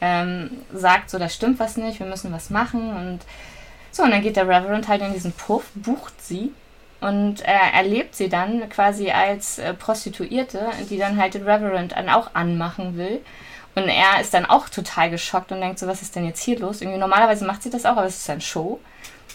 ähm, 0.00 0.50
sagt 0.74 1.08
so, 1.08 1.18
da 1.18 1.28
stimmt 1.28 1.60
was 1.60 1.76
nicht, 1.76 2.00
wir 2.00 2.06
müssen 2.06 2.32
was 2.32 2.50
machen 2.50 2.90
und 2.90 3.20
so, 3.92 4.02
und 4.02 4.10
dann 4.10 4.22
geht 4.22 4.36
der 4.36 4.48
Reverend 4.48 4.88
halt 4.88 5.02
in 5.02 5.14
diesen 5.14 5.32
Puff, 5.32 5.70
bucht 5.74 6.20
sie 6.20 6.50
und 7.00 7.42
er 7.42 7.74
erlebt 7.74 8.16
sie 8.16 8.28
dann 8.28 8.68
quasi 8.68 9.10
als 9.10 9.58
äh, 9.58 9.72
Prostituierte, 9.72 10.68
die 10.90 10.98
dann 10.98 11.16
halt 11.16 11.34
den 11.34 11.44
Reverend 11.44 11.92
dann 11.92 12.08
auch 12.08 12.34
anmachen 12.34 12.96
will. 12.98 13.20
Und 13.76 13.88
er 13.88 14.20
ist 14.20 14.32
dann 14.32 14.46
auch 14.46 14.68
total 14.70 15.10
geschockt 15.10 15.52
und 15.52 15.60
denkt 15.60 15.78
so, 15.78 15.86
was 15.86 16.02
ist 16.02 16.16
denn 16.16 16.24
jetzt 16.24 16.42
hier 16.42 16.58
los? 16.58 16.80
Irgendwie 16.80 16.98
normalerweise 16.98 17.44
macht 17.44 17.62
sie 17.62 17.70
das 17.70 17.84
auch, 17.84 17.98
aber 17.98 18.06
es 18.06 18.16
ist 18.16 18.30
ein 18.30 18.40
Show. 18.40 18.80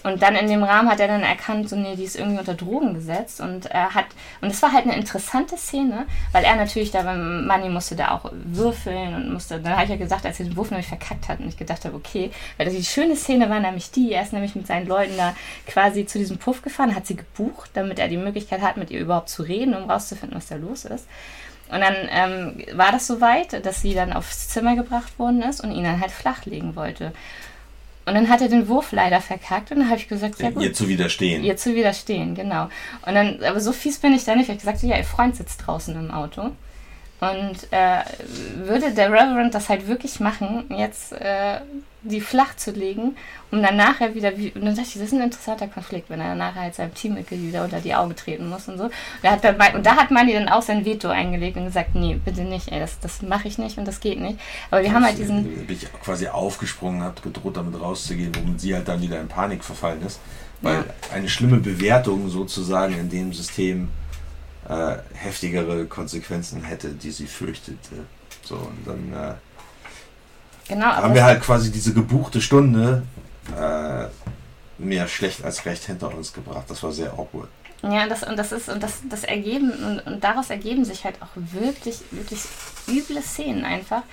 Und 0.03 0.23
dann 0.23 0.35
in 0.35 0.47
dem 0.47 0.63
Rahmen 0.63 0.89
hat 0.89 0.99
er 0.99 1.07
dann 1.07 1.21
erkannt, 1.21 1.69
so 1.69 1.75
nee, 1.75 1.95
die 1.95 2.05
ist 2.05 2.15
irgendwie 2.15 2.39
unter 2.39 2.55
Drogen 2.55 2.95
gesetzt 2.95 3.39
und 3.39 3.67
er 3.67 3.93
hat 3.93 4.05
und 4.41 4.49
es 4.49 4.59
war 4.63 4.73
halt 4.73 4.85
eine 4.85 4.95
interessante 4.95 5.57
Szene, 5.57 6.07
weil 6.31 6.43
er 6.43 6.55
natürlich 6.55 6.89
da 6.89 7.03
beim 7.03 7.45
Money 7.45 7.69
musste 7.69 7.95
da 7.95 8.09
auch 8.11 8.31
würfeln 8.31 9.13
und 9.13 9.31
musste, 9.31 9.59
dann 9.59 9.73
habe 9.73 9.83
ich 9.83 9.89
ja 9.91 9.97
gesagt, 9.97 10.25
als 10.25 10.39
er 10.39 10.47
den 10.47 10.57
Wurf 10.57 10.71
nämlich 10.71 10.87
verkackt 10.87 11.27
hat 11.27 11.39
und 11.39 11.49
ich 11.49 11.57
gedacht 11.57 11.85
habe, 11.85 11.95
okay, 11.95 12.31
weil 12.57 12.67
die 12.69 12.83
schöne 12.83 13.15
Szene 13.15 13.47
war 13.51 13.59
nämlich 13.59 13.91
die, 13.91 14.11
er 14.11 14.23
ist 14.23 14.33
nämlich 14.33 14.55
mit 14.55 14.65
seinen 14.65 14.87
Leuten 14.87 15.15
da 15.17 15.35
quasi 15.67 16.07
zu 16.07 16.17
diesem 16.17 16.39
Puff 16.39 16.63
gefahren, 16.63 16.95
hat 16.95 17.05
sie 17.05 17.15
gebucht, 17.15 17.69
damit 17.75 17.99
er 17.99 18.07
die 18.07 18.17
Möglichkeit 18.17 18.61
hat, 18.61 18.77
mit 18.77 18.89
ihr 18.89 19.01
überhaupt 19.01 19.29
zu 19.29 19.43
reden, 19.43 19.75
um 19.75 19.87
rauszufinden, 19.87 20.35
was 20.35 20.47
da 20.47 20.55
los 20.55 20.85
ist. 20.85 21.05
Und 21.71 21.79
dann 21.79 21.95
ähm, 22.09 22.77
war 22.77 22.91
das 22.91 23.07
soweit, 23.07 23.65
dass 23.65 23.81
sie 23.81 23.93
dann 23.93 24.11
aufs 24.11 24.49
Zimmer 24.49 24.75
gebracht 24.75 25.17
worden 25.17 25.41
ist 25.41 25.61
und 25.61 25.71
ihn 25.71 25.85
dann 25.85 26.01
halt 26.01 26.11
flachlegen 26.11 26.75
wollte. 26.75 27.13
Und 28.05 28.15
dann 28.15 28.29
hat 28.29 28.41
er 28.41 28.49
den 28.49 28.67
Wurf 28.67 28.91
leider 28.91 29.21
verkackt 29.21 29.71
und 29.71 29.79
dann 29.79 29.89
habe 29.89 29.97
ich 29.97 30.07
gesagt, 30.07 30.39
ja 30.41 30.49
gut. 30.49 30.63
Ihr 30.63 30.73
zu 30.73 30.87
widerstehen. 30.87 31.43
Ihr 31.43 31.55
zu 31.55 31.75
widerstehen, 31.75 32.35
genau. 32.35 32.63
Und 33.05 33.13
dann, 33.13 33.43
aber 33.43 33.59
so 33.59 33.71
fies 33.71 33.99
bin 33.99 34.13
ich 34.13 34.25
da 34.25 34.35
nicht. 34.35 34.45
Ich 34.45 34.49
habe 34.49 34.59
gesagt, 34.59 34.83
ja, 34.83 34.97
ihr 34.97 35.03
Freund 35.03 35.35
sitzt 35.35 35.65
draußen 35.65 35.95
im 35.95 36.11
Auto. 36.11 36.51
Und 37.21 37.67
äh, 37.69 37.99
würde 38.55 38.91
der 38.91 39.11
Reverend 39.11 39.53
das 39.53 39.69
halt 39.69 39.87
wirklich 39.87 40.19
machen, 40.19 40.65
jetzt 40.75 41.13
äh, 41.13 41.59
die 42.03 42.21
flach 42.21 42.55
zu 42.55 42.71
legen, 42.71 43.15
um 43.51 43.61
dann 43.61 43.77
nachher 43.77 44.15
wieder, 44.15 44.35
wie, 44.37 44.51
und 44.51 44.65
dann 44.65 44.75
dachte 44.75 44.87
ich, 44.87 44.93
das 44.95 45.03
ist 45.03 45.13
ein 45.13 45.21
interessanter 45.21 45.67
Konflikt, 45.67 46.09
wenn 46.09 46.19
er 46.19 46.29
dann 46.29 46.39
nachher 46.39 46.61
halt 46.61 46.75
seinem 46.75 46.93
Teammitglied 46.93 47.41
wieder 47.41 47.63
unter 47.63 47.79
die 47.79 47.93
Augen 47.93 48.15
treten 48.15 48.49
muss 48.49 48.67
und 48.67 48.77
so. 48.77 48.85
Und, 48.85 49.29
hat 49.29 49.43
dann, 49.43 49.55
und 49.75 49.85
da 49.85 49.95
hat 49.95 50.09
Manni 50.09 50.33
dann 50.33 50.49
auch 50.49 50.63
sein 50.63 50.83
Veto 50.83 51.09
eingelegt 51.09 51.57
und 51.57 51.65
gesagt, 51.65 51.93
nee, 51.93 52.19
bitte 52.23 52.41
nicht, 52.41 52.71
ey, 52.71 52.79
das, 52.79 52.99
das 52.99 53.21
mache 53.21 53.47
ich 53.47 53.57
nicht 53.59 53.77
und 53.77 53.87
das 53.87 53.99
geht 53.99 54.19
nicht. 54.19 54.39
Aber 54.71 54.81
wir 54.81 54.87
das 54.87 54.95
haben 54.95 55.05
halt 55.05 55.17
diesen... 55.19 55.43
Bin 55.67 55.75
ich 55.75 55.91
quasi 56.01 56.27
aufgesprungen, 56.27 57.03
habe 57.03 57.21
gedroht 57.21 57.57
damit 57.57 57.79
rauszugehen, 57.79 58.31
womit 58.35 58.59
sie 58.59 58.73
halt 58.73 58.87
dann 58.87 59.01
wieder 59.01 59.21
in 59.21 59.27
Panik 59.27 59.63
verfallen 59.63 60.01
ist. 60.01 60.19
Weil 60.61 60.77
ja. 60.77 60.85
eine 61.13 61.29
schlimme 61.29 61.57
Bewertung 61.57 62.29
sozusagen 62.29 62.97
in 62.97 63.09
dem 63.09 63.33
System 63.33 63.89
äh, 64.67 64.97
heftigere 65.13 65.85
Konsequenzen 65.85 66.63
hätte, 66.63 66.89
die 66.89 67.11
sie 67.11 67.27
fürchtete. 67.27 68.05
So, 68.43 68.55
und 68.55 68.85
dann 68.85 69.13
äh, 69.13 69.33
genau, 70.71 70.87
haben 70.87 71.13
wir 71.13 71.23
halt 71.23 71.41
quasi 71.41 71.71
diese 71.71 71.93
gebuchte 71.93 72.41
Stunde 72.41 73.03
äh, 73.57 74.05
mehr 74.77 75.07
schlecht 75.07 75.43
als 75.43 75.65
recht 75.65 75.83
hinter 75.83 76.13
uns 76.15 76.33
gebracht. 76.33 76.65
Das 76.67 76.81
war 76.81 76.91
sehr 76.91 77.11
awkward. 77.13 77.49
Ja, 77.83 78.07
das, 78.07 78.23
und 78.23 78.37
das 78.37 78.51
ist, 78.51 78.69
und 78.69 78.83
das, 78.83 78.99
das 79.09 79.23
ergeben, 79.23 79.71
und, 79.71 79.99
und 80.05 80.23
daraus 80.23 80.51
ergeben 80.51 80.85
sich 80.85 81.03
halt 81.03 81.15
auch 81.21 81.29
wirklich, 81.35 81.99
wirklich 82.11 82.41
üble 82.87 83.21
Szenen 83.23 83.65
einfach, 83.65 84.03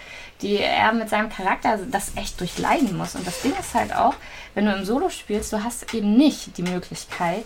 die 0.41 0.57
er 0.57 0.93
mit 0.93 1.11
seinem 1.11 1.29
Charakter 1.29 1.79
das 1.91 2.13
echt 2.17 2.41
durchleiden 2.41 2.97
muss. 2.97 3.15
Und 3.15 3.27
das 3.27 3.43
Ding 3.43 3.53
ist 3.59 3.75
halt 3.75 3.95
auch, 3.95 4.15
wenn 4.55 4.65
du 4.65 4.73
im 4.73 4.85
Solo 4.87 5.11
spielst, 5.11 5.53
du 5.53 5.63
hast 5.63 5.93
eben 5.93 6.17
nicht 6.17 6.57
die 6.57 6.63
Möglichkeit, 6.63 7.45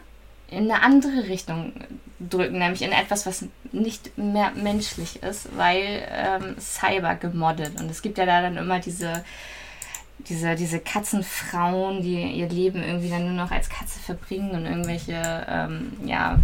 in 0.56 0.72
eine 0.72 0.82
andere 0.82 1.28
Richtung 1.28 1.74
drücken, 2.20 2.60
nämlich 2.60 2.82
in 2.82 2.92
etwas, 2.92 3.26
was 3.26 3.46
nicht 3.72 4.18
mehr 4.18 4.52
menschlich 4.56 5.22
ist, 5.22 5.56
weil 5.58 6.08
ähm, 6.10 6.56
Cyber 6.60 7.16
gemoddet. 7.16 7.80
Und 7.80 7.92
es 7.92 8.02
gibt 8.02 8.18
ja 8.18 8.26
da 8.26 8.42
dann 8.42 8.58
immer 8.58 8.80
diese, 8.80 9.24
diese, 10.20 10.56
diese 10.56 10.80
Katzenfrauen, 10.80 12.02
die 12.02 12.22
ihr 12.22 12.50
Leben 12.50 12.82
irgendwie 12.82 13.10
dann 13.10 13.26
nur 13.26 13.44
noch 13.44 13.52
als 13.52 13.70
Katze 13.70 14.00
verbringen 14.00 14.52
und 14.52 14.66
irgendwelche, 14.66 15.46
ähm, 15.50 15.94
ja, 16.06 16.40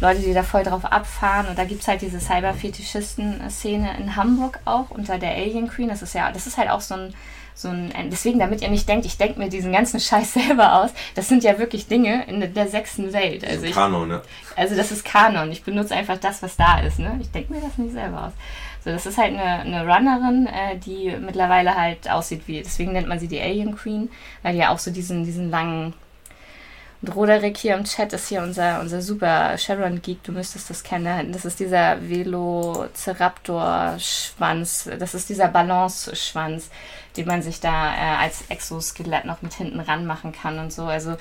Leute, 0.00 0.20
die 0.20 0.34
da 0.34 0.42
voll 0.42 0.62
drauf 0.62 0.84
abfahren. 0.84 1.46
Und 1.46 1.58
da 1.58 1.64
gibt 1.64 1.82
es 1.82 1.88
halt 1.88 2.02
diese 2.02 2.20
Cyber-Fetischisten-Szene 2.20 3.96
in 3.96 4.16
Hamburg 4.16 4.58
auch 4.64 4.90
unter 4.90 5.18
der 5.18 5.30
Alien 5.30 5.68
Queen. 5.68 5.88
Das 5.88 6.02
ist 6.02 6.14
ja, 6.14 6.32
das 6.32 6.46
ist 6.46 6.58
halt 6.58 6.68
auch 6.68 6.82
so 6.82 6.94
ein 6.94 7.14
so 7.56 7.68
ein, 7.68 7.90
deswegen, 8.10 8.38
damit 8.38 8.60
ihr 8.60 8.68
nicht 8.68 8.86
denkt, 8.86 9.06
ich 9.06 9.16
denke 9.16 9.38
mir 9.38 9.48
diesen 9.48 9.72
ganzen 9.72 9.98
Scheiß 10.00 10.34
selber 10.34 10.74
aus, 10.74 10.90
das 11.14 11.28
sind 11.28 11.42
ja 11.42 11.58
wirklich 11.58 11.88
Dinge 11.88 12.24
in 12.26 12.52
der 12.52 12.68
sechsten 12.68 13.12
Welt. 13.12 13.46
Also 13.48 13.64
ich, 13.64 13.72
Kanon, 13.72 14.08
ne? 14.08 14.22
Also 14.54 14.76
das 14.76 14.92
ist 14.92 15.04
Kanon. 15.04 15.50
Ich 15.50 15.64
benutze 15.64 15.94
einfach 15.94 16.18
das, 16.18 16.42
was 16.42 16.56
da 16.56 16.80
ist, 16.80 16.98
ne? 16.98 17.18
Ich 17.20 17.30
denke 17.30 17.54
mir 17.54 17.60
das 17.62 17.78
nicht 17.78 17.92
selber 17.92 18.26
aus. 18.26 18.32
So, 18.84 18.90
das 18.90 19.06
ist 19.06 19.18
halt 19.18 19.32
eine, 19.32 19.42
eine 19.42 19.92
Runnerin, 19.92 20.46
äh, 20.46 20.76
die 20.76 21.16
mittlerweile 21.18 21.74
halt 21.74 22.08
aussieht 22.10 22.42
wie, 22.46 22.62
deswegen 22.62 22.92
nennt 22.92 23.08
man 23.08 23.18
sie 23.18 23.26
die 23.26 23.40
Alien 23.40 23.74
Queen, 23.74 24.10
weil 24.42 24.52
die 24.52 24.60
ja 24.60 24.70
auch 24.70 24.78
so 24.78 24.90
diesen, 24.90 25.24
diesen 25.24 25.50
langen 25.50 25.94
und 27.02 27.14
Roderick 27.14 27.58
hier 27.58 27.76
im 27.76 27.84
Chat 27.84 28.14
ist 28.14 28.28
hier 28.28 28.42
unser, 28.42 28.80
unser 28.80 29.02
super 29.02 29.58
Sharon-Geek, 29.58 30.24
du 30.24 30.32
müsstest 30.32 30.70
das 30.70 30.82
kennen. 30.82 31.30
Das 31.30 31.44
ist 31.44 31.60
dieser 31.60 32.08
Velociraptor-Schwanz, 32.08 34.88
das 34.98 35.14
ist 35.14 35.28
dieser 35.28 35.48
Balance-Schwanz, 35.48 36.70
den 37.16 37.26
man 37.26 37.42
sich 37.42 37.60
da 37.60 37.94
äh, 37.94 38.16
als 38.22 38.44
Exoskelett 38.48 39.26
noch 39.26 39.42
mit 39.42 39.52
hinten 39.52 39.80
ranmachen 39.80 40.32
kann 40.32 40.58
und 40.58 40.72
so. 40.72 40.84
Also 40.84 41.18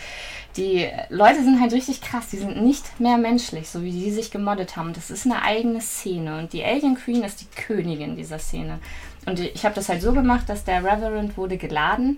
die 0.56 0.90
Leute 1.10 1.44
sind 1.44 1.60
halt 1.60 1.74
richtig 1.74 2.00
krass, 2.02 2.30
die 2.30 2.38
sind 2.38 2.64
nicht 2.64 3.02
mehr 3.02 3.18
menschlich, 3.18 3.70
so 3.70 3.84
wie 3.84 3.92
die 3.92 4.12
sich 4.12 4.32
gemoddet 4.32 4.78
haben. 4.78 4.94
Das 4.94 5.12
ist 5.12 5.26
eine 5.26 5.42
eigene 5.42 5.82
Szene 5.82 6.40
und 6.40 6.54
die 6.54 6.64
Alien 6.64 6.96
Queen 6.96 7.24
ist 7.24 7.42
die 7.42 7.50
Königin 7.62 8.16
dieser 8.16 8.40
Szene. 8.40 8.80
Und 9.26 9.42
ich 9.42 9.66
habe 9.66 9.76
das 9.76 9.90
halt 9.90 10.02
so 10.02 10.14
gemacht, 10.14 10.48
dass 10.48 10.64
der 10.64 10.82
Reverend 10.84 11.36
wurde 11.36 11.58
geladen 11.58 12.18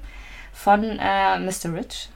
von 0.54 0.84
äh, 0.84 1.40
Mr. 1.40 1.74
Rich, 1.74 2.10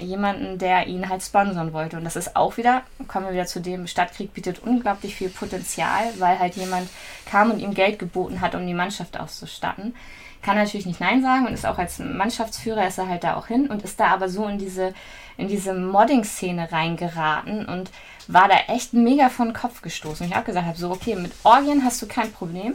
jemanden, 0.00 0.58
der 0.58 0.86
ihn 0.86 1.08
halt 1.08 1.22
sponsern 1.22 1.72
wollte. 1.72 1.96
Und 1.96 2.04
das 2.04 2.16
ist 2.16 2.36
auch 2.36 2.56
wieder, 2.56 2.82
kommen 3.08 3.26
wir 3.26 3.32
wieder 3.32 3.46
zu 3.46 3.60
dem, 3.60 3.86
Stadtkrieg 3.86 4.34
bietet 4.34 4.60
unglaublich 4.62 5.14
viel 5.14 5.30
Potenzial, 5.30 6.04
weil 6.18 6.38
halt 6.38 6.56
jemand 6.56 6.88
kam 7.24 7.50
und 7.50 7.60
ihm 7.60 7.74
Geld 7.74 7.98
geboten 7.98 8.40
hat, 8.40 8.54
um 8.54 8.66
die 8.66 8.74
Mannschaft 8.74 9.18
auszustatten. 9.18 9.94
kann 10.42 10.56
natürlich 10.56 10.84
nicht 10.84 11.00
Nein 11.00 11.22
sagen 11.22 11.46
und 11.46 11.54
ist 11.54 11.64
auch 11.64 11.78
als 11.78 11.98
Mannschaftsführer 11.98 12.86
ist 12.86 12.98
er 12.98 13.08
halt 13.08 13.24
da 13.24 13.36
auch 13.36 13.46
hin 13.46 13.68
und 13.68 13.82
ist 13.82 13.98
da 13.98 14.08
aber 14.08 14.28
so 14.28 14.46
in 14.46 14.58
diese, 14.58 14.92
in 15.38 15.48
diese 15.48 15.72
Modding-Szene 15.72 16.70
reingeraten 16.70 17.64
und 17.64 17.90
war 18.28 18.48
da 18.48 18.56
echt 18.68 18.92
mega 18.92 19.30
von 19.30 19.54
Kopf 19.54 19.80
gestoßen. 19.80 20.26
Und 20.26 20.32
ich 20.32 20.38
auch 20.38 20.44
gesagt 20.44 20.66
habe, 20.66 20.78
so, 20.78 20.90
okay, 20.90 21.16
mit 21.16 21.32
Orgien 21.42 21.84
hast 21.84 22.00
du 22.02 22.06
kein 22.06 22.30
Problem. 22.32 22.74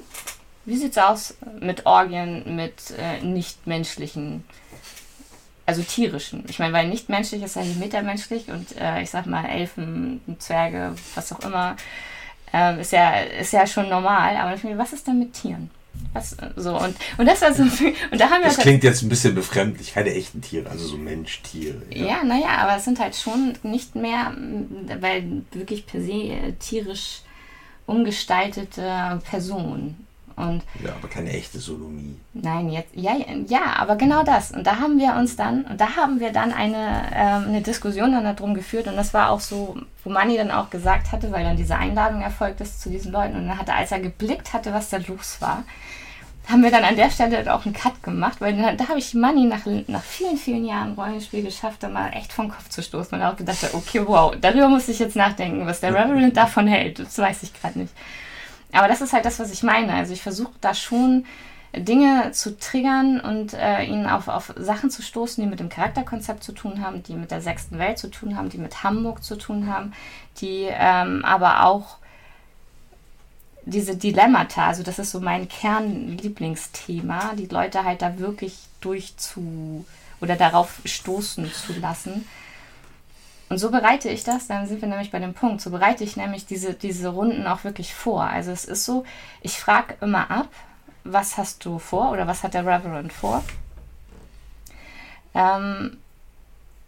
Wie 0.65 0.77
sieht's 0.77 0.97
aus 0.97 1.37
mit 1.59 1.85
Orgien, 1.85 2.55
mit 2.55 2.91
äh, 2.97 3.23
nichtmenschlichen, 3.23 4.43
also 5.69 5.83
tierischen? 5.83 6.43
Ich 6.47 6.59
meine, 6.59 6.73
weil 6.73 6.87
nichtmenschlich 6.87 7.43
ist 7.43 7.55
ja 7.55 7.61
hier 7.61 7.75
metamenschlich 7.75 8.49
und 8.49 8.75
äh, 8.77 9.01
ich 9.01 9.09
sag 9.09 9.25
mal 9.27 9.45
Elfen, 9.45 10.21
Zwerge, 10.39 10.95
was 11.15 11.31
auch 11.31 11.39
immer, 11.41 11.77
äh, 12.53 12.81
ist, 12.81 12.91
ja, 12.91 13.19
ist 13.19 13.53
ja 13.53 13.67
schon 13.67 13.87
normal. 13.87 14.35
Aber 14.35 14.55
ich 14.55 14.63
meine, 14.63 14.77
was 14.77 14.93
ist 14.93 15.07
denn 15.07 15.19
mit 15.19 15.33
Tieren? 15.33 15.69
Was, 16.13 16.35
so, 16.55 16.79
und, 16.79 16.95
und 17.17 17.25
das 17.25 17.41
war 17.41 17.53
so, 17.53 17.63
und 17.63 18.19
da 18.19 18.29
haben 18.29 18.41
wir. 18.41 18.47
Das 18.47 18.57
klingt 18.57 18.83
jetzt 18.83 19.03
ein 19.03 19.09
bisschen 19.09 19.35
befremdlich, 19.35 19.93
keine 19.93 20.13
echten 20.13 20.41
Tiere, 20.41 20.69
also 20.69 20.87
so 20.87 20.97
Mensch-Tiere. 20.97 21.81
Ja, 21.91 22.05
ja 22.05 22.23
naja, 22.23 22.49
aber 22.59 22.77
es 22.77 22.85
sind 22.85 22.99
halt 22.99 23.15
schon 23.15 23.53
nicht 23.63 23.95
mehr, 23.95 24.33
weil 24.99 25.43
wirklich 25.51 25.85
per 25.85 26.01
se 26.01 26.11
äh, 26.11 26.53
tierisch 26.59 27.21
umgestaltete 27.85 29.21
Personen. 29.29 30.07
Und 30.39 30.63
ja, 30.83 30.93
aber 30.97 31.09
keine 31.09 31.31
echte 31.31 31.59
Solomie. 31.59 32.15
Nein, 32.33 32.69
jetzt, 32.69 32.95
ja, 32.95 33.11
ja, 33.47 33.75
aber 33.77 33.97
genau 33.97 34.23
das. 34.23 34.51
Und 34.51 34.65
da 34.65 34.77
haben 34.79 34.97
wir 34.97 35.15
uns 35.15 35.35
dann, 35.35 35.65
und 35.65 35.81
da 35.81 35.97
haben 35.97 36.19
wir 36.19 36.31
dann 36.31 36.53
eine, 36.53 37.03
ähm, 37.13 37.49
eine 37.49 37.61
Diskussion 37.61 38.13
dann 38.13 38.23
darum 38.23 38.53
geführt. 38.53 38.87
Und 38.87 38.95
das 38.95 39.13
war 39.13 39.31
auch 39.31 39.41
so, 39.41 39.75
wo 40.03 40.09
Manni 40.09 40.37
dann 40.37 40.51
auch 40.51 40.69
gesagt 40.69 41.11
hatte, 41.11 41.31
weil 41.31 41.43
dann 41.43 41.57
diese 41.57 41.75
Einladung 41.75 42.21
erfolgt 42.21 42.61
ist 42.61 42.81
zu 42.81 42.89
diesen 42.89 43.11
Leuten. 43.11 43.35
Und 43.35 43.47
dann 43.47 43.57
hatte, 43.57 43.73
als 43.73 43.91
er 43.91 43.99
geblickt 43.99 44.53
hatte, 44.53 44.73
was 44.73 44.89
da 44.89 44.97
los 44.97 45.37
war, 45.41 45.63
haben 46.49 46.63
wir 46.63 46.71
dann 46.71 46.83
an 46.83 46.95
der 46.95 47.11
Stelle 47.11 47.53
auch 47.53 47.65
einen 47.65 47.75
Cut 47.75 48.01
gemacht, 48.01 48.41
weil 48.41 48.57
da, 48.57 48.73
da 48.73 48.87
habe 48.87 48.97
ich 48.97 49.13
Money 49.13 49.45
nach, 49.45 49.65
nach 49.87 50.01
vielen, 50.01 50.37
vielen 50.37 50.65
Jahren 50.65 50.93
Rollenspiel 50.93 51.43
geschafft, 51.43 51.83
da 51.83 51.89
mal 51.89 52.09
echt 52.13 52.33
vom 52.33 52.49
Kopf 52.49 52.69
zu 52.69 52.81
stoßen 52.81 53.19
und 53.19 53.23
auch 53.23 53.35
gedacht, 53.35 53.57
okay, 53.73 54.01
wow, 54.05 54.33
darüber 54.39 54.67
muss 54.67 54.87
ich 54.87 54.97
jetzt 54.97 55.15
nachdenken, 55.15 55.67
was 55.67 55.79
der 55.79 55.93
Reverend 55.93 56.35
davon 56.35 56.67
hält. 56.67 56.99
Das 56.99 57.17
weiß 57.17 57.43
ich 57.43 57.53
gerade 57.53 57.79
nicht. 57.79 57.93
Aber 58.71 58.87
das 58.87 59.01
ist 59.01 59.13
halt 59.13 59.25
das, 59.25 59.39
was 59.39 59.51
ich 59.51 59.63
meine. 59.63 59.93
Also 59.93 60.13
ich 60.13 60.21
versuche 60.21 60.53
da 60.61 60.73
schon 60.73 61.25
Dinge 61.75 62.31
zu 62.31 62.57
triggern 62.57 63.19
und 63.19 63.53
äh, 63.53 63.83
ihnen 63.83 64.07
auf, 64.07 64.27
auf 64.27 64.53
Sachen 64.57 64.89
zu 64.89 65.01
stoßen, 65.01 65.43
die 65.43 65.49
mit 65.49 65.59
dem 65.59 65.69
Charakterkonzept 65.69 66.43
zu 66.43 66.51
tun 66.51 66.83
haben, 66.83 67.03
die 67.03 67.13
mit 67.13 67.31
der 67.31 67.41
sechsten 67.41 67.77
Welt 67.77 67.99
zu 67.99 68.09
tun 68.09 68.35
haben, 68.35 68.49
die 68.49 68.57
mit 68.57 68.83
Hamburg 68.83 69.23
zu 69.23 69.35
tun 69.35 69.67
haben, 69.67 69.93
die 70.41 70.67
ähm, 70.69 71.23
aber 71.23 71.65
auch 71.65 71.97
diese 73.65 73.95
Dilemmata, 73.95 74.67
also 74.67 74.81
das 74.81 74.97
ist 74.97 75.11
so 75.11 75.19
mein 75.19 75.47
Kernlieblingsthema, 75.47 77.33
die 77.37 77.45
Leute 77.45 77.83
halt 77.83 78.01
da 78.01 78.17
wirklich 78.17 78.57
durchzu 78.81 79.85
oder 80.21 80.35
darauf 80.35 80.81
stoßen 80.85 81.51
zu 81.51 81.73
lassen. 81.79 82.27
Und 83.49 83.57
so 83.57 83.71
bereite 83.71 84.09
ich 84.09 84.23
das, 84.23 84.47
dann 84.47 84.67
sind 84.67 84.81
wir 84.81 84.87
nämlich 84.87 85.09
bei 85.09 85.17
dem 85.19 85.33
Punkt, 85.33 85.61
so 85.61 85.71
bereite 85.71 86.03
ich 86.03 86.15
nämlich 86.15 86.45
diese, 86.45 86.75
diese 86.75 87.09
Runden 87.09 87.47
auch 87.47 87.63
wirklich 87.63 87.95
vor. 87.95 88.23
Also 88.23 88.51
es 88.51 88.63
ist 88.63 88.85
so, 88.85 89.05
ich 89.41 89.59
frage 89.59 89.95
immer 90.01 90.29
ab, 90.29 90.49
was 91.03 91.37
hast 91.37 91.65
du 91.65 91.79
vor 91.79 92.11
oder 92.11 92.27
was 92.27 92.43
hat 92.43 92.53
der 92.53 92.65
Reverend 92.65 93.11
vor? 93.11 93.43
Ähm, 95.33 95.97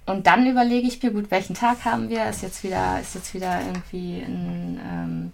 und 0.06 0.28
dann 0.28 0.46
überlege 0.46 0.88
ich 0.88 1.02
mir, 1.02 1.12
gut, 1.12 1.32
welchen 1.32 1.56
Tag 1.56 1.86
haben 1.86 2.10
wir? 2.10 2.26
Ist 2.26 2.44
jetzt 2.44 2.64
wieder, 2.64 3.00
ist 3.00 3.16
jetzt 3.16 3.34
wieder 3.34 3.60
irgendwie 3.62 4.22
ein, 4.22 4.80
ähm, 4.84 5.34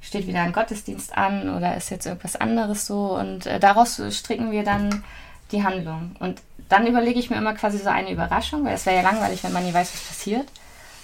steht 0.00 0.26
wieder 0.26 0.42
ein 0.42 0.52
Gottesdienst 0.52 1.16
an 1.16 1.54
oder 1.54 1.76
ist 1.76 1.90
jetzt 1.90 2.06
irgendwas 2.06 2.36
anderes 2.36 2.86
so? 2.86 3.18
Und 3.18 3.46
äh, 3.46 3.60
daraus 3.60 4.00
stricken 4.10 4.52
wir 4.52 4.64
dann 4.64 5.04
die 5.52 5.64
Handlung. 5.64 6.16
Und 6.18 6.40
dann 6.70 6.86
überlege 6.86 7.18
ich 7.18 7.30
mir 7.30 7.36
immer 7.36 7.52
quasi 7.52 7.78
so 7.78 7.90
eine 7.90 8.12
Überraschung, 8.12 8.64
weil 8.64 8.74
es 8.74 8.86
wäre 8.86 8.96
ja 8.96 9.02
langweilig, 9.02 9.42
wenn 9.42 9.52
man 9.52 9.64
nie 9.64 9.74
weiß, 9.74 9.92
was 9.92 10.02
passiert, 10.02 10.46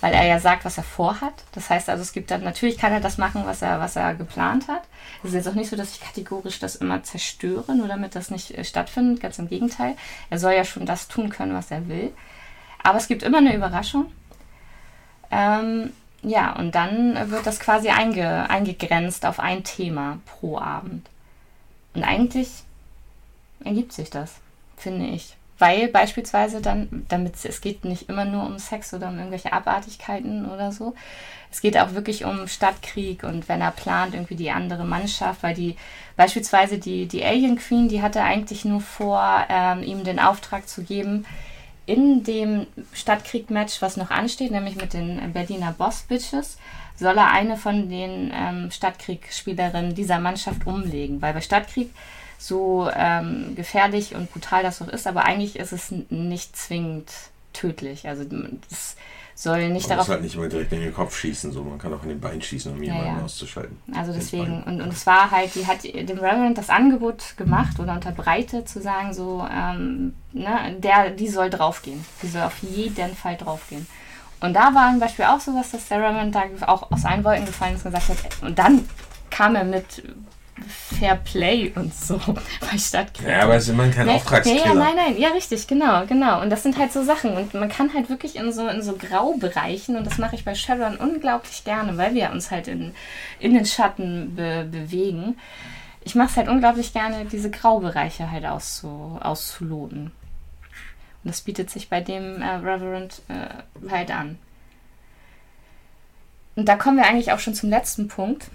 weil 0.00 0.14
er 0.14 0.24
ja 0.24 0.38
sagt, 0.38 0.64
was 0.64 0.78
er 0.78 0.84
vorhat. 0.84 1.34
Das 1.52 1.68
heißt 1.68 1.90
also, 1.90 2.02
es 2.02 2.12
gibt 2.12 2.30
dann, 2.30 2.44
natürlich 2.44 2.78
kann 2.78 2.92
er 2.92 3.00
das 3.00 3.18
machen, 3.18 3.42
was 3.46 3.62
er, 3.62 3.80
was 3.80 3.96
er 3.96 4.14
geplant 4.14 4.68
hat. 4.68 4.82
Es 5.22 5.30
ist 5.30 5.34
jetzt 5.34 5.48
auch 5.48 5.54
nicht 5.54 5.68
so, 5.68 5.76
dass 5.76 5.92
ich 5.92 6.00
kategorisch 6.00 6.60
das 6.60 6.76
immer 6.76 7.02
zerstöre, 7.02 7.74
nur 7.74 7.88
damit 7.88 8.14
das 8.14 8.30
nicht 8.30 8.52
äh, 8.52 8.64
stattfindet. 8.64 9.20
Ganz 9.20 9.40
im 9.40 9.48
Gegenteil. 9.48 9.96
Er 10.30 10.38
soll 10.38 10.52
ja 10.52 10.64
schon 10.64 10.86
das 10.86 11.08
tun 11.08 11.30
können, 11.30 11.54
was 11.54 11.72
er 11.72 11.88
will. 11.88 12.12
Aber 12.84 12.98
es 12.98 13.08
gibt 13.08 13.24
immer 13.24 13.38
eine 13.38 13.56
Überraschung. 13.56 14.06
Ähm, 15.32 15.92
ja, 16.22 16.52
und 16.52 16.76
dann 16.76 17.30
wird 17.30 17.44
das 17.44 17.58
quasi 17.58 17.88
einge, 17.88 18.48
eingegrenzt 18.48 19.26
auf 19.26 19.40
ein 19.40 19.64
Thema 19.64 20.20
pro 20.26 20.58
Abend. 20.58 21.08
Und 21.94 22.04
eigentlich 22.04 22.50
ergibt 23.64 23.92
sich 23.92 24.10
das, 24.10 24.34
finde 24.76 25.06
ich. 25.06 25.36
Weil 25.58 25.88
beispielsweise 25.88 26.60
dann, 26.60 27.06
damit 27.08 27.42
es 27.44 27.60
geht 27.60 27.84
nicht 27.84 28.08
immer 28.08 28.26
nur 28.26 28.44
um 28.44 28.58
Sex 28.58 28.92
oder 28.92 29.08
um 29.08 29.16
irgendwelche 29.16 29.52
Abartigkeiten 29.52 30.50
oder 30.50 30.70
so. 30.70 30.94
Es 31.50 31.60
geht 31.62 31.78
auch 31.78 31.94
wirklich 31.94 32.24
um 32.24 32.48
Stadtkrieg 32.48 33.22
und 33.22 33.48
wenn 33.48 33.62
er 33.62 33.70
plant, 33.70 34.14
irgendwie 34.14 34.34
die 34.34 34.50
andere 34.50 34.84
Mannschaft, 34.84 35.42
weil 35.42 35.54
die, 35.54 35.76
beispielsweise 36.16 36.78
die, 36.78 37.06
die 37.06 37.24
Alien 37.24 37.56
Queen, 37.56 37.88
die 37.88 38.02
hatte 38.02 38.22
eigentlich 38.22 38.64
nur 38.66 38.80
vor, 38.80 39.46
ähm, 39.48 39.82
ihm 39.82 40.04
den 40.04 40.18
Auftrag 40.18 40.68
zu 40.68 40.82
geben, 40.82 41.24
in 41.86 42.24
dem 42.24 42.66
Stadtkrieg-Match, 42.92 43.80
was 43.80 43.96
noch 43.96 44.10
ansteht, 44.10 44.50
nämlich 44.50 44.76
mit 44.76 44.92
den 44.92 45.32
Berliner 45.32 45.72
Boss-Bitches, 45.72 46.58
soll 46.96 47.16
er 47.16 47.30
eine 47.30 47.56
von 47.56 47.88
den 47.88 48.32
ähm, 48.34 48.70
Stadtkrieg-Spielerinnen 48.70 49.94
dieser 49.94 50.18
Mannschaft 50.18 50.66
umlegen. 50.66 51.22
Weil 51.22 51.34
bei 51.34 51.40
Stadtkrieg 51.40 51.90
so 52.38 52.90
ähm, 52.94 53.54
gefährlich 53.54 54.14
und 54.14 54.30
brutal 54.32 54.62
das 54.62 54.82
auch 54.82 54.88
ist, 54.88 55.06
aber 55.06 55.24
eigentlich 55.24 55.56
ist 55.56 55.72
es 55.72 55.92
nicht 56.10 56.56
zwingend 56.56 57.10
tödlich. 57.52 58.08
Also 58.08 58.24
das 58.68 58.96
soll 59.34 59.68
nicht 59.68 59.88
man 59.88 59.98
darauf. 59.98 60.08
muss 60.08 60.14
halt 60.14 60.22
nicht 60.22 60.34
immer 60.34 60.48
direkt 60.48 60.72
in 60.72 60.80
den 60.80 60.94
Kopf 60.94 61.16
schießen, 61.18 61.52
so 61.52 61.62
man 61.62 61.78
kann 61.78 61.92
auch 61.92 62.02
in 62.02 62.08
den 62.08 62.20
Bein 62.20 62.40
schießen, 62.40 62.72
um 62.72 62.82
jemanden 62.82 63.06
ja, 63.06 63.18
ja. 63.18 63.24
auszuschalten. 63.24 63.76
Also 63.94 64.12
deswegen, 64.12 64.62
und, 64.62 64.80
und 64.80 64.92
es 64.92 65.06
war 65.06 65.30
halt, 65.30 65.54
die 65.54 65.66
hat 65.66 65.84
dem 65.84 66.18
Reverend 66.18 66.56
das 66.56 66.70
Angebot 66.70 67.36
gemacht 67.36 67.78
oder 67.78 67.92
unterbreitet, 67.92 68.68
zu 68.68 68.80
sagen, 68.80 69.12
so, 69.12 69.46
ähm, 69.50 70.14
ne, 70.32 70.76
der, 70.78 71.10
die 71.10 71.28
soll 71.28 71.50
draufgehen. 71.50 72.04
Die 72.22 72.28
soll 72.28 72.42
auf 72.42 72.58
jeden 72.62 73.14
Fall 73.14 73.36
draufgehen. 73.36 73.86
Und 74.40 74.54
da 74.54 74.74
war 74.74 74.90
zum 74.90 75.00
Beispiel 75.00 75.26
auch 75.26 75.40
sowas, 75.40 75.70
dass 75.70 75.88
der 75.88 75.98
Reverend 75.98 76.34
da 76.34 76.44
auch 76.66 76.90
aus 76.90 77.04
allen 77.04 77.24
Wolken 77.24 77.46
gefallen 77.46 77.74
ist 77.74 77.84
und 77.84 77.92
gesagt 77.92 78.08
hat, 78.08 78.42
und 78.42 78.58
dann 78.58 78.88
kam 79.30 79.54
er 79.54 79.64
mit 79.64 80.02
Fair 80.98 81.16
Play 81.16 81.72
und 81.74 81.94
so 81.94 82.18
bei 82.60 82.78
Stadtkrieg. 82.78 83.28
Ja, 83.28 83.42
aber 83.42 83.56
es 83.56 83.64
ist 83.64 83.70
immer 83.70 83.88
kein 83.88 84.06
ne, 84.06 84.14
Auftragskiller. 84.14 84.66
Ja, 84.66 84.74
nein, 84.74 84.96
nein, 84.96 85.18
ja, 85.18 85.28
richtig, 85.28 85.66
genau, 85.66 86.06
genau. 86.06 86.40
Und 86.40 86.50
das 86.50 86.62
sind 86.62 86.78
halt 86.78 86.92
so 86.92 87.02
Sachen. 87.02 87.36
Und 87.36 87.52
man 87.54 87.68
kann 87.68 87.92
halt 87.92 88.08
wirklich 88.08 88.36
in 88.36 88.52
so, 88.52 88.66
in 88.66 88.82
so 88.82 88.96
Graubereichen, 88.96 89.96
und 89.96 90.06
das 90.06 90.18
mache 90.18 90.34
ich 90.34 90.44
bei 90.44 90.54
Shadowrun 90.54 90.96
unglaublich 90.96 91.64
gerne, 91.64 91.96
weil 91.98 92.14
wir 92.14 92.30
uns 92.30 92.50
halt 92.50 92.68
in, 92.68 92.94
in 93.38 93.52
den 93.52 93.66
Schatten 93.66 94.34
be 94.34 94.66
bewegen. 94.70 95.36
Ich 96.02 96.14
mache 96.14 96.28
es 96.28 96.36
halt 96.36 96.48
unglaublich 96.48 96.92
gerne, 96.92 97.26
diese 97.26 97.50
Graubereiche 97.50 98.30
halt 98.30 98.46
auszu 98.46 99.18
auszuloten. 99.20 100.12
Und 101.24 101.30
das 101.30 101.42
bietet 101.42 101.68
sich 101.68 101.90
bei 101.90 102.00
dem 102.00 102.40
äh, 102.40 102.46
Reverend 102.46 103.20
äh, 103.28 103.90
halt 103.90 104.10
an. 104.10 104.38
Und 106.54 106.68
da 106.68 106.76
kommen 106.76 106.96
wir 106.96 107.06
eigentlich 107.06 107.32
auch 107.32 107.40
schon 107.40 107.54
zum 107.54 107.68
letzten 107.68 108.08
Punkt 108.08 108.48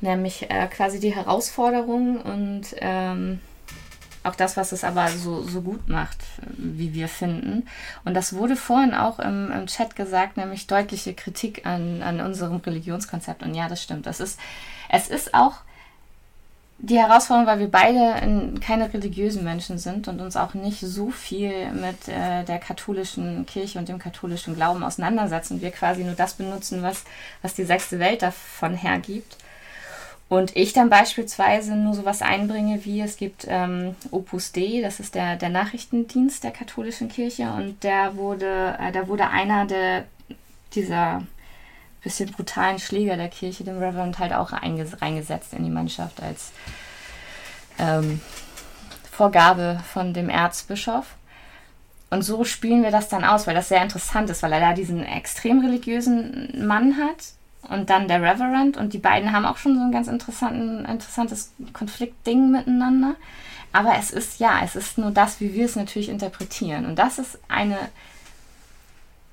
nämlich 0.00 0.50
äh, 0.50 0.66
quasi 0.68 1.00
die 1.00 1.14
Herausforderung 1.14 2.20
und 2.20 2.62
ähm, 2.76 3.40
auch 4.22 4.34
das, 4.34 4.56
was 4.56 4.72
es 4.72 4.84
aber 4.84 5.08
so, 5.08 5.42
so 5.42 5.62
gut 5.62 5.88
macht, 5.88 6.18
wie 6.46 6.92
wir 6.92 7.08
finden. 7.08 7.66
Und 8.04 8.14
das 8.14 8.34
wurde 8.34 8.56
vorhin 8.56 8.92
auch 8.92 9.18
im, 9.18 9.50
im 9.50 9.66
Chat 9.66 9.96
gesagt, 9.96 10.36
nämlich 10.36 10.66
deutliche 10.66 11.14
Kritik 11.14 11.64
an, 11.64 12.02
an 12.02 12.20
unserem 12.20 12.56
Religionskonzept. 12.56 13.42
Und 13.42 13.54
ja, 13.54 13.68
das 13.68 13.82
stimmt. 13.82 14.06
Das 14.06 14.20
ist, 14.20 14.38
es 14.90 15.08
ist 15.08 15.32
auch 15.32 15.54
die 16.82 16.98
Herausforderung, 16.98 17.46
weil 17.46 17.58
wir 17.60 17.70
beide 17.70 18.58
keine 18.60 18.92
religiösen 18.92 19.44
Menschen 19.44 19.78
sind 19.78 20.08
und 20.08 20.20
uns 20.20 20.36
auch 20.36 20.54
nicht 20.54 20.80
so 20.80 21.10
viel 21.10 21.72
mit 21.72 22.08
äh, 22.08 22.44
der 22.44 22.58
katholischen 22.58 23.44
Kirche 23.46 23.78
und 23.78 23.88
dem 23.88 23.98
katholischen 23.98 24.54
Glauben 24.54 24.82
auseinandersetzen. 24.82 25.60
Wir 25.60 25.70
quasi 25.70 26.04
nur 26.04 26.14
das 26.14 26.34
benutzen, 26.34 26.82
was, 26.82 27.04
was 27.42 27.54
die 27.54 27.64
sechste 27.64 27.98
Welt 27.98 28.22
davon 28.22 28.74
hergibt. 28.74 29.36
Und 30.30 30.54
ich 30.56 30.72
dann 30.72 30.90
beispielsweise 30.90 31.74
nur 31.74 31.92
sowas 31.92 32.22
einbringe, 32.22 32.84
wie 32.84 33.00
es 33.00 33.16
gibt 33.16 33.46
ähm, 33.48 33.96
Opus 34.12 34.52
Dei, 34.52 34.80
das 34.80 35.00
ist 35.00 35.16
der, 35.16 35.34
der 35.34 35.48
Nachrichtendienst 35.48 36.44
der 36.44 36.52
katholischen 36.52 37.08
Kirche 37.08 37.50
und 37.50 37.82
der 37.82 38.14
wurde, 38.14 38.78
äh, 38.78 38.92
da 38.92 39.08
wurde 39.08 39.28
einer 39.28 39.66
der 39.66 40.04
dieser 40.72 41.22
bisschen 42.00 42.30
brutalen 42.30 42.78
Schläger 42.78 43.16
der 43.16 43.28
Kirche, 43.28 43.64
dem 43.64 43.78
Reverend, 43.78 44.20
halt 44.20 44.32
auch 44.32 44.52
reingesetzt 44.52 45.52
in 45.52 45.64
die 45.64 45.70
Mannschaft 45.70 46.22
als 46.22 46.52
ähm, 47.80 48.20
Vorgabe 49.10 49.80
von 49.92 50.14
dem 50.14 50.28
Erzbischof. 50.28 51.16
Und 52.08 52.22
so 52.22 52.44
spielen 52.44 52.84
wir 52.84 52.92
das 52.92 53.08
dann 53.08 53.24
aus, 53.24 53.48
weil 53.48 53.56
das 53.56 53.68
sehr 53.68 53.82
interessant 53.82 54.30
ist, 54.30 54.44
weil 54.44 54.52
er 54.52 54.60
da 54.60 54.72
diesen 54.74 55.04
extrem 55.04 55.58
religiösen 55.58 56.66
Mann 56.68 56.98
hat, 56.98 57.34
und 57.68 57.90
dann 57.90 58.08
der 58.08 58.22
Reverend 58.22 58.76
und 58.76 58.92
die 58.92 58.98
beiden 58.98 59.32
haben 59.32 59.44
auch 59.44 59.56
schon 59.56 59.76
so 59.76 59.82
ein 59.82 59.92
ganz 59.92 60.08
interessantes 60.08 61.52
Konfliktding 61.72 62.50
miteinander. 62.50 63.14
Aber 63.72 63.94
es 63.98 64.10
ist 64.10 64.40
ja, 64.40 64.60
es 64.64 64.74
ist 64.74 64.98
nur 64.98 65.10
das, 65.10 65.40
wie 65.40 65.54
wir 65.54 65.64
es 65.64 65.76
natürlich 65.76 66.08
interpretieren. 66.08 66.86
Und 66.86 66.98
das 66.98 67.18
ist 67.18 67.38
eine 67.48 67.78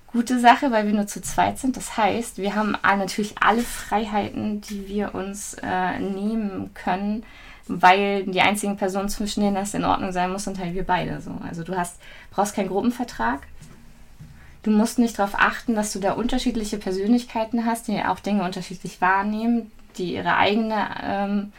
gute 0.08 0.40
Sache, 0.40 0.72
weil 0.72 0.86
wir 0.86 0.94
nur 0.94 1.08
zu 1.08 1.22
zweit 1.22 1.58
sind. 1.58 1.76
Das 1.76 1.98
heißt, 1.98 2.38
wir 2.38 2.56
haben 2.56 2.78
natürlich 2.84 3.36
alle 3.40 3.62
Freiheiten, 3.62 4.62
die 4.62 4.88
wir 4.88 5.16
uns 5.16 5.56
äh, 5.62 6.00
nehmen 6.00 6.74
können, 6.74 7.24
weil 7.68 8.24
die 8.26 8.42
einzigen 8.42 8.78
Personen 8.78 9.10
zwischen 9.10 9.42
denen 9.42 9.56
das 9.56 9.74
in 9.74 9.86
Ordnung 9.86 10.12
sein 10.12 10.32
muss, 10.32 10.46
sind 10.46 10.60
halt 10.60 10.74
wir 10.74 10.86
beide 10.86 11.20
so. 11.22 11.32
Also 11.48 11.64
du 11.64 11.76
hast, 11.76 12.00
brauchst 12.32 12.56
keinen 12.56 12.70
Gruppenvertrag. 12.70 13.42
Du 14.64 14.72
musst 14.72 15.00
nicht 15.00 15.18
darauf 15.18 15.36
achten, 15.36 15.76
dass 15.76 15.94
du 15.94 16.00
da 16.00 16.14
unterschiedliche 16.14 16.78
Persönlichkeiten 16.78 17.66
hast, 17.66 17.88
die 17.88 18.04
auch 18.04 18.20
Dinge 18.20 18.44
unterschiedlich 18.44 19.00
wahrnehmen, 19.02 19.72
die 19.98 20.16
ihre 20.16 20.36
eigene 20.36 20.88
ähm, 21.02 21.54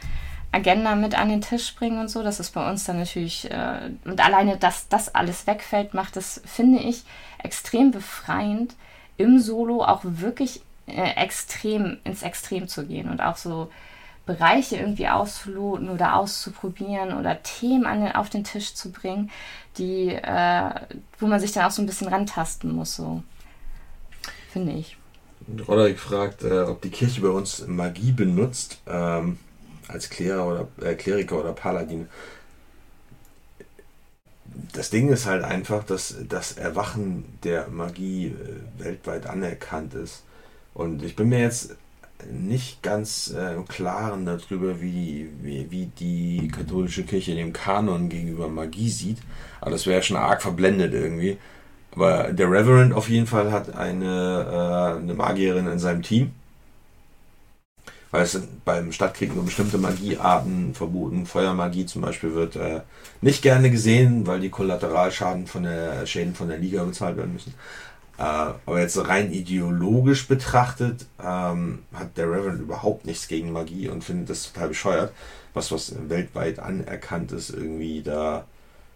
Agenda 0.51 0.95
mit 0.95 1.17
an 1.17 1.29
den 1.29 1.41
Tisch 1.41 1.75
bringen 1.75 1.99
und 1.99 2.09
so. 2.09 2.23
Das 2.23 2.39
ist 2.39 2.51
bei 2.51 2.69
uns 2.69 2.83
dann 2.83 2.99
natürlich, 2.99 3.49
äh, 3.49 3.91
und 4.05 4.23
alleine, 4.23 4.57
dass 4.57 4.87
das 4.89 5.13
alles 5.13 5.47
wegfällt, 5.47 5.93
macht 5.93 6.17
es, 6.17 6.41
finde 6.45 6.79
ich, 6.79 7.03
extrem 7.37 7.91
befreiend, 7.91 8.75
im 9.17 9.39
Solo 9.39 9.83
auch 9.83 10.01
wirklich 10.03 10.61
äh, 10.87 11.11
extrem 11.15 11.97
ins 12.03 12.23
Extrem 12.23 12.67
zu 12.67 12.85
gehen 12.85 13.09
und 13.09 13.21
auch 13.21 13.37
so 13.37 13.69
Bereiche 14.29 14.77
irgendwie 14.77 15.07
auszuloten 15.07 15.89
oder 15.89 16.15
auszuprobieren 16.15 17.17
oder 17.17 17.41
Themen 17.43 17.85
an 17.85 18.01
den, 18.01 18.11
auf 18.13 18.29
den 18.29 18.43
Tisch 18.43 18.73
zu 18.73 18.91
bringen, 18.91 19.31
die, 19.77 20.09
äh, 20.09 20.69
wo 21.19 21.27
man 21.27 21.39
sich 21.39 21.51
dann 21.51 21.65
auch 21.65 21.71
so 21.71 21.81
ein 21.81 21.85
bisschen 21.85 22.07
rantasten 22.07 22.71
muss, 22.71 22.95
so 22.95 23.23
finde 24.51 24.73
ich. 24.73 24.97
Roderick 25.67 25.99
fragt, 25.99 26.43
äh, 26.43 26.61
ob 26.61 26.81
die 26.81 26.89
Kirche 26.89 27.21
bei 27.21 27.29
uns 27.29 27.65
Magie 27.67 28.11
benutzt. 28.11 28.79
Ähm, 28.87 29.37
als 29.89 30.09
Kleriker 30.09 30.47
oder, 30.47 30.67
äh, 30.87 30.95
Kleriker 30.95 31.39
oder 31.39 31.53
Paladin. 31.53 32.07
Das 34.73 34.89
Ding 34.89 35.09
ist 35.09 35.25
halt 35.25 35.43
einfach, 35.43 35.83
dass 35.83 36.15
das 36.27 36.53
Erwachen 36.53 37.25
der 37.43 37.67
Magie 37.69 38.27
äh, 38.27 38.83
weltweit 38.83 39.25
anerkannt 39.25 39.93
ist. 39.95 40.23
Und 40.73 41.03
ich 41.03 41.15
bin 41.15 41.29
mir 41.29 41.39
jetzt 41.39 41.75
nicht 42.31 42.83
ganz 42.83 43.33
äh, 43.35 43.55
im 43.55 43.67
Klaren 43.67 44.25
darüber, 44.25 44.81
wie, 44.81 45.29
wie, 45.41 45.71
wie 45.71 45.85
die 45.85 46.49
katholische 46.49 47.03
Kirche 47.03 47.35
dem 47.35 47.53
Kanon 47.53 48.09
gegenüber 48.09 48.47
Magie 48.47 48.89
sieht. 48.89 49.17
Aber 49.61 49.71
das 49.71 49.87
wäre 49.87 50.03
schon 50.03 50.17
arg 50.17 50.41
verblendet 50.41 50.93
irgendwie. 50.93 51.37
Aber 51.95 52.31
der 52.31 52.51
Reverend 52.51 52.93
auf 52.93 53.09
jeden 53.09 53.27
Fall 53.27 53.51
hat 53.51 53.75
eine, 53.75 54.97
äh, 54.97 55.01
eine 55.01 55.13
Magierin 55.13 55.67
in 55.67 55.79
seinem 55.79 56.03
Team 56.03 56.31
weil 58.11 58.23
es 58.23 58.41
beim 58.65 58.91
Stadtkrieg 58.91 59.35
nur 59.35 59.45
bestimmte 59.45 59.77
Magiearten 59.77 60.73
verboten. 60.73 61.25
Feuermagie 61.25 61.85
zum 61.85 62.01
Beispiel 62.01 62.33
wird 62.33 62.55
äh, 62.55 62.81
nicht 63.21 63.41
gerne 63.41 63.69
gesehen, 63.69 64.25
weil 64.25 64.39
die 64.39 64.49
Kollateralschaden 64.49 65.45
von 65.45 65.63
der 65.63 66.05
Schäden 66.05 66.33
von 66.33 66.49
der 66.49 66.57
Liga 66.57 66.83
bezahlt 66.83 67.17
werden 67.17 67.33
müssen. 67.33 67.53
Äh, 68.19 68.21
aber 68.65 68.81
jetzt 68.81 68.97
rein 69.07 69.31
ideologisch 69.31 70.27
betrachtet 70.27 71.05
ähm, 71.23 71.79
hat 71.93 72.17
der 72.17 72.29
Reverend 72.29 72.59
überhaupt 72.59 73.05
nichts 73.05 73.29
gegen 73.29 73.53
Magie 73.53 73.87
und 73.87 74.03
findet 74.03 74.29
das 74.29 74.51
total 74.51 74.67
bescheuert, 74.67 75.13
was 75.53 75.71
was 75.71 75.95
weltweit 76.09 76.59
anerkannt 76.59 77.31
ist, 77.31 77.49
irgendwie 77.49 78.01
da 78.03 78.45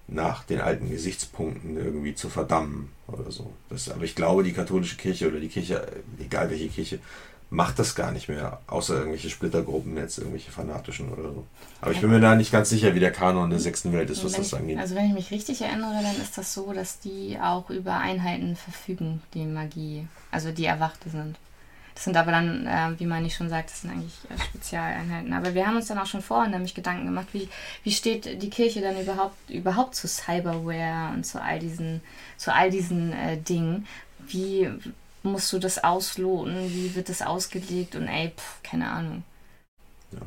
nach 0.09 0.43
den 0.43 0.59
alten 0.59 0.89
Gesichtspunkten 0.89 1.77
irgendwie 1.77 2.13
zu 2.13 2.27
verdammen 2.27 2.89
oder 3.07 3.31
so. 3.31 3.53
Das, 3.69 3.89
aber 3.89 4.03
ich 4.03 4.15
glaube, 4.15 4.43
die 4.43 4.51
katholische 4.51 4.97
Kirche 4.97 5.29
oder 5.29 5.39
die 5.39 5.47
Kirche, 5.47 5.87
egal 6.19 6.49
welche 6.49 6.67
Kirche, 6.67 6.99
macht 7.53 7.77
das 7.77 7.93
gar 7.93 8.11
nicht 8.11 8.29
mehr, 8.29 8.59
außer 8.65 8.95
irgendwelche 8.95 9.29
Splittergruppen 9.29 9.95
jetzt, 9.95 10.17
irgendwelche 10.17 10.51
fanatischen 10.51 11.09
oder 11.09 11.31
so. 11.31 11.45
Aber 11.81 11.91
ich 11.91 12.01
bin 12.01 12.09
mir 12.09 12.19
da 12.19 12.35
nicht 12.35 12.51
ganz 12.51 12.69
sicher, 12.69 12.95
wie 12.95 12.99
der 12.99 13.11
Kanon 13.11 13.51
der 13.51 13.59
sechsten 13.59 13.93
Welt 13.93 14.09
ist, 14.09 14.25
was 14.25 14.33
das 14.33 14.47
ich, 14.47 14.55
angeht. 14.55 14.79
Also 14.79 14.95
wenn 14.95 15.05
ich 15.05 15.13
mich 15.13 15.29
richtig 15.29 15.61
erinnere, 15.61 16.01
dann 16.01 16.19
ist 16.19 16.35
das 16.35 16.51
so, 16.53 16.73
dass 16.73 16.99
die 16.99 17.37
auch 17.39 17.69
über 17.69 17.97
Einheiten 17.97 18.55
verfügen, 18.55 19.21
die 19.35 19.45
Magie, 19.45 20.07
also 20.31 20.51
die 20.51 20.65
Erwachte 20.65 21.11
sind. 21.11 21.37
Das 21.93 22.05
sind 22.05 22.17
aber 22.17 22.31
dann, 22.31 22.65
äh, 22.65 22.99
wie 22.99 23.05
man 23.05 23.21
nicht 23.21 23.35
schon 23.35 23.49
sagt, 23.49 23.69
das 23.69 23.81
sind 23.81 23.91
eigentlich 23.91 24.17
äh, 24.31 24.41
Spezialeinheiten. 24.41 25.31
Aber 25.33 25.53
wir 25.53 25.67
haben 25.67 25.75
uns 25.75 25.87
dann 25.87 25.99
auch 25.99 26.07
schon 26.07 26.23
vorher 26.23 26.49
nämlich 26.49 26.73
Gedanken 26.73 27.05
gemacht, 27.05 27.27
wie, 27.33 27.49
wie 27.83 27.91
steht 27.91 28.41
die 28.41 28.49
Kirche 28.49 28.81
dann 28.81 28.99
überhaupt, 28.99 29.37
überhaupt 29.51 29.93
zu 29.93 30.07
Cyberware 30.07 31.13
und 31.13 31.23
zu 31.23 31.39
all 31.39 31.59
diesen, 31.59 32.01
zu 32.37 32.51
all 32.51 32.71
diesen 32.71 33.13
äh, 33.13 33.37
Dingen. 33.37 33.85
Wie, 34.25 34.71
musst 35.23 35.51
du 35.53 35.59
das 35.59 35.83
ausloten, 35.83 36.69
wie 36.69 36.95
wird 36.95 37.09
das 37.09 37.21
ausgelegt 37.21 37.95
und 37.95 38.07
ey, 38.07 38.31
pff, 38.35 38.61
keine 38.63 38.89
Ahnung. 38.89 39.23
Ja. 40.11 40.19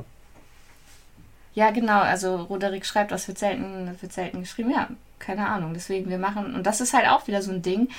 Ja, 1.53 1.71
genau, 1.71 2.01
also 2.01 2.35
Roderick 2.35 2.85
schreibt, 2.85 3.11
das 3.11 3.27
wird 3.27 3.39
selten, 3.39 3.87
das 3.87 3.99
wird 4.03 4.13
selten 4.13 4.41
geschrieben. 4.41 4.69
Ja, 4.69 4.89
keine 5.17 5.47
Ahnung. 5.49 5.73
Deswegen, 5.73 6.07
wir 6.07 6.19
machen, 6.19 6.53
und 6.53 6.67
das 6.67 6.81
ist 6.81 6.93
halt 6.93 7.07
auch 7.07 7.25
wieder 7.25 7.41
so 7.41 7.51
ein 7.51 7.63
Ding, 7.63 7.89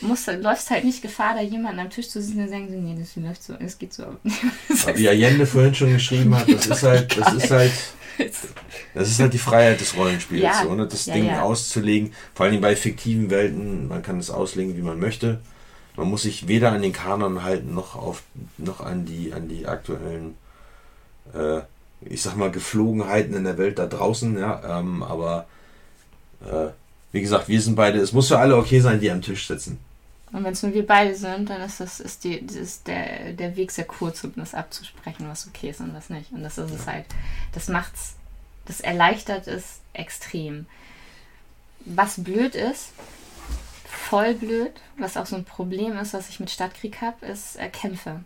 musst, 0.00 0.26
läufst 0.26 0.70
halt 0.70 0.84
nicht 0.84 1.02
Gefahr, 1.02 1.34
da 1.34 1.40
jemanden 1.40 1.78
am 1.78 1.90
Tisch 1.90 2.08
zu 2.08 2.20
sitzen 2.20 2.42
und 2.42 2.48
sagen, 2.48 2.66
nee, 2.68 2.96
das 2.98 3.14
läuft 3.16 3.42
so, 3.42 3.54
es 3.54 3.78
geht 3.78 3.92
so. 3.92 4.04
Wie 4.94 5.08
Allende 5.08 5.46
vorhin 5.46 5.74
schon 5.74 5.92
geschrieben 5.92 6.34
hat, 6.36 6.48
das 6.48 6.66
ist 6.66 6.82
halt, 6.82 7.16
das 7.16 7.32
ist 7.34 7.50
halt, 7.50 7.72
das 8.94 9.08
ist 9.08 9.20
halt 9.20 9.32
die 9.32 9.38
Freiheit 9.38 9.80
des 9.80 9.96
Rollenspiels, 9.96 10.42
ja, 10.42 10.62
so, 10.64 10.74
ne? 10.74 10.86
das 10.86 11.06
ja, 11.06 11.14
Ding 11.14 11.26
ja. 11.26 11.42
auszulegen, 11.42 12.12
vor 12.34 12.46
allem 12.46 12.60
bei 12.60 12.74
fiktiven 12.74 13.30
Welten, 13.30 13.86
man 13.86 14.02
kann 14.02 14.18
es 14.18 14.30
auslegen, 14.30 14.76
wie 14.76 14.82
man 14.82 14.98
möchte. 14.98 15.40
Man 15.98 16.10
muss 16.10 16.22
sich 16.22 16.46
weder 16.46 16.70
an 16.70 16.80
den 16.80 16.92
Kanon 16.92 17.42
halten, 17.42 17.74
noch, 17.74 17.96
auf, 17.96 18.22
noch 18.56 18.80
an, 18.80 19.04
die, 19.04 19.32
an 19.32 19.48
die 19.48 19.66
aktuellen, 19.66 20.36
äh, 21.34 21.60
ich 22.02 22.22
sag 22.22 22.36
mal, 22.36 22.52
Geflogenheiten 22.52 23.34
in 23.34 23.42
der 23.42 23.58
Welt 23.58 23.80
da 23.80 23.86
draußen. 23.86 24.38
Ja, 24.38 24.78
ähm, 24.78 25.02
aber 25.02 25.46
äh, 26.42 26.68
wie 27.10 27.20
gesagt, 27.20 27.48
wir 27.48 27.60
sind 27.60 27.74
beide, 27.74 27.98
es 27.98 28.12
muss 28.12 28.28
für 28.28 28.38
alle 28.38 28.56
okay 28.56 28.78
sein, 28.78 29.00
die 29.00 29.10
am 29.10 29.22
Tisch 29.22 29.48
sitzen. 29.48 29.80
Und 30.30 30.44
wenn 30.44 30.52
es 30.52 30.62
nur 30.62 30.72
wir 30.72 30.86
beide 30.86 31.16
sind, 31.16 31.50
dann 31.50 31.62
ist 31.62 31.80
das 31.80 31.98
ist 31.98 32.22
die, 32.22 32.36
ist 32.36 32.86
der, 32.86 33.32
der 33.32 33.56
Weg 33.56 33.72
sehr 33.72 33.86
kurz, 33.86 34.22
um 34.22 34.32
das 34.36 34.54
abzusprechen, 34.54 35.26
was 35.28 35.48
okay 35.48 35.70
ist 35.70 35.80
und 35.80 35.94
was 35.94 36.10
nicht. 36.10 36.30
Und 36.30 36.44
das 36.44 36.58
ist 36.58 36.70
ja. 36.70 36.76
es 36.76 36.86
halt. 36.86 37.06
Das 37.54 37.66
macht's, 37.66 38.14
das 38.66 38.80
erleichtert 38.80 39.48
es 39.48 39.80
extrem. 39.94 40.66
Was 41.86 42.22
blöd 42.22 42.54
ist, 42.54 42.90
voll 44.08 44.34
blöd, 44.34 44.72
was 44.96 45.16
auch 45.16 45.26
so 45.26 45.36
ein 45.36 45.44
Problem 45.44 45.96
ist, 45.98 46.14
was 46.14 46.28
ich 46.28 46.40
mit 46.40 46.50
Stadtkrieg 46.50 47.00
habe, 47.00 47.26
ist 47.26 47.56
äh, 47.56 47.68
Kämpfe. 47.68 48.20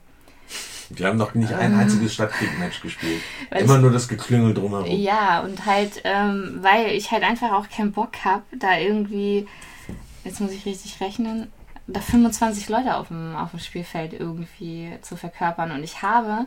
Wir 0.91 1.07
haben 1.07 1.17
noch 1.17 1.35
nicht 1.35 1.53
ein 1.53 1.73
ähm. 1.73 1.79
einziges 1.79 2.15
Stadtkrieg-Match 2.15 2.83
gespielt. 2.83 3.23
Immer 3.51 3.79
nur 3.79 3.91
das 3.91 4.09
Geklüngel 4.09 4.55
drumherum. 4.55 4.87
Ja, 4.87 5.41
und 5.41 5.65
halt, 5.67 6.03
ähm, 6.05 6.59
weil 6.61 6.93
ich 6.93 7.11
halt 7.11 7.25
einfach 7.25 7.53
auch 7.53 7.69
keinen 7.69 7.93
Bock 7.93 8.13
habe, 8.25 8.45
da 8.59 8.79
irgendwie, 8.79 9.49
jetzt 10.25 10.41
muss 10.41 10.53
ich 10.53 10.67
richtig 10.67 11.01
rechnen, 11.01 11.51
da 11.87 12.01
25 12.01 12.69
Leute 12.69 12.97
auf 12.97 13.09
dem, 13.09 13.35
auf 13.35 13.51
dem 13.51 13.59
Spielfeld 13.59 14.13
irgendwie 14.13 14.91
zu 15.01 15.17
verkörpern. 15.17 15.73
Und 15.73 15.83
ich 15.83 16.03
habe, 16.03 16.47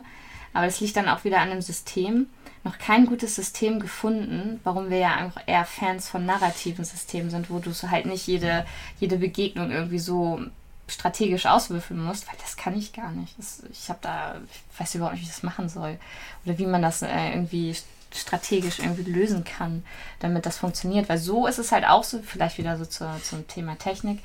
aber 0.54 0.66
das 0.66 0.80
liegt 0.80 0.96
dann 0.96 1.08
auch 1.08 1.24
wieder 1.24 1.40
an 1.40 1.50
dem 1.50 1.60
System, 1.60 2.28
noch 2.66 2.78
kein 2.78 3.06
gutes 3.06 3.36
System 3.36 3.78
gefunden, 3.80 4.60
warum 4.64 4.90
wir 4.90 4.98
ja 4.98 5.26
auch 5.26 5.40
eher 5.46 5.64
Fans 5.64 6.08
von 6.08 6.26
narrativen 6.26 6.84
Systemen 6.84 7.30
sind, 7.30 7.48
wo 7.48 7.60
du 7.60 7.72
so 7.72 7.90
halt 7.90 8.06
nicht 8.06 8.26
jede, 8.26 8.66
jede 8.98 9.18
Begegnung 9.18 9.70
irgendwie 9.70 10.00
so 10.00 10.40
strategisch 10.88 11.46
auswürfeln 11.46 12.02
musst, 12.02 12.26
weil 12.26 12.34
das 12.42 12.56
kann 12.56 12.76
ich 12.76 12.92
gar 12.92 13.12
nicht. 13.12 13.38
Das, 13.38 13.62
ich 13.70 13.88
habe 13.88 14.00
da, 14.02 14.36
ich 14.50 14.80
weiß 14.80 14.96
überhaupt 14.96 15.14
nicht, 15.14 15.22
wie 15.22 15.28
ich 15.28 15.32
das 15.32 15.42
machen 15.42 15.68
soll. 15.68 15.98
Oder 16.44 16.58
wie 16.58 16.66
man 16.66 16.82
das 16.82 17.02
äh, 17.02 17.30
irgendwie 17.30 17.74
strategisch 18.12 18.80
irgendwie 18.80 19.10
lösen 19.10 19.44
kann, 19.44 19.84
damit 20.18 20.44
das 20.44 20.58
funktioniert. 20.58 21.08
Weil 21.08 21.18
so 21.18 21.46
ist 21.46 21.58
es 21.58 21.72
halt 21.72 21.86
auch 21.86 22.04
so, 22.04 22.20
vielleicht 22.20 22.58
wieder 22.58 22.76
so 22.76 22.84
zur, 22.84 23.20
zum 23.22 23.46
Thema 23.46 23.78
Technik 23.78 24.20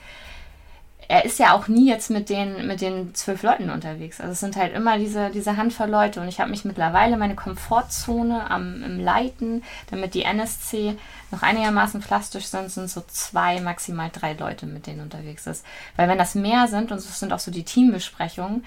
er 1.08 1.26
ist 1.26 1.40
ja 1.40 1.54
auch 1.54 1.68
nie 1.68 1.88
jetzt 1.90 2.10
mit 2.10 2.30
den, 2.30 2.68
mit 2.68 2.82
den 2.82 3.14
zwölf 3.16 3.44
Leuten 3.44 3.70
unterwegs. 3.70 4.22
Also 4.22 4.32
es 4.34 4.40
sind 4.40 4.56
halt 4.56 4.74
immer 4.74 4.98
diese, 4.98 5.30
diese 5.30 5.58
Handvoll 5.58 5.90
Leute 5.90 6.22
und 6.22 6.28
ich 6.28 6.40
habe 6.40 6.50
mich 6.50 6.64
mittlerweile 6.64 7.18
meine 7.18 7.36
Komfortzone 7.36 8.50
am 8.50 8.82
im 8.84 9.00
Leiten, 9.00 9.64
damit 9.90 10.14
die 10.14 10.24
NSC 10.24 10.98
noch 11.32 11.42
einigermaßen 11.42 12.02
plastisch 12.02 12.46
sind, 12.46 12.72
sind 12.72 12.90
so 12.90 13.04
zwei, 13.08 13.60
maximal 13.62 14.10
drei 14.12 14.34
Leute, 14.34 14.66
mit 14.66 14.88
denen 14.88 15.02
unterwegs 15.02 15.48
ist. 15.48 15.66
Weil 15.96 16.08
wenn 16.08 16.18
das 16.18 16.36
mehr 16.36 16.68
sind, 16.68 16.92
und 16.92 16.98
es 16.98 17.20
sind 17.20 17.34
auch 17.34 17.40
so 17.40 17.52
die 17.52 17.64
Teambesprechungen, 17.64 18.64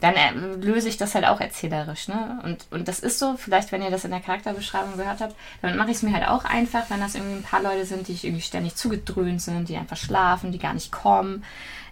dann 0.00 0.14
äh, 0.14 0.30
löse 0.30 0.88
ich 0.88 0.96
das 0.96 1.14
halt 1.14 1.26
auch 1.26 1.40
erzählerisch. 1.40 2.08
Ne? 2.08 2.40
Und, 2.44 2.66
und 2.70 2.88
das 2.88 3.00
ist 3.00 3.18
so, 3.18 3.36
vielleicht 3.36 3.72
wenn 3.72 3.82
ihr 3.82 3.90
das 3.90 4.04
in 4.04 4.10
der 4.10 4.20
Charakterbeschreibung 4.20 4.96
gehört 4.96 5.20
habt, 5.20 5.34
dann 5.62 5.76
mache 5.76 5.90
ich 5.90 5.96
es 5.96 6.02
mir 6.02 6.12
halt 6.12 6.28
auch 6.28 6.44
einfach, 6.44 6.88
wenn 6.90 7.00
das 7.00 7.14
irgendwie 7.14 7.36
ein 7.36 7.42
paar 7.42 7.62
Leute 7.62 7.84
sind, 7.84 8.08
die 8.08 8.14
irgendwie 8.14 8.42
ständig 8.42 8.76
zugedröhnt 8.76 9.42
sind, 9.42 9.68
die 9.68 9.76
einfach 9.76 9.96
schlafen, 9.96 10.52
die 10.52 10.58
gar 10.58 10.74
nicht 10.74 10.92
kommen 10.92 11.44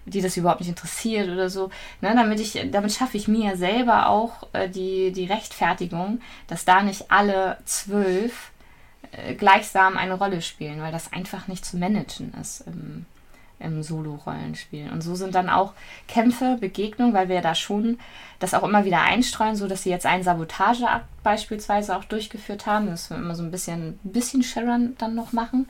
die 0.08 0.22
das 0.22 0.36
überhaupt 0.36 0.60
nicht 0.60 0.68
interessiert 0.68 1.28
oder 1.28 1.50
so. 1.50 1.70
Ne, 2.00 2.12
damit 2.14 2.38
ich, 2.40 2.64
damit 2.70 2.92
schaffe 2.92 3.16
ich 3.16 3.26
mir 3.26 3.56
selber 3.56 4.08
auch 4.08 4.46
äh, 4.52 4.68
die, 4.68 5.12
die 5.12 5.24
Rechtfertigung, 5.24 6.20
dass 6.46 6.64
da 6.64 6.82
nicht 6.82 7.10
alle 7.10 7.58
zwölf 7.64 8.52
äh, 9.10 9.34
gleichsam 9.34 9.96
eine 9.96 10.14
Rolle 10.14 10.42
spielen, 10.42 10.80
weil 10.80 10.92
das 10.92 11.12
einfach 11.12 11.48
nicht 11.48 11.64
zu 11.64 11.76
managen 11.76 12.32
ist 12.40 12.62
im, 12.68 13.06
im 13.58 13.82
Solo-Rollenspiel. 13.82 14.90
Und 14.90 15.02
so 15.02 15.14
sind 15.14 15.34
dann 15.34 15.48
auch 15.48 15.72
Kämpfe, 16.08 16.56
Begegnungen, 16.60 17.14
weil 17.14 17.28
wir 17.28 17.40
da 17.40 17.54
schon 17.54 17.98
das 18.38 18.54
auch 18.54 18.62
immer 18.62 18.84
wieder 18.84 19.02
einstreuen, 19.02 19.56
so 19.56 19.66
dass 19.66 19.82
sie 19.82 19.90
jetzt 19.90 20.06
einen 20.06 20.22
Sabotageakt 20.22 21.06
beispielsweise 21.22 21.96
auch 21.96 22.04
durchgeführt 22.04 22.66
haben, 22.66 22.86
dass 22.86 23.10
wir 23.10 23.16
immer 23.16 23.34
so 23.34 23.42
ein 23.42 23.50
bisschen, 23.50 23.98
ein 24.04 24.12
bisschen 24.12 24.42
Sharon 24.42 24.94
dann 24.98 25.14
noch 25.14 25.32
machen. 25.32 25.68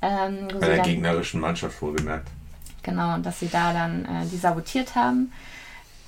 Ähm, 0.00 0.48
Bei 0.60 0.66
der 0.66 0.76
dann, 0.78 0.86
gegnerischen 0.86 1.40
Mannschaft 1.40 1.74
vorgemerkt. 1.74 2.28
Genau, 2.82 3.14
und 3.14 3.24
dass 3.24 3.38
sie 3.38 3.48
da 3.48 3.72
dann 3.72 4.04
äh, 4.04 4.26
die 4.26 4.36
sabotiert 4.36 4.96
haben. 4.96 5.32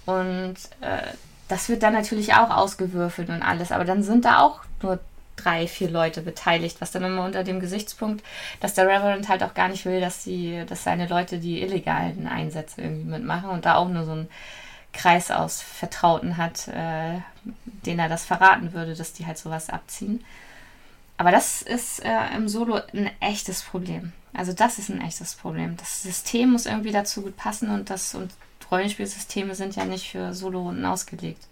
Und 0.07 0.57
äh, 0.81 1.03
das 1.49 1.69
wird 1.69 1.82
dann 1.82 1.93
natürlich 1.93 2.35
auch 2.35 2.51
ausgewürfelt 2.51 3.28
und 3.28 3.43
alles, 3.43 3.70
aber 3.70 3.85
dann 3.85 4.03
sind 4.03 4.24
da 4.24 4.41
auch 4.41 4.61
nur 4.82 4.99
drei, 5.44 5.66
vier 5.66 5.90
Leute 5.90 6.22
beteiligt, 6.22 6.80
was 6.80 6.90
dann 6.90 7.04
immer 7.04 7.24
unter 7.24 7.44
dem 7.44 7.60
Gesichtspunkt, 7.60 8.24
dass 8.60 8.74
der 8.74 8.86
Reverend 8.86 9.28
halt 9.28 9.42
auch 9.42 9.54
gar 9.54 9.68
nicht 9.68 9.84
will, 9.84 10.00
dass 10.00 10.24
sie, 10.24 10.64
dass 10.66 10.84
seine 10.84 11.06
Leute 11.06 11.38
die 11.38 11.62
illegalen 11.62 12.26
Einsätze 12.26 12.82
irgendwie 12.82 13.10
mitmachen 13.10 13.50
und 13.50 13.64
da 13.64 13.76
auch 13.76 13.88
nur 13.88 14.04
so 14.04 14.12
einen 14.12 14.28
Kreis 14.92 15.30
aus 15.30 15.60
Vertrauten 15.60 16.36
hat, 16.36 16.68
äh, 16.68 17.20
den 17.84 17.98
er 17.98 18.08
das 18.08 18.24
verraten 18.24 18.72
würde, 18.72 18.94
dass 18.94 19.12
die 19.12 19.26
halt 19.26 19.38
sowas 19.38 19.70
abziehen. 19.70 20.24
Aber 21.16 21.30
das 21.30 21.62
ist 21.62 22.04
äh, 22.04 22.34
im 22.36 22.48
Solo 22.48 22.80
ein 22.92 23.10
echtes 23.20 23.62
Problem. 23.62 24.12
Also 24.32 24.52
das 24.52 24.78
ist 24.78 24.90
ein 24.90 25.00
echtes 25.00 25.34
Problem. 25.34 25.76
Das 25.76 26.02
System 26.02 26.50
muss 26.50 26.66
irgendwie 26.66 26.90
dazu 26.90 27.22
gut 27.22 27.36
passen 27.36 27.70
und 27.70 27.90
das 27.90 28.14
und 28.14 28.30
Rollenspielsysteme 28.70 29.54
sind 29.54 29.76
ja 29.76 29.84
nicht 29.84 30.10
für 30.10 30.34
Solo-Runden 30.34 30.84
ausgelegt. 30.84 31.46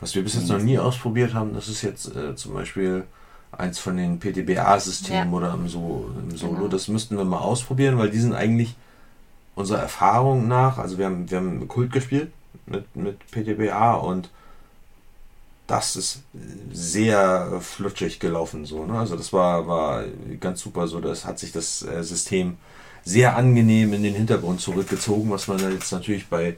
Was 0.00 0.14
wir 0.14 0.22
bis 0.22 0.34
jetzt 0.34 0.48
noch 0.48 0.58
nie 0.58 0.78
ausprobiert 0.78 1.32
haben, 1.34 1.54
das 1.54 1.68
ist 1.68 1.82
jetzt 1.82 2.14
äh, 2.14 2.34
zum 2.34 2.54
Beispiel 2.54 3.04
eins 3.58 3.78
von 3.78 3.96
den 3.96 4.18
PTBA-Systemen 4.18 5.30
ja. 5.30 5.36
oder 5.36 5.54
im, 5.54 5.68
so 5.68 6.10
im 6.18 6.36
Solo. 6.36 6.54
Genau. 6.54 6.68
Das 6.68 6.88
müssten 6.88 7.16
wir 7.16 7.24
mal 7.24 7.38
ausprobieren, 7.38 7.98
weil 7.98 8.10
die 8.10 8.18
sind 8.18 8.34
eigentlich 8.34 8.74
unserer 9.54 9.80
Erfahrung 9.80 10.48
nach, 10.48 10.78
also 10.78 10.98
wir 10.98 11.06
haben, 11.06 11.30
wir 11.30 11.38
haben 11.38 11.66
Kult 11.66 11.92
gespielt 11.92 12.30
mit, 12.66 12.94
mit 12.94 13.18
PTBA 13.30 13.94
und 13.94 14.30
das 15.66 15.96
ist 15.96 16.22
sehr 16.72 17.60
flutschig 17.60 18.20
gelaufen 18.20 18.64
so. 18.66 18.84
Ne? 18.84 18.98
Also 18.98 19.16
das 19.16 19.32
war, 19.32 19.66
war 19.66 20.04
ganz 20.38 20.60
super 20.60 20.86
so. 20.86 21.00
Das 21.00 21.24
hat 21.24 21.38
sich 21.38 21.50
das 21.52 21.82
äh, 21.82 22.04
System 22.04 22.56
sehr 23.04 23.36
angenehm 23.36 23.92
in 23.92 24.02
den 24.02 24.14
Hintergrund 24.14 24.60
zurückgezogen, 24.60 25.30
was 25.30 25.48
man 25.48 25.58
jetzt 25.72 25.90
natürlich 25.92 26.28
bei 26.28 26.56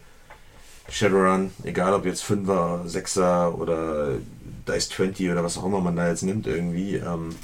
Shadowrun, 0.90 1.50
egal 1.64 1.92
ob 1.94 2.06
jetzt 2.06 2.24
5er, 2.24 2.86
6er 2.86 3.54
oder 3.54 4.16
Dice 4.68 4.88
20 4.90 5.30
oder 5.30 5.42
was 5.42 5.58
auch 5.58 5.64
immer 5.64 5.80
man 5.80 5.96
da 5.96 6.08
jetzt 6.08 6.22
nimmt, 6.22 6.46
irgendwie 6.46 6.96
ähm, 6.96 7.34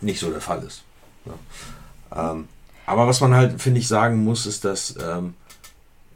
nicht 0.00 0.20
so 0.20 0.30
der 0.30 0.40
Fall 0.40 0.62
ist. 0.62 0.82
Ja. 1.24 2.32
Ähm, 2.32 2.48
aber 2.86 3.06
was 3.06 3.20
man 3.20 3.34
halt, 3.34 3.60
finde 3.60 3.80
ich, 3.80 3.88
sagen 3.88 4.24
muss, 4.24 4.46
ist, 4.46 4.64
dass 4.64 4.96
ähm, 5.02 5.34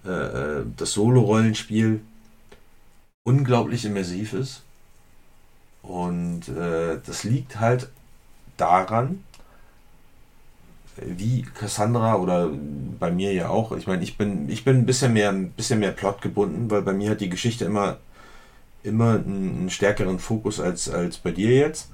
äh, 0.04 0.10
äh, 0.10 0.64
das 0.76 0.92
Solo-Rollenspiel 0.92 2.00
unglaublich 3.24 3.84
immersiv 3.84 4.32
ist. 4.32 4.62
Und 5.82 6.48
äh, 6.48 6.98
das 7.04 7.24
liegt 7.24 7.60
halt 7.60 7.88
daran, 8.56 9.24
wie 10.96 11.42
Cassandra 11.42 12.16
oder 12.16 12.50
bei 12.98 13.10
mir 13.10 13.32
ja 13.32 13.48
auch. 13.48 13.72
Ich 13.72 13.86
meine, 13.86 14.02
ich 14.02 14.16
bin, 14.16 14.48
ich 14.48 14.64
bin 14.64 14.78
ein 14.78 14.86
bisschen 14.86 15.12
mehr, 15.12 15.30
ein 15.30 15.50
bisschen 15.50 15.80
mehr 15.80 15.92
Plot 15.92 16.18
weil 16.24 16.82
bei 16.82 16.92
mir 16.92 17.10
hat 17.10 17.20
die 17.20 17.30
Geschichte 17.30 17.64
immer 17.64 17.98
immer 18.82 19.14
einen, 19.14 19.70
stärkeren 19.70 20.18
Fokus 20.18 20.60
als, 20.60 20.88
als 20.88 21.18
bei 21.18 21.30
dir 21.30 21.54
jetzt. 21.54 21.88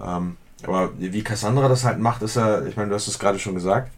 Ähm, 0.00 0.36
aber 0.62 0.90
wie 0.98 1.22
Cassandra 1.22 1.68
das 1.68 1.84
halt 1.84 1.98
macht, 1.98 2.22
ist 2.22 2.36
ja, 2.36 2.64
ich 2.64 2.76
meine, 2.76 2.88
du 2.88 2.94
hast 2.94 3.06
es 3.06 3.18
gerade 3.18 3.38
schon 3.38 3.54
gesagt. 3.54 3.92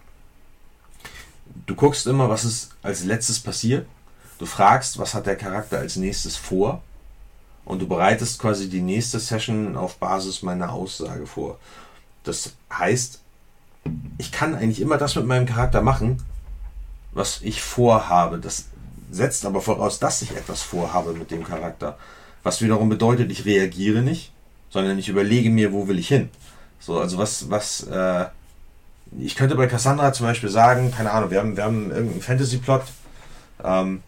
Du 1.67 1.75
guckst 1.75 2.07
immer, 2.07 2.29
was 2.29 2.45
ist 2.45 2.73
als 2.83 3.05
letztes 3.05 3.41
passiert. 3.41 3.87
Du 4.39 4.47
fragst, 4.47 4.99
was 4.99 5.15
hat 5.15 5.27
der 5.27 5.37
Charakter 5.37 5.79
als 5.79 5.97
nächstes 5.97 6.37
vor. 6.37 6.83
Und 7.65 7.81
du 7.81 7.87
bereitest 7.87 8.39
quasi 8.39 8.69
die 8.69 8.81
nächste 8.81 9.21
Session 9.21 9.77
auf 9.77 9.97
Basis 9.97 10.43
meiner 10.43 10.73
Aussage 10.73 11.27
vor. 11.27 11.59
Das 12.25 12.55
heißt, 12.73 13.21
ich 14.19 14.33
kann 14.33 14.55
eigentlich 14.55 14.81
immer 14.81 14.99
das 14.99 15.15
mit 15.17 15.27
meinem 15.27 15.47
Charakter 15.47 15.81
machen, 15.81 16.23
was 17.13 17.41
ich 17.43 17.63
vorhabe. 17.63 18.39
Das 18.39 18.67
setzt 19.11 19.45
aber 19.45 19.61
voraus, 19.61 19.99
dass 19.99 20.23
ich 20.23 20.31
etwas 20.37 20.63
vorhabe 20.63 21.13
mit 21.13 21.31
dem 21.31 21.45
Charakter. 21.45 21.99
Was 22.43 22.63
wiederum 22.63 22.89
bedeutet, 22.89 23.31
ich 23.31 23.45
reagiere 23.45 24.03
nicht, 24.03 24.33
sondern 24.71 24.99
ich 24.99 25.09
überlege 25.09 25.51
mir, 25.51 25.73
wo 25.73 25.89
will 25.89 25.99
ich 25.99 26.09
hin. 26.09 26.31
So, 26.79 26.99
also 26.99 27.19
was, 27.19 27.51
was, 27.51 27.87
äh, 27.89 28.27
ich 29.19 29.35
könnte 29.35 29.57
bei 29.57 29.67
Cassandra 29.67 30.13
zum 30.13 30.27
Beispiel 30.27 30.49
sagen, 30.49 30.93
keine 30.93 31.11
Ahnung, 31.11 31.31
wir 31.31 31.41
haben, 31.41 31.57
wir 31.57 31.65
haben 31.65 31.91
irgendeinen 31.91 32.23
Fantasy-Plot. 32.23 32.83
Ähm, 33.63 34.03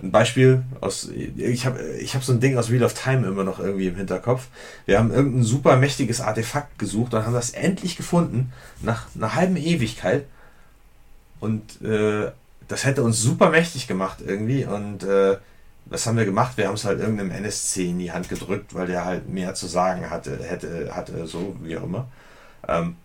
ein 0.00 0.12
Beispiel 0.12 0.62
aus, 0.80 1.08
ich 1.08 1.66
habe 1.66 1.82
ich 1.94 2.14
hab 2.14 2.22
so 2.22 2.32
ein 2.32 2.38
Ding 2.40 2.56
aus 2.56 2.70
Wheel 2.70 2.84
of 2.84 2.94
Time 2.94 3.26
immer 3.26 3.42
noch 3.42 3.58
irgendwie 3.58 3.88
im 3.88 3.96
Hinterkopf. 3.96 4.46
Wir 4.86 4.98
haben 4.98 5.10
irgendein 5.10 5.42
super 5.42 5.76
mächtiges 5.76 6.20
Artefakt 6.20 6.78
gesucht 6.78 7.14
und 7.14 7.24
haben 7.24 7.34
das 7.34 7.50
endlich 7.50 7.96
gefunden, 7.96 8.52
nach 8.80 9.06
einer 9.16 9.34
halben 9.34 9.56
Ewigkeit. 9.56 10.24
Und 11.40 11.82
äh, 11.82 12.30
das 12.68 12.84
hätte 12.84 13.02
uns 13.02 13.20
super 13.20 13.50
mächtig 13.50 13.88
gemacht 13.88 14.18
irgendwie. 14.24 14.64
Und 14.64 15.02
äh, 15.02 15.38
was 15.86 16.06
haben 16.06 16.16
wir 16.16 16.24
gemacht? 16.24 16.56
Wir 16.56 16.68
haben 16.68 16.74
es 16.74 16.84
halt 16.84 17.00
irgendeinem 17.00 17.30
NSC 17.30 17.90
in 17.90 17.98
die 17.98 18.12
Hand 18.12 18.28
gedrückt, 18.28 18.74
weil 18.74 18.86
der 18.86 19.04
halt 19.04 19.28
mehr 19.28 19.54
zu 19.54 19.66
sagen 19.66 20.10
hatte, 20.10 20.38
hätte, 20.42 20.94
hatte, 20.94 21.26
so 21.26 21.56
wie 21.62 21.76
auch 21.76 21.84
immer. 21.84 22.08
Ähm, 22.66 22.96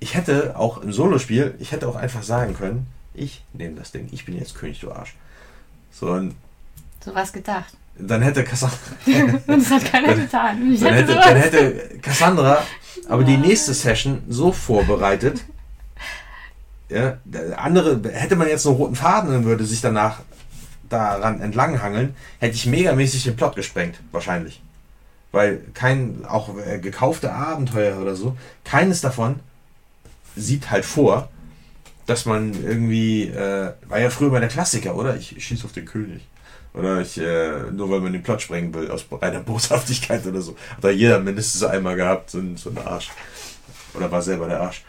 ich 0.00 0.14
hätte 0.14 0.56
auch 0.56 0.78
im 0.78 0.92
Solospiel, 0.92 1.54
ich 1.58 1.72
hätte 1.72 1.88
auch 1.88 1.96
einfach 1.96 2.22
sagen 2.22 2.54
können, 2.54 2.86
ich 3.14 3.44
nehme 3.52 3.74
das 3.74 3.90
Ding, 3.90 4.08
ich 4.12 4.24
bin 4.24 4.38
jetzt 4.38 4.54
König, 4.54 4.80
du 4.80 4.92
Arsch. 4.92 5.16
So, 5.90 6.10
und 6.10 6.36
so 7.04 7.14
was 7.14 7.32
gedacht. 7.32 7.74
Dann 7.98 8.22
hätte 8.22 8.44
Cassandra. 8.44 8.78
das 9.46 9.70
hat 9.70 9.84
keiner 9.86 10.08
dann, 10.08 10.20
getan. 10.20 10.78
dann, 10.80 10.94
hätte, 10.94 11.14
dann 11.14 11.36
hätte 11.36 11.98
Cassandra 12.00 12.62
aber 13.08 13.24
die 13.24 13.36
nächste 13.36 13.74
Session 13.74 14.22
so 14.28 14.52
vorbereitet, 14.52 15.44
ja, 16.88 17.18
andere, 17.56 18.00
hätte 18.10 18.36
man 18.36 18.48
jetzt 18.48 18.66
einen 18.66 18.76
roten 18.76 18.96
Faden 18.96 19.34
und 19.34 19.44
würde 19.44 19.64
sich 19.64 19.80
danach 19.80 20.20
daran 20.88 21.40
entlanghangeln, 21.40 22.14
hätte 22.38 22.54
ich 22.54 22.66
megamäßig 22.66 23.24
den 23.24 23.36
Plot 23.36 23.56
gesprengt, 23.56 24.00
wahrscheinlich. 24.10 24.62
Weil 25.30 25.60
kein, 25.74 26.24
auch 26.26 26.56
äh, 26.56 26.78
gekaufte 26.78 27.32
Abenteuer 27.32 27.98
oder 27.98 28.14
so, 28.14 28.36
keines 28.64 29.02
davon 29.02 29.40
sieht 30.34 30.70
halt 30.70 30.86
vor, 30.86 31.28
dass 32.06 32.24
man 32.24 32.54
irgendwie, 32.64 33.24
äh, 33.24 33.72
war 33.86 34.00
ja 34.00 34.08
früher 34.08 34.30
mal 34.30 34.40
der 34.40 34.48
Klassiker, 34.48 34.96
oder? 34.96 35.16
Ich, 35.16 35.36
ich 35.36 35.44
schieße 35.44 35.66
auf 35.66 35.72
den 35.72 35.84
König. 35.84 36.26
Oder 36.72 37.02
ich, 37.02 37.18
äh, 37.18 37.70
nur 37.70 37.90
weil 37.90 38.00
man 38.00 38.14
den 38.14 38.22
Plot 38.22 38.40
sprengen 38.40 38.72
will, 38.72 38.90
aus 38.90 39.04
reiner 39.10 39.40
Boshaftigkeit 39.40 40.26
oder 40.26 40.40
so. 40.40 40.56
Hat 40.76 40.84
da 40.84 40.90
jeder 40.90 41.18
mindestens 41.18 41.62
einmal 41.64 41.96
gehabt, 41.96 42.30
so, 42.30 42.40
so 42.56 42.70
ein 42.70 42.78
Arsch. 42.78 43.10
Oder 43.92 44.10
war 44.10 44.22
selber 44.22 44.48
der 44.48 44.60
Arsch 44.60 44.84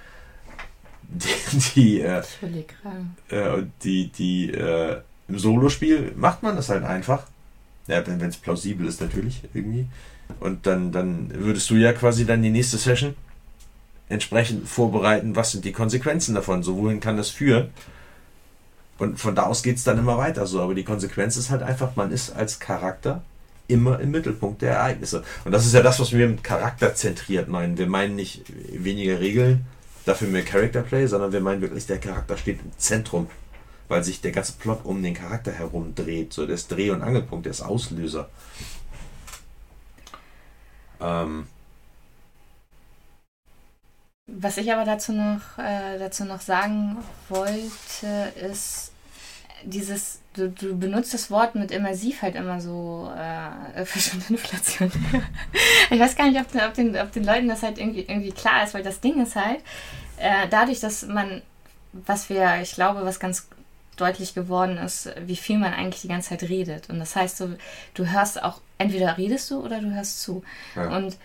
die, 1.10 1.60
die, 1.76 2.02
äh, 2.02 2.22
äh, 3.30 3.64
die, 3.84 4.08
die 4.10 4.52
äh, 4.52 5.02
im 5.28 5.40
Solospiel 5.40 6.14
macht 6.16 6.44
man 6.44 6.56
das 6.56 6.70
halt 6.70 6.84
einfach. 6.84 7.24
Ja, 7.88 8.06
wenn 8.06 8.22
es 8.22 8.38
plausibel 8.38 8.88
ist 8.88 9.02
natürlich 9.02 9.42
irgendwie. 9.54 9.88
Und 10.40 10.68
dann, 10.68 10.92
dann 10.92 11.32
würdest 11.34 11.70
du 11.72 11.76
ja 11.76 11.92
quasi 11.94 12.26
dann 12.26 12.44
die 12.44 12.52
nächste 12.52 12.78
Session 12.78 13.16
entsprechend 14.10 14.68
vorbereiten, 14.68 15.36
was 15.36 15.52
sind 15.52 15.66
die 15.66 15.72
Konsequenzen 15.72 16.36
davon, 16.36 16.62
so 16.62 16.78
wohin 16.78 17.00
kann 17.00 17.18
das 17.18 17.30
führen. 17.30 17.70
Und 19.00 19.20
von 19.20 19.34
da 19.34 19.44
aus 19.44 19.64
geht 19.64 19.78
es 19.78 19.84
dann 19.84 19.98
immer 19.98 20.18
weiter 20.18 20.46
so. 20.46 20.62
Aber 20.62 20.76
die 20.76 20.84
Konsequenz 20.84 21.38
ist 21.38 21.50
halt 21.50 21.64
einfach, 21.64 21.96
man 21.96 22.12
ist 22.12 22.36
als 22.36 22.60
Charakter 22.60 23.24
immer 23.68 24.00
im 24.00 24.12
Mittelpunkt 24.12 24.62
der 24.62 24.74
Ereignisse. 24.74 25.24
Und 25.46 25.52
das 25.52 25.66
ist 25.66 25.74
ja 25.74 25.82
das, 25.82 26.00
was 26.00 26.12
wir 26.12 26.28
mit 26.28 26.44
Charakter 26.44 26.94
zentriert 26.96 27.48
meinen. 27.48 27.78
Wir 27.78 27.88
meinen 27.88 28.16
nicht 28.16 28.44
weniger 28.74 29.20
Regeln, 29.20 29.66
dafür 30.06 30.28
mehr 30.28 30.44
Character 30.44 30.82
Play, 30.82 31.08
sondern 31.08 31.32
wir 31.32 31.42
meinen 31.42 31.62
wirklich, 31.62 31.86
der 31.88 32.00
Charakter 32.00 32.38
steht 32.38 32.62
im 32.62 32.72
Zentrum, 32.78 33.30
weil 33.88 34.04
sich 34.04 34.22
der 34.22 34.32
ganze 34.32 34.54
Plot 34.54 34.86
um 34.86 35.02
den 35.02 35.14
Charakter 35.14 35.52
herum 35.52 35.96
dreht. 35.96 36.34
So, 36.34 36.46
der 36.46 36.56
ist 36.56 36.72
Dreh- 36.72 36.92
und 36.92 37.02
Angelpunkt, 37.02 37.46
der 37.46 37.52
ist 37.52 37.62
Auslöser. 37.62 38.30
Ähm. 41.02 41.48
Was 44.28 44.58
ich 44.58 44.72
aber 44.72 44.86
dazu 44.86 45.12
noch, 45.12 45.58
äh, 45.58 45.98
dazu 45.98 46.24
noch 46.24 46.42
sagen 46.42 46.98
wollte, 47.30 48.32
ist 48.36 48.89
dieses, 49.64 50.22
du, 50.34 50.50
du 50.50 50.78
benutzt 50.78 51.14
das 51.14 51.32
Wort 51.32 51.56
mit 51.56 51.72
immersiv 51.72 52.22
halt 52.22 52.36
immer 52.36 52.62
so 52.62 53.12
äh, 53.16 53.80
Inflation. 54.30 54.92
ich 55.90 56.00
weiß 56.00 56.16
gar 56.16 56.30
nicht, 56.30 56.40
ob, 56.40 56.48
ob, 56.56 56.74
den, 56.74 56.98
ob 56.98 57.12
den 57.12 57.24
Leuten 57.24 57.48
das 57.48 57.64
halt 57.64 57.78
irgendwie, 57.78 58.02
irgendwie 58.02 58.32
klar 58.32 58.64
ist, 58.64 58.74
weil 58.74 58.84
das 58.84 59.02
Ding 59.02 59.22
ist 59.22 59.36
halt, 59.36 59.60
äh, 60.18 60.48
dadurch, 60.50 60.80
dass 60.80 61.06
man, 61.06 61.42
was 61.94 62.30
wir, 62.30 62.62
ich 62.62 62.74
glaube, 62.74 63.06
was 63.06 63.20
ganz 63.20 63.48
deutlich 63.96 64.34
geworden 64.34 64.78
ist, 64.78 65.10
wie 65.26 65.36
viel 65.36 65.58
man 65.58 65.74
eigentlich 65.74 66.02
die 66.02 66.08
ganze 66.08 66.30
Zeit 66.30 66.44
redet. 66.44 66.90
Und 66.90 67.00
das 67.00 67.16
heißt, 67.16 67.38
so, 67.38 67.50
du 67.94 68.12
hörst 68.12 68.42
auch, 68.42 68.62
entweder 68.78 69.18
redest 69.18 69.52
du 69.52 69.64
oder 69.64 69.82
du 69.82 69.94
hörst 69.94 70.22
zu. 70.22 70.44
Ja. 70.76 70.96
Und 70.96 71.18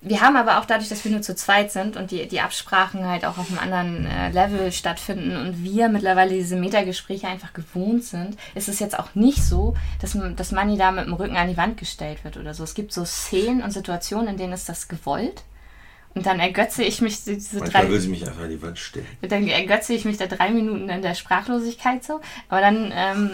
wir 0.00 0.20
haben 0.20 0.36
aber 0.36 0.58
auch 0.58 0.64
dadurch, 0.64 0.88
dass 0.88 1.04
wir 1.04 1.10
nur 1.10 1.22
zu 1.22 1.34
zweit 1.34 1.72
sind 1.72 1.96
und 1.96 2.12
die, 2.12 2.28
die 2.28 2.40
Absprachen 2.40 3.04
halt 3.04 3.24
auch 3.24 3.36
auf 3.36 3.48
einem 3.50 3.58
anderen 3.58 4.06
äh, 4.06 4.30
Level 4.30 4.70
stattfinden 4.70 5.36
und 5.36 5.64
wir 5.64 5.88
mittlerweile 5.88 6.34
diese 6.34 6.54
Metagespräche 6.54 7.26
einfach 7.26 7.52
gewohnt 7.52 8.04
sind, 8.04 8.36
ist 8.54 8.68
es 8.68 8.78
jetzt 8.78 8.96
auch 8.96 9.14
nicht 9.14 9.42
so, 9.42 9.74
dass, 10.00 10.16
dass 10.36 10.52
Manny 10.52 10.78
da 10.78 10.92
mit 10.92 11.06
dem 11.06 11.14
Rücken 11.14 11.36
an 11.36 11.48
die 11.48 11.56
Wand 11.56 11.78
gestellt 11.78 12.22
wird 12.22 12.36
oder 12.36 12.54
so. 12.54 12.62
Es 12.62 12.74
gibt 12.74 12.92
so 12.92 13.04
Szenen 13.04 13.62
und 13.62 13.72
Situationen, 13.72 14.28
in 14.28 14.36
denen 14.36 14.52
ist 14.52 14.68
das 14.68 14.86
gewollt. 14.86 15.42
Und 16.14 16.26
dann 16.26 16.40
ergötze 16.40 16.82
ich 16.82 17.00
mich 17.00 17.24
diese 17.24 17.58
Manchmal 17.58 17.84
drei. 17.84 17.90
will 17.90 18.00
sie 18.00 18.08
mich 18.08 18.26
einfach 18.26 18.42
an 18.42 18.50
die 18.50 18.62
Wand 18.62 18.78
stellen. 18.78 19.06
Dann 19.22 19.46
ergötze 19.46 19.92
ich 19.94 20.04
mich 20.04 20.16
da 20.16 20.26
drei 20.26 20.50
Minuten 20.50 20.88
in 20.88 21.02
der 21.02 21.14
Sprachlosigkeit 21.14 22.02
so. 22.02 22.20
Aber 22.48 22.60
dann 22.60 22.92
ähm, 22.94 23.30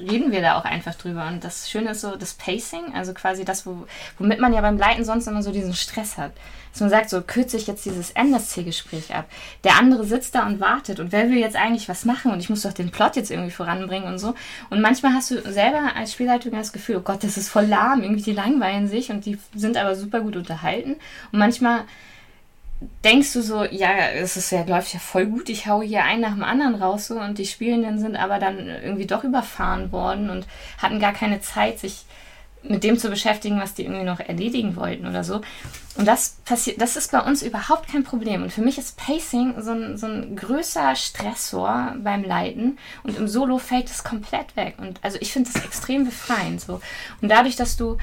reden 0.00 0.32
wir 0.32 0.40
da 0.40 0.58
auch 0.58 0.64
einfach 0.64 0.94
drüber. 0.94 1.26
Und 1.28 1.44
das 1.44 1.70
Schöne 1.70 1.90
ist 1.90 2.00
so 2.00 2.16
das 2.16 2.34
Pacing, 2.34 2.94
also 2.94 3.14
quasi 3.14 3.44
das, 3.44 3.66
wo, 3.66 3.86
womit 4.18 4.40
man 4.40 4.52
ja 4.52 4.60
beim 4.60 4.78
Leiten 4.78 5.04
sonst 5.04 5.26
immer 5.26 5.42
so 5.42 5.52
diesen 5.52 5.74
Stress 5.74 6.18
hat. 6.18 6.32
Dass 6.72 6.80
man 6.80 6.90
sagt, 6.90 7.10
so 7.10 7.20
kürze 7.20 7.56
ich 7.56 7.66
jetzt 7.66 7.84
dieses 7.84 8.12
NSC-Gespräch 8.12 9.14
ab. 9.14 9.28
Der 9.64 9.76
andere 9.76 10.04
sitzt 10.04 10.34
da 10.34 10.46
und 10.46 10.60
wartet 10.60 11.00
und 11.00 11.10
wer 11.10 11.28
will 11.28 11.38
jetzt 11.38 11.56
eigentlich 11.56 11.88
was 11.88 12.04
machen 12.04 12.30
und 12.30 12.38
ich 12.38 12.48
muss 12.48 12.62
doch 12.62 12.72
den 12.72 12.90
Plot 12.90 13.16
jetzt 13.16 13.30
irgendwie 13.30 13.50
voranbringen 13.50 14.08
und 14.08 14.18
so. 14.18 14.34
Und 14.70 14.80
manchmal 14.80 15.14
hast 15.14 15.30
du 15.32 15.40
selber 15.50 15.96
als 15.96 16.12
Spielleitung 16.12 16.52
das 16.52 16.72
Gefühl, 16.72 16.96
oh 16.96 17.00
Gott, 17.00 17.24
das 17.24 17.36
ist 17.36 17.48
voll 17.48 17.66
lahm, 17.66 18.02
irgendwie 18.02 18.22
die 18.22 18.32
langweilen 18.32 18.86
sich 18.86 19.10
und 19.10 19.26
die 19.26 19.38
sind 19.54 19.76
aber 19.76 19.96
super 19.96 20.20
gut 20.20 20.36
unterhalten. 20.36 20.96
Und 21.32 21.38
manchmal 21.40 21.84
denkst 23.04 23.32
du 23.34 23.42
so, 23.42 23.64
ja, 23.64 24.08
es 24.14 24.36
ist 24.36 24.50
ja, 24.50 24.64
läuft 24.64 24.94
ja 24.94 25.00
voll 25.00 25.26
gut, 25.26 25.48
ich 25.48 25.66
hau 25.66 25.82
hier 25.82 26.04
einen 26.04 26.22
nach 26.22 26.34
dem 26.34 26.44
anderen 26.44 26.74
raus 26.74 27.08
so 27.08 27.20
und 27.20 27.38
die 27.38 27.46
Spielenden 27.46 27.98
sind 27.98 28.16
aber 28.16 28.38
dann 28.38 28.68
irgendwie 28.68 29.06
doch 29.06 29.24
überfahren 29.24 29.92
worden 29.92 30.30
und 30.30 30.46
hatten 30.78 30.98
gar 30.98 31.12
keine 31.12 31.40
Zeit, 31.40 31.78
sich 31.78 32.04
mit 32.62 32.84
dem 32.84 32.98
zu 32.98 33.08
beschäftigen, 33.08 33.58
was 33.58 33.74
die 33.74 33.84
irgendwie 33.84 34.04
noch 34.04 34.20
erledigen 34.20 34.76
wollten 34.76 35.06
oder 35.06 35.24
so. 35.24 35.40
Und 35.96 36.06
das 36.06 36.36
passiert, 36.44 36.80
das 36.80 36.96
ist 36.96 37.10
bei 37.10 37.20
uns 37.20 37.42
überhaupt 37.42 37.88
kein 37.88 38.04
Problem. 38.04 38.42
Und 38.42 38.52
für 38.52 38.60
mich 38.60 38.78
ist 38.78 38.96
Pacing 38.96 39.60
so 39.60 39.72
ein, 39.72 39.96
so 39.96 40.06
ein 40.06 40.36
größer 40.36 40.94
Stressor 40.94 41.94
beim 41.98 42.22
Leiten 42.22 42.78
und 43.02 43.16
im 43.16 43.28
Solo 43.28 43.58
fällt 43.58 43.90
es 43.90 44.04
komplett 44.04 44.56
weg. 44.56 44.74
Und 44.78 45.00
also 45.02 45.18
ich 45.20 45.32
finde 45.32 45.50
das 45.52 45.64
extrem 45.64 46.04
befreiend 46.04 46.60
so. 46.60 46.80
Und 47.22 47.30
dadurch, 47.30 47.56
dass 47.56 47.76
du 47.76 47.96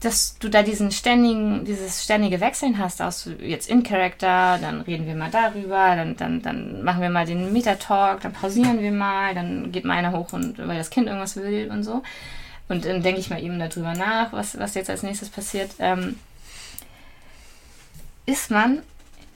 dass 0.00 0.38
du 0.38 0.48
da 0.48 0.62
diesen 0.62 0.92
ständigen, 0.92 1.64
dieses 1.64 2.04
ständige 2.04 2.40
Wechseln 2.40 2.78
hast 2.78 3.02
aus 3.02 3.28
jetzt 3.40 3.68
in 3.68 3.82
Character, 3.82 4.58
dann 4.60 4.82
reden 4.82 5.06
wir 5.06 5.16
mal 5.16 5.30
darüber, 5.30 5.96
dann, 5.96 6.16
dann, 6.16 6.40
dann 6.40 6.84
machen 6.84 7.02
wir 7.02 7.10
mal 7.10 7.26
den 7.26 7.52
Meta-Talk, 7.52 8.20
dann 8.20 8.32
pausieren 8.32 8.80
wir 8.80 8.92
mal, 8.92 9.34
dann 9.34 9.72
geht 9.72 9.84
mal 9.84 9.94
einer 9.94 10.12
hoch 10.12 10.32
und 10.32 10.58
weil 10.58 10.78
das 10.78 10.90
Kind 10.90 11.08
irgendwas 11.08 11.36
will 11.36 11.68
und 11.72 11.82
so. 11.82 12.02
Und 12.68 12.84
dann 12.84 13.02
denke 13.02 13.18
ich 13.18 13.30
mal 13.30 13.42
eben 13.42 13.58
darüber 13.58 13.94
nach, 13.94 14.32
was, 14.32 14.58
was 14.58 14.74
jetzt 14.74 14.90
als 14.90 15.02
nächstes 15.02 15.30
passiert. 15.30 15.70
Ähm, 15.78 16.16
ist 18.26 18.50
man 18.50 18.82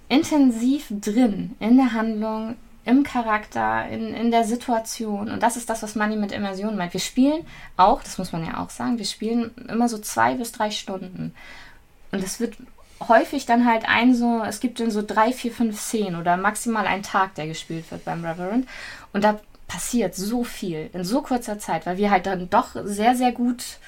intensiv 0.08 0.86
drin 0.90 1.56
in 1.58 1.78
der 1.78 1.92
Handlung, 1.92 2.56
im 2.84 3.04
Charakter, 3.04 3.86
in, 3.88 4.12
in 4.14 4.30
der 4.30 4.44
Situation. 4.44 5.30
Und 5.30 5.42
das 5.42 5.56
ist 5.56 5.70
das, 5.70 5.82
was 5.82 5.94
Money 5.94 6.16
mit 6.16 6.32
Immersion 6.32 6.76
meint. 6.76 6.92
Wir 6.92 7.00
spielen 7.00 7.46
auch, 7.76 8.02
das 8.02 8.18
muss 8.18 8.32
man 8.32 8.44
ja 8.44 8.58
auch 8.58 8.70
sagen, 8.70 8.98
wir 8.98 9.04
spielen 9.04 9.52
immer 9.68 9.88
so 9.88 9.98
zwei 9.98 10.34
bis 10.34 10.52
drei 10.52 10.70
Stunden. 10.70 11.34
Und 12.10 12.22
es 12.22 12.40
wird 12.40 12.56
häufig 13.08 13.46
dann 13.46 13.66
halt 13.66 13.88
ein 13.88 14.14
so, 14.14 14.42
es 14.44 14.60
gibt 14.60 14.80
dann 14.80 14.90
so 14.90 15.02
drei, 15.02 15.32
vier, 15.32 15.52
fünf 15.52 15.80
Szenen 15.80 16.20
oder 16.20 16.36
maximal 16.36 16.86
ein 16.86 17.02
Tag, 17.02 17.34
der 17.36 17.46
gespielt 17.46 17.90
wird 17.90 18.04
beim 18.04 18.24
Reverend. 18.24 18.68
Und 19.12 19.24
da 19.24 19.40
passiert 19.68 20.14
so 20.14 20.44
viel 20.44 20.90
in 20.92 21.04
so 21.04 21.22
kurzer 21.22 21.58
Zeit, 21.58 21.86
weil 21.86 21.96
wir 21.96 22.10
halt 22.10 22.26
dann 22.26 22.50
doch 22.50 22.70
sehr, 22.84 23.16
sehr 23.16 23.32
gut 23.32 23.78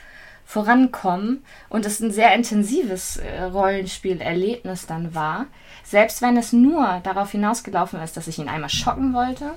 vorankommen 0.44 1.44
und 1.68 1.86
es 1.86 2.00
ein 2.00 2.10
sehr 2.10 2.34
intensives 2.34 3.16
äh, 3.16 3.42
Rollenspielerlebnis 3.44 4.86
dann 4.86 5.14
war. 5.14 5.46
Selbst 5.84 6.22
wenn 6.22 6.36
es 6.36 6.52
nur 6.52 7.00
darauf 7.02 7.30
hinausgelaufen 7.32 8.00
ist, 8.00 8.16
dass 8.16 8.28
ich 8.28 8.38
ihn 8.38 8.48
einmal 8.48 8.70
schocken 8.70 9.14
wollte 9.14 9.52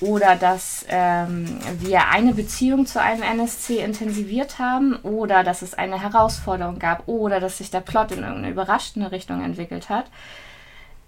oder 0.00 0.36
dass 0.36 0.84
ähm, 0.88 1.58
wir 1.78 2.08
eine 2.08 2.34
Beziehung 2.34 2.86
zu 2.86 3.00
einem 3.00 3.22
NSC 3.22 3.78
intensiviert 3.78 4.58
haben 4.58 4.96
oder 4.96 5.44
dass 5.44 5.62
es 5.62 5.74
eine 5.74 6.00
Herausforderung 6.00 6.78
gab 6.78 7.06
oder 7.06 7.40
dass 7.40 7.58
sich 7.58 7.70
der 7.70 7.80
Plot 7.80 8.12
in 8.12 8.18
irgendeine 8.18 8.50
überraschende 8.50 9.12
Richtung 9.12 9.42
entwickelt 9.42 9.88
hat. 9.88 10.06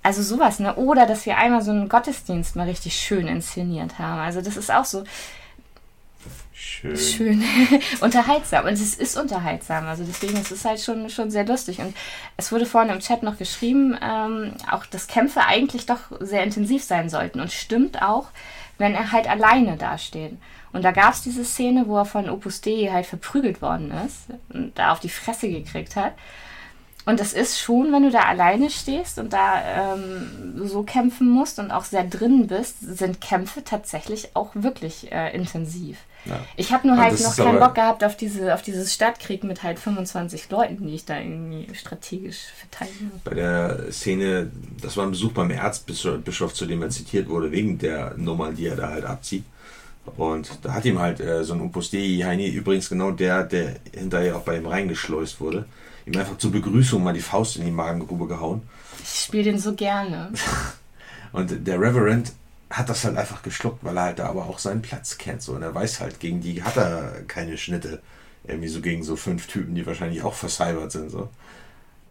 Also 0.02 0.22
sowas, 0.22 0.58
ne? 0.58 0.74
Oder 0.76 1.06
dass 1.06 1.24
wir 1.24 1.38
einmal 1.38 1.62
so 1.62 1.70
einen 1.70 1.88
Gottesdienst 1.88 2.56
mal 2.56 2.68
richtig 2.68 2.94
schön 2.94 3.26
inszeniert 3.26 3.98
haben. 3.98 4.20
Also 4.20 4.42
das 4.42 4.56
ist 4.56 4.70
auch 4.70 4.84
so 4.84 5.04
Schön. 6.80 6.96
Schön. 6.96 7.44
unterhaltsam. 8.00 8.64
Und 8.64 8.72
es 8.72 8.94
ist 8.94 9.16
unterhaltsam. 9.16 9.86
Also 9.86 10.02
deswegen 10.04 10.36
ist 10.36 10.50
es 10.50 10.64
halt 10.64 10.80
schon, 10.80 11.08
schon 11.08 11.30
sehr 11.30 11.46
lustig. 11.46 11.78
Und 11.78 11.94
es 12.36 12.50
wurde 12.50 12.66
vorhin 12.66 12.92
im 12.92 13.00
Chat 13.00 13.22
noch 13.22 13.38
geschrieben, 13.38 13.96
ähm, 14.02 14.54
auch 14.70 14.84
dass 14.86 15.06
Kämpfe 15.06 15.44
eigentlich 15.46 15.86
doch 15.86 16.00
sehr 16.20 16.42
intensiv 16.42 16.82
sein 16.82 17.08
sollten. 17.08 17.40
Und 17.40 17.52
stimmt 17.52 18.02
auch, 18.02 18.26
wenn 18.78 18.94
er 18.94 19.12
halt 19.12 19.28
alleine 19.28 19.76
dasteht. 19.76 20.36
Und 20.72 20.84
da 20.84 20.90
gab 20.90 21.14
es 21.14 21.22
diese 21.22 21.44
Szene, 21.44 21.86
wo 21.86 21.96
er 21.98 22.04
von 22.04 22.28
Opus 22.28 22.60
Dei 22.60 22.90
halt 22.90 23.06
verprügelt 23.06 23.62
worden 23.62 23.92
ist 24.04 24.26
und 24.52 24.76
da 24.76 24.90
auf 24.90 24.98
die 24.98 25.08
Fresse 25.08 25.48
gekriegt 25.48 25.94
hat. 25.94 26.14
Und 27.06 27.20
das 27.20 27.34
ist 27.34 27.60
schon, 27.60 27.92
wenn 27.92 28.02
du 28.02 28.10
da 28.10 28.22
alleine 28.22 28.70
stehst 28.70 29.18
und 29.18 29.32
da 29.32 29.94
ähm, 29.94 30.62
so 30.64 30.82
kämpfen 30.82 31.28
musst 31.28 31.60
und 31.60 31.70
auch 31.70 31.84
sehr 31.84 32.02
drin 32.02 32.48
bist, 32.48 32.80
sind 32.80 33.20
Kämpfe 33.20 33.62
tatsächlich 33.62 34.34
auch 34.34 34.50
wirklich 34.54 35.12
äh, 35.12 35.32
intensiv. 35.36 35.98
Ja. 36.26 36.40
Ich 36.56 36.72
habe 36.72 36.86
nur 36.86 36.96
halt 36.96 37.20
noch 37.20 37.36
keinen 37.36 37.58
Bock 37.58 37.74
gehabt 37.74 38.02
auf, 38.02 38.16
diese, 38.16 38.54
auf 38.54 38.62
dieses 38.62 38.94
Stadtkrieg 38.94 39.44
mit 39.44 39.62
halt 39.62 39.78
25 39.78 40.50
Leuten, 40.50 40.86
die 40.86 40.94
ich 40.94 41.04
da 41.04 41.18
irgendwie 41.18 41.66
strategisch 41.74 42.38
verteidigen 42.58 43.10
habe. 43.12 43.20
Bei 43.24 43.34
der 43.34 43.92
Szene, 43.92 44.50
das 44.80 44.96
war 44.96 45.04
ein 45.04 45.10
Besuch 45.10 45.32
beim 45.32 45.50
Erzbischof, 45.50 46.54
zu 46.54 46.66
dem 46.66 46.82
er 46.82 46.90
zitiert 46.90 47.28
wurde, 47.28 47.52
wegen 47.52 47.78
der 47.78 48.14
Nummer, 48.16 48.52
die 48.52 48.66
er 48.66 48.76
da 48.76 48.88
halt 48.88 49.04
abzieht. 49.04 49.44
Und 50.16 50.50
da 50.62 50.74
hat 50.74 50.84
ihm 50.84 50.98
halt 50.98 51.20
äh, 51.20 51.44
so 51.44 51.54
ein 51.54 51.60
Opus 51.60 51.90
Dei 51.90 52.20
Heini, 52.22 52.48
übrigens 52.48 52.88
genau 52.88 53.10
der, 53.10 53.44
der 53.44 53.76
hinterher 53.94 54.36
auch 54.36 54.42
bei 54.42 54.58
ihm 54.58 54.66
reingeschleust 54.66 55.40
wurde, 55.40 55.64
ihm 56.06 56.16
einfach 56.16 56.36
zur 56.38 56.52
Begrüßung 56.52 57.02
mal 57.02 57.14
die 57.14 57.20
Faust 57.20 57.56
in 57.56 57.64
die 57.64 57.70
Magengrube 57.70 58.26
gehauen. 58.26 58.62
Ich 59.02 59.20
spiele 59.20 59.44
den 59.44 59.58
so 59.58 59.74
gerne. 59.74 60.30
Und 61.32 61.66
der 61.66 61.80
Reverend 61.80 62.32
hat 62.74 62.88
das 62.88 63.04
halt 63.04 63.16
einfach 63.16 63.42
geschluckt, 63.42 63.84
weil 63.84 63.96
er 63.96 64.02
halt 64.04 64.18
da 64.18 64.26
aber 64.26 64.46
auch 64.46 64.58
seinen 64.58 64.82
Platz 64.82 65.16
kennt. 65.16 65.42
So. 65.42 65.52
Und 65.52 65.62
er 65.62 65.74
weiß 65.74 66.00
halt, 66.00 66.18
gegen 66.18 66.40
die 66.40 66.62
hat 66.62 66.76
er 66.76 67.22
keine 67.28 67.56
Schnitte. 67.56 68.02
Irgendwie 68.46 68.68
so 68.68 68.80
gegen 68.80 69.04
so 69.04 69.16
fünf 69.16 69.46
Typen, 69.46 69.74
die 69.74 69.86
wahrscheinlich 69.86 70.22
auch 70.22 70.34
vercybert 70.34 70.90
sind. 70.90 71.10
So. 71.10 71.28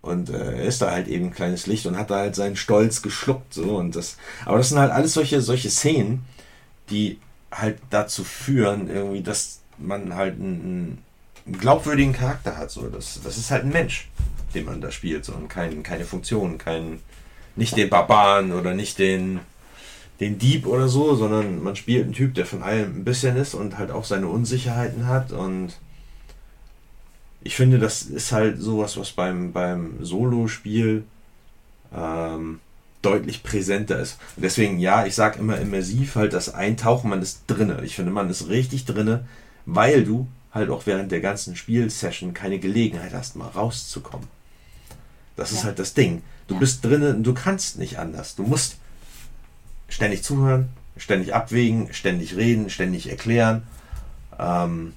Und 0.01 0.29
äh, 0.29 0.57
er 0.57 0.63
ist 0.63 0.81
da 0.81 0.91
halt 0.91 1.07
eben 1.07 1.25
ein 1.25 1.33
kleines 1.33 1.67
Licht 1.67 1.85
und 1.85 1.97
hat 1.97 2.09
da 2.09 2.19
halt 2.19 2.35
seinen 2.35 2.55
Stolz 2.55 3.01
geschluckt. 3.01 3.53
So. 3.53 3.77
Und 3.77 3.95
das, 3.95 4.17
aber 4.45 4.57
das 4.57 4.69
sind 4.69 4.79
halt 4.79 4.91
alles 4.91 5.13
solche, 5.13 5.41
solche 5.41 5.69
Szenen, 5.69 6.25
die 6.89 7.19
halt 7.51 7.79
dazu 7.89 8.23
führen, 8.23 8.89
irgendwie, 8.89 9.21
dass 9.21 9.59
man 9.77 10.15
halt 10.15 10.35
einen, 10.35 11.03
einen 11.45 11.59
glaubwürdigen 11.59 12.13
Charakter 12.13 12.57
hat. 12.57 12.71
So. 12.71 12.87
Das, 12.87 13.19
das 13.21 13.37
ist 13.37 13.51
halt 13.51 13.65
ein 13.65 13.71
Mensch, 13.71 14.07
den 14.55 14.65
man 14.65 14.79
da 14.79 14.91
spielt. 14.91 15.25
So. 15.25 15.33
Und 15.33 15.49
kein, 15.49 15.83
keine 15.83 16.05
Funktion, 16.05 16.57
kein, 16.57 17.01
nicht 17.57 17.75
den 17.75 17.89
Barbaren 17.89 18.53
oder 18.53 18.73
nicht 18.73 18.97
den 18.97 19.41
den 20.19 20.37
Dieb 20.37 20.67
oder 20.67 20.87
so, 20.87 21.15
sondern 21.15 21.63
man 21.63 21.75
spielt 21.75 22.05
einen 22.05 22.13
Typ, 22.13 22.33
der 22.35 22.45
von 22.45 22.63
allem 22.63 22.97
ein 22.97 23.03
bisschen 23.03 23.35
ist 23.35 23.53
und 23.53 23.77
halt 23.77 23.91
auch 23.91 24.05
seine 24.05 24.27
Unsicherheiten 24.27 25.07
hat 25.07 25.31
und 25.31 25.73
ich 27.43 27.55
finde, 27.55 27.77
das 27.77 28.03
ist 28.03 28.31
halt 28.31 28.61
sowas, 28.61 28.97
was 28.97 29.11
beim, 29.11 29.51
beim 29.51 30.03
Solo-Spiel 30.03 31.03
ähm, 31.93 32.59
deutlich 33.01 33.43
präsenter 33.43 33.99
ist. 33.99 34.17
Und 34.35 34.43
deswegen, 34.43 34.79
ja, 34.79 35.05
ich 35.05 35.13
sage 35.13 35.39
immer 35.39 35.57
immersiv, 35.57 36.15
halt 36.15 36.33
das 36.33 36.53
Eintauchen, 36.53 37.09
man 37.09 37.21
ist 37.21 37.43
drinne. 37.47 37.81
Ich 37.83 37.95
finde, 37.95 38.11
man 38.11 38.29
ist 38.29 38.47
richtig 38.47 38.85
drinne, 38.85 39.25
weil 39.65 40.05
du 40.05 40.27
halt 40.53 40.69
auch 40.69 40.85
während 40.85 41.11
der 41.11 41.19
ganzen 41.19 41.55
Spielsession 41.55 42.33
keine 42.33 42.59
Gelegenheit 42.59 43.13
hast, 43.13 43.35
mal 43.35 43.49
rauszukommen. 43.49 44.27
Das 45.35 45.51
ja. 45.51 45.57
ist 45.57 45.63
halt 45.65 45.79
das 45.79 45.93
Ding. 45.93 46.21
Du 46.47 46.55
ja. 46.55 46.59
bist 46.61 46.85
drinnen, 46.85 47.23
du 47.23 47.33
kannst 47.33 47.77
nicht 47.77 47.99
anders. 47.99 48.35
Du 48.35 48.43
musst 48.43 48.77
ständig 49.93 50.23
zuhören, 50.23 50.69
ständig 50.97 51.33
abwägen, 51.33 51.93
ständig 51.93 52.35
reden, 52.35 52.69
ständig 52.69 53.09
erklären. 53.09 53.63
Ähm, 54.39 54.93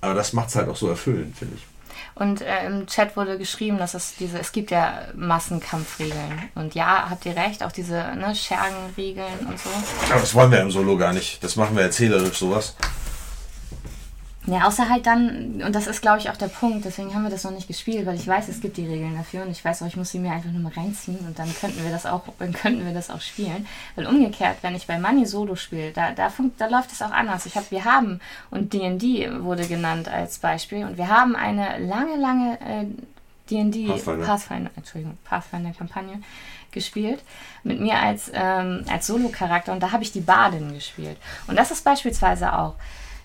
aber 0.00 0.14
das 0.14 0.32
macht 0.32 0.48
es 0.48 0.56
halt 0.56 0.68
auch 0.68 0.76
so 0.76 0.88
erfüllend, 0.88 1.36
finde 1.36 1.54
ich. 1.56 1.66
Und 2.14 2.42
äh, 2.42 2.66
im 2.66 2.86
Chat 2.86 3.16
wurde 3.16 3.38
geschrieben, 3.38 3.78
dass 3.78 3.94
es 3.94 4.14
diese, 4.18 4.38
es 4.38 4.52
gibt 4.52 4.70
ja 4.70 5.04
Massenkampfregeln. 5.14 6.50
Und 6.54 6.74
ja, 6.74 7.08
habt 7.08 7.24
ihr 7.24 7.36
recht, 7.36 7.62
auch 7.62 7.72
diese 7.72 7.94
ne, 7.94 8.34
Schergenregeln 8.34 9.46
und 9.48 9.58
so. 9.58 9.70
Aber 10.10 10.20
das 10.20 10.34
wollen 10.34 10.50
wir 10.50 10.60
im 10.60 10.70
Solo 10.70 10.98
gar 10.98 11.12
nicht. 11.12 11.42
Das 11.42 11.56
machen 11.56 11.76
wir 11.76 11.82
erzählerisch 11.82 12.38
sowas. 12.38 12.76
Ja, 14.46 14.66
außer 14.66 14.88
halt 14.88 15.06
dann, 15.06 15.62
und 15.62 15.74
das 15.74 15.86
ist 15.86 16.00
glaube 16.00 16.18
ich 16.18 16.30
auch 16.30 16.36
der 16.36 16.48
Punkt, 16.48 16.86
deswegen 16.86 17.14
haben 17.14 17.24
wir 17.24 17.30
das 17.30 17.44
noch 17.44 17.50
nicht 17.50 17.68
gespielt, 17.68 18.06
weil 18.06 18.14
ich 18.14 18.26
weiß, 18.26 18.48
es 18.48 18.62
gibt 18.62 18.78
die 18.78 18.86
Regeln 18.86 19.14
dafür 19.14 19.42
und 19.42 19.50
ich 19.50 19.62
weiß 19.62 19.82
auch, 19.82 19.86
ich 19.86 19.96
muss 19.96 20.10
sie 20.10 20.18
mir 20.18 20.32
einfach 20.32 20.50
nur 20.50 20.62
mal 20.62 20.72
reinziehen 20.72 21.18
und 21.26 21.38
dann 21.38 21.54
könnten 21.54 21.84
wir 21.84 21.90
das 21.90 22.06
auch, 22.06 22.22
dann 22.38 22.52
könnten 22.52 22.84
wir 22.86 22.94
das 22.94 23.10
auch 23.10 23.20
spielen. 23.20 23.66
Weil 23.96 24.06
umgekehrt, 24.06 24.56
wenn 24.62 24.74
ich 24.74 24.86
bei 24.86 24.98
Money 24.98 25.26
Solo 25.26 25.56
spiele, 25.56 25.92
da, 25.92 26.12
da, 26.12 26.32
da 26.56 26.66
läuft 26.68 26.90
es 26.90 27.02
auch 27.02 27.10
anders. 27.10 27.44
Ich 27.44 27.56
hab, 27.56 27.70
wir 27.70 27.84
haben, 27.84 28.20
und 28.50 28.72
D&D 28.72 29.42
wurde 29.42 29.66
genannt 29.66 30.08
als 30.08 30.38
Beispiel, 30.38 30.84
und 30.84 30.96
wir 30.96 31.08
haben 31.08 31.36
eine 31.36 31.78
lange, 31.78 32.16
lange 32.16 32.58
äh, 32.60 32.86
D&D 33.50 33.88
Pathfinder. 33.88 34.26
Pathfinder, 34.26 34.70
Entschuldigung, 34.74 35.18
Pathfinder-Kampagne 35.24 36.22
gespielt. 36.70 37.22
Mit 37.62 37.80
mir 37.80 37.98
als, 37.98 38.30
ähm, 38.32 38.84
als 38.88 39.06
Solo-Charakter 39.06 39.72
und 39.72 39.82
da 39.82 39.92
habe 39.92 40.02
ich 40.02 40.12
die 40.12 40.20
Badin 40.20 40.72
gespielt. 40.72 41.18
Und 41.46 41.56
das 41.56 41.70
ist 41.70 41.84
beispielsweise 41.84 42.56
auch 42.56 42.74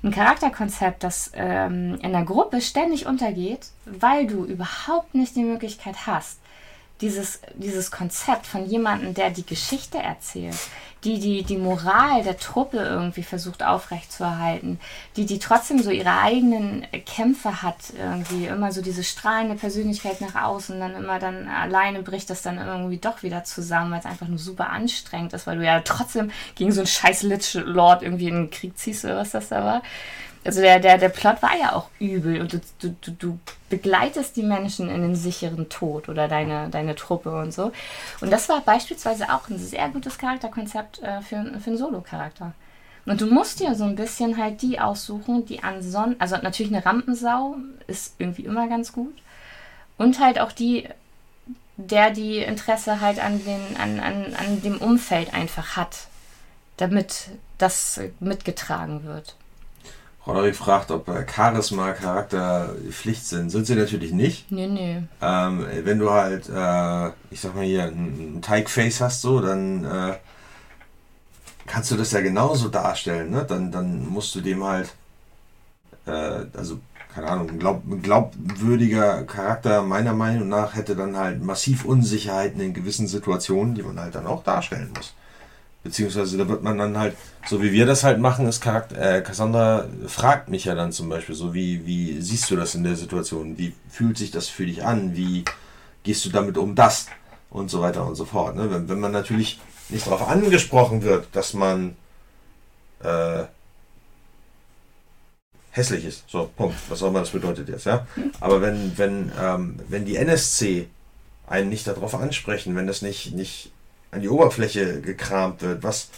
ein 0.05 0.11
Charakterkonzept, 0.11 1.03
das 1.03 1.31
ähm, 1.33 1.97
in 2.01 2.11
der 2.11 2.23
Gruppe 2.23 2.61
ständig 2.61 3.07
untergeht, 3.07 3.67
weil 3.85 4.27
du 4.27 4.45
überhaupt 4.45 5.15
nicht 5.15 5.35
die 5.35 5.43
Möglichkeit 5.43 6.05
hast, 6.05 6.39
dieses, 7.01 7.41
dieses 7.55 7.91
Konzept 7.91 8.45
von 8.45 8.65
jemandem, 8.65 9.13
der 9.13 9.31
die 9.31 9.45
Geschichte 9.45 9.97
erzählt, 9.97 10.55
die, 11.05 11.19
die 11.19 11.43
die 11.43 11.57
Moral 11.57 12.23
der 12.23 12.37
Truppe 12.37 12.79
irgendwie 12.79 13.23
versucht 13.23 13.63
aufrechtzuerhalten, 13.63 14.79
die 15.15 15.25
die 15.25 15.39
trotzdem 15.39 15.81
so 15.81 15.91
ihre 15.91 16.19
eigenen 16.19 16.85
Kämpfe 17.05 17.61
hat, 17.61 17.77
irgendwie 17.97 18.47
immer 18.47 18.71
so 18.71 18.81
diese 18.81 19.03
strahlende 19.03 19.55
Persönlichkeit 19.55 20.19
nach 20.21 20.35
außen, 20.35 20.79
dann 20.79 20.95
immer 20.95 21.19
dann 21.19 21.47
alleine 21.47 22.01
bricht 22.01 22.29
das 22.29 22.41
dann 22.41 22.57
irgendwie 22.57 22.97
doch 22.97 23.21
wieder 23.21 23.43
zusammen, 23.43 23.91
weil 23.91 23.99
es 23.99 24.05
einfach 24.05 24.27
nur 24.27 24.39
super 24.39 24.69
anstrengend 24.69 25.33
ist, 25.33 25.45
weil 25.45 25.57
du 25.57 25.65
ja 25.65 25.79
trotzdem 25.81 26.31
gegen 26.55 26.71
so 26.71 26.81
einen 26.81 26.87
scheiß 26.87 27.23
Lich 27.23 27.53
Lord 27.53 28.01
irgendwie 28.01 28.27
in 28.27 28.35
den 28.35 28.49
Krieg 28.49 28.77
ziehst 28.77 29.05
oder 29.05 29.17
was 29.17 29.31
das 29.31 29.49
da 29.49 29.63
war. 29.63 29.81
Also 30.45 30.61
der, 30.61 30.79
der, 30.79 30.99
der 30.99 31.09
Plot 31.09 31.41
war 31.41 31.57
ja 31.59 31.73
auch 31.73 31.89
übel 31.99 32.39
und 32.39 32.53
du, 32.53 32.59
du, 33.01 33.11
du 33.11 33.39
begleitest 33.69 34.35
die 34.35 34.43
Menschen 34.43 34.89
in 34.89 35.01
den 35.01 35.15
sicheren 35.15 35.69
Tod 35.69 36.07
oder 36.07 36.27
deine, 36.27 36.69
deine 36.69 36.95
Truppe 36.95 37.31
und 37.41 37.51
so. 37.51 37.71
Und 38.21 38.31
das 38.31 38.47
war 38.47 38.61
beispielsweise 38.61 39.33
auch 39.33 39.49
ein 39.49 39.57
sehr 39.57 39.89
gutes 39.89 40.19
Charakterkonzept 40.19 41.01
äh, 41.01 41.21
für, 41.21 41.43
für 41.59 41.71
einen 41.71 41.77
Solo-Charakter. 41.77 42.53
Und 43.07 43.21
du 43.21 43.27
musst 43.27 43.59
dir 43.59 43.73
so 43.75 43.85
ein 43.85 43.95
bisschen 43.95 44.37
halt 44.37 44.61
die 44.61 44.79
aussuchen, 44.79 45.45
die 45.45 45.63
ansonsten, 45.63 46.21
also 46.21 46.37
natürlich 46.37 46.73
eine 46.73 46.85
Rampensau 46.85 47.55
ist 47.87 48.15
irgendwie 48.19 48.45
immer 48.45 48.67
ganz 48.67 48.93
gut. 48.93 49.15
Und 49.97 50.19
halt 50.19 50.39
auch 50.39 50.51
die, 50.51 50.87
der 51.77 52.11
die 52.11 52.37
Interesse 52.37 53.01
halt 53.01 53.19
an, 53.19 53.43
den, 53.43 53.77
an, 53.77 53.99
an, 53.99 54.35
an 54.35 54.61
dem 54.61 54.77
Umfeld 54.77 55.33
einfach 55.33 55.75
hat, 55.75 56.07
damit 56.77 57.29
das 57.57 57.99
mitgetragen 58.19 59.05
wird. 59.05 59.35
Roderick 60.27 60.55
fragt, 60.55 60.89
ob 60.91 61.07
äh, 61.07 61.25
Charisma, 61.27 61.91
Charakter 61.93 62.75
Pflicht 62.89 63.25
sind. 63.27 63.49
Sind 63.51 63.67
sie 63.67 63.75
natürlich 63.75 64.11
nicht. 64.11 64.51
Nee, 64.51 64.67
nee. 64.67 65.03
Ähm, 65.21 65.65
wenn 65.83 65.99
du 65.99 66.09
halt, 66.09 66.49
äh, 66.49 67.07
ich 67.29 67.41
sag 67.41 67.55
mal 67.55 67.63
hier, 67.63 67.83
ein, 67.83 68.41
Teigface 68.41 69.01
hast, 69.01 69.21
so, 69.21 69.39
dann 69.39 69.85
äh, 69.85 70.13
kannst 71.67 71.91
du 71.91 71.95
das 71.95 72.11
ja 72.11 72.21
genauso 72.21 72.69
darstellen. 72.69 73.29
Ne? 73.29 73.45
Dann, 73.47 73.71
dann 73.71 74.07
musst 74.07 74.33
du 74.33 74.41
dem 74.41 74.63
halt, 74.63 74.93
äh, 76.07 76.45
also, 76.57 76.79
keine 77.13 77.27
Ahnung, 77.27 77.49
ein, 77.51 77.59
glaub, 77.59 77.85
ein 77.85 78.01
glaubwürdiger 78.01 79.23
Charakter 79.23 79.83
meiner 79.83 80.13
Meinung 80.13 80.49
nach 80.49 80.75
hätte 80.75 80.95
dann 80.95 81.17
halt 81.17 81.43
massiv 81.43 81.85
Unsicherheiten 81.85 82.61
in 82.61 82.73
gewissen 82.73 83.07
Situationen, 83.07 83.75
die 83.75 83.83
man 83.83 83.99
halt 83.99 84.15
dann 84.15 84.25
auch 84.25 84.43
darstellen 84.43 84.91
muss. 84.95 85.13
Beziehungsweise 85.85 86.35
da 86.35 86.49
wird 86.49 86.63
man 86.63 86.79
dann 86.79 86.97
halt, 86.97 87.15
so 87.47 87.61
wie 87.61 87.71
wir 87.71 87.85
das 87.85 88.03
halt 88.03 88.19
machen, 88.19 88.47
ist 88.47 88.59
Charakter, 88.59 89.17
äh, 89.17 89.21
Cassandra 89.21 89.85
fragt 90.07 90.49
mich 90.49 90.65
ja 90.65 90.73
dann 90.73 90.91
zum 90.91 91.09
Beispiel 91.09 91.35
so, 91.35 91.53
wie, 91.53 91.85
wie 91.85 92.19
siehst 92.21 92.49
du 92.49 92.55
das 92.55 92.73
in 92.73 92.83
der 92.83 92.95
Situation? 92.95 93.59
Wie 93.59 93.71
fühlt 93.87 94.17
sich 94.17 94.31
das 94.31 94.49
für 94.49 94.65
dich 94.65 94.83
an? 94.83 95.15
Wie 95.15 95.45
gehst 96.01 96.25
du 96.25 96.31
damit 96.31 96.57
um 96.57 96.73
das? 96.73 97.05
Und 97.51 97.69
so 97.69 97.81
weiter 97.81 98.03
und 98.03 98.15
so 98.15 98.25
fort. 98.25 98.55
Ne? 98.55 98.71
Wenn, 98.71 98.89
wenn 98.89 98.99
man 98.99 99.11
natürlich 99.11 99.59
nicht 99.89 100.07
darauf 100.07 100.27
angesprochen 100.27 101.03
wird, 101.03 101.27
dass 101.33 101.53
man 101.53 101.95
äh, 103.03 103.43
hässlich 105.69 106.03
ist. 106.03 106.23
So, 106.27 106.49
Punkt. 106.57 106.77
Was 106.89 107.03
auch 107.03 107.09
immer 107.09 107.19
das 107.19 107.29
bedeutet 107.29 107.69
jetzt, 107.69 107.85
ja. 107.85 108.07
Aber 108.39 108.59
wenn, 108.59 108.97
wenn, 108.97 109.31
ähm, 109.39 109.79
wenn 109.87 110.03
die 110.03 110.15
NSC 110.15 110.87
einen 111.45 111.69
nicht 111.69 111.85
darauf 111.85 112.15
ansprechen, 112.15 112.75
wenn 112.75 112.87
das 112.87 113.03
nicht, 113.03 113.35
nicht 113.35 113.71
an 114.15 114.21
die 114.21 114.29
Oberfläche 114.29 115.01
gekramt 115.01 115.61
wird, 115.61 115.83
was 115.83 116.09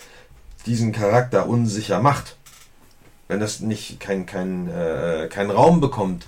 diesen 0.66 0.92
Charakter 0.92 1.48
unsicher 1.48 2.00
macht. 2.00 2.38
Wenn 3.28 3.40
das 3.40 3.60
nicht 3.60 4.00
kein, 4.00 4.26
kein, 4.26 4.70
äh, 4.70 5.28
keinen 5.30 5.52
Raum 5.52 5.82
bekommt, 5.82 6.28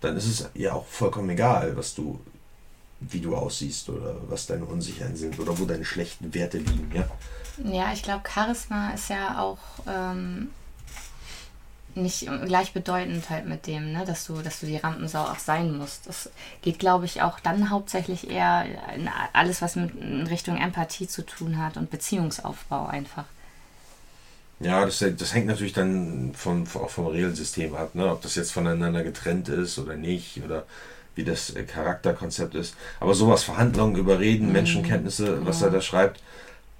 dann 0.00 0.16
ist 0.16 0.26
es 0.26 0.48
ja 0.54 0.72
auch 0.72 0.86
vollkommen 0.86 1.30
egal, 1.30 1.76
was 1.76 1.94
du, 1.94 2.20
wie 3.00 3.20
du 3.20 3.36
aussiehst 3.36 3.88
oder 3.90 4.16
was 4.28 4.46
deine 4.46 4.64
Unsicherheiten 4.64 5.16
sind 5.16 5.38
oder 5.38 5.58
wo 5.58 5.64
deine 5.64 5.84
schlechten 5.84 6.32
Werte 6.34 6.58
liegen, 6.58 6.90
ja. 6.94 7.08
Ja, 7.64 7.92
ich 7.92 8.02
glaube, 8.02 8.22
Charisma 8.28 8.90
ist 8.90 9.10
ja 9.10 9.40
auch 9.40 9.58
ähm, 9.88 10.50
nicht 12.02 12.28
gleichbedeutend 12.46 13.28
halt 13.30 13.46
mit 13.46 13.66
dem, 13.66 13.92
ne, 13.92 14.04
dass 14.04 14.26
du, 14.26 14.40
dass 14.42 14.60
du 14.60 14.66
die 14.66 14.76
Rampensau 14.76 15.22
auch 15.22 15.38
sein 15.38 15.76
musst. 15.76 16.08
Das 16.08 16.30
geht, 16.62 16.78
glaube 16.78 17.04
ich, 17.04 17.22
auch 17.22 17.40
dann 17.40 17.70
hauptsächlich 17.70 18.30
eher 18.30 18.64
in 18.94 19.08
alles, 19.32 19.62
was 19.62 19.76
mit 19.76 19.94
in 19.94 20.26
Richtung 20.26 20.56
Empathie 20.56 21.08
zu 21.08 21.24
tun 21.24 21.58
hat 21.58 21.76
und 21.76 21.90
Beziehungsaufbau 21.90 22.86
einfach. 22.86 23.24
Ja, 24.60 24.84
das, 24.84 24.98
das 24.98 25.34
hängt 25.34 25.46
natürlich 25.46 25.72
dann 25.72 26.32
von, 26.34 26.66
auch 26.74 26.90
vom 26.90 27.06
Regelsystem 27.06 27.74
ab, 27.74 27.94
ne? 27.94 28.10
ob 28.10 28.22
das 28.22 28.34
jetzt 28.34 28.52
voneinander 28.52 29.04
getrennt 29.04 29.48
ist 29.48 29.78
oder 29.78 29.94
nicht 29.94 30.42
oder 30.44 30.64
wie 31.14 31.24
das 31.24 31.50
äh, 31.50 31.64
Charakterkonzept 31.64 32.54
ist. 32.54 32.74
Aber 32.98 33.14
sowas, 33.14 33.44
Verhandlungen, 33.44 33.96
Überreden, 33.96 34.46
mhm. 34.46 34.52
Menschenkenntnisse, 34.52 35.44
was 35.46 35.60
ja. 35.60 35.68
er 35.68 35.72
da 35.72 35.80
schreibt, 35.80 36.20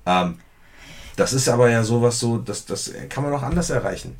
ähm, 0.07 0.41
das 1.17 1.33
ist 1.33 1.49
aber 1.49 1.69
ja 1.69 1.83
sowas 1.83 2.21
so, 2.21 2.39
das, 2.39 2.65
das 2.65 2.93
kann 3.09 3.25
man 3.25 3.33
auch 3.33 3.43
anders 3.43 3.71
erreichen. 3.71 4.17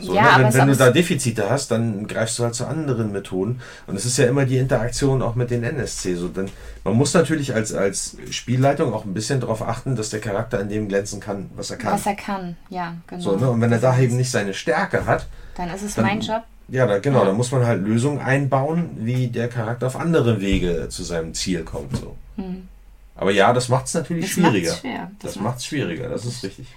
So, 0.00 0.14
ja, 0.14 0.38
ne? 0.38 0.44
Wenn, 0.44 0.54
wenn 0.54 0.68
du 0.68 0.76
da 0.76 0.90
Defizite 0.90 1.50
hast, 1.50 1.70
dann 1.70 2.06
greifst 2.06 2.38
du 2.38 2.44
halt 2.44 2.54
zu 2.54 2.66
anderen 2.66 3.12
Methoden. 3.12 3.60
Und 3.86 3.96
es 3.96 4.04
ist 4.04 4.16
ja 4.18 4.26
immer 4.26 4.44
die 4.44 4.58
Interaktion 4.58 5.22
auch 5.22 5.34
mit 5.34 5.50
den 5.50 5.62
NSC. 5.62 6.14
So, 6.14 6.28
denn 6.28 6.50
man 6.84 6.94
muss 6.94 7.14
natürlich 7.14 7.54
als, 7.54 7.74
als 7.74 8.16
Spielleitung 8.30 8.92
auch 8.94 9.04
ein 9.04 9.14
bisschen 9.14 9.40
darauf 9.40 9.62
achten, 9.62 9.96
dass 9.96 10.10
der 10.10 10.20
Charakter 10.20 10.60
in 10.60 10.68
dem 10.68 10.88
glänzen 10.88 11.20
kann, 11.20 11.50
was 11.56 11.70
er 11.70 11.76
kann. 11.76 11.94
Was 11.94 12.06
er 12.06 12.14
kann, 12.14 12.56
ja, 12.70 12.94
genau. 13.06 13.22
So, 13.22 13.36
ne? 13.36 13.50
Und 13.50 13.60
wenn 13.60 13.72
er 13.72 13.78
da 13.78 13.98
eben 13.98 14.16
nicht 14.16 14.30
seine 14.30 14.54
Stärke 14.54 15.06
hat, 15.06 15.26
dann 15.56 15.70
ist 15.70 15.82
es 15.82 15.94
dann, 15.94 16.04
mein 16.04 16.20
Job. 16.20 16.42
Ja, 16.68 16.86
da, 16.86 16.98
genau, 16.98 17.20
ja. 17.20 17.26
da 17.26 17.32
muss 17.32 17.50
man 17.50 17.66
halt 17.66 17.82
Lösungen 17.82 18.20
einbauen, 18.20 18.90
wie 18.96 19.28
der 19.28 19.48
Charakter 19.48 19.86
auf 19.86 19.96
andere 19.96 20.40
Wege 20.40 20.88
zu 20.90 21.02
seinem 21.02 21.34
Ziel 21.34 21.64
kommt. 21.64 21.96
So. 21.96 22.16
Hm. 22.36 22.68
Aber 23.16 23.32
ja, 23.32 23.52
das 23.52 23.68
macht 23.68 23.86
es 23.86 23.94
natürlich 23.94 24.26
das 24.26 24.32
schwieriger. 24.32 24.70
Macht's 24.70 24.80
schwer. 24.80 25.10
Das, 25.20 25.34
das 25.34 25.42
macht 25.42 25.58
es 25.58 25.64
schwieriger, 25.64 26.08
das 26.08 26.24
ist 26.24 26.44
richtig. 26.44 26.68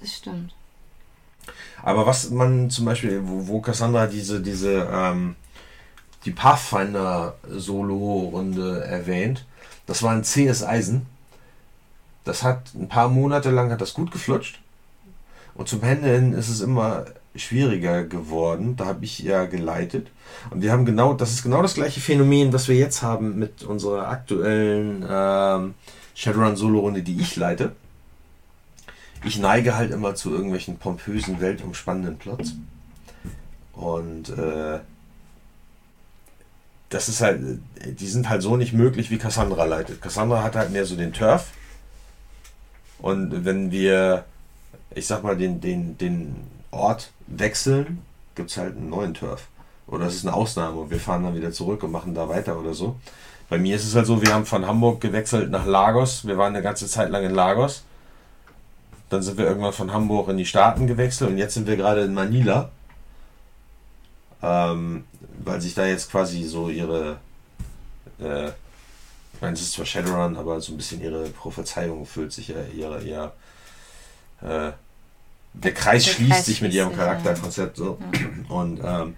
Das 0.00 0.12
stimmt. 0.12 0.54
Aber 1.82 2.06
was 2.06 2.30
man 2.30 2.70
zum 2.70 2.84
Beispiel, 2.84 3.22
wo, 3.24 3.48
wo 3.48 3.60
Cassandra 3.60 4.06
diese, 4.06 4.40
diese, 4.40 4.88
ähm, 4.90 5.34
die 6.24 6.30
Pathfinder-Solo-Runde 6.30 8.84
erwähnt, 8.84 9.44
das 9.86 10.00
war 10.02 10.12
ein 10.12 10.22
CS 10.22 10.62
Eisen. 10.62 11.06
Das 12.24 12.44
hat 12.44 12.72
ein 12.74 12.88
paar 12.88 13.08
Monate 13.08 13.50
lang 13.50 13.72
hat 13.72 13.80
das 13.80 13.94
gut 13.94 14.12
geflutscht. 14.12 14.60
Und 15.54 15.68
zum 15.68 15.82
Handeln 15.82 16.34
ist 16.34 16.48
es 16.48 16.60
immer 16.60 17.06
schwieriger 17.34 18.04
geworden. 18.04 18.76
Da 18.76 18.84
habe 18.86 19.04
ich 19.04 19.18
ja 19.18 19.46
geleitet. 19.46 20.06
Und 20.50 20.62
wir 20.62 20.70
haben 20.70 20.84
genau, 20.84 21.14
das 21.14 21.32
ist 21.32 21.42
genau 21.42 21.62
das 21.62 21.74
gleiche 21.74 21.98
Phänomen, 22.00 22.52
was 22.52 22.68
wir 22.68 22.76
jetzt 22.76 23.02
haben 23.02 23.36
mit 23.38 23.64
unserer 23.64 24.06
aktuellen 24.08 25.04
ähm, 25.08 25.74
Shadowrun 26.14 26.54
Solo-Runde, 26.56 27.02
die 27.02 27.20
ich 27.20 27.34
leite 27.36 27.72
ich 29.24 29.38
neige 29.38 29.76
halt 29.76 29.90
immer 29.90 30.14
zu 30.14 30.30
irgendwelchen 30.30 30.78
pompösen, 30.78 31.40
weltumspannenden 31.40 32.18
Plots. 32.18 32.54
Und 33.72 34.30
äh, 34.30 34.80
das 36.88 37.08
ist 37.08 37.20
halt, 37.20 37.40
die 37.84 38.06
sind 38.06 38.28
halt 38.28 38.42
so 38.42 38.56
nicht 38.56 38.72
möglich, 38.72 39.10
wie 39.10 39.18
Cassandra 39.18 39.64
leitet. 39.64 40.02
Cassandra 40.02 40.42
hat 40.42 40.56
halt 40.56 40.70
mehr 40.70 40.84
so 40.84 40.96
den 40.96 41.12
Turf. 41.12 41.48
Und 42.98 43.44
wenn 43.44 43.70
wir, 43.70 44.24
ich 44.94 45.06
sag 45.06 45.22
mal, 45.22 45.36
den, 45.36 45.60
den, 45.60 45.96
den 45.98 46.36
Ort 46.70 47.10
wechseln, 47.26 48.02
gibt 48.34 48.50
es 48.50 48.56
halt 48.56 48.76
einen 48.76 48.90
neuen 48.90 49.14
Turf. 49.14 49.48
Oder 49.86 50.06
es 50.06 50.14
ist 50.14 50.26
eine 50.26 50.34
Ausnahme 50.34 50.80
und 50.80 50.90
wir 50.90 51.00
fahren 51.00 51.24
dann 51.24 51.34
wieder 51.34 51.52
zurück 51.52 51.82
und 51.82 51.90
machen 51.90 52.14
da 52.14 52.28
weiter 52.28 52.58
oder 52.58 52.74
so. 52.74 52.96
Bei 53.48 53.58
mir 53.58 53.76
ist 53.76 53.84
es 53.84 53.94
halt 53.94 54.06
so, 54.06 54.22
wir 54.22 54.32
haben 54.32 54.46
von 54.46 54.66
Hamburg 54.66 55.00
gewechselt 55.00 55.50
nach 55.50 55.66
Lagos. 55.66 56.26
Wir 56.26 56.38
waren 56.38 56.54
eine 56.54 56.62
ganze 56.62 56.86
Zeit 56.86 57.10
lang 57.10 57.24
in 57.24 57.34
Lagos. 57.34 57.84
Dann 59.12 59.22
sind 59.22 59.36
wir 59.36 59.46
irgendwann 59.46 59.74
von 59.74 59.92
Hamburg 59.92 60.28
in 60.30 60.38
die 60.38 60.46
Staaten 60.46 60.86
gewechselt 60.86 61.30
und 61.30 61.36
jetzt 61.36 61.52
sind 61.52 61.66
wir 61.66 61.76
gerade 61.76 62.02
in 62.02 62.14
Manila. 62.14 62.70
Ähm, 64.42 65.04
weil 65.44 65.60
sich 65.60 65.74
da 65.74 65.86
jetzt 65.86 66.10
quasi 66.10 66.44
so 66.44 66.70
ihre, 66.70 67.18
äh, 68.18 68.48
ich 68.48 69.40
meine, 69.40 69.52
es 69.52 69.60
ist 69.60 69.72
zwar 69.74 69.84
Shadowrun, 69.84 70.36
aber 70.36 70.60
so 70.60 70.72
ein 70.72 70.78
bisschen 70.78 71.02
ihre 71.02 71.28
Prophezeiung 71.28 72.06
füllt 72.06 72.32
sich 72.32 72.48
ja, 72.48 72.56
ihre, 72.74 73.02
ihr, 73.02 73.32
äh, 74.40 74.72
der 75.52 75.74
Kreis 75.74 76.04
der 76.04 76.12
schließt 76.12 76.30
Kreis 76.30 76.46
sich 76.46 76.62
mit 76.62 76.72
ihrem 76.72 76.96
Charakterkonzept 76.96 77.76
so. 77.76 77.98
Ja. 78.48 78.54
Und 78.56 78.80
ähm, 78.82 79.16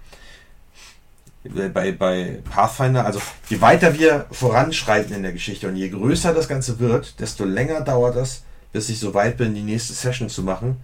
bei, 1.73 1.93
bei 1.93 2.43
Pathfinder, 2.51 3.07
also 3.07 3.21
je 3.49 3.61
weiter 3.61 3.97
wir 3.97 4.27
voranschreiten 4.33 5.15
in 5.15 5.23
der 5.23 5.33
Geschichte 5.33 5.69
und 5.69 5.77
je 5.77 5.89
größer 5.89 6.35
das 6.35 6.49
Ganze 6.49 6.81
wird, 6.81 7.21
desto 7.21 7.45
länger 7.45 7.83
dauert 7.83 8.16
das, 8.16 8.43
bis 8.74 8.88
ich 8.88 8.98
so 8.98 9.14
weit 9.14 9.36
bin, 9.36 9.55
die 9.55 9.62
nächste 9.62 9.92
Session 9.94 10.28
zu 10.28 10.42
machen, 10.42 10.76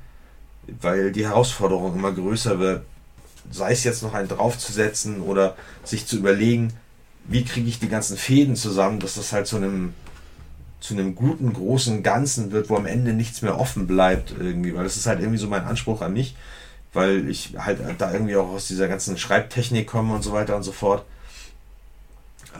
weil 0.81 1.11
die 1.11 1.27
Herausforderung 1.27 1.97
immer 1.97 2.13
größer 2.13 2.61
wird. 2.61 2.85
Sei 3.51 3.73
es 3.73 3.83
jetzt 3.83 4.05
noch 4.05 4.15
einen 4.15 4.29
draufzusetzen 4.29 5.21
oder 5.21 5.57
sich 5.83 6.07
zu 6.07 6.17
überlegen, 6.17 6.73
wie 7.25 7.45
kriege 7.45 7.69
ich 7.69 7.81
die 7.81 7.89
ganzen 7.89 8.17
Fäden 8.17 8.55
zusammen, 8.55 9.01
dass 9.01 9.15
das 9.15 9.33
halt 9.33 9.49
zu 9.49 9.57
einem 9.57 9.93
zu 10.79 10.95
einem 10.95 11.15
guten, 11.15 11.53
großen 11.53 12.03
Ganzen 12.03 12.53
wird, 12.53 12.71
wo 12.71 12.77
am 12.77 12.87
Ende 12.87 13.13
nichts 13.13 13.43
mehr 13.43 13.59
offen 13.59 13.87
bleibt 13.87 14.33
irgendwie, 14.39 14.75
weil 14.75 14.85
das 14.85 14.97
ist 14.97 15.07
halt 15.07 15.19
irgendwie 15.21 15.39
so 15.39 15.49
mein 15.49 15.65
Anspruch 15.65 16.01
an 16.01 16.15
mich, 16.15 16.37
weil 16.95 17.29
ich 17.29 17.55
halt 17.59 17.81
da 17.99 18.13
irgendwie 18.13 18.37
auch 18.37 18.49
aus 18.49 18.69
dieser 18.69 18.89
ganzen 18.89 19.19
Schreibtechnik 19.19 19.87
komme 19.87 20.15
und 20.15 20.23
so 20.23 20.33
weiter 20.33 20.57
und 20.57 20.63
so 20.63 20.73
fort. 20.73 21.05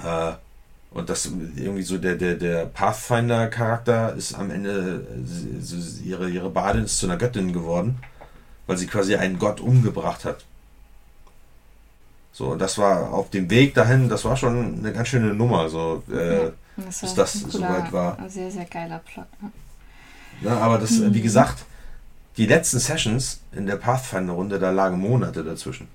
Äh, 0.05 0.33
und 0.93 1.09
das 1.09 1.27
irgendwie 1.27 1.83
so 1.83 1.99
der, 1.99 2.17
der, 2.17 2.35
der 2.35 2.67
Pathfinder-Charakter 2.67 4.15
ist 4.15 4.35
am 4.35 4.51
Ende, 4.51 5.07
ihre, 6.05 6.29
ihre 6.29 6.51
Badin 6.51 6.85
ist 6.85 6.99
zu 6.99 7.07
einer 7.07 7.17
Göttin 7.17 7.53
geworden, 7.53 7.99
weil 8.67 8.77
sie 8.77 8.87
quasi 8.87 9.15
einen 9.15 9.39
Gott 9.39 9.61
umgebracht 9.61 10.25
hat. 10.25 10.45
So, 12.33 12.49
und 12.49 12.59
das 12.59 12.79
war 12.79 13.13
auf 13.13 13.31
dem 13.31 13.51
Weg 13.51 13.75
dahin, 13.75 14.09
das 14.09 14.25
war 14.25 14.37
schon 14.37 14.79
eine 14.79 14.93
ganz 14.93 15.09
schöne 15.09 15.35
Nummer, 15.35 15.69
so, 15.69 16.03
äh, 16.11 16.45
ja, 16.45 16.53
das 16.77 17.01
bis 17.01 17.15
das 17.15 17.33
soweit 17.35 17.93
war. 17.93 18.17
Sehr, 18.29 18.51
sehr 18.51 18.65
geiler 18.65 19.01
Plot. 19.01 19.27
Ne? 19.43 19.51
Ja, 20.43 20.59
aber 20.59 20.79
das, 20.79 20.93
mhm. 20.93 21.15
wie 21.15 21.21
gesagt, 21.21 21.65
die 22.37 22.47
letzten 22.47 22.79
Sessions 22.79 23.41
in 23.53 23.67
der 23.67 23.77
Pathfinder-Runde, 23.77 24.59
da 24.59 24.71
lagen 24.71 24.99
Monate 24.99 25.45
dazwischen. 25.45 25.89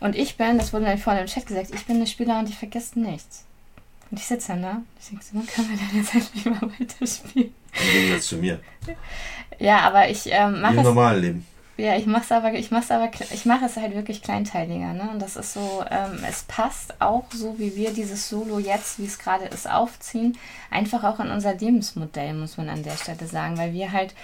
Und 0.00 0.14
ich 0.14 0.36
bin, 0.36 0.58
das 0.58 0.72
wurde 0.72 0.84
nämlich 0.84 1.02
vorhin 1.02 1.22
im 1.22 1.28
Chat 1.28 1.46
gesagt, 1.46 1.74
ich 1.74 1.86
bin 1.86 1.96
eine 1.96 2.06
Spielerin, 2.06 2.46
die 2.46 2.52
vergisst 2.52 2.96
nichts. 2.96 3.44
Und 4.10 4.18
ich 4.18 4.26
sitze 4.26 4.48
dann 4.48 4.62
da. 4.62 4.82
Ich 5.00 5.08
denke 5.08 5.24
so, 5.24 5.32
kann 5.52 5.66
man 5.68 5.78
denn 5.78 5.98
jetzt 5.98 6.14
endlich 6.14 6.44
mal 6.44 6.70
weiterspielen? 6.78 7.54
Im 7.72 7.92
Gegensatz 7.92 8.26
zu 8.26 8.36
mir. 8.36 8.60
Ja, 9.58 9.80
aber 9.80 10.08
ich 10.08 10.26
ähm, 10.26 10.60
mache 10.60 10.74
es. 10.74 10.78
Im 10.78 10.84
normalen 10.84 11.22
Leben. 11.22 11.46
Ja, 11.78 11.94
ich 11.94 12.06
mache 12.06 12.22
es 12.22 12.32
aber, 12.32 12.54
ich 12.54 12.70
mache 12.70 12.94
aber, 12.94 13.10
ich 13.30 13.44
mache 13.44 13.66
es 13.66 13.76
halt 13.76 13.94
wirklich 13.94 14.22
kleinteiliger, 14.22 14.94
ne? 14.94 15.10
Und 15.12 15.20
das 15.20 15.36
ist 15.36 15.52
so, 15.52 15.84
ähm, 15.90 16.20
es 16.26 16.44
passt 16.44 16.98
auch 17.02 17.24
so, 17.30 17.58
wie 17.58 17.76
wir 17.76 17.92
dieses 17.92 18.30
Solo 18.30 18.58
jetzt, 18.58 18.98
wie 18.98 19.04
es 19.04 19.18
gerade 19.18 19.44
ist, 19.44 19.68
aufziehen, 19.68 20.38
einfach 20.70 21.04
auch 21.04 21.20
in 21.20 21.30
unser 21.30 21.52
Lebensmodell, 21.54 22.32
muss 22.32 22.56
man 22.56 22.70
an 22.70 22.82
der 22.82 22.96
Stelle 22.96 23.26
sagen, 23.26 23.58
weil 23.58 23.74
wir 23.74 23.92
halt 23.92 24.14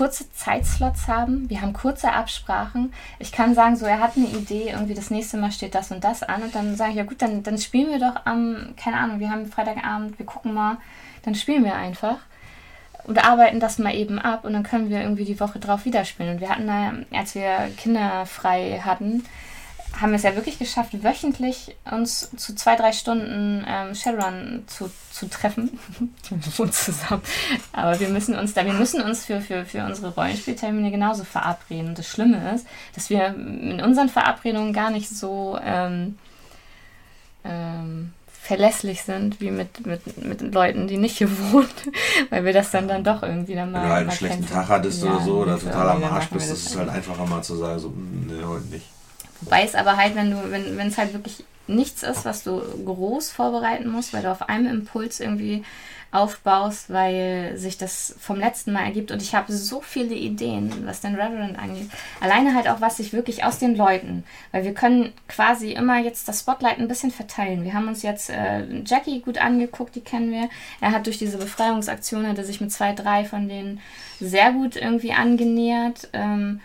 kurze 0.00 0.32
Zeitslots 0.32 1.08
haben, 1.08 1.50
wir 1.50 1.60
haben 1.60 1.74
kurze 1.74 2.10
Absprachen. 2.10 2.94
Ich 3.18 3.32
kann 3.32 3.54
sagen, 3.54 3.76
so, 3.76 3.84
er 3.84 4.00
hat 4.00 4.16
eine 4.16 4.28
Idee, 4.28 4.70
irgendwie 4.70 4.94
das 4.94 5.10
nächste 5.10 5.36
Mal 5.36 5.52
steht 5.52 5.74
das 5.74 5.90
und 5.90 6.02
das 6.02 6.22
an 6.22 6.42
und 6.42 6.54
dann 6.54 6.74
sage 6.74 6.92
ich, 6.92 6.96
ja 6.96 7.02
gut, 7.02 7.20
dann, 7.20 7.42
dann 7.42 7.58
spielen 7.58 7.90
wir 7.90 7.98
doch 7.98 8.24
am, 8.24 8.72
keine 8.78 8.96
Ahnung, 8.96 9.20
wir 9.20 9.30
haben 9.30 9.44
Freitagabend, 9.44 10.18
wir 10.18 10.24
gucken 10.24 10.54
mal, 10.54 10.78
dann 11.22 11.34
spielen 11.34 11.64
wir 11.64 11.74
einfach 11.74 12.16
und 13.04 13.22
arbeiten 13.22 13.60
das 13.60 13.78
mal 13.78 13.94
eben 13.94 14.18
ab 14.18 14.46
und 14.46 14.54
dann 14.54 14.62
können 14.62 14.88
wir 14.88 15.02
irgendwie 15.02 15.26
die 15.26 15.38
Woche 15.38 15.58
drauf 15.58 15.84
wieder 15.84 16.06
spielen. 16.06 16.30
Und 16.30 16.40
wir 16.40 16.48
hatten, 16.48 17.04
als 17.12 17.34
wir 17.34 17.70
Kinder 17.76 18.24
frei 18.24 18.80
hatten, 18.82 19.26
haben 19.98 20.12
wir 20.12 20.16
es 20.16 20.22
ja 20.22 20.34
wirklich 20.34 20.58
geschafft, 20.58 21.02
wöchentlich 21.02 21.76
uns 21.90 22.30
zu 22.36 22.54
zwei, 22.54 22.76
drei 22.76 22.92
Stunden 22.92 23.64
ähm, 23.66 23.94
Shadowrun 23.94 24.64
zu, 24.66 24.90
zu 25.10 25.28
treffen. 25.28 25.78
wohnen 26.56 26.72
zusammen. 26.72 27.22
Aber 27.72 27.98
wir 28.00 28.08
müssen 28.08 28.34
uns 28.38 28.54
da, 28.54 28.64
wir 28.64 28.72
müssen 28.72 29.00
uns 29.02 29.24
für, 29.24 29.40
für, 29.40 29.64
für 29.64 29.84
unsere 29.84 30.14
Rollenspieltermine 30.14 30.90
genauso 30.90 31.24
verabreden. 31.24 31.88
Und 31.88 31.98
das 31.98 32.08
Schlimme 32.08 32.54
ist, 32.54 32.66
dass 32.94 33.10
wir 33.10 33.26
in 33.26 33.80
unseren 33.80 34.08
Verabredungen 34.08 34.72
gar 34.72 34.90
nicht 34.90 35.08
so 35.08 35.58
ähm, 35.62 36.18
ähm, 37.44 38.12
verlässlich 38.42 39.02
sind, 39.02 39.40
wie 39.40 39.50
mit, 39.50 39.86
mit, 39.86 40.24
mit 40.24 40.40
Leuten, 40.54 40.88
die 40.88 40.96
nicht 40.96 41.18
hier 41.18 41.30
wohnen, 41.52 41.68
weil 42.30 42.44
wir 42.44 42.52
das 42.52 42.70
dann 42.70 42.88
dann 42.88 43.04
doch 43.04 43.22
irgendwie 43.22 43.54
dann 43.54 43.70
mal. 43.70 43.82
Wenn 43.82 43.88
du 43.88 43.94
halt 43.94 44.08
einen 44.08 44.16
schlechten 44.16 44.46
Tag 44.46 44.68
hattest 44.68 45.02
ja, 45.02 45.14
oder 45.14 45.24
so 45.24 45.38
oder 45.38 45.58
total 45.58 45.88
am 45.90 46.04
Arsch 46.04 46.28
bist, 46.28 46.50
ist 46.50 46.70
es 46.70 46.76
halt 46.76 46.88
einfacher 46.88 47.26
mal 47.26 47.42
zu 47.42 47.56
sagen, 47.56 47.78
so, 47.78 47.88
hm, 47.88 48.26
nee, 48.28 48.44
heute 48.44 48.66
nicht. 48.66 48.86
Wobei 49.42 49.64
es 49.64 49.74
aber 49.74 49.96
halt, 49.96 50.14
wenn 50.14 50.30
du, 50.30 50.50
wenn 50.50 50.88
es 50.88 50.98
halt 50.98 51.12
wirklich 51.12 51.44
nichts 51.66 52.02
ist, 52.02 52.24
was 52.24 52.42
du 52.42 52.60
groß 52.84 53.30
vorbereiten 53.30 53.88
musst, 53.88 54.12
weil 54.12 54.22
du 54.22 54.30
auf 54.30 54.48
einem 54.48 54.66
Impuls 54.66 55.20
irgendwie 55.20 55.64
aufbaust, 56.12 56.90
weil 56.90 57.56
sich 57.56 57.78
das 57.78 58.16
vom 58.18 58.36
letzten 58.36 58.72
Mal 58.72 58.84
ergibt. 58.84 59.12
Und 59.12 59.22
ich 59.22 59.34
habe 59.34 59.52
so 59.52 59.80
viele 59.80 60.14
Ideen, 60.14 60.84
was 60.84 61.00
den 61.00 61.14
Reverend 61.14 61.56
angeht. 61.56 61.88
Alleine 62.20 62.54
halt 62.54 62.68
auch, 62.68 62.80
was 62.80 62.96
sich 62.96 63.12
wirklich 63.12 63.44
aus 63.44 63.58
den 63.58 63.76
Leuten, 63.76 64.24
weil 64.50 64.64
wir 64.64 64.74
können 64.74 65.12
quasi 65.28 65.70
immer 65.70 66.00
jetzt 66.00 66.26
das 66.26 66.40
Spotlight 66.40 66.78
ein 66.78 66.88
bisschen 66.88 67.12
verteilen. 67.12 67.62
Wir 67.62 67.74
haben 67.74 67.86
uns 67.86 68.02
jetzt 68.02 68.28
äh, 68.28 68.64
Jackie 68.84 69.20
gut 69.20 69.38
angeguckt, 69.38 69.94
die 69.94 70.00
kennen 70.00 70.32
wir. 70.32 70.48
Er 70.80 70.90
hat 70.90 71.06
durch 71.06 71.18
diese 71.18 71.38
Befreiungsaktion, 71.38 72.26
hat 72.26 72.38
er 72.38 72.44
sich 72.44 72.60
mit 72.60 72.72
zwei, 72.72 72.92
drei 72.92 73.24
von 73.24 73.48
denen 73.48 73.80
sehr 74.18 74.50
gut 74.52 74.74
irgendwie 74.74 75.12
angenähert. 75.12 76.08
Ähm, 76.12 76.60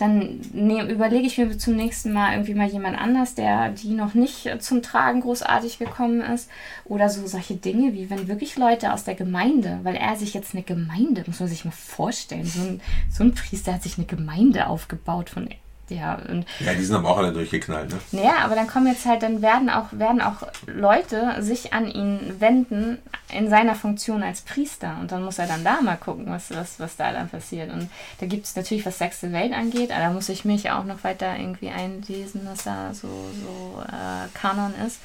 dann 0.00 0.40
ne, 0.52 0.90
überlege 0.90 1.26
ich 1.26 1.36
mir 1.36 1.58
zum 1.58 1.76
nächsten 1.76 2.12
Mal 2.12 2.32
irgendwie 2.32 2.54
mal 2.54 2.68
jemand 2.68 2.98
anders, 2.98 3.34
der 3.34 3.70
die 3.70 3.90
noch 3.90 4.14
nicht 4.14 4.48
zum 4.60 4.82
Tragen 4.82 5.20
großartig 5.20 5.78
gekommen 5.78 6.22
ist. 6.22 6.48
Oder 6.84 7.10
so 7.10 7.26
solche 7.26 7.54
Dinge, 7.54 7.92
wie 7.92 8.08
wenn 8.08 8.28
wirklich 8.28 8.56
Leute 8.56 8.92
aus 8.92 9.04
der 9.04 9.14
Gemeinde, 9.14 9.80
weil 9.82 9.96
er 9.96 10.16
sich 10.16 10.32
jetzt 10.32 10.54
eine 10.54 10.62
Gemeinde, 10.62 11.24
muss 11.26 11.40
man 11.40 11.48
sich 11.48 11.64
mal 11.64 11.70
vorstellen, 11.70 12.46
so 12.46 12.62
ein, 12.62 12.80
so 13.10 13.24
ein 13.24 13.34
Priester 13.34 13.74
hat 13.74 13.82
sich 13.82 13.98
eine 13.98 14.06
Gemeinde 14.06 14.68
aufgebaut 14.68 15.28
von 15.28 15.48
ja, 15.90 16.14
und 16.28 16.46
ja, 16.60 16.72
die 16.74 16.84
sind 16.84 16.96
aber 16.96 17.10
auch 17.10 17.18
alle 17.18 17.32
durchgeknallt, 17.32 17.90
ne? 17.90 18.22
Ja, 18.22 18.38
aber 18.44 18.54
dann 18.54 18.68
kommen 18.68 18.86
jetzt 18.86 19.06
halt, 19.06 19.22
dann 19.22 19.42
werden 19.42 19.68
auch, 19.68 19.86
werden 19.90 20.20
auch 20.20 20.46
Leute 20.66 21.42
sich 21.42 21.72
an 21.72 21.90
ihn 21.90 22.36
wenden 22.38 22.98
in 23.32 23.50
seiner 23.50 23.74
Funktion 23.74 24.22
als 24.22 24.42
Priester. 24.42 24.96
Und 25.00 25.10
dann 25.12 25.24
muss 25.24 25.38
er 25.38 25.46
dann 25.46 25.64
da 25.64 25.80
mal 25.80 25.96
gucken, 25.96 26.26
was, 26.28 26.50
was, 26.50 26.78
was 26.78 26.96
da 26.96 27.12
dann 27.12 27.28
passiert. 27.28 27.72
Und 27.72 27.90
da 28.20 28.26
gibt 28.26 28.46
es 28.46 28.54
natürlich, 28.54 28.86
was 28.86 28.98
sechste 28.98 29.32
Welt 29.32 29.52
angeht, 29.52 29.90
aber 29.90 30.00
da 30.00 30.10
muss 30.10 30.28
ich 30.28 30.44
mich 30.44 30.70
auch 30.70 30.84
noch 30.84 31.02
weiter 31.02 31.36
irgendwie 31.36 31.70
einlesen, 31.70 32.42
was 32.44 32.64
da 32.64 32.94
so, 32.94 33.08
so 33.08 33.82
äh, 33.82 34.28
Kanon 34.34 34.74
ist. 34.86 35.00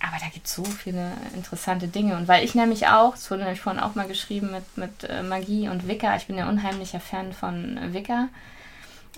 Aber 0.00 0.16
da 0.20 0.26
gibt 0.32 0.48
es 0.48 0.54
so 0.54 0.64
viele 0.64 1.12
interessante 1.34 1.88
Dinge. 1.88 2.16
Und 2.16 2.28
weil 2.28 2.44
ich 2.44 2.54
nämlich 2.54 2.88
auch, 2.88 3.14
es 3.14 3.30
wurde 3.30 3.44
nämlich 3.44 3.60
vorhin 3.60 3.80
auch 3.80 3.94
mal 3.94 4.08
geschrieben 4.08 4.50
mit, 4.50 4.76
mit 4.76 5.08
äh, 5.08 5.22
Magie 5.22 5.68
und 5.68 5.88
Wicca, 5.88 6.16
ich 6.16 6.26
bin 6.26 6.36
ja 6.36 6.48
unheimlicher 6.48 7.00
Fan 7.00 7.32
von 7.32 7.78
Wicca 7.92 8.28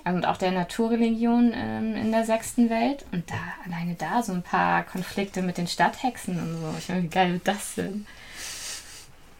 und 0.05 0.26
auch 0.26 0.36
der 0.36 0.52
Naturreligion 0.52 1.52
ähm, 1.55 1.97
in 1.97 2.12
der 2.12 2.24
sechsten 2.24 2.68
Welt. 2.68 3.05
Und 3.12 3.31
da, 3.31 3.36
alleine 3.64 3.94
da 3.94 4.22
so 4.22 4.32
ein 4.32 4.43
paar 4.43 4.85
Konflikte 4.85 5.40
mit 5.43 5.56
den 5.56 5.66
Stadthexen 5.66 6.39
und 6.39 6.60
so. 6.60 6.74
Ich 6.78 6.89
meine, 6.89 7.02
wie 7.02 7.09
geil 7.09 7.32
wird 7.32 7.48
das 7.48 7.74
denn? 7.76 8.06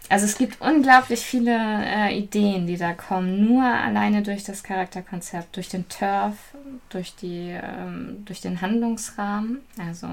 Also 0.08 0.26
es 0.26 0.36
gibt 0.36 0.60
unglaublich 0.60 1.20
viele 1.20 1.56
äh, 1.56 2.16
Ideen, 2.16 2.66
die 2.66 2.76
da 2.76 2.92
kommen, 2.92 3.46
nur 3.46 3.64
alleine 3.64 4.22
durch 4.22 4.44
das 4.44 4.62
Charakterkonzept, 4.62 5.56
durch 5.56 5.68
den 5.68 5.88
Turf, 5.88 6.36
durch, 6.90 7.14
die, 7.16 7.50
ähm, 7.50 8.22
durch 8.26 8.40
den 8.40 8.60
Handlungsrahmen. 8.60 9.60
Also 9.78 10.08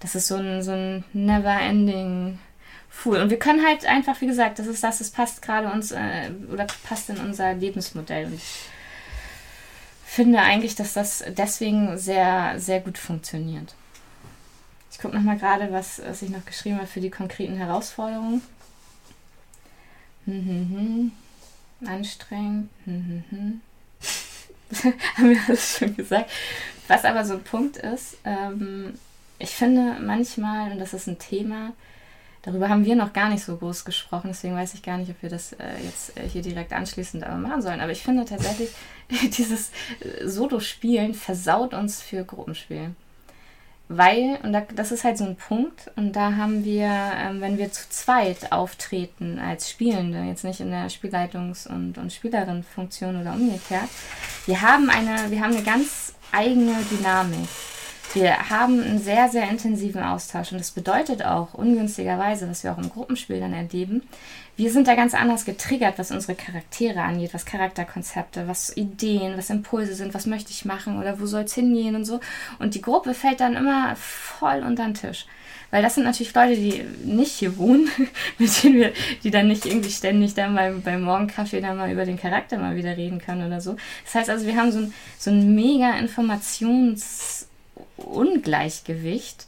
das 0.00 0.14
ist 0.14 0.26
so 0.26 0.36
ein, 0.36 0.62
so 0.62 0.72
ein 0.72 1.04
never-ending 1.12 2.38
Fool. 2.90 3.18
Und 3.18 3.30
wir 3.30 3.38
können 3.38 3.64
halt 3.64 3.86
einfach, 3.86 4.20
wie 4.20 4.26
gesagt, 4.26 4.58
das 4.58 4.66
ist 4.66 4.82
das, 4.82 5.00
es 5.00 5.10
passt 5.10 5.42
gerade 5.42 5.70
uns 5.70 5.92
äh, 5.92 6.30
oder 6.52 6.66
passt 6.88 7.08
in 7.10 7.18
unser 7.18 7.54
Lebensmodell. 7.54 8.26
Und 8.26 8.40
finde 10.14 10.40
eigentlich, 10.40 10.76
dass 10.76 10.92
das 10.92 11.24
deswegen 11.36 11.98
sehr, 11.98 12.60
sehr 12.60 12.80
gut 12.80 12.98
funktioniert. 12.98 13.74
Ich 14.92 14.98
gucke 14.98 15.16
nochmal 15.16 15.38
gerade, 15.38 15.72
was, 15.72 16.00
was 16.06 16.22
ich 16.22 16.30
noch 16.30 16.44
geschrieben 16.44 16.76
habe 16.76 16.86
für 16.86 17.00
die 17.00 17.10
konkreten 17.10 17.56
Herausforderungen. 17.56 18.40
Hm, 20.24 20.46
hm, 20.46 21.12
hm. 21.80 21.88
Anstrengend. 21.88 22.70
Hm, 22.84 23.24
hm, 23.30 23.60
hm. 24.80 24.92
Haben 25.16 25.30
wir 25.30 25.40
das 25.48 25.78
schon 25.78 25.96
gesagt. 25.96 26.30
Was 26.86 27.04
aber 27.04 27.24
so 27.24 27.34
ein 27.34 27.42
Punkt 27.42 27.76
ist, 27.76 28.16
ähm, 28.24 28.98
ich 29.38 29.50
finde 29.50 29.96
manchmal, 30.00 30.70
und 30.70 30.78
das 30.78 30.94
ist 30.94 31.08
ein 31.08 31.18
Thema, 31.18 31.72
Darüber 32.44 32.68
haben 32.68 32.84
wir 32.84 32.94
noch 32.94 33.14
gar 33.14 33.30
nicht 33.30 33.42
so 33.42 33.56
groß 33.56 33.86
gesprochen, 33.86 34.28
deswegen 34.28 34.54
weiß 34.54 34.74
ich 34.74 34.82
gar 34.82 34.98
nicht, 34.98 35.10
ob 35.10 35.22
wir 35.22 35.30
das 35.30 35.54
äh, 35.54 35.82
jetzt 35.82 36.16
äh, 36.18 36.28
hier 36.28 36.42
direkt 36.42 36.74
anschließend 36.74 37.24
aber 37.24 37.36
machen 37.36 37.62
sollen. 37.62 37.80
Aber 37.80 37.92
ich 37.92 38.02
finde 38.02 38.26
tatsächlich, 38.26 38.70
dieses 39.08 39.70
äh, 40.00 40.26
Solo-Spielen 40.26 41.14
versaut 41.14 41.72
uns 41.72 42.02
für 42.02 42.24
Gruppenspiel. 42.24 42.90
Weil, 43.88 44.38
und 44.42 44.52
da, 44.52 44.62
das 44.74 44.92
ist 44.92 45.04
halt 45.04 45.16
so 45.18 45.24
ein 45.24 45.36
Punkt, 45.36 45.90
und 45.96 46.12
da 46.12 46.36
haben 46.36 46.64
wir, 46.64 46.86
ähm, 46.86 47.40
wenn 47.40 47.56
wir 47.56 47.72
zu 47.72 47.88
zweit 47.88 48.52
auftreten 48.52 49.38
als 49.38 49.70
Spielende, 49.70 50.22
jetzt 50.22 50.44
nicht 50.44 50.60
in 50.60 50.70
der 50.70 50.90
Spielleitungs- 50.90 51.68
und, 51.68 51.96
und 51.96 52.12
Spielerin-Funktion 52.12 53.20
oder 53.20 53.32
umgekehrt, 53.32 53.88
wir 54.44 54.60
haben 54.60 54.90
eine, 54.90 55.30
wir 55.30 55.40
haben 55.40 55.54
eine 55.54 55.64
ganz 55.64 56.14
eigene 56.32 56.74
Dynamik. 56.90 57.48
Wir 58.14 58.48
haben 58.48 58.80
einen 58.80 59.00
sehr, 59.00 59.28
sehr 59.28 59.50
intensiven 59.50 60.02
Austausch 60.02 60.52
und 60.52 60.58
das 60.58 60.70
bedeutet 60.70 61.24
auch 61.24 61.52
ungünstigerweise, 61.52 62.48
was 62.48 62.62
wir 62.62 62.72
auch 62.72 62.78
im 62.78 62.88
Gruppenspiel 62.88 63.40
dann 63.40 63.52
erleben, 63.52 64.02
wir 64.56 64.70
sind 64.70 64.86
da 64.86 64.94
ganz 64.94 65.14
anders 65.14 65.44
getriggert, 65.44 65.98
was 65.98 66.12
unsere 66.12 66.36
Charaktere 66.36 67.02
angeht, 67.02 67.34
was 67.34 67.44
Charakterkonzepte, 67.44 68.46
was 68.46 68.76
Ideen, 68.76 69.36
was 69.36 69.50
Impulse 69.50 69.94
sind, 69.94 70.14
was 70.14 70.26
möchte 70.26 70.52
ich 70.52 70.64
machen 70.64 71.00
oder 71.00 71.18
wo 71.18 71.26
soll 71.26 71.42
es 71.42 71.54
hingehen 71.54 71.96
und 71.96 72.04
so. 72.04 72.20
Und 72.60 72.76
die 72.76 72.80
Gruppe 72.80 73.14
fällt 73.14 73.40
dann 73.40 73.56
immer 73.56 73.96
voll 73.96 74.62
unter 74.64 74.84
den 74.84 74.94
Tisch. 74.94 75.26
Weil 75.72 75.82
das 75.82 75.96
sind 75.96 76.04
natürlich 76.04 76.32
Leute, 76.34 76.54
die 76.54 76.84
nicht 77.04 77.32
hier 77.32 77.58
wohnen, 77.58 77.90
mit 78.38 78.62
denen 78.62 78.76
wir, 78.76 78.92
die 79.24 79.32
dann 79.32 79.48
nicht 79.48 79.66
irgendwie 79.66 79.90
ständig 79.90 80.34
dann 80.34 80.54
beim, 80.54 80.82
beim 80.82 81.02
Morgenkaffee 81.02 81.60
dann 81.60 81.76
mal 81.76 81.90
über 81.90 82.04
den 82.04 82.16
Charakter 82.20 82.56
mal 82.56 82.76
wieder 82.76 82.96
reden 82.96 83.18
können 83.18 83.44
oder 83.44 83.60
so. 83.60 83.74
Das 84.04 84.14
heißt 84.14 84.30
also, 84.30 84.46
wir 84.46 84.54
haben 84.54 84.70
so 84.70 84.78
ein, 84.78 84.94
so 85.18 85.30
ein 85.32 85.52
mega 85.56 85.96
Informations- 85.96 87.46
Ungleichgewicht, 87.96 89.46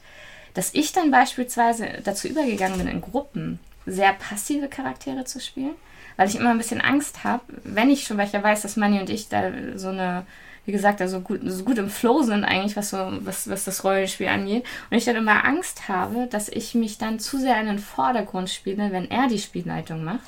dass 0.54 0.74
ich 0.74 0.92
dann 0.92 1.10
beispielsweise 1.10 1.86
dazu 2.04 2.28
übergegangen 2.28 2.78
bin, 2.78 2.88
in 2.88 3.00
Gruppen 3.00 3.58
sehr 3.84 4.12
passive 4.12 4.68
Charaktere 4.68 5.24
zu 5.24 5.40
spielen, 5.40 5.74
weil 6.16 6.28
ich 6.28 6.36
immer 6.36 6.50
ein 6.50 6.58
bisschen 6.58 6.80
Angst 6.80 7.24
habe, 7.24 7.42
wenn 7.62 7.90
ich 7.90 8.04
schon, 8.04 8.16
weil 8.16 8.26
ich 8.26 8.32
ja 8.32 8.42
weiß, 8.42 8.62
dass 8.62 8.76
Manny 8.76 8.98
und 8.98 9.10
ich 9.10 9.28
da 9.28 9.52
so 9.76 9.88
eine, 9.88 10.26
wie 10.64 10.72
gesagt, 10.72 11.00
also 11.00 11.20
gut, 11.20 11.40
so 11.44 11.62
gut 11.62 11.78
im 11.78 11.90
Flow 11.90 12.22
sind 12.22 12.44
eigentlich, 12.44 12.76
was 12.76 12.90
so, 12.90 12.96
was, 13.20 13.48
was 13.48 13.64
das 13.64 13.84
Rollenspiel 13.84 14.28
angeht. 14.28 14.64
Und 14.90 14.96
ich 14.96 15.04
dann 15.04 15.16
immer 15.16 15.44
Angst 15.44 15.88
habe, 15.88 16.26
dass 16.26 16.48
ich 16.48 16.74
mich 16.74 16.98
dann 16.98 17.20
zu 17.20 17.38
sehr 17.38 17.60
in 17.60 17.66
den 17.66 17.78
Vordergrund 17.78 18.50
spiele, 18.50 18.90
wenn 18.90 19.10
er 19.10 19.28
die 19.28 19.38
Spielleitung 19.38 20.02
macht. 20.02 20.20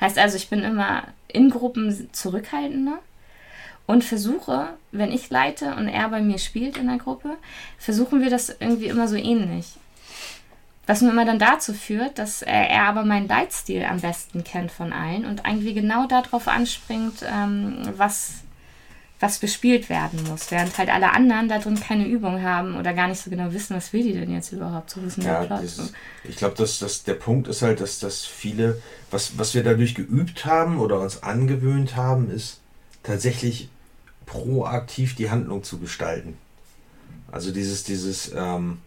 Heißt 0.00 0.18
also, 0.18 0.36
ich 0.36 0.48
bin 0.48 0.62
immer 0.62 1.04
in 1.28 1.50
Gruppen 1.50 2.08
zurückhaltender 2.12 2.98
und 3.86 4.04
versuche, 4.04 4.68
wenn 4.92 5.12
ich 5.12 5.30
leite 5.30 5.74
und 5.74 5.88
er 5.88 6.08
bei 6.08 6.22
mir 6.22 6.38
spielt 6.38 6.76
in 6.76 6.86
der 6.86 6.98
Gruppe, 6.98 7.36
versuchen 7.78 8.20
wir 8.20 8.30
das 8.30 8.48
irgendwie 8.60 8.86
immer 8.86 9.08
so 9.08 9.16
ähnlich. 9.16 9.74
Was 10.86 11.00
nur 11.00 11.12
immer 11.12 11.24
dann 11.24 11.38
dazu 11.38 11.72
führt, 11.72 12.18
dass 12.18 12.42
er, 12.42 12.68
er 12.68 12.82
aber 12.84 13.04
meinen 13.04 13.28
Leitstil 13.28 13.84
am 13.84 14.00
besten 14.00 14.44
kennt 14.44 14.70
von 14.70 14.92
allen 14.92 15.24
und 15.24 15.42
irgendwie 15.46 15.74
genau 15.74 16.06
darauf 16.06 16.46
anspringt, 16.46 17.24
ähm, 17.26 17.78
was, 17.96 18.42
was 19.18 19.38
bespielt 19.38 19.88
werden 19.88 20.22
muss, 20.28 20.50
während 20.50 20.76
halt 20.76 20.90
alle 20.90 21.12
anderen 21.12 21.48
da 21.48 21.58
drin 21.58 21.80
keine 21.80 22.06
Übung 22.06 22.42
haben 22.42 22.76
oder 22.76 22.92
gar 22.92 23.08
nicht 23.08 23.20
so 23.20 23.30
genau 23.30 23.52
wissen, 23.52 23.76
was 23.76 23.94
will 23.94 24.02
die 24.02 24.12
denn 24.12 24.32
jetzt 24.32 24.52
überhaupt, 24.52 24.90
so 24.90 25.02
wissen 25.02 25.22
ja, 25.22 25.44
dieses, 25.58 25.94
Ich 26.24 26.36
glaube, 26.36 26.54
dass, 26.56 26.78
dass 26.78 27.02
der 27.04 27.14
Punkt 27.14 27.48
ist 27.48 27.62
halt, 27.62 27.80
dass, 27.80 27.98
dass 27.98 28.26
viele, 28.26 28.80
was, 29.10 29.38
was 29.38 29.54
wir 29.54 29.64
dadurch 29.64 29.94
geübt 29.94 30.44
haben 30.44 30.80
oder 30.80 31.00
uns 31.00 31.22
angewöhnt 31.22 31.96
haben, 31.96 32.30
ist 32.30 32.60
tatsächlich 33.02 33.70
proaktiv 34.26 35.14
die 35.14 35.30
Handlung 35.30 35.62
zu 35.62 35.78
gestalten. 35.78 36.36
Also 37.30 37.50
dieses, 37.50 37.84
dieses 37.84 38.32
ähm, 38.34 38.78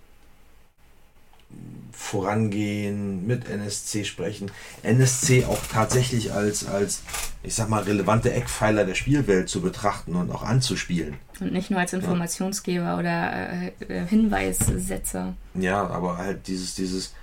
Vorangehen, 1.91 3.25
mit 3.25 3.49
NSC 3.49 4.05
sprechen, 4.05 4.51
NSC 4.83 5.45
auch 5.45 5.59
tatsächlich 5.71 6.31
als, 6.31 6.65
als, 6.67 7.01
ich 7.43 7.55
sag 7.55 7.69
mal, 7.69 7.83
relevante 7.83 8.31
Eckpfeiler 8.31 8.85
der 8.85 8.93
Spielwelt 8.93 9.49
zu 9.49 9.61
betrachten 9.61 10.15
und 10.15 10.31
auch 10.31 10.43
anzuspielen. 10.43 11.15
Und 11.39 11.53
nicht 11.53 11.71
nur 11.71 11.79
als 11.79 11.93
Informationsgeber 11.93 12.83
ja. 12.83 12.99
oder 12.99 13.51
äh, 13.51 13.71
äh 13.87 14.05
Hinweissetzer. 14.07 15.33
Ja, 15.55 15.87
aber 15.87 16.17
halt 16.17 16.47
dieses, 16.47 16.75
dieses, 16.75 17.13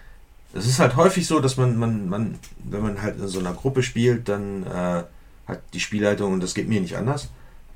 es 0.53 0.67
ist 0.67 0.81
halt 0.81 0.97
häufig 0.97 1.27
so, 1.27 1.41
dass 1.41 1.57
man, 1.57 1.79
man, 1.79 2.09
man, 2.09 2.39
wenn 2.65 2.83
man 2.83 3.01
halt 3.01 3.19
in 3.19 3.29
so 3.29 3.39
einer 3.39 3.55
Gruppe 3.55 3.83
spielt, 3.83 4.29
dann 4.29 4.65
äh, 4.65 5.05
hat 5.47 5.63
die 5.73 5.81
Spielleitung, 5.81 6.33
und 6.33 6.43
das 6.43 6.55
geht 6.55 6.69
mir 6.69 6.81
nicht 6.81 6.97
anders, 6.97 7.29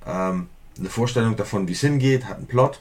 ähm, 0.08 0.48
eine 0.78 0.88
Vorstellung 0.88 1.36
davon, 1.36 1.68
wie 1.68 1.72
es 1.72 1.80
hingeht, 1.80 2.24
hat 2.24 2.38
einen 2.38 2.46
Plot 2.46 2.80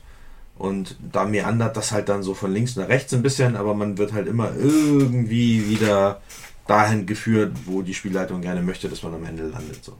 und 0.57 0.97
da 1.11 1.25
meandert 1.25 1.77
das 1.77 1.91
halt 1.91 2.09
dann 2.09 2.23
so 2.23 2.33
von 2.33 2.51
links 2.51 2.75
nach 2.75 2.87
rechts 2.87 3.13
ein 3.13 3.21
bisschen, 3.21 3.55
aber 3.55 3.73
man 3.73 3.97
wird 3.97 4.13
halt 4.13 4.27
immer 4.27 4.55
irgendwie 4.55 5.69
wieder 5.69 6.21
dahin 6.65 7.05
geführt, 7.05 7.55
wo 7.65 7.81
die 7.81 7.93
Spielleitung 7.93 8.41
gerne 8.41 8.61
möchte, 8.61 8.89
dass 8.89 9.03
man 9.03 9.13
am 9.13 9.25
Ende 9.25 9.47
landet. 9.47 9.83
So. 9.83 9.97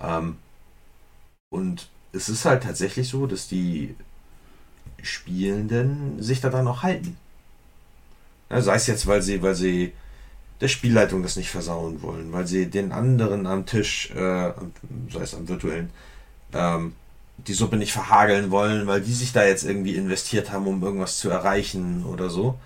Ähm, 0.00 0.36
und 1.50 1.88
es 2.12 2.28
ist 2.28 2.44
halt 2.44 2.62
tatsächlich 2.62 3.08
so, 3.08 3.26
dass 3.26 3.48
die 3.48 3.94
Spielenden 5.02 6.22
sich 6.22 6.40
da 6.40 6.50
dann 6.50 6.68
auch 6.68 6.82
halten. 6.82 7.16
Ja, 8.50 8.60
sei 8.60 8.74
es 8.74 8.86
jetzt, 8.86 9.06
weil 9.06 9.22
sie, 9.22 9.42
weil 9.42 9.54
sie 9.54 9.92
der 10.60 10.68
Spielleitung 10.68 11.22
das 11.22 11.36
nicht 11.36 11.50
versauen 11.50 12.02
wollen, 12.02 12.32
weil 12.32 12.46
sie 12.46 12.66
den 12.66 12.92
anderen 12.92 13.46
am 13.46 13.66
Tisch, 13.66 14.10
äh, 14.12 14.52
sei 15.10 15.22
es 15.22 15.34
am 15.34 15.48
virtuellen, 15.48 15.90
ähm, 16.54 16.94
die 17.38 17.54
Suppe 17.54 17.76
nicht 17.76 17.92
verhageln 17.92 18.50
wollen, 18.50 18.86
weil 18.86 19.00
die 19.00 19.12
sich 19.12 19.32
da 19.32 19.44
jetzt 19.44 19.64
irgendwie 19.64 19.96
investiert 19.96 20.52
haben, 20.52 20.66
um 20.66 20.82
irgendwas 20.82 21.18
zu 21.18 21.30
erreichen 21.30 22.04
oder 22.04 22.30
so. 22.30 22.58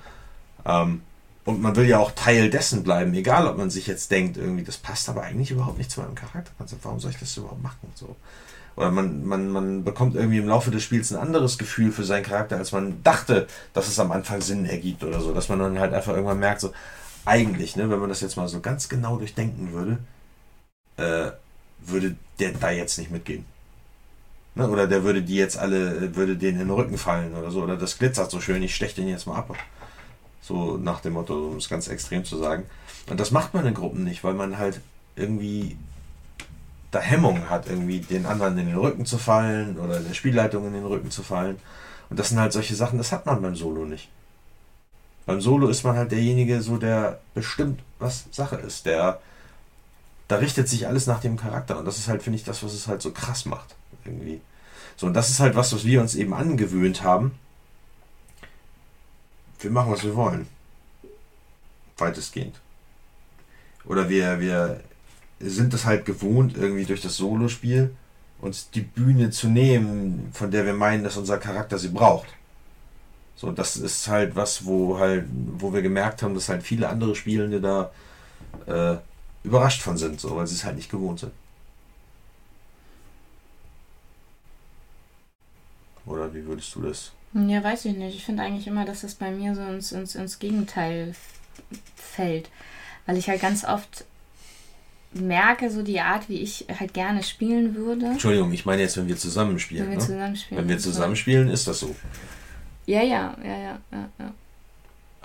Ähm, 0.64 1.02
und 1.44 1.62
man 1.62 1.76
will 1.76 1.86
ja 1.86 1.98
auch 1.98 2.10
Teil 2.10 2.50
dessen 2.50 2.82
bleiben, 2.82 3.14
egal 3.14 3.46
ob 3.46 3.56
man 3.56 3.70
sich 3.70 3.86
jetzt 3.86 4.10
denkt, 4.10 4.36
irgendwie, 4.36 4.64
das 4.64 4.78
passt 4.78 5.08
aber 5.08 5.22
eigentlich 5.22 5.52
überhaupt 5.52 5.78
nicht 5.78 5.90
zu 5.92 6.00
meinem 6.00 6.16
Charakter. 6.16 6.50
Warum 6.82 6.98
soll 6.98 7.12
ich 7.12 7.18
das 7.18 7.36
überhaupt 7.36 7.62
machen? 7.62 7.88
So. 7.94 8.16
Oder 8.74 8.90
man, 8.90 9.24
man, 9.24 9.48
man 9.50 9.84
bekommt 9.84 10.16
irgendwie 10.16 10.38
im 10.38 10.48
Laufe 10.48 10.70
des 10.70 10.82
Spiels 10.82 11.12
ein 11.12 11.18
anderes 11.18 11.56
Gefühl 11.56 11.92
für 11.92 12.04
seinen 12.04 12.24
Charakter, 12.24 12.56
als 12.56 12.72
man 12.72 13.02
dachte, 13.04 13.46
dass 13.72 13.88
es 13.88 13.98
am 14.00 14.10
Anfang 14.10 14.42
Sinn 14.42 14.66
ergibt 14.66 15.04
oder 15.04 15.20
so. 15.20 15.32
Dass 15.32 15.48
man 15.48 15.60
dann 15.60 15.78
halt 15.78 15.94
einfach 15.94 16.12
irgendwann 16.12 16.40
merkt, 16.40 16.60
so, 16.60 16.72
eigentlich, 17.24 17.76
ne, 17.76 17.88
wenn 17.88 18.00
man 18.00 18.08
das 18.08 18.20
jetzt 18.20 18.36
mal 18.36 18.48
so 18.48 18.60
ganz 18.60 18.88
genau 18.88 19.16
durchdenken 19.16 19.72
würde, 19.72 19.98
äh, 20.96 21.32
würde 21.80 22.16
der 22.38 22.52
da 22.52 22.70
jetzt 22.70 22.98
nicht 22.98 23.10
mitgehen. 23.10 23.44
Ne? 24.57 24.69
Oder 24.69 24.87
der 24.89 25.05
würde 25.05 25.23
die 25.23 25.37
jetzt 25.37 25.59
alle, 25.59 26.16
würde 26.16 26.37
denen 26.37 26.61
in 26.61 26.69
den 26.69 26.74
Rücken 26.74 26.99
fallen 26.99 27.35
oder 27.35 27.51
so. 27.51 27.62
Oder 27.62 27.77
das 27.77 27.99
glitzert 27.99 28.31
so 28.31 28.41
schön, 28.41 28.62
ich 28.62 28.74
steche 28.74 28.97
den 28.97 29.09
jetzt 29.09 29.27
mal 29.27 29.37
ab. 29.37 29.55
So 30.41 30.78
nach 30.78 31.01
dem 31.01 31.12
Motto, 31.12 31.49
um 31.49 31.59
es 31.59 31.69
ganz 31.69 31.89
extrem 31.89 32.24
zu 32.24 32.39
sagen. 32.39 32.65
Und 33.09 33.20
das 33.20 33.31
macht 33.31 33.55
man 33.55 33.66
in 33.66 33.74
Gruppen 33.74 34.03
nicht, 34.03 34.24
weil 34.24 34.35
man 34.35 34.59
halt 34.59 34.81
irgendwie 35.15 35.77
da 36.91 37.01
Hemmungen 37.01 37.51
hat, 37.51 37.69
irgendwie 37.69 38.01
den 38.01 38.27
anderen 38.27 38.57
in 38.59 38.66
den 38.66 38.78
Rücken 38.78 39.05
zu 39.05 39.19
fallen 39.19 39.78
oder 39.78 40.01
der 40.01 40.15
Spielleitung 40.15 40.66
in 40.66 40.73
den 40.73 40.87
Rücken 40.87 41.11
zu 41.11 41.23
fallen. 41.23 41.59
Und 42.09 42.19
das 42.19 42.31
sind 42.31 42.41
halt 42.41 42.53
solche 42.53 42.74
Sachen, 42.74 42.99
das 42.99 43.12
hat 43.12 43.27
man 43.27 43.43
beim 43.43 43.57
Solo 43.57 43.85
nicht. 43.85 44.09
Beim 45.27 45.41
Solo 45.41 45.69
ist 45.69 45.85
man 45.85 45.97
halt 45.97 46.12
derjenige, 46.12 46.62
so 46.62 46.78
der 46.78 47.20
bestimmt, 47.35 47.81
was 47.99 48.27
Sache 48.31 48.57
ist. 48.57 48.87
Der, 48.87 49.20
da 50.28 50.37
richtet 50.37 50.69
sich 50.69 50.87
alles 50.87 51.07
nach 51.07 51.20
dem 51.20 51.37
Charakter. 51.37 51.78
Und 51.78 51.85
das 51.85 51.99
ist 51.99 52.09
halt, 52.09 52.23
finde 52.23 52.39
ich, 52.39 52.45
das, 52.45 52.62
was 52.62 52.73
es 52.73 52.87
halt 52.87 53.03
so 53.03 53.11
krass 53.11 53.45
macht 53.45 53.74
irgendwie. 54.07 54.41
So, 54.97 55.07
und 55.07 55.15
das 55.15 55.31
ist 55.31 55.41
halt 55.41 55.55
was, 55.55 55.73
was 55.73 55.85
wir 55.85 56.01
uns 56.01 56.15
eben 56.15 56.33
angewöhnt 56.33 57.03
haben. 57.03 57.33
Wir 59.61 59.70
machen, 59.70 59.93
was 59.93 60.05
wir 60.05 60.16
wollen. 60.16 60.47
Weitestgehend. 61.99 62.61
Oder 63.85 64.09
wir, 64.09 64.41
wir 64.41 64.81
sind 65.41 65.73
es 65.74 65.85
halt 65.85 66.05
gewohnt, 66.05 66.57
irgendwie 66.57 66.85
durch 66.85 67.03
das 67.03 67.16
Solospiel 67.16 67.95
uns 68.41 68.70
die 68.70 68.83
Bühne 68.83 69.31
zu 69.31 69.49
nehmen, 69.49 70.28
von 70.33 70.51
der 70.51 70.66
wir 70.66 70.74
meinen, 70.74 71.05
dass 71.05 71.16
unser 71.16 71.39
Charakter 71.39 71.78
sie 71.78 71.89
braucht. 71.89 72.28
So, 73.35 73.51
das 73.53 73.77
ist 73.77 74.09
halt 74.09 74.37
was, 74.37 74.65
wo 74.65 74.99
halt, 74.99 75.27
wo 75.59 75.73
wir 75.73 75.83
gemerkt 75.83 76.23
haben, 76.23 76.35
dass 76.35 76.49
halt 76.49 76.62
viele 76.62 76.89
andere 76.89 77.15
Spielende 77.15 77.61
da 77.61 77.91
äh, 78.66 78.99
überrascht 79.45 79.83
von 79.83 79.97
sind, 79.97 80.20
so, 80.20 80.37
weil 80.37 80.47
sie 80.47 80.55
es 80.55 80.65
halt 80.65 80.77
nicht 80.77 80.91
gewohnt 80.91 81.20
sind. 81.20 81.33
Oder 86.07 86.33
wie 86.33 86.45
würdest 86.47 86.74
du 86.74 86.83
das? 86.83 87.12
Ja, 87.35 87.62
weiß 87.62 87.85
ich 87.87 87.97
nicht. 87.97 88.16
Ich 88.16 88.24
finde 88.24 88.43
eigentlich 88.43 88.66
immer, 88.66 88.85
dass 88.85 89.03
das 89.03 89.15
bei 89.15 89.31
mir 89.31 89.55
so 89.55 89.62
ins, 89.62 89.93
ins, 89.93 90.15
ins 90.15 90.39
Gegenteil 90.39 91.15
fällt. 91.97 92.49
Weil 93.05 93.19
ich 93.19 93.28
halt 93.28 93.41
ganz 93.41 93.65
oft 93.65 94.05
merke, 95.12 95.70
so 95.70 95.83
die 95.83 96.01
Art, 96.01 96.28
wie 96.28 96.41
ich 96.41 96.66
halt 96.78 96.95
gerne 96.95 97.23
spielen 97.23 97.74
würde. 97.74 98.07
Entschuldigung, 98.07 98.53
ich 98.53 98.65
meine 98.65 98.83
jetzt, 98.83 98.97
wenn 98.97 99.09
wir 99.09 99.16
zusammenspielen. 99.16 99.85
Wenn 99.85 99.93
wir 99.93 99.99
ne? 99.99 100.07
zusammenspielen. 100.07 100.62
Wenn 100.62 100.69
wir 100.69 100.78
zusammenspielen, 100.78 101.49
ist 101.49 101.66
das 101.66 101.81
so. 101.81 101.95
Ja, 102.87 103.03
ja, 103.03 103.37
ja, 103.43 103.59
ja, 103.59 103.78
ja. 103.93 104.09
ja. 104.19 104.35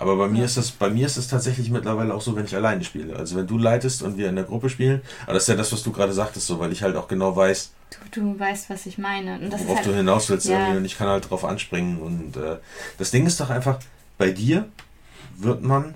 Aber 0.02 0.16
bei 0.16 0.26
mir 0.26 0.44
ist 0.44 0.56
das, 0.56 0.72
bei 0.72 0.90
mir 0.90 1.06
ist 1.06 1.16
es 1.16 1.28
tatsächlich 1.28 1.70
mittlerweile 1.70 2.12
auch 2.12 2.20
so, 2.20 2.34
wenn 2.34 2.44
ich 2.44 2.56
alleine 2.56 2.82
spiele. 2.82 3.14
Also 3.14 3.36
wenn 3.36 3.46
du 3.46 3.56
leitest 3.56 4.02
und 4.02 4.18
wir 4.18 4.28
in 4.28 4.34
der 4.34 4.44
Gruppe 4.44 4.68
spielen, 4.68 5.00
aber 5.22 5.34
das 5.34 5.44
ist 5.44 5.48
ja 5.48 5.54
das, 5.54 5.72
was 5.72 5.84
du 5.84 5.92
gerade 5.92 6.12
sagtest, 6.12 6.48
so, 6.48 6.58
weil 6.58 6.72
ich 6.72 6.82
halt 6.82 6.96
auch 6.96 7.06
genau 7.06 7.36
weiß. 7.36 7.70
Du, 8.10 8.20
du 8.20 8.40
weißt, 8.40 8.68
was 8.68 8.86
ich 8.86 8.98
meine. 8.98 9.38
Und 9.38 9.52
worauf 9.52 9.76
halt, 9.76 9.86
du 9.86 9.94
hinaus 9.94 10.28
willst 10.28 10.48
ja. 10.48 10.58
irgendwie 10.58 10.78
und 10.78 10.84
ich 10.86 10.98
kann 10.98 11.06
halt 11.06 11.30
drauf 11.30 11.44
anspringen. 11.44 12.00
Und 12.00 12.36
äh, 12.36 12.56
das 12.98 13.12
Ding 13.12 13.26
ist 13.26 13.38
doch 13.38 13.48
einfach, 13.48 13.78
bei 14.18 14.32
dir 14.32 14.66
wird 15.36 15.62
man 15.62 15.94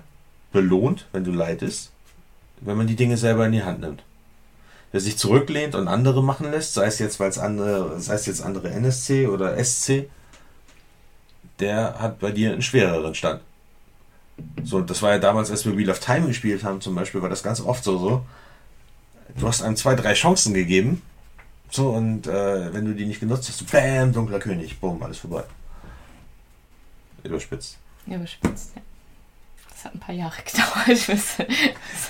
belohnt, 0.53 1.05
wenn 1.11 1.25
du 1.25 1.31
leitest, 1.31 1.91
wenn 2.61 2.77
man 2.77 2.87
die 2.87 2.95
Dinge 2.95 3.17
selber 3.17 3.45
in 3.45 3.51
die 3.51 3.63
Hand 3.63 3.81
nimmt. 3.81 4.03
Wer 4.93 5.01
sich 5.01 5.17
zurücklehnt 5.17 5.75
und 5.75 5.89
andere 5.89 6.23
machen 6.23 6.49
lässt, 6.49 6.75
sei 6.75 6.85
es 6.85 6.99
jetzt, 6.99 7.19
weil 7.19 7.29
es 7.29 7.37
andere, 7.37 7.99
sei 7.99 8.13
es 8.13 8.25
jetzt 8.25 8.41
andere 8.41 8.69
NSC 8.69 9.27
oder 9.27 9.61
SC, 9.61 10.07
der 11.59 11.99
hat 11.99 12.19
bei 12.19 12.31
dir 12.31 12.53
einen 12.53 12.61
schwereren 12.61 13.13
Stand. 13.13 13.41
So, 14.63 14.81
das 14.81 15.01
war 15.01 15.11
ja 15.11 15.19
damals, 15.19 15.49
als 15.49 15.65
wir 15.65 15.77
Wheel 15.77 15.89
of 15.89 15.99
Time 15.99 16.27
gespielt 16.27 16.63
haben, 16.63 16.81
zum 16.81 16.95
Beispiel, 16.95 17.21
war 17.21 17.29
das 17.29 17.43
ganz 17.43 17.61
oft 17.61 17.83
so, 17.83 17.97
so. 17.97 18.25
Du 19.37 19.47
hast 19.47 19.61
einem 19.61 19.75
zwei, 19.75 19.95
drei 19.95 20.13
Chancen 20.13 20.53
gegeben. 20.53 21.01
So, 21.69 21.89
und 21.89 22.27
äh, 22.27 22.73
wenn 22.73 22.85
du 22.85 22.93
die 22.93 23.05
nicht 23.05 23.19
genutzt 23.19 23.49
hast, 23.49 23.69
bam, 23.71 24.13
dunkler 24.13 24.39
König, 24.39 24.79
bumm, 24.79 25.01
alles 25.03 25.17
vorbei. 25.17 25.43
Überspitzt. 27.23 27.77
Überspitzt, 28.05 28.71
ja. 28.75 28.81
Das 29.69 29.85
hat 29.85 29.93
ein 29.93 29.99
paar 29.99 30.15
Jahre 30.15 30.41
gedauert. 30.45 31.49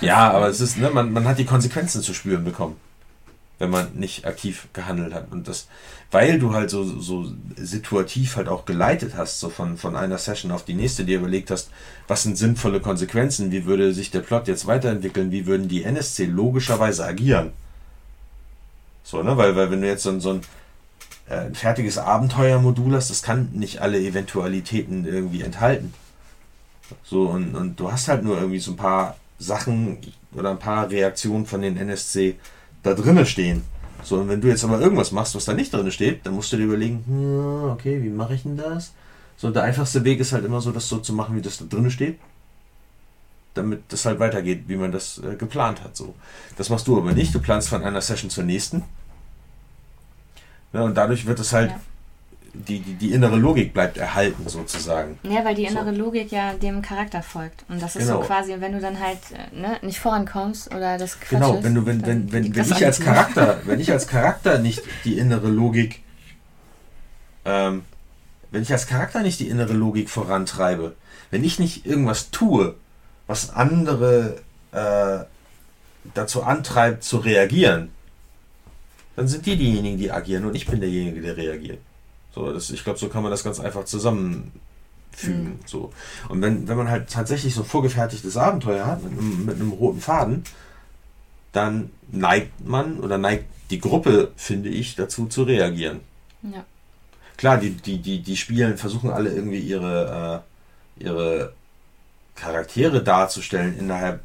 ja, 0.00 0.30
aber 0.30 0.48
es 0.48 0.60
ist, 0.60 0.78
ne, 0.78 0.90
man, 0.90 1.12
man 1.12 1.26
hat 1.26 1.38
die 1.38 1.44
Konsequenzen 1.44 2.02
zu 2.02 2.14
spüren 2.14 2.44
bekommen 2.44 2.76
wenn 3.58 3.70
man 3.70 3.94
nicht 3.94 4.24
aktiv 4.24 4.68
gehandelt 4.72 5.12
hat. 5.12 5.32
Und 5.32 5.48
das, 5.48 5.66
weil 6.10 6.38
du 6.38 6.54
halt 6.54 6.70
so, 6.70 6.84
so 6.84 7.26
situativ 7.56 8.36
halt 8.36 8.48
auch 8.48 8.64
geleitet 8.64 9.14
hast, 9.16 9.40
so 9.40 9.50
von, 9.50 9.76
von 9.76 9.96
einer 9.96 10.18
Session 10.18 10.52
auf 10.52 10.64
die 10.64 10.74
nächste, 10.74 11.04
dir 11.04 11.18
überlegt 11.18 11.50
hast, 11.50 11.70
was 12.06 12.22
sind 12.22 12.38
sinnvolle 12.38 12.80
Konsequenzen, 12.80 13.50
wie 13.50 13.66
würde 13.66 13.92
sich 13.92 14.10
der 14.10 14.20
Plot 14.20 14.46
jetzt 14.48 14.66
weiterentwickeln, 14.66 15.32
wie 15.32 15.46
würden 15.46 15.68
die 15.68 15.82
NSC 15.82 16.26
logischerweise 16.26 17.04
agieren. 17.04 17.52
So, 19.02 19.22
ne, 19.22 19.36
weil, 19.36 19.56
weil 19.56 19.70
wenn 19.70 19.80
du 19.80 19.88
jetzt 19.88 20.04
so, 20.04 20.18
so 20.20 20.34
ein, 20.34 20.40
äh, 21.28 21.46
ein 21.46 21.54
fertiges 21.54 21.98
Abenteuermodul 21.98 22.94
hast, 22.94 23.10
das 23.10 23.22
kann 23.22 23.50
nicht 23.52 23.80
alle 23.80 23.98
Eventualitäten 23.98 25.04
irgendwie 25.04 25.42
enthalten. 25.42 25.94
So, 27.04 27.22
und, 27.28 27.54
und 27.54 27.80
du 27.80 27.90
hast 27.90 28.08
halt 28.08 28.22
nur 28.22 28.36
irgendwie 28.36 28.60
so 28.60 28.72
ein 28.72 28.76
paar 28.76 29.16
Sachen 29.38 29.98
oder 30.32 30.50
ein 30.50 30.58
paar 30.58 30.90
Reaktionen 30.90 31.46
von 31.46 31.62
den 31.62 31.76
NSC 31.76 32.36
da 32.94 33.02
drinnen 33.02 33.26
stehen. 33.26 33.62
So, 34.02 34.16
und 34.16 34.28
wenn 34.28 34.40
du 34.40 34.48
jetzt 34.48 34.64
aber 34.64 34.80
irgendwas 34.80 35.12
machst, 35.12 35.34
was 35.34 35.44
da 35.44 35.52
nicht 35.52 35.72
drin 35.72 35.90
steht, 35.90 36.24
dann 36.24 36.34
musst 36.34 36.52
du 36.52 36.56
dir 36.56 36.64
überlegen, 36.64 37.04
hm, 37.06 37.70
okay, 37.70 38.02
wie 38.02 38.08
mache 38.08 38.34
ich 38.34 38.42
denn 38.42 38.56
das? 38.56 38.92
So, 39.36 39.50
der 39.50 39.64
einfachste 39.64 40.04
Weg 40.04 40.20
ist 40.20 40.32
halt 40.32 40.44
immer 40.44 40.60
so, 40.60 40.72
das 40.72 40.88
so 40.88 40.98
zu 40.98 41.12
machen, 41.12 41.36
wie 41.36 41.42
das 41.42 41.58
da 41.58 41.64
drinnen 41.64 41.90
steht. 41.90 42.18
Damit 43.54 43.82
das 43.88 44.04
halt 44.04 44.18
weitergeht, 44.18 44.64
wie 44.66 44.76
man 44.76 44.92
das 44.92 45.18
äh, 45.18 45.36
geplant 45.36 45.82
hat. 45.82 45.96
So. 45.96 46.14
Das 46.56 46.70
machst 46.70 46.86
du 46.86 46.96
aber 46.96 47.12
nicht. 47.12 47.34
Du 47.34 47.40
planst 47.40 47.68
von 47.68 47.82
einer 47.82 48.00
Session 48.00 48.30
zur 48.30 48.44
nächsten. 48.44 48.84
Ja, 50.72 50.82
und 50.82 50.96
dadurch 50.96 51.26
wird 51.26 51.40
es 51.40 51.52
halt, 51.52 51.70
ja. 51.70 51.80
Die, 52.54 52.80
die, 52.80 52.94
die 52.94 53.12
innere 53.12 53.36
Logik 53.36 53.72
bleibt 53.72 53.96
erhalten 53.96 54.48
sozusagen. 54.48 55.18
Ja, 55.22 55.44
weil 55.44 55.54
die 55.54 55.64
innere 55.64 55.94
so. 55.94 56.00
Logik 56.02 56.32
ja 56.32 56.54
dem 56.54 56.82
Charakter 56.82 57.22
folgt. 57.22 57.64
Und 57.68 57.82
das 57.82 57.96
ist 57.96 58.06
genau. 58.06 58.20
so 58.20 58.26
quasi, 58.26 58.54
wenn 58.58 58.72
du 58.72 58.80
dann 58.80 58.98
halt 59.00 59.18
äh, 59.32 59.56
ne, 59.56 59.76
nicht 59.82 59.98
vorankommst 59.98 60.74
oder 60.74 60.98
das 60.98 61.20
Quatsch 61.20 61.30
Genau, 61.30 61.62
wenn 61.62 61.74
du, 61.74 61.86
wenn, 61.86 62.04
wenn, 62.06 62.32
wenn, 62.32 62.54
wenn 62.54 62.70
ich 62.70 62.84
als 62.84 63.00
Charakter, 63.00 63.60
wenn 63.64 63.80
ich 63.80 63.92
als 63.92 64.06
Charakter 64.06 64.58
nicht 64.58 64.82
die 65.04 65.18
innere 65.18 65.48
Logik, 65.48 66.02
ähm, 67.44 67.84
wenn 68.50 68.62
ich 68.62 68.72
als 68.72 68.86
Charakter 68.86 69.20
nicht 69.20 69.40
die 69.40 69.48
innere 69.48 69.74
Logik 69.74 70.08
vorantreibe, 70.08 70.94
wenn 71.30 71.44
ich 71.44 71.58
nicht 71.58 71.86
irgendwas 71.86 72.30
tue, 72.30 72.74
was 73.26 73.50
andere 73.50 74.40
äh, 74.72 75.24
dazu 76.14 76.42
antreibt 76.42 77.04
zu 77.04 77.18
reagieren, 77.18 77.90
dann 79.16 79.28
sind 79.28 79.46
die 79.46 79.56
diejenigen, 79.56 79.98
die 79.98 80.10
agieren 80.10 80.44
und 80.44 80.54
ich 80.54 80.66
bin 80.66 80.80
derjenige, 80.80 81.20
der 81.20 81.36
reagiert. 81.36 81.80
So, 82.38 82.52
das, 82.52 82.70
ich 82.70 82.84
glaube, 82.84 83.00
so 83.00 83.08
kann 83.08 83.24
man 83.24 83.32
das 83.32 83.42
ganz 83.42 83.58
einfach 83.58 83.84
zusammenfügen. 83.84 84.52
Mhm. 85.22 85.58
So. 85.66 85.92
Und 86.28 86.40
wenn, 86.40 86.68
wenn 86.68 86.76
man 86.76 86.88
halt 86.88 87.10
tatsächlich 87.10 87.52
so 87.52 87.62
ein 87.62 87.66
vorgefertigtes 87.66 88.36
Abenteuer 88.36 88.86
hat 88.86 89.02
mit 89.02 89.12
einem, 89.12 89.44
mit 89.44 89.56
einem 89.56 89.72
roten 89.72 90.00
Faden, 90.00 90.44
dann 91.50 91.90
neigt 92.12 92.64
man 92.64 93.00
oder 93.00 93.18
neigt 93.18 93.46
die 93.70 93.80
Gruppe, 93.80 94.30
finde 94.36 94.68
ich, 94.68 94.94
dazu 94.94 95.26
zu 95.26 95.42
reagieren. 95.42 96.00
Ja. 96.42 96.64
Klar, 97.36 97.58
die, 97.58 97.70
die, 97.70 97.98
die, 97.98 98.22
die 98.22 98.36
spielen, 98.36 98.78
versuchen 98.78 99.10
alle 99.10 99.30
irgendwie 99.30 99.58
ihre, 99.58 100.44
äh, 101.00 101.04
ihre 101.04 101.54
Charaktere 102.36 103.02
darzustellen 103.02 103.76
innerhalb 103.76 104.20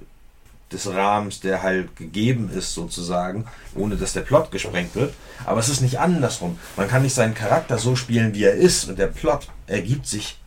des 0.72 0.88
Rahmens, 0.88 1.40
der 1.40 1.62
halt 1.62 1.96
gegeben 1.96 2.50
ist, 2.50 2.74
sozusagen, 2.74 3.46
ohne 3.76 3.96
dass 3.96 4.14
der 4.14 4.22
Plot 4.22 4.52
gesprengt 4.52 4.96
wird. 4.96 5.14
Aber 5.46 5.60
es 5.60 5.70
ist 5.70 5.82
nicht 5.82 6.00
andersrum. 6.00 6.58
Man 6.76 6.88
kann 6.88 7.04
nicht 7.04 7.14
seinen 7.14 7.36
Charakter 7.36 7.78
so 7.78 7.96
spielen, 7.96 8.34
wie 8.34 8.44
er 8.44 8.56
ist, 8.56 8.90
und 8.90 8.98
der 8.98 9.08
Plot 9.08 9.48
ergibt 9.68 10.08
sich 10.08 10.40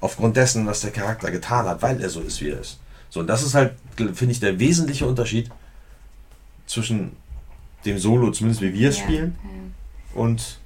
aufgrund 0.00 0.36
dessen, 0.36 0.66
was 0.66 0.80
der 0.80 0.90
Charakter 0.90 1.30
getan 1.30 1.66
hat, 1.66 1.82
weil 1.82 2.00
er 2.00 2.10
so 2.10 2.20
ist, 2.20 2.40
wie 2.40 2.50
er 2.50 2.60
ist. 2.60 2.78
So, 3.10 3.20
und 3.20 3.26
das 3.26 3.42
ist 3.42 3.54
halt, 3.54 3.74
finde 3.96 4.32
ich, 4.32 4.40
der 4.40 4.58
wesentliche 4.58 5.06
Unterschied 5.06 5.50
zwischen 6.66 7.16
dem 7.84 7.98
Solo, 7.98 8.30
zumindest 8.30 8.62
wie 8.62 8.72
wir 8.74 8.88
es 8.88 8.98
ja, 8.98 9.04
spielen, 9.04 9.36
ja. 9.42 10.20
und 10.20 10.60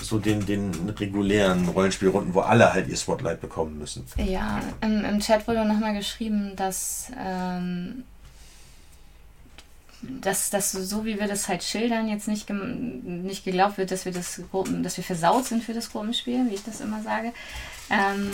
so 0.00 0.18
den, 0.18 0.44
den 0.46 0.72
regulären 0.90 1.68
Rollenspielrunden, 1.68 2.34
wo 2.34 2.40
alle 2.40 2.72
halt 2.72 2.88
ihr 2.88 2.96
Spotlight 2.96 3.40
bekommen 3.40 3.78
müssen. 3.78 4.06
Ja, 4.16 4.60
im, 4.80 5.04
im 5.04 5.20
Chat 5.20 5.46
wurde 5.46 5.64
nochmal 5.64 5.94
geschrieben, 5.94 6.52
dass, 6.56 7.10
ähm, 7.18 8.04
dass, 10.02 10.50
dass 10.50 10.72
so 10.72 11.04
wie 11.04 11.18
wir 11.18 11.26
das 11.26 11.48
halt 11.48 11.62
schildern, 11.62 12.08
jetzt 12.08 12.28
nicht, 12.28 12.48
nicht 12.50 13.44
geglaubt 13.44 13.78
wird, 13.78 13.90
dass 13.90 14.04
wir 14.04 14.12
das 14.12 14.40
Gruppen, 14.50 14.82
dass 14.82 14.96
wir 14.96 15.04
versaut 15.04 15.46
sind 15.46 15.64
für 15.64 15.74
das 15.74 15.90
Gruppenspiel, 15.90 16.48
wie 16.50 16.54
ich 16.54 16.64
das 16.64 16.80
immer 16.80 17.02
sage. 17.02 17.32
Ähm, 17.90 18.30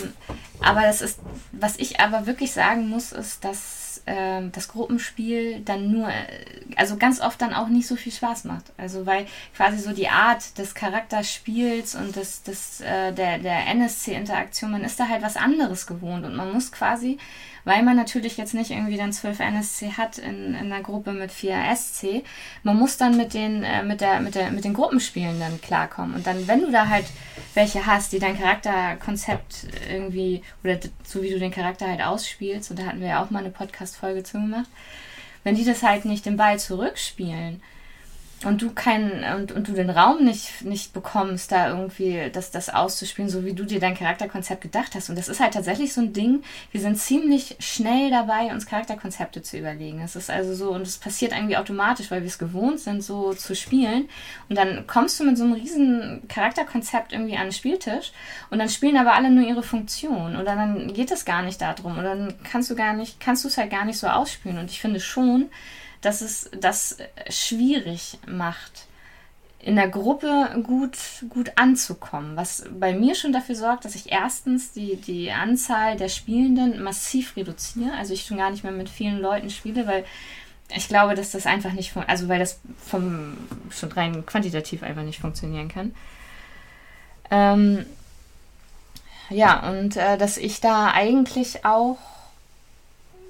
aber 0.59 0.81
das 0.81 1.01
ist, 1.01 1.19
was 1.51 1.77
ich 1.77 1.99
aber 1.99 2.25
wirklich 2.25 2.51
sagen 2.51 2.89
muss, 2.89 3.11
ist, 3.11 3.43
dass 3.43 3.84
äh, 4.05 4.41
das 4.51 4.67
Gruppenspiel 4.67 5.61
dann 5.61 5.91
nur, 5.91 6.09
äh, 6.09 6.25
also 6.75 6.97
ganz 6.97 7.21
oft 7.21 7.41
dann 7.41 7.53
auch 7.53 7.67
nicht 7.67 7.87
so 7.87 7.95
viel 7.95 8.11
Spaß 8.11 8.45
macht. 8.45 8.71
Also 8.77 9.05
weil 9.05 9.25
quasi 9.55 9.79
so 9.79 9.91
die 9.91 10.09
Art 10.09 10.57
des 10.57 10.75
Charakterspiels 10.75 11.95
und 11.95 12.15
des, 12.15 12.43
des, 12.43 12.81
äh, 12.81 13.13
der, 13.13 13.39
der 13.39 13.67
NSC-Interaktion, 13.67 14.71
man 14.71 14.83
ist 14.83 14.99
da 14.99 15.07
halt 15.07 15.21
was 15.21 15.37
anderes 15.37 15.87
gewohnt 15.87 16.25
und 16.25 16.35
man 16.35 16.51
muss 16.53 16.71
quasi 16.71 17.17
weil 17.65 17.83
man 17.83 17.97
natürlich 17.97 18.37
jetzt 18.37 18.53
nicht 18.53 18.71
irgendwie 18.71 18.95
dann 18.95 19.11
12 19.11 19.39
NSC 19.39 19.91
hat 19.93 20.19
in, 20.19 20.53
in 20.55 20.71
einer 20.71 20.81
Gruppe 20.81 21.11
mit 21.11 21.31
4 21.31 21.75
SC. 21.75 22.23
Man 22.63 22.77
muss 22.77 22.97
dann 22.97 23.17
mit 23.17 23.33
den, 23.33 23.63
äh, 23.63 23.83
mit, 23.83 24.01
der, 24.01 24.21
mit, 24.21 24.35
der, 24.35 24.51
mit 24.51 24.63
den 24.63 24.73
Gruppenspielen 24.73 25.39
dann 25.39 25.59
klarkommen. 25.59 26.15
Und 26.15 26.27
dann, 26.27 26.47
wenn 26.47 26.61
du 26.61 26.71
da 26.71 26.87
halt 26.87 27.05
welche 27.55 27.85
hast, 27.85 28.13
die 28.13 28.19
dein 28.19 28.39
Charakterkonzept 28.39 29.67
irgendwie, 29.91 30.43
oder 30.63 30.77
so 31.03 31.21
wie 31.23 31.31
du 31.31 31.39
den 31.39 31.51
Charakter 31.51 31.87
halt 31.87 32.01
ausspielst, 32.01 32.69
und 32.69 32.79
da 32.79 32.85
hatten 32.85 33.01
wir 33.01 33.09
ja 33.09 33.23
auch 33.23 33.31
mal 33.31 33.39
eine 33.39 33.49
Podcast-Folge 33.49 34.23
zu 34.23 34.39
gemacht, 34.39 34.69
wenn 35.43 35.55
die 35.55 35.65
das 35.65 35.83
halt 35.83 36.05
nicht 36.05 36.25
den 36.25 36.37
Ball 36.37 36.59
zurückspielen, 36.59 37.61
und 38.43 38.61
du 38.61 38.71
keinen 38.71 39.23
und, 39.35 39.51
und 39.53 39.67
du 39.67 39.71
den 39.71 39.89
Raum 39.89 40.23
nicht, 40.23 40.63
nicht 40.63 40.93
bekommst, 40.93 41.51
da 41.51 41.69
irgendwie 41.69 42.29
das, 42.31 42.51
das 42.51 42.69
auszuspielen, 42.69 43.29
so 43.29 43.45
wie 43.45 43.53
du 43.53 43.63
dir 43.63 43.79
dein 43.79 43.95
Charakterkonzept 43.95 44.61
gedacht 44.61 44.93
hast. 44.93 45.09
Und 45.09 45.17
das 45.17 45.29
ist 45.29 45.39
halt 45.39 45.53
tatsächlich 45.53 45.93
so 45.93 46.01
ein 46.01 46.11
Ding, 46.11 46.43
wir 46.71 46.81
sind 46.81 46.97
ziemlich 46.97 47.55
schnell 47.59 48.11
dabei, 48.11 48.51
uns 48.51 48.65
Charakterkonzepte 48.65 49.41
zu 49.41 49.57
überlegen. 49.57 50.01
Es 50.01 50.15
ist 50.15 50.29
also 50.29 50.53
so, 50.53 50.71
und 50.71 50.81
es 50.81 50.97
passiert 50.97 51.31
irgendwie 51.31 51.57
automatisch, 51.57 52.11
weil 52.11 52.21
wir 52.21 52.27
es 52.27 52.37
gewohnt 52.37 52.79
sind, 52.79 53.03
so 53.03 53.33
zu 53.33 53.55
spielen. 53.55 54.09
Und 54.49 54.57
dann 54.57 54.85
kommst 54.85 55.19
du 55.19 55.23
mit 55.23 55.37
so 55.37 55.45
einem 55.45 55.53
riesen 55.53 56.27
Charakterkonzept 56.27 57.13
irgendwie 57.13 57.37
an 57.37 57.47
den 57.47 57.53
Spieltisch 57.53 58.11
und 58.49 58.59
dann 58.59 58.69
spielen 58.69 58.97
aber 58.97 59.13
alle 59.13 59.31
nur 59.31 59.47
ihre 59.47 59.63
Funktion. 59.63 60.35
Oder 60.35 60.55
dann 60.55 60.93
geht 60.93 61.11
es 61.11 61.23
gar 61.23 61.41
nicht 61.41 61.61
darum. 61.61 61.97
Oder 61.97 62.15
dann 62.15 62.33
kannst 62.43 62.69
du 62.69 62.75
gar 62.75 62.93
nicht, 62.93 63.19
kannst 63.19 63.45
du 63.45 63.47
es 63.47 63.57
halt 63.57 63.71
gar 63.71 63.85
nicht 63.85 63.97
so 63.97 64.07
ausspielen. 64.07 64.59
Und 64.59 64.69
ich 64.69 64.81
finde 64.81 64.99
schon, 64.99 65.49
dass 66.05 66.21
es 66.21 66.49
das 66.59 66.97
schwierig 67.29 68.19
macht, 68.27 68.85
in 69.59 69.75
der 69.75 69.87
Gruppe 69.87 70.61
gut, 70.61 70.97
gut 71.29 71.53
anzukommen. 71.55 72.35
Was 72.35 72.65
bei 72.79 72.93
mir 72.93 73.15
schon 73.15 73.33
dafür 73.33 73.55
sorgt, 73.55 73.83
dass 73.83 73.95
ich 73.95 74.11
erstens 74.11 74.73
die, 74.73 74.95
die 74.97 75.31
Anzahl 75.31 75.97
der 75.97 76.09
Spielenden 76.09 76.83
massiv 76.83 77.35
reduziere. 77.35 77.91
Also 77.97 78.13
ich 78.13 78.25
schon 78.25 78.37
gar 78.37 78.51
nicht 78.51 78.63
mehr 78.63 78.71
mit 78.71 78.89
vielen 78.89 79.19
Leuten 79.19 79.49
spiele, 79.49 79.87
weil 79.87 80.05
ich 80.69 80.87
glaube, 80.87 81.15
dass 81.15 81.31
das 81.31 81.47
einfach 81.47 81.71
nicht, 81.71 81.97
also 81.97 82.27
weil 82.27 82.37
das 82.37 82.59
vom 82.85 83.37
schon 83.71 83.91
rein 83.91 84.23
quantitativ 84.27 84.83
einfach 84.83 85.03
nicht 85.03 85.19
funktionieren 85.19 85.67
kann. 85.67 85.95
Ähm, 87.31 87.85
ja, 89.31 89.67
und 89.67 89.97
äh, 89.97 90.19
dass 90.19 90.37
ich 90.37 90.61
da 90.61 90.91
eigentlich 90.91 91.65
auch 91.65 91.97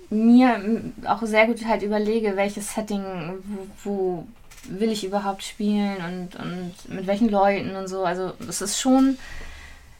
mir 0.09 0.59
auch 1.05 1.21
sehr 1.23 1.47
gut 1.47 1.65
halt 1.65 1.83
überlege, 1.83 2.35
welches 2.35 2.73
Setting, 2.73 3.03
wo, 3.43 3.67
wo 3.83 4.27
will 4.67 4.91
ich 4.91 5.03
überhaupt 5.05 5.43
spielen 5.43 5.97
und, 5.97 6.35
und 6.35 6.73
mit 6.89 7.07
welchen 7.07 7.29
Leuten 7.29 7.75
und 7.75 7.87
so. 7.87 8.03
Also 8.03 8.33
es 8.47 8.61
ist 8.61 8.79
schon, 8.79 9.17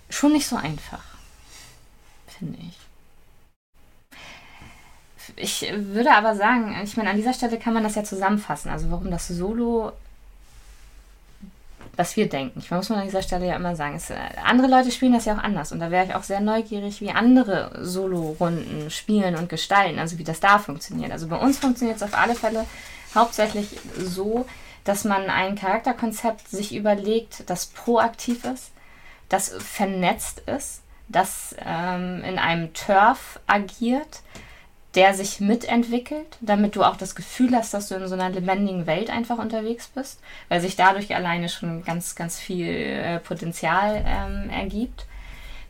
schon 0.09 0.33
nicht 0.33 0.47
so 0.47 0.55
einfach, 0.55 1.03
finde 2.27 2.57
ich. 2.59 2.77
Ich 5.37 5.65
würde 5.75 6.13
aber 6.13 6.35
sagen, 6.35 6.75
ich 6.83 6.97
meine, 6.97 7.09
an 7.09 7.17
dieser 7.17 7.33
Stelle 7.33 7.59
kann 7.59 7.73
man 7.73 7.83
das 7.83 7.95
ja 7.95 8.03
zusammenfassen. 8.03 8.69
Also 8.69 8.91
warum 8.91 9.11
das 9.11 9.27
Solo 9.27 9.91
was 11.95 12.15
wir 12.17 12.27
denken. 12.27 12.59
Ich 12.59 12.71
muss 12.71 12.89
man 12.89 12.99
an 12.99 13.05
dieser 13.05 13.21
Stelle 13.21 13.47
ja 13.47 13.55
immer 13.55 13.75
sagen, 13.75 13.95
es, 13.95 14.09
äh, 14.09 14.15
andere 14.43 14.67
Leute 14.67 14.91
spielen 14.91 15.13
das 15.13 15.25
ja 15.25 15.35
auch 15.35 15.43
anders 15.43 15.71
und 15.71 15.79
da 15.79 15.91
wäre 15.91 16.05
ich 16.05 16.15
auch 16.15 16.23
sehr 16.23 16.41
neugierig, 16.41 17.01
wie 17.01 17.11
andere 17.11 17.71
Solo-Runden 17.81 18.89
spielen 18.89 19.35
und 19.35 19.49
gestalten, 19.49 19.99
also 19.99 20.17
wie 20.17 20.23
das 20.23 20.39
da 20.39 20.59
funktioniert. 20.59 21.11
Also 21.11 21.27
bei 21.27 21.37
uns 21.37 21.59
funktioniert 21.59 21.97
es 21.97 22.03
auf 22.03 22.17
alle 22.17 22.35
Fälle 22.35 22.65
hauptsächlich 23.13 23.79
so, 23.97 24.45
dass 24.83 25.03
man 25.03 25.29
ein 25.29 25.55
Charakterkonzept 25.55 26.47
sich 26.47 26.75
überlegt, 26.75 27.49
das 27.49 27.65
proaktiv 27.67 28.45
ist, 28.45 28.71
das 29.29 29.49
vernetzt 29.49 30.41
ist, 30.45 30.81
das 31.07 31.55
ähm, 31.65 32.23
in 32.23 32.39
einem 32.39 32.73
Turf 32.73 33.39
agiert, 33.47 34.21
der 34.95 35.13
sich 35.13 35.41
mitentwickelt, 35.41 36.37
damit 36.39 36.75
du 36.75 36.83
auch 36.83 36.95
das 36.95 37.15
Gefühl 37.15 37.55
hast, 37.55 37.73
dass 37.73 37.89
du 37.89 37.95
in 37.95 38.07
so 38.07 38.15
einer 38.15 38.29
lebendigen 38.29 38.87
Welt 38.87 39.09
einfach 39.09 39.37
unterwegs 39.37 39.87
bist, 39.93 40.21
weil 40.47 40.61
sich 40.61 40.75
dadurch 40.75 41.13
alleine 41.13 41.49
schon 41.49 41.83
ganz, 41.83 42.15
ganz 42.15 42.39
viel 42.39 42.67
äh, 42.67 43.19
Potenzial 43.19 44.03
ähm, 44.07 44.49
ergibt. 44.49 45.05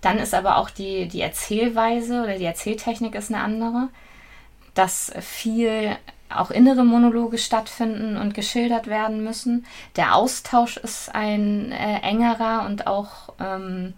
Dann 0.01 0.19
ist 0.19 0.35
aber 0.35 0.57
auch 0.57 0.69
die, 0.69 1.07
die 1.07 1.21
Erzählweise 1.21 2.21
oder 2.21 2.37
die 2.37 2.45
Erzähltechnik 2.45 3.15
ist 3.15 3.33
eine 3.33 3.43
andere, 3.43 3.89
dass 4.75 5.11
viel 5.19 5.97
auch 6.29 6.51
innere 6.51 6.83
Monologe 6.83 7.37
stattfinden 7.37 8.17
und 8.17 8.33
geschildert 8.33 8.87
werden 8.87 9.23
müssen. 9.23 9.65
Der 9.95 10.15
Austausch 10.15 10.77
ist 10.77 11.13
ein 11.15 11.71
äh, 11.71 12.01
engerer 12.01 12.65
und 12.67 12.87
auch 12.87 13.33
ähm, 13.39 13.93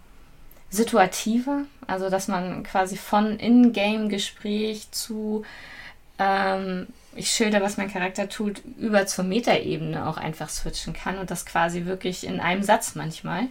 situativer, 0.70 1.62
also 1.86 2.10
dass 2.10 2.28
man 2.28 2.62
quasi 2.62 2.96
von 2.96 3.38
In-Game-Gespräch 3.38 4.90
zu 4.90 5.44
ähm, 6.18 6.88
ich 7.14 7.30
schilder, 7.30 7.60
was 7.60 7.76
mein 7.76 7.90
Charakter 7.92 8.28
tut, 8.28 8.62
über 8.78 9.06
zur 9.06 9.24
Metaebene 9.24 10.06
auch 10.06 10.16
einfach 10.16 10.48
switchen 10.48 10.92
kann 10.92 11.18
und 11.18 11.30
das 11.30 11.46
quasi 11.46 11.84
wirklich 11.84 12.24
in 12.24 12.40
einem 12.40 12.62
Satz 12.62 12.94
manchmal. 12.94 13.46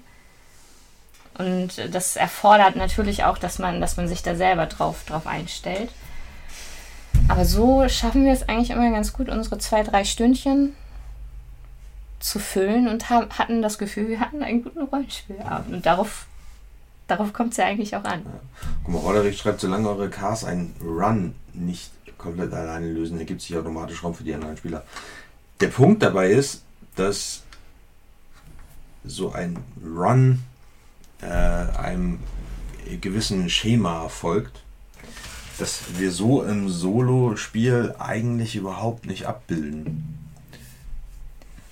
Und 1.38 1.94
das 1.94 2.16
erfordert 2.16 2.76
natürlich 2.76 3.24
auch, 3.24 3.38
dass 3.38 3.60
man, 3.60 3.82
dass 3.82 3.98
man 3.98 4.08
sich 4.08 4.24
da 4.24 4.36
selber 4.36 4.66
drauf, 4.66 5.04
drauf 5.06 5.28
einstellt. 5.28 5.90
Aber 7.28 7.46
so 7.46 7.88
schaffen 7.90 8.26
wir 8.26 8.32
es 8.32 8.48
eigentlich 8.48 8.70
immer 8.70 8.90
ganz 8.92 9.14
gut, 9.14 9.30
unsere 9.30 9.58
zwei, 9.58 9.84
drei 9.84 10.04
Stündchen 10.06 10.76
zu 12.20 12.40
füllen 12.40 12.88
und 12.88 13.10
haben, 13.10 13.30
hatten 13.38 13.62
das 13.62 13.78
Gefühl, 13.78 14.08
wir 14.08 14.20
hatten 14.20 14.42
einen 14.42 14.64
guten 14.64 14.84
Rollenspielabend. 14.84 15.76
Und 15.76 15.86
darauf, 15.86 16.26
darauf 17.08 17.34
kommt 17.34 17.52
es 17.52 17.58
ja 17.58 17.66
eigentlich 17.66 17.96
auch 17.96 18.04
an. 18.04 18.22
Ja. 18.24 18.32
Guck 18.84 18.94
mal, 18.94 19.00
Roderick 19.00 19.38
schreibt, 19.38 19.62
solange 19.62 19.90
eure 19.90 20.10
Cars 20.10 20.44
einen 20.44 20.76
Run 20.82 21.36
nicht 21.54 21.92
komplett 22.18 22.54
alleine 22.54 22.92
lösen, 22.92 23.18
ergibt 23.18 23.42
sich 23.42 23.56
automatisch 23.56 24.04
Raum 24.04 24.14
für 24.14 24.24
die 24.24 24.34
anderen 24.34 24.58
Spieler. 24.58 24.84
Der 25.62 25.68
Punkt 25.68 26.04
dabei 26.04 26.32
ist, 26.32 26.64
dass 26.96 27.44
so 29.04 29.32
ein 29.32 29.58
Run 29.84 30.44
äh, 31.22 31.26
einem 31.26 32.20
gewissen 33.02 33.50
Schema 33.50 34.10
folgt, 34.10 34.64
das 35.58 35.82
wir 35.98 36.12
so 36.12 36.44
im 36.44 36.70
Solo-Spiel 36.70 37.96
eigentlich 38.00 38.56
überhaupt 38.56 39.06
nicht 39.06 39.26
abbilden. 39.26 40.20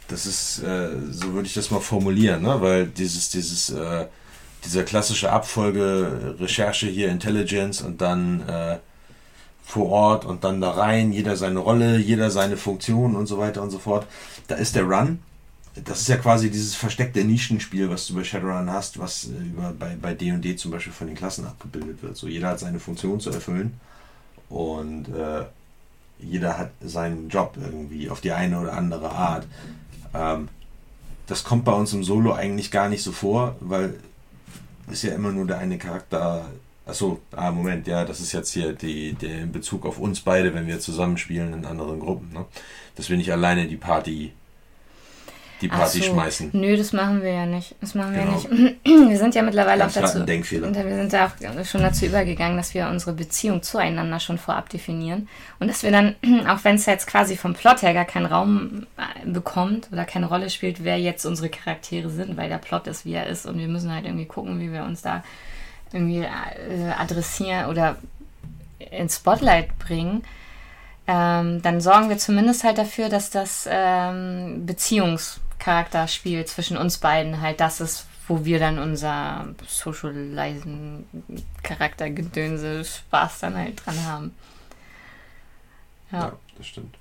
Das 0.07 0.25
ist, 0.25 0.59
äh, 0.63 0.89
so 1.11 1.33
würde 1.33 1.47
ich 1.47 1.53
das 1.53 1.71
mal 1.71 1.79
formulieren, 1.79 2.43
ne? 2.43 2.61
weil 2.61 2.87
dieses, 2.87 3.29
dieses, 3.29 3.71
äh, 3.71 4.05
dieser 4.65 4.83
klassische 4.83 5.31
Abfolge, 5.31 6.35
Recherche 6.39 6.87
hier, 6.87 7.09
Intelligence 7.09 7.81
und 7.81 8.01
dann 8.01 8.47
äh, 8.47 8.77
vor 9.65 9.89
Ort 9.89 10.25
und 10.25 10.43
dann 10.43 10.61
da 10.61 10.71
rein, 10.71 11.11
jeder 11.11 11.35
seine 11.35 11.59
Rolle, 11.59 11.97
jeder 11.97 12.29
seine 12.29 12.57
Funktion 12.57 13.15
und 13.15 13.25
so 13.25 13.37
weiter 13.37 13.61
und 13.61 13.71
so 13.71 13.79
fort. 13.79 14.05
Da 14.47 14.55
ist 14.55 14.75
der 14.75 14.83
Run. 14.83 15.19
Das 15.83 15.99
ist 15.99 16.07
ja 16.07 16.15
quasi 16.17 16.49
dieses 16.49 16.75
versteckte 16.75 17.25
Nischenspiel, 17.25 17.89
was 17.89 18.07
du 18.07 18.15
bei 18.15 18.23
Shadowrun 18.23 18.71
hast, 18.71 18.99
was 18.99 19.25
äh, 19.25 19.43
über, 19.43 19.73
bei, 19.77 19.97
bei 20.01 20.13
D&D 20.13 20.55
zum 20.55 20.71
Beispiel 20.71 20.93
von 20.93 21.07
den 21.07 21.15
Klassen 21.15 21.45
abgebildet 21.45 22.01
wird. 22.01 22.15
So 22.15 22.27
jeder 22.27 22.49
hat 22.49 22.59
seine 22.59 22.79
Funktion 22.79 23.19
zu 23.19 23.31
erfüllen 23.31 23.79
und 24.49 25.09
äh, 25.09 25.45
jeder 26.19 26.57
hat 26.57 26.71
seinen 26.81 27.27
Job 27.29 27.57
irgendwie 27.61 28.09
auf 28.09 28.21
die 28.21 28.31
eine 28.31 28.59
oder 28.59 28.73
andere 28.73 29.11
Art. 29.11 29.47
Ähm, 30.13 30.47
das 31.27 31.43
kommt 31.43 31.65
bei 31.65 31.73
uns 31.73 31.91
im 31.93 32.03
Solo 32.03 32.33
eigentlich 32.33 32.71
gar 32.71 32.87
nicht 32.87 33.03
so 33.03 33.11
vor, 33.11 33.55
weil 33.59 33.99
es 34.91 35.01
ja 35.03 35.13
immer 35.13 35.31
nur 35.31 35.45
der 35.45 35.57
eine 35.57 35.77
Charakter 35.77 36.45
Achso, 36.87 37.19
ah, 37.31 37.51
Moment, 37.51 37.87
ja, 37.87 38.05
das 38.05 38.19
ist 38.19 38.31
jetzt 38.31 38.51
hier 38.51 38.73
die, 38.73 39.13
der 39.13 39.41
in 39.41 39.51
Bezug 39.51 39.87
auf 39.87 39.97
uns 39.97 40.21
beide, 40.21 40.53
wenn 40.53 40.67
wir 40.67 40.79
zusammenspielen 40.79 41.51
in 41.53 41.65
anderen 41.65 41.99
Gruppen, 41.99 42.31
ne? 42.31 42.45
Dass 42.95 43.09
wir 43.09 43.17
nicht 43.17 43.31
alleine 43.31 43.67
die 43.67 43.75
Party, 43.75 44.33
die 45.65 45.69
Party 45.69 45.99
so. 45.99 46.11
schmeißen. 46.11 46.49
Nö, 46.53 46.77
das 46.77 46.93
machen 46.93 47.21
wir 47.21 47.31
ja 47.31 47.45
nicht. 47.45 47.75
Das 47.81 47.95
machen 47.95 48.13
genau. 48.13 48.43
wir 48.43 48.59
nicht. 48.59 48.79
Wir 49.09 49.17
sind 49.17 49.35
ja 49.35 49.41
mittlerweile 49.41 49.79
Ganz 49.79 49.97
auch 49.97 50.01
dazu. 50.01 50.19
Denkfehler. 50.23 50.73
Wir 50.73 50.95
sind 50.95 51.13
ja 51.13 51.27
auch 51.27 51.65
schon 51.65 51.81
dazu 51.81 52.05
übergegangen, 52.05 52.57
dass 52.57 52.73
wir 52.73 52.87
unsere 52.87 53.13
Beziehung 53.13 53.61
zueinander 53.63 54.19
schon 54.19 54.37
vorab 54.37 54.69
definieren. 54.69 55.27
Und 55.59 55.67
dass 55.67 55.83
wir 55.83 55.91
dann, 55.91 56.15
auch 56.47 56.63
wenn 56.63 56.75
es 56.75 56.85
jetzt 56.85 57.07
quasi 57.07 57.35
vom 57.37 57.53
Plot 57.53 57.81
her 57.81 57.93
gar 57.93 58.05
keinen 58.05 58.25
Raum 58.25 58.87
äh, 58.97 59.29
bekommt 59.29 59.89
oder 59.91 60.05
keine 60.05 60.27
Rolle 60.27 60.49
spielt, 60.49 60.83
wer 60.83 60.99
jetzt 60.99 61.25
unsere 61.25 61.49
Charaktere 61.49 62.09
sind, 62.09 62.37
weil 62.37 62.49
der 62.49 62.57
Plot 62.57 62.87
ist, 62.87 63.05
wie 63.05 63.13
er 63.13 63.27
ist. 63.27 63.45
Und 63.45 63.57
wir 63.57 63.67
müssen 63.67 63.93
halt 63.93 64.05
irgendwie 64.05 64.25
gucken, 64.25 64.59
wie 64.59 64.71
wir 64.71 64.83
uns 64.83 65.01
da 65.01 65.23
irgendwie 65.93 66.23
äh, 66.23 66.91
adressieren 66.97 67.69
oder 67.69 67.97
ins 68.91 69.17
Spotlight 69.17 69.77
bringen, 69.79 70.23
ähm, 71.07 71.61
dann 71.61 71.81
sorgen 71.81 72.09
wir 72.09 72.17
zumindest 72.17 72.63
halt 72.63 72.77
dafür, 72.77 73.09
dass 73.09 73.29
das 73.29 73.67
ähm, 73.71 74.65
Beziehungscharakterspiel 75.65 76.45
zwischen 76.45 76.77
uns 76.77 76.99
beiden 76.99 77.41
halt 77.41 77.59
das 77.59 77.81
ist, 77.81 78.05
wo 78.27 78.45
wir 78.45 78.59
dann 78.59 78.77
unser 78.77 79.47
Socializen 79.67 81.07
Charaktergedönse 81.63 82.85
Spaß 82.85 83.39
dann 83.39 83.57
halt 83.57 83.83
dran 83.83 84.05
haben. 84.05 84.35
Ja, 86.11 86.19
ja 86.19 86.33
das 86.57 86.67
stimmt. 86.67 86.95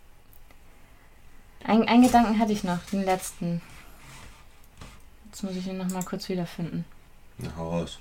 Ein, 1.65 1.89
einen 1.89 2.03
Gedanken 2.03 2.39
hatte 2.39 2.53
ich 2.53 2.65
noch, 2.65 2.79
den 2.91 3.05
letzten. 3.05 3.61
Jetzt 5.27 5.43
muss 5.43 5.57
ich 5.57 5.67
ihn 5.67 5.79
noch 5.79 5.91
mal 5.91 6.03
kurz 6.03 6.29
wiederfinden. 6.29 6.87
Na, 7.39 7.51
hau 7.57 7.71
raus. 7.71 7.99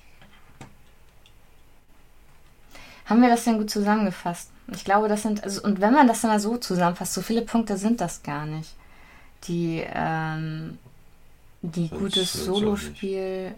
Haben 3.05 3.21
wir 3.21 3.29
das 3.29 3.43
denn 3.43 3.57
gut 3.57 3.69
zusammengefasst? 3.69 4.49
Ich 4.71 4.85
glaube, 4.85 5.09
das 5.09 5.23
sind, 5.23 5.43
also, 5.43 5.61
und 5.63 5.81
wenn 5.81 5.93
man 5.93 6.07
das 6.07 6.21
dann 6.21 6.31
mal 6.31 6.39
so 6.39 6.55
zusammenfasst, 6.55 7.13
so 7.13 7.21
viele 7.21 7.41
Punkte 7.41 7.77
sind 7.77 7.99
das 7.99 8.23
gar 8.23 8.45
nicht, 8.45 8.75
die, 9.47 9.83
ähm, 9.93 10.77
die 11.61 11.89
gutes 11.89 12.33
Solospiel 12.33 13.53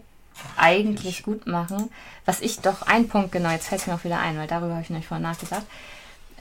eigentlich 0.56 1.22
gut 1.22 1.46
machen. 1.46 1.90
Was 2.24 2.40
ich 2.40 2.60
doch, 2.60 2.82
ein 2.82 3.08
Punkt 3.08 3.32
genau, 3.32 3.50
jetzt 3.50 3.68
fällt 3.68 3.80
es 3.80 3.86
mir 3.86 3.94
auch 3.94 4.04
wieder 4.04 4.20
ein, 4.20 4.36
weil 4.36 4.46
darüber 4.46 4.74
habe 4.74 4.82
ich 4.82 4.90
nicht 4.90 5.08
vorher 5.08 5.26
nachgedacht 5.26 5.64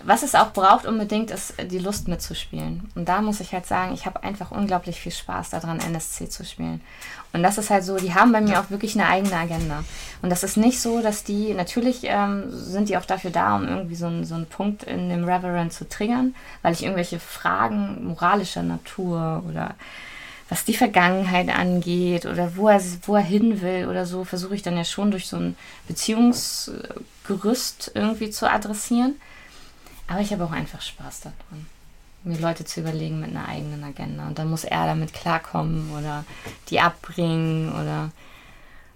was 0.03 0.23
es 0.23 0.35
auch 0.35 0.51
braucht 0.51 0.85
unbedingt, 0.85 1.31
ist 1.31 1.53
die 1.71 1.79
Lust 1.79 2.07
mitzuspielen. 2.07 2.89
Und 2.95 3.07
da 3.07 3.21
muss 3.21 3.39
ich 3.39 3.53
halt 3.53 3.65
sagen, 3.65 3.93
ich 3.93 4.05
habe 4.05 4.23
einfach 4.23 4.51
unglaublich 4.51 4.99
viel 4.99 5.11
Spaß 5.11 5.51
daran, 5.51 5.79
NSC 5.79 6.29
zu 6.29 6.43
spielen. 6.43 6.81
Und 7.33 7.43
das 7.43 7.57
ist 7.57 7.69
halt 7.69 7.83
so, 7.83 7.97
die 7.97 8.13
haben 8.13 8.31
bei 8.31 8.41
mir 8.41 8.59
auch 8.59 8.69
wirklich 8.69 8.95
eine 8.95 9.07
eigene 9.07 9.35
Agenda. 9.35 9.83
Und 10.21 10.29
das 10.29 10.43
ist 10.43 10.57
nicht 10.57 10.81
so, 10.81 11.01
dass 11.01 11.23
die, 11.23 11.53
natürlich 11.53 12.01
ähm, 12.03 12.45
sind 12.49 12.89
die 12.89 12.97
auch 12.97 13.05
dafür 13.05 13.31
da, 13.31 13.55
um 13.55 13.67
irgendwie 13.67 13.95
so, 13.95 14.07
ein, 14.07 14.25
so 14.25 14.35
einen 14.35 14.47
Punkt 14.47 14.83
in 14.83 15.09
dem 15.09 15.23
Reverend 15.23 15.73
zu 15.73 15.87
triggern, 15.87 16.35
weil 16.61 16.73
ich 16.73 16.83
irgendwelche 16.83 17.19
Fragen 17.19 18.05
moralischer 18.05 18.63
Natur 18.63 19.43
oder 19.49 19.75
was 20.49 20.63
die 20.63 20.75
Vergangenheit 20.75 21.49
angeht 21.49 22.25
oder 22.25 22.55
wo 22.55 22.67
er, 22.67 22.81
wo 23.03 23.15
er 23.15 23.23
hin 23.23 23.61
will 23.61 23.87
oder 23.89 24.05
so, 24.05 24.23
versuche 24.23 24.55
ich 24.55 24.61
dann 24.61 24.77
ja 24.77 24.83
schon 24.83 25.11
durch 25.11 25.27
so 25.27 25.37
ein 25.37 25.57
Beziehungsgerüst 25.87 27.91
irgendwie 27.95 28.29
zu 28.29 28.49
adressieren. 28.49 29.15
Aber 30.07 30.21
ich 30.21 30.31
habe 30.31 30.45
auch 30.45 30.51
einfach 30.51 30.81
Spaß 30.81 31.21
daran, 31.21 31.67
mir 32.23 32.37
Leute 32.37 32.65
zu 32.65 32.81
überlegen 32.81 33.19
mit 33.19 33.29
einer 33.29 33.47
eigenen 33.47 33.83
Agenda. 33.83 34.27
Und 34.27 34.37
dann 34.39 34.49
muss 34.49 34.63
er 34.63 34.85
damit 34.85 35.13
klarkommen 35.13 35.91
oder 35.91 36.25
die 36.69 36.79
abbringen 36.79 37.71
oder 37.73 38.11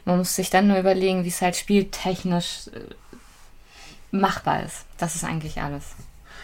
man 0.06 0.18
muss 0.18 0.36
sich 0.36 0.50
dann 0.50 0.68
nur 0.68 0.80
überlegen, 0.80 1.24
wie 1.24 1.30
es 1.30 1.42
halt 1.42 1.56
spieltechnisch 1.56 2.68
äh, 2.74 4.16
machbar 4.16 4.64
ist. 4.64 4.86
Das 4.98 5.16
ist 5.16 5.24
eigentlich 5.24 5.62
alles. 5.62 5.84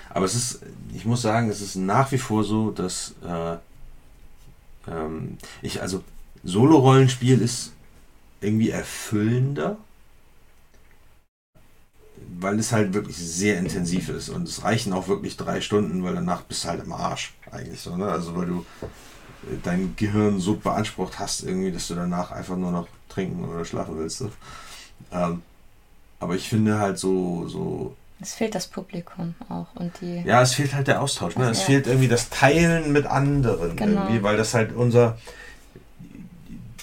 Aber 0.10 0.26
es 0.26 0.36
ist, 0.36 0.62
ich 0.94 1.06
muss 1.06 1.22
sagen, 1.22 1.50
es 1.50 1.62
ist 1.62 1.76
nach 1.76 2.12
wie 2.12 2.18
vor 2.18 2.44
so, 2.44 2.72
dass 2.72 3.16
äh, 3.26 3.58
ähm, 4.88 5.38
ich, 5.62 5.82
also 5.82 6.04
Solo-Rollenspiel 6.44 7.42
ist 7.42 7.72
irgendwie 8.42 8.70
erfüllender 8.70 9.78
weil 12.40 12.60
es 12.60 12.72
halt 12.72 12.94
wirklich 12.94 13.18
sehr 13.18 13.58
intensiv 13.58 14.10
ist 14.10 14.30
und 14.30 14.48
es 14.48 14.64
reichen 14.64 14.94
auch 14.94 15.08
wirklich 15.08 15.38
drei 15.38 15.62
Stunden, 15.62 16.04
weil 16.04 16.16
danach 16.16 16.42
bist 16.44 16.64
du 16.64 16.70
halt 16.70 16.84
im 16.84 16.92
Arsch 16.92 17.34
eigentlich 17.52 17.80
so, 17.80 17.96
ne? 17.96 18.08
Also 18.08 18.36
weil 18.36 18.48
du 18.48 18.66
äh, 19.44 19.58
dein 19.64 19.96
Gehirn 19.96 20.40
so 20.40 20.56
beansprucht 20.56 21.20
hast 21.20 21.44
irgendwie, 21.44 21.72
dass 21.72 21.88
du 21.88 21.96
danach 21.96 22.32
einfach 22.32 22.58
nur 22.58 22.72
noch 22.72 22.88
trinken 23.10 23.46
oder 23.46 23.66
schlafen 23.66 23.98
willst. 23.98 24.20
So. 24.20 24.32
Ähm, 25.12 25.42
aber 26.20 26.36
ich 26.36 26.48
finde 26.50 26.80
halt 26.80 26.98
so, 26.98 27.48
so. 27.48 27.96
Es 28.22 28.34
fehlt 28.34 28.56
das 28.56 28.68
Publikum 28.68 29.36
auch 29.50 29.68
und 29.76 29.92
die. 30.02 30.22
Ja, 30.22 30.42
es 30.42 30.54
fehlt 30.54 30.74
halt 30.74 30.88
der 30.88 31.02
Austausch. 31.02 31.36
Ne? 31.36 31.50
Es 31.50 31.60
ja. 31.60 31.66
fehlt 31.66 31.88
irgendwie 31.88 32.08
das 32.08 32.30
Teilen 32.30 32.92
mit 32.92 33.06
anderen 33.06 33.76
genau. 33.76 34.04
irgendwie, 34.04 34.24
weil 34.24 34.38
das 34.38 34.54
halt 34.54 34.74
unser. 34.74 35.18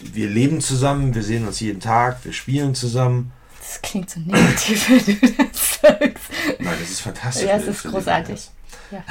Wir 0.00 0.28
leben 0.28 0.60
zusammen, 0.60 1.14
wir 1.14 1.22
sehen 1.22 1.46
uns 1.46 1.60
jeden 1.60 1.80
Tag, 1.80 2.24
wir 2.24 2.32
spielen 2.32 2.74
zusammen 2.74 3.32
das 3.72 3.82
klingt 3.82 4.10
so 4.10 4.20
negativ, 4.20 4.90
wenn 5.06 5.20
du 5.20 5.44
das 5.44 5.80
sagst. 5.80 6.24
Nein, 6.58 6.76
das 6.78 6.90
ist 6.90 7.00
fantastisch. 7.00 7.48
Ja, 7.48 7.56
es 7.56 7.66
ist 7.66 7.84
großartig. 7.84 8.50
Ja. 8.90 9.02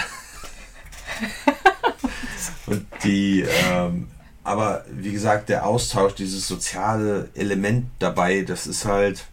Und 2.67 2.85
die, 3.03 3.41
ähm, 3.41 4.07
aber 4.43 4.85
wie 4.89 5.11
gesagt, 5.11 5.49
der 5.49 5.65
Austausch, 5.65 6.13
dieses 6.13 6.47
soziale 6.47 7.29
Element 7.33 7.89
dabei, 7.99 8.41
das 8.41 8.67
ist 8.67 8.85
halt, 8.85 9.25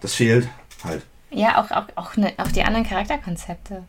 das 0.00 0.14
fehlt 0.14 0.48
halt. 0.84 1.02
Ja, 1.30 1.62
auch, 1.62 1.70
auch, 1.70 1.86
auch, 1.96 2.16
ne, 2.16 2.32
auch 2.36 2.52
die 2.52 2.62
anderen 2.62 2.86
Charakterkonzepte. 2.86 3.84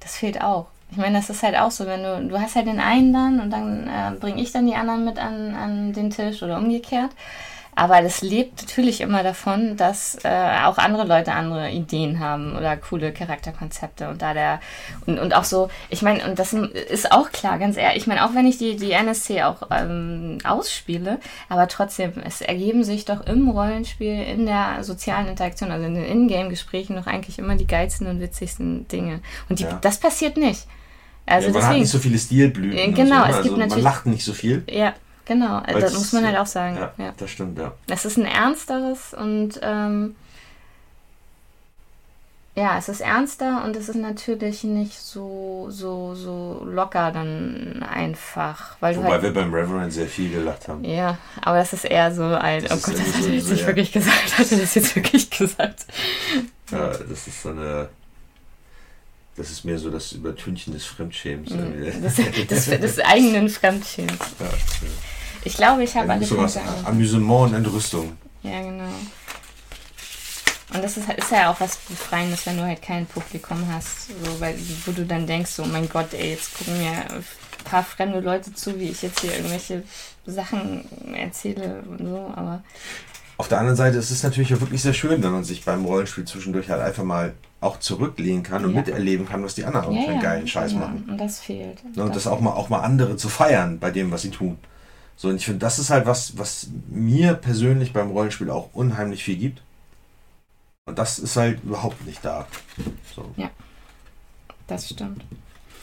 Das 0.00 0.16
fehlt 0.16 0.40
auch. 0.42 0.66
Ich 0.90 0.96
meine, 0.96 1.16
das 1.16 1.30
ist 1.30 1.42
halt 1.42 1.56
auch 1.56 1.70
so, 1.70 1.86
wenn 1.86 2.02
du, 2.02 2.28
du 2.28 2.40
hast 2.40 2.56
halt 2.56 2.66
den 2.66 2.80
einen 2.80 3.12
dann 3.12 3.40
und 3.40 3.50
dann 3.50 3.88
äh, 3.88 4.16
bringe 4.18 4.42
ich 4.42 4.52
dann 4.52 4.66
die 4.66 4.74
anderen 4.74 5.04
mit 5.04 5.18
an, 5.18 5.54
an 5.54 5.92
den 5.92 6.10
Tisch 6.10 6.42
oder 6.42 6.58
umgekehrt. 6.58 7.10
Aber 7.76 8.02
das 8.02 8.22
lebt 8.22 8.62
natürlich 8.62 9.00
immer 9.00 9.22
davon, 9.22 9.76
dass 9.76 10.18
äh, 10.24 10.28
auch 10.64 10.78
andere 10.78 11.04
Leute 11.04 11.32
andere 11.32 11.70
Ideen 11.70 12.20
haben 12.20 12.56
oder 12.56 12.76
coole 12.76 13.12
Charakterkonzepte 13.12 14.08
und 14.08 14.22
da 14.22 14.32
der 14.32 14.60
und, 15.06 15.18
und 15.18 15.34
auch 15.34 15.44
so, 15.44 15.68
ich 15.90 16.02
meine, 16.02 16.24
und 16.24 16.38
das 16.38 16.52
ist 16.52 17.10
auch 17.10 17.32
klar, 17.32 17.58
ganz 17.58 17.76
ehrlich, 17.76 18.02
ich 18.02 18.06
meine, 18.06 18.24
auch 18.24 18.34
wenn 18.34 18.46
ich 18.46 18.58
die, 18.58 18.76
die 18.76 18.92
NSC 18.92 19.42
auch 19.42 19.68
ähm, 19.70 20.38
ausspiele, 20.44 21.18
aber 21.48 21.66
trotzdem, 21.68 22.12
es 22.24 22.40
ergeben 22.40 22.84
sich 22.84 23.04
doch 23.04 23.26
im 23.26 23.48
Rollenspiel, 23.48 24.22
in 24.22 24.46
der 24.46 24.84
sozialen 24.84 25.28
Interaktion, 25.28 25.72
also 25.72 25.84
in 25.86 25.94
den 25.94 26.04
Ingame-Gesprächen 26.04 26.94
noch 26.94 27.06
eigentlich 27.06 27.38
immer 27.38 27.56
die 27.56 27.66
geilsten 27.66 28.06
und 28.06 28.20
witzigsten 28.20 28.86
Dinge. 28.88 29.20
Und 29.48 29.58
die, 29.58 29.64
ja. 29.64 29.78
das 29.80 29.98
passiert 29.98 30.36
nicht. 30.36 30.66
Also 31.26 31.48
ja, 31.48 31.52
man 31.52 31.60
deswegen, 31.60 31.66
hat 31.66 31.80
nicht 31.80 31.90
so 31.90 31.98
viele 31.98 32.18
Stilblüten. 32.18 32.94
Genau, 32.94 33.20
so, 33.20 33.24
ne? 33.24 33.30
es 33.30 33.36
gibt 33.36 33.46
also 33.46 33.56
natürlich. 33.56 33.70
Man 33.70 33.82
lacht 33.82 34.06
nicht 34.06 34.24
so 34.24 34.32
viel. 34.32 34.62
Ja, 34.70 34.92
Genau, 35.26 35.62
Weil's, 35.66 35.80
das 35.80 35.94
muss 35.94 36.12
man 36.12 36.26
halt 36.26 36.36
auch 36.36 36.46
sagen. 36.46 36.76
Ja, 36.76 36.92
ja, 36.98 37.14
das 37.16 37.30
stimmt, 37.30 37.58
ja. 37.58 37.72
Es 37.88 38.04
ist 38.04 38.18
ein 38.18 38.26
ernsteres 38.26 39.14
und 39.14 39.58
ähm, 39.62 40.14
ja, 42.56 42.78
es 42.78 42.88
ist 42.88 43.00
ernster 43.00 43.64
und 43.64 43.74
es 43.74 43.88
ist 43.88 43.96
natürlich 43.96 44.62
nicht 44.62 45.00
so, 45.00 45.66
so, 45.70 46.14
so 46.14 46.62
locker 46.64 47.10
dann 47.10 47.82
einfach. 47.82 48.76
Weil 48.78 48.96
Wobei 48.96 49.10
halt, 49.10 49.22
wir 49.22 49.34
beim 49.34 49.52
Reverend 49.52 49.92
sehr 49.92 50.06
viel 50.06 50.30
gelacht 50.30 50.68
haben. 50.68 50.84
Ja, 50.84 51.18
aber 51.42 51.58
das 51.58 51.72
ist 51.72 51.84
eher 51.84 52.14
so 52.14 52.22
ein, 52.22 52.62
das 52.62 52.70
oh 52.70 52.90
Gott, 52.90 53.00
das 53.00 53.16
hat 53.16 53.24
er 53.24 53.34
jetzt 53.34 53.50
nicht 53.50 53.66
wirklich 53.66 53.92
gesagt, 53.92 54.38
hat 54.38 54.52
er 54.52 54.58
das 54.58 54.74
jetzt 54.74 54.94
wirklich 54.94 55.30
gesagt. 55.30 55.86
Ja, 56.70 56.88
das 56.88 57.26
ist 57.26 57.42
so 57.42 57.48
eine 57.48 57.88
das 59.36 59.50
ist 59.50 59.64
mehr 59.64 59.78
so 59.78 59.90
das 59.90 60.12
Übertünchen 60.12 60.72
des 60.72 60.84
Fremdschämens. 60.84 61.50
Mhm. 61.50 62.02
Das, 62.02 62.16
das, 62.48 62.80
des 62.80 62.98
eigenen 63.00 63.48
Fremdschämens. 63.48 64.20
Ja, 64.40 64.46
ich 65.44 65.56
glaube, 65.56 65.84
ich 65.84 65.94
habe 65.94 66.12
alle 66.12 66.24
sowas 66.24 66.58
Amüsement 66.84 67.50
und 67.50 67.54
Entrüstung. 67.54 68.16
Ja, 68.42 68.60
genau. 68.62 68.90
Und 70.72 70.82
das 70.82 70.96
ist, 70.96 71.08
ist 71.08 71.30
ja 71.30 71.52
auch 71.52 71.60
was 71.60 71.76
Befreiendes, 71.76 72.46
wenn 72.46 72.56
du 72.56 72.64
halt 72.64 72.82
kein 72.82 73.06
Publikum 73.06 73.64
hast, 73.72 74.08
so, 74.08 74.40
weil, 74.40 74.56
wo 74.86 74.92
du 74.92 75.04
dann 75.04 75.26
denkst, 75.26 75.50
so, 75.50 75.62
oh 75.62 75.66
mein 75.66 75.88
Gott, 75.88 76.12
ey, 76.14 76.30
jetzt 76.30 76.56
gucken 76.58 76.78
mir 76.78 76.90
ein 76.90 77.24
paar 77.64 77.84
fremde 77.84 78.20
Leute 78.20 78.52
zu, 78.52 78.78
wie 78.80 78.88
ich 78.88 79.02
jetzt 79.02 79.20
hier 79.20 79.36
irgendwelche 79.36 79.84
Sachen 80.26 80.84
erzähle 81.14 81.84
und 81.88 82.06
so, 82.06 82.32
aber... 82.34 82.62
Auf 83.36 83.48
der 83.48 83.58
anderen 83.58 83.76
Seite 83.76 83.98
ist 83.98 84.10
es 84.10 84.22
natürlich 84.22 84.54
auch 84.54 84.60
wirklich 84.60 84.82
sehr 84.82 84.94
schön, 84.94 85.22
wenn 85.22 85.32
man 85.32 85.44
sich 85.44 85.64
beim 85.64 85.84
Rollenspiel 85.84 86.24
zwischendurch 86.24 86.70
halt 86.70 86.80
einfach 86.80 87.04
mal 87.04 87.34
auch 87.64 87.80
zurücklehnen 87.80 88.42
kann 88.42 88.64
und 88.64 88.72
ja. 88.72 88.80
miterleben 88.80 89.26
kann, 89.26 89.42
was 89.42 89.54
die 89.54 89.64
anderen 89.64 89.86
auch 89.86 90.04
für 90.04 90.10
einen 90.10 90.20
geilen 90.20 90.46
Scheiß 90.46 90.74
machen. 90.74 91.06
Und 91.08 91.18
das 91.18 91.40
fehlt. 91.40 91.82
Und 91.84 91.96
das, 91.96 92.10
das 92.12 92.26
auch 92.26 92.40
mal 92.40 92.52
auch 92.52 92.68
mal 92.68 92.80
andere 92.80 93.16
zu 93.16 93.28
feiern 93.28 93.78
bei 93.78 93.90
dem, 93.90 94.10
was 94.10 94.22
sie 94.22 94.30
tun. 94.30 94.58
So, 95.16 95.28
und 95.28 95.36
ich 95.36 95.44
finde, 95.44 95.60
das 95.60 95.78
ist 95.78 95.90
halt 95.90 96.06
was, 96.06 96.36
was 96.38 96.68
mir 96.88 97.34
persönlich 97.34 97.92
beim 97.92 98.10
Rollenspiel 98.10 98.50
auch 98.50 98.70
unheimlich 98.72 99.24
viel 99.24 99.36
gibt. 99.36 99.62
Und 100.86 100.98
das 100.98 101.18
ist 101.18 101.36
halt 101.36 101.62
überhaupt 101.64 102.04
nicht 102.04 102.24
da. 102.24 102.46
So. 103.14 103.30
Ja, 103.36 103.50
das 104.66 104.88
stimmt. 104.88 105.24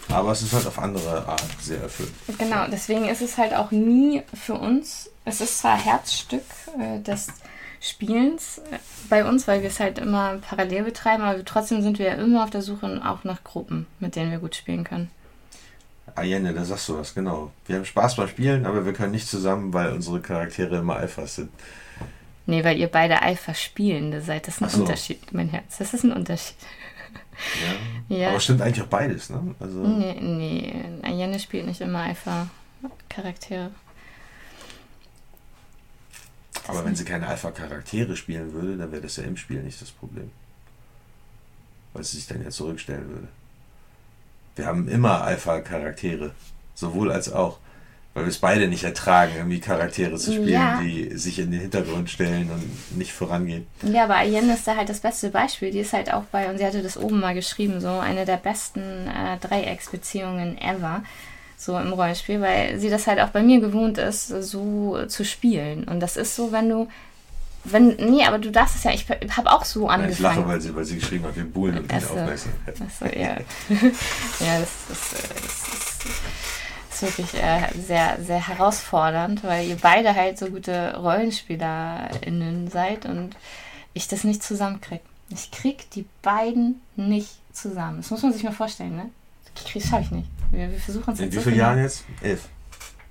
Aber 0.09 0.31
es 0.31 0.41
ist 0.41 0.53
halt 0.53 0.67
auf 0.67 0.77
andere 0.77 1.25
Art 1.27 1.43
sehr 1.61 1.81
erfüllt. 1.81 2.11
Genau, 2.37 2.65
deswegen 2.69 3.05
ist 3.05 3.21
es 3.21 3.37
halt 3.37 3.53
auch 3.53 3.71
nie 3.71 4.21
für 4.33 4.55
uns, 4.55 5.09
es 5.25 5.41
ist 5.41 5.59
zwar 5.59 5.77
Herzstück 5.77 6.43
äh, 6.79 6.99
des 6.99 7.27
Spielens 7.81 8.59
äh, 8.59 8.77
bei 9.09 9.25
uns, 9.25 9.47
weil 9.47 9.61
wir 9.61 9.69
es 9.69 9.79
halt 9.79 9.97
immer 9.97 10.37
parallel 10.37 10.83
betreiben, 10.83 11.23
aber 11.23 11.43
trotzdem 11.43 11.81
sind 11.81 11.97
wir 11.97 12.05
ja 12.05 12.13
immer 12.13 12.43
auf 12.43 12.51
der 12.51 12.61
Suche 12.61 13.01
auch 13.03 13.23
nach 13.23 13.43
Gruppen, 13.43 13.87
mit 13.99 14.15
denen 14.15 14.31
wir 14.31 14.37
gut 14.37 14.55
spielen 14.55 14.83
können. 14.83 15.09
Allende, 16.15 16.53
da 16.53 16.63
sagst 16.63 16.89
du 16.89 16.99
was, 16.99 17.15
genau. 17.15 17.51
Wir 17.65 17.77
haben 17.77 17.85
Spaß 17.85 18.17
beim 18.17 18.27
Spielen, 18.27 18.65
aber 18.65 18.85
wir 18.85 18.93
können 18.93 19.11
nicht 19.11 19.27
zusammen, 19.27 19.73
weil 19.73 19.93
unsere 19.93 20.21
Charaktere 20.21 20.77
immer 20.77 20.97
Alpha 20.97 21.25
sind. 21.25 21.49
Nee, 22.45 22.63
weil 22.63 22.77
ihr 22.77 22.87
beide 22.87 23.21
Alpha-Spielende 23.21 24.21
seid. 24.21 24.47
Das 24.47 24.55
ist 24.55 24.61
ein 24.61 24.69
so. 24.69 24.81
Unterschied, 24.81 25.31
mein 25.31 25.49
Herz. 25.49 25.77
Das 25.77 25.93
ist 25.93 26.03
ein 26.03 26.11
Unterschied. 26.11 26.57
Ja. 28.09 28.17
ja. 28.17 28.29
Aber 28.29 28.39
stimmt 28.39 28.61
eigentlich 28.61 28.81
auch 28.81 28.89
beides, 28.89 29.29
ne? 29.29 29.55
Also 29.59 29.79
nee, 29.79 30.15
nee. 30.19 30.73
Ayane 31.01 31.39
spielt 31.39 31.65
nicht 31.65 31.81
immer 31.81 31.99
Alpha-Charaktere. 31.99 33.71
Aber 36.67 36.85
wenn 36.85 36.95
sie 36.95 37.05
keine 37.05 37.27
Alpha-Charaktere 37.27 38.15
spielen 38.15 38.53
würde, 38.53 38.77
dann 38.77 38.91
wäre 38.91 39.01
das 39.01 39.17
ja 39.17 39.23
im 39.23 39.37
Spiel 39.37 39.61
nicht 39.63 39.81
das 39.81 39.91
Problem. 39.91 40.31
Weil 41.93 42.03
sie 42.03 42.17
sich 42.17 42.27
dann 42.27 42.43
ja 42.43 42.49
zurückstellen 42.49 43.09
würde. 43.09 43.27
Wir 44.55 44.65
haben 44.65 44.87
immer 44.87 45.21
Alpha-Charaktere. 45.23 46.31
Sowohl 46.75 47.11
als 47.11 47.31
auch. 47.31 47.59
Weil 48.13 48.25
wir 48.25 48.29
es 48.29 48.39
beide 48.39 48.67
nicht 48.67 48.83
ertragen, 48.83 49.31
irgendwie 49.37 49.61
Charaktere 49.61 50.17
zu 50.17 50.33
spielen, 50.33 50.49
ja. 50.49 50.81
die 50.81 51.17
sich 51.17 51.39
in 51.39 51.49
den 51.49 51.61
Hintergrund 51.61 52.09
stellen 52.09 52.51
und 52.51 52.97
nicht 52.97 53.13
vorangehen. 53.13 53.67
Ja, 53.83 54.03
aber 54.03 54.17
Ayenne 54.17 54.53
ist 54.53 54.67
da 54.67 54.75
halt 54.75 54.89
das 54.89 54.99
beste 54.99 55.29
Beispiel. 55.29 55.71
Die 55.71 55.79
ist 55.79 55.93
halt 55.93 56.13
auch 56.13 56.23
bei, 56.23 56.49
und 56.49 56.57
sie 56.57 56.65
hatte 56.65 56.83
das 56.83 56.97
oben 56.97 57.21
mal 57.21 57.33
geschrieben, 57.33 57.79
so 57.79 57.87
eine 57.87 58.25
der 58.25 58.35
besten 58.35 58.81
äh, 59.07 59.37
Dreiecksbeziehungen 59.39 60.57
ever, 60.57 61.03
so 61.61 61.77
im 61.77 61.93
Rollenspiel, 61.93 62.41
weil 62.41 62.79
sie 62.79 62.89
das 62.89 63.05
halt 63.05 63.19
auch 63.19 63.29
bei 63.29 63.43
mir 63.43 63.59
gewohnt 63.59 63.99
ist, 63.99 64.29
so 64.29 65.05
zu 65.07 65.23
spielen. 65.23 65.83
Und 65.83 65.99
das 65.99 66.17
ist 66.17 66.35
so, 66.35 66.51
wenn 66.51 66.69
du 66.69 66.87
wenn, 67.63 67.89
nee, 67.97 68.25
aber 68.25 68.39
du 68.39 68.49
darfst 68.49 68.75
es 68.75 68.83
ja, 68.83 68.91
ich 68.91 69.07
habe 69.37 69.51
auch 69.51 69.63
so 69.65 69.87
angefangen. 69.87 70.13
Ich 70.13 70.19
lache, 70.19 70.47
weil 70.47 70.59
sie, 70.59 70.75
weil 70.75 70.83
sie 70.83 70.95
geschrieben 70.95 71.25
hat, 71.25 71.35
wir 71.35 71.45
buhlen 71.45 71.77
und 71.77 71.93
nicht 71.93 72.09
aufmessen. 72.09 72.51
Achso, 72.65 73.05
ja. 73.05 73.37
ja, 74.39 74.59
das, 74.59 74.69
das, 74.89 75.09
das, 76.89 77.03
ist 77.03 77.17
wirklich 77.17 77.35
äh, 77.35 77.67
sehr, 77.79 78.17
sehr 78.25 78.47
herausfordernd, 78.47 79.43
weil 79.43 79.67
ihr 79.67 79.77
beide 79.79 80.15
halt 80.15 80.39
so 80.39 80.47
gute 80.47 80.97
RollenspielerInnen 80.97 82.71
seid 82.71 83.05
und 83.05 83.35
ich 83.93 84.07
das 84.07 84.23
nicht 84.23 84.41
zusammenkriege. 84.41 85.01
Ich 85.29 85.51
krieg 85.51 85.87
die 85.91 86.05
beiden 86.23 86.81
nicht 86.95 87.29
zusammen. 87.53 87.97
Das 87.97 88.09
muss 88.09 88.23
man 88.23 88.33
sich 88.33 88.43
mal 88.43 88.53
vorstellen, 88.53 88.95
ne? 88.95 89.09
Das 89.53 89.83
schaffe 89.83 90.01
ich 90.01 90.11
nicht. 90.11 90.27
Wir, 90.51 90.71
wir 90.71 90.79
versuchen 90.79 91.13
es 91.13 91.19
In 91.19 91.31
wie 91.31 91.37
vielen 91.37 91.55
Jahren 91.55 91.79
jetzt? 91.79 92.03
Elf? 92.21 92.47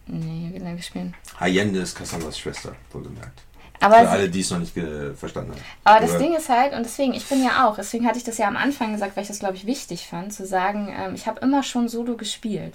Nee, 0.06 0.50
wie 0.52 0.58
lange 0.58 0.76
wir 0.76 0.82
spielen? 0.82 1.14
Hayende 1.38 1.80
ist 1.80 1.96
Cassandras 1.96 2.38
Schwester, 2.38 2.74
wohlgemerkt. 2.92 3.42
Aber 3.80 4.00
Für 4.00 4.10
alle, 4.10 4.28
die 4.28 4.40
es 4.40 4.50
noch 4.50 4.58
nicht 4.58 4.74
verstanden 5.16 5.52
haben. 5.52 5.60
Aber 5.84 6.00
das 6.00 6.10
Oder? 6.10 6.18
Ding 6.18 6.34
ist 6.36 6.48
halt, 6.50 6.74
und 6.74 6.82
deswegen, 6.82 7.14
ich 7.14 7.26
bin 7.26 7.42
ja 7.42 7.66
auch, 7.66 7.76
deswegen 7.76 8.06
hatte 8.06 8.18
ich 8.18 8.24
das 8.24 8.36
ja 8.36 8.46
am 8.46 8.56
Anfang 8.56 8.92
gesagt, 8.92 9.16
weil 9.16 9.22
ich 9.22 9.28
das, 9.28 9.38
glaube 9.38 9.54
ich, 9.54 9.64
wichtig 9.64 10.06
fand, 10.06 10.34
zu 10.34 10.46
sagen, 10.46 10.94
ähm, 10.94 11.14
ich 11.14 11.26
habe 11.26 11.40
immer 11.40 11.62
schon 11.62 11.88
Solo 11.88 12.16
gespielt. 12.16 12.74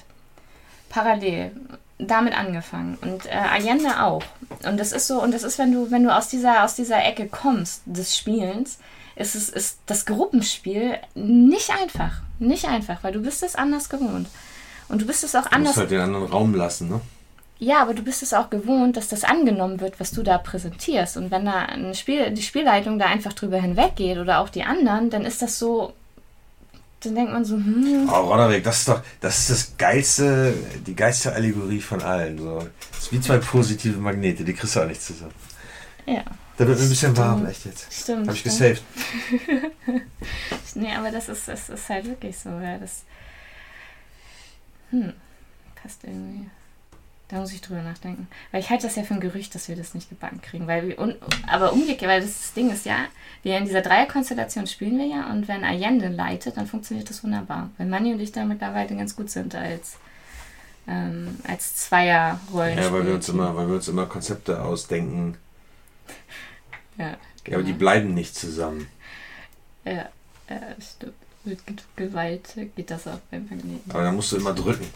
Parallel. 0.89 1.51
Damit 1.97 2.37
angefangen. 2.37 2.97
Und 3.01 3.25
äh, 3.27 3.29
Allende 3.29 4.01
auch. 4.03 4.23
Und 4.67 4.77
das 4.77 4.91
ist 4.91 5.07
so, 5.07 5.21
und 5.21 5.33
das 5.33 5.43
ist, 5.43 5.59
wenn 5.59 5.71
du, 5.71 5.91
wenn 5.91 6.03
du 6.03 6.13
aus 6.13 6.27
dieser, 6.27 6.63
aus 6.65 6.75
dieser 6.75 7.03
Ecke 7.05 7.27
kommst 7.27 7.83
des 7.85 8.17
Spielens, 8.17 8.79
ist, 9.15 9.35
es, 9.35 9.47
ist 9.47 9.79
das 9.85 10.05
Gruppenspiel 10.05 10.97
nicht 11.13 11.69
einfach. 11.69 12.21
Nicht 12.39 12.65
einfach, 12.65 13.03
weil 13.03 13.13
du 13.13 13.21
bist 13.21 13.43
es 13.43 13.55
anders 13.55 13.87
gewohnt. 13.89 14.27
Und 14.87 15.01
du 15.01 15.05
bist 15.05 15.23
es 15.23 15.35
auch 15.35 15.51
anders. 15.51 15.51
Du 15.51 15.61
musst 15.61 15.77
halt 15.77 15.91
den 15.91 16.01
anderen 16.01 16.25
Raum 16.25 16.53
lassen, 16.53 16.89
ne? 16.89 17.01
Ja, 17.57 17.81
aber 17.81 17.93
du 17.93 18.03
bist 18.03 18.21
es 18.21 18.33
auch 18.33 18.49
gewohnt, 18.49 18.97
dass 18.97 19.07
das 19.07 19.23
angenommen 19.23 19.79
wird, 19.79 19.99
was 19.99 20.11
du 20.11 20.23
da 20.23 20.37
präsentierst. 20.37 21.15
Und 21.15 21.31
wenn 21.31 21.45
da 21.45 21.65
ein 21.65 21.95
Spiel, 21.95 22.31
die 22.31 22.41
Spielleitung 22.41 22.99
da 22.99 23.05
einfach 23.05 23.33
drüber 23.33 23.61
hinweggeht 23.61 24.17
oder 24.17 24.39
auch 24.39 24.49
die 24.49 24.63
anderen, 24.63 25.09
dann 25.09 25.25
ist 25.25 25.41
das 25.41 25.57
so. 25.57 25.93
Dann 27.01 27.15
denkt 27.15 27.31
man 27.31 27.45
so, 27.45 27.55
hm. 27.55 28.09
Oh, 28.11 28.31
Roderick, 28.31 28.63
das 28.63 28.79
ist 28.79 28.87
doch, 28.89 29.01
das 29.21 29.39
ist 29.39 29.49
das 29.49 29.77
geilste, 29.77 30.53
die 30.85 30.95
geilste 30.95 31.33
Allegorie 31.33 31.79
von 31.79 32.01
allen. 32.01 32.39
So. 32.39 32.59
Das 32.91 33.03
ist 33.03 33.11
wie 33.11 33.21
zwei 33.21 33.37
positive 33.37 33.99
Magnete, 33.99 34.43
die 34.43 34.53
kriegst 34.53 34.75
du 34.75 34.81
auch 34.81 34.87
nicht 34.87 35.01
zusammen. 35.01 35.33
Ja. 36.07 36.23
Da 36.57 36.65
wird 36.65 36.77
mir 36.77 36.85
ein 36.85 36.89
bisschen 36.89 37.17
warm, 37.17 37.45
echt 37.45 37.65
jetzt. 37.65 37.93
Stimmt. 37.93 38.27
Hab 38.27 38.35
ich 38.35 38.43
gesaved. 38.43 38.81
nee, 40.75 40.93
aber 40.95 41.11
das 41.11 41.29
ist, 41.29 41.47
das 41.47 41.69
ist 41.69 41.89
halt 41.89 42.05
wirklich 42.05 42.37
so, 42.37 42.49
ja. 42.49 42.77
Das. 42.77 43.03
Hm. 44.95 45.13
Passt 45.75 46.03
irgendwie. 46.05 46.49
Da 47.27 47.37
muss 47.37 47.51
ich 47.51 47.61
drüber 47.61 47.81
nachdenken. 47.81 48.27
Weil 48.51 48.61
ich 48.61 48.69
halte 48.69 48.85
das 48.85 48.95
ja 48.95 49.03
für 49.03 49.15
ein 49.15 49.19
Gerücht, 49.19 49.55
dass 49.55 49.67
wir 49.67 49.75
das 49.75 49.93
nicht 49.93 50.09
gebacken 50.09 50.41
kriegen. 50.41 50.67
Weil 50.67 50.87
wir 50.87 50.99
un 50.99 51.15
aber 51.47 51.73
umgekehrt, 51.73 52.09
weil 52.09 52.21
das, 52.21 52.53
Ding 52.53 52.69
ist 52.71 52.85
ja, 52.85 53.07
wir 53.43 53.57
in 53.57 53.65
dieser 53.65 53.81
Dreierkonstellation 53.81 54.67
spielen 54.67 54.97
wir 54.97 55.07
ja 55.07 55.31
und 55.31 55.47
wenn 55.47 55.63
Allende 55.63 56.07
leitet, 56.07 56.55
dann 56.55 56.67
funktioniert 56.67 57.09
das 57.09 57.23
wunderbar. 57.23 57.71
Weil 57.77 57.87
Manni 57.87 58.13
und 58.13 58.19
ich 58.19 58.31
da 58.31 58.45
mittlerweile 58.45 58.95
ganz 58.95 59.15
gut 59.15 59.31
sind 59.31 59.55
als, 59.55 59.97
ähm, 60.87 61.39
als 61.47 61.75
Zweier-Rollen. 61.75 62.77
Ja, 62.77 62.93
weil 62.93 63.07
wir, 63.07 63.15
uns 63.15 63.27
immer, 63.27 63.55
weil 63.55 63.67
wir 63.67 63.75
uns 63.75 63.87
immer 63.87 64.05
Konzepte 64.05 64.61
ausdenken. 64.61 65.35
Ja, 66.97 67.05
genau. 67.07 67.17
ja, 67.47 67.53
aber 67.55 67.63
die 67.63 67.71
genau. 67.71 67.79
bleiben 67.79 68.13
nicht 68.13 68.35
zusammen. 68.35 68.87
Ja, 69.83 70.09
ja 70.47 70.61
stimmt. 70.79 71.24
Mit 71.45 71.59
Gewalt 71.95 72.55
geht 72.75 72.89
das 72.89 73.07
auch 73.07 73.19
beim 73.31 73.43
Magneten. 73.43 73.91
Aber 73.91 74.03
da 74.03 74.11
musst 74.11 74.31
du 74.31 74.37
immer 74.37 74.53
drücken. 74.53 74.87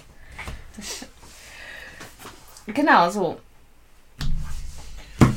Das. 0.76 1.06
Genau, 2.72 3.10
so. 3.10 3.40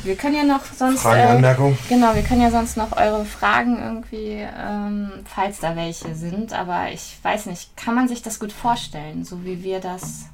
Wir 0.03 0.17
können 0.17 0.37
ja 0.37 0.45
noch 0.45 0.63
sonst. 0.67 1.01
Fragen, 1.01 1.21
äh, 1.21 1.37
Anmerkungen? 1.37 1.79
Genau, 1.89 2.15
wir 2.15 2.23
können 2.23 2.43
ja 2.43 2.51
sonst 2.51 2.77
noch 2.77 2.95
eure 2.95 3.25
Fragen 3.25 3.79
irgendwie, 3.79 4.47
ähm, 4.55 5.13
falls 5.25 5.61
da 5.61 5.75
welche 5.75 6.15
sind. 6.15 6.53
Aber 6.53 6.91
ich 6.93 7.17
weiß 7.23 7.47
nicht, 7.47 7.75
kann 7.75 7.95
man 7.95 8.07
sich 8.07 8.21
das 8.21 8.39
gut 8.39 8.53
vorstellen, 8.53 9.25
so 9.25 9.47
wie 9.47 9.63
wir 9.63 9.81
das. 9.81 10.27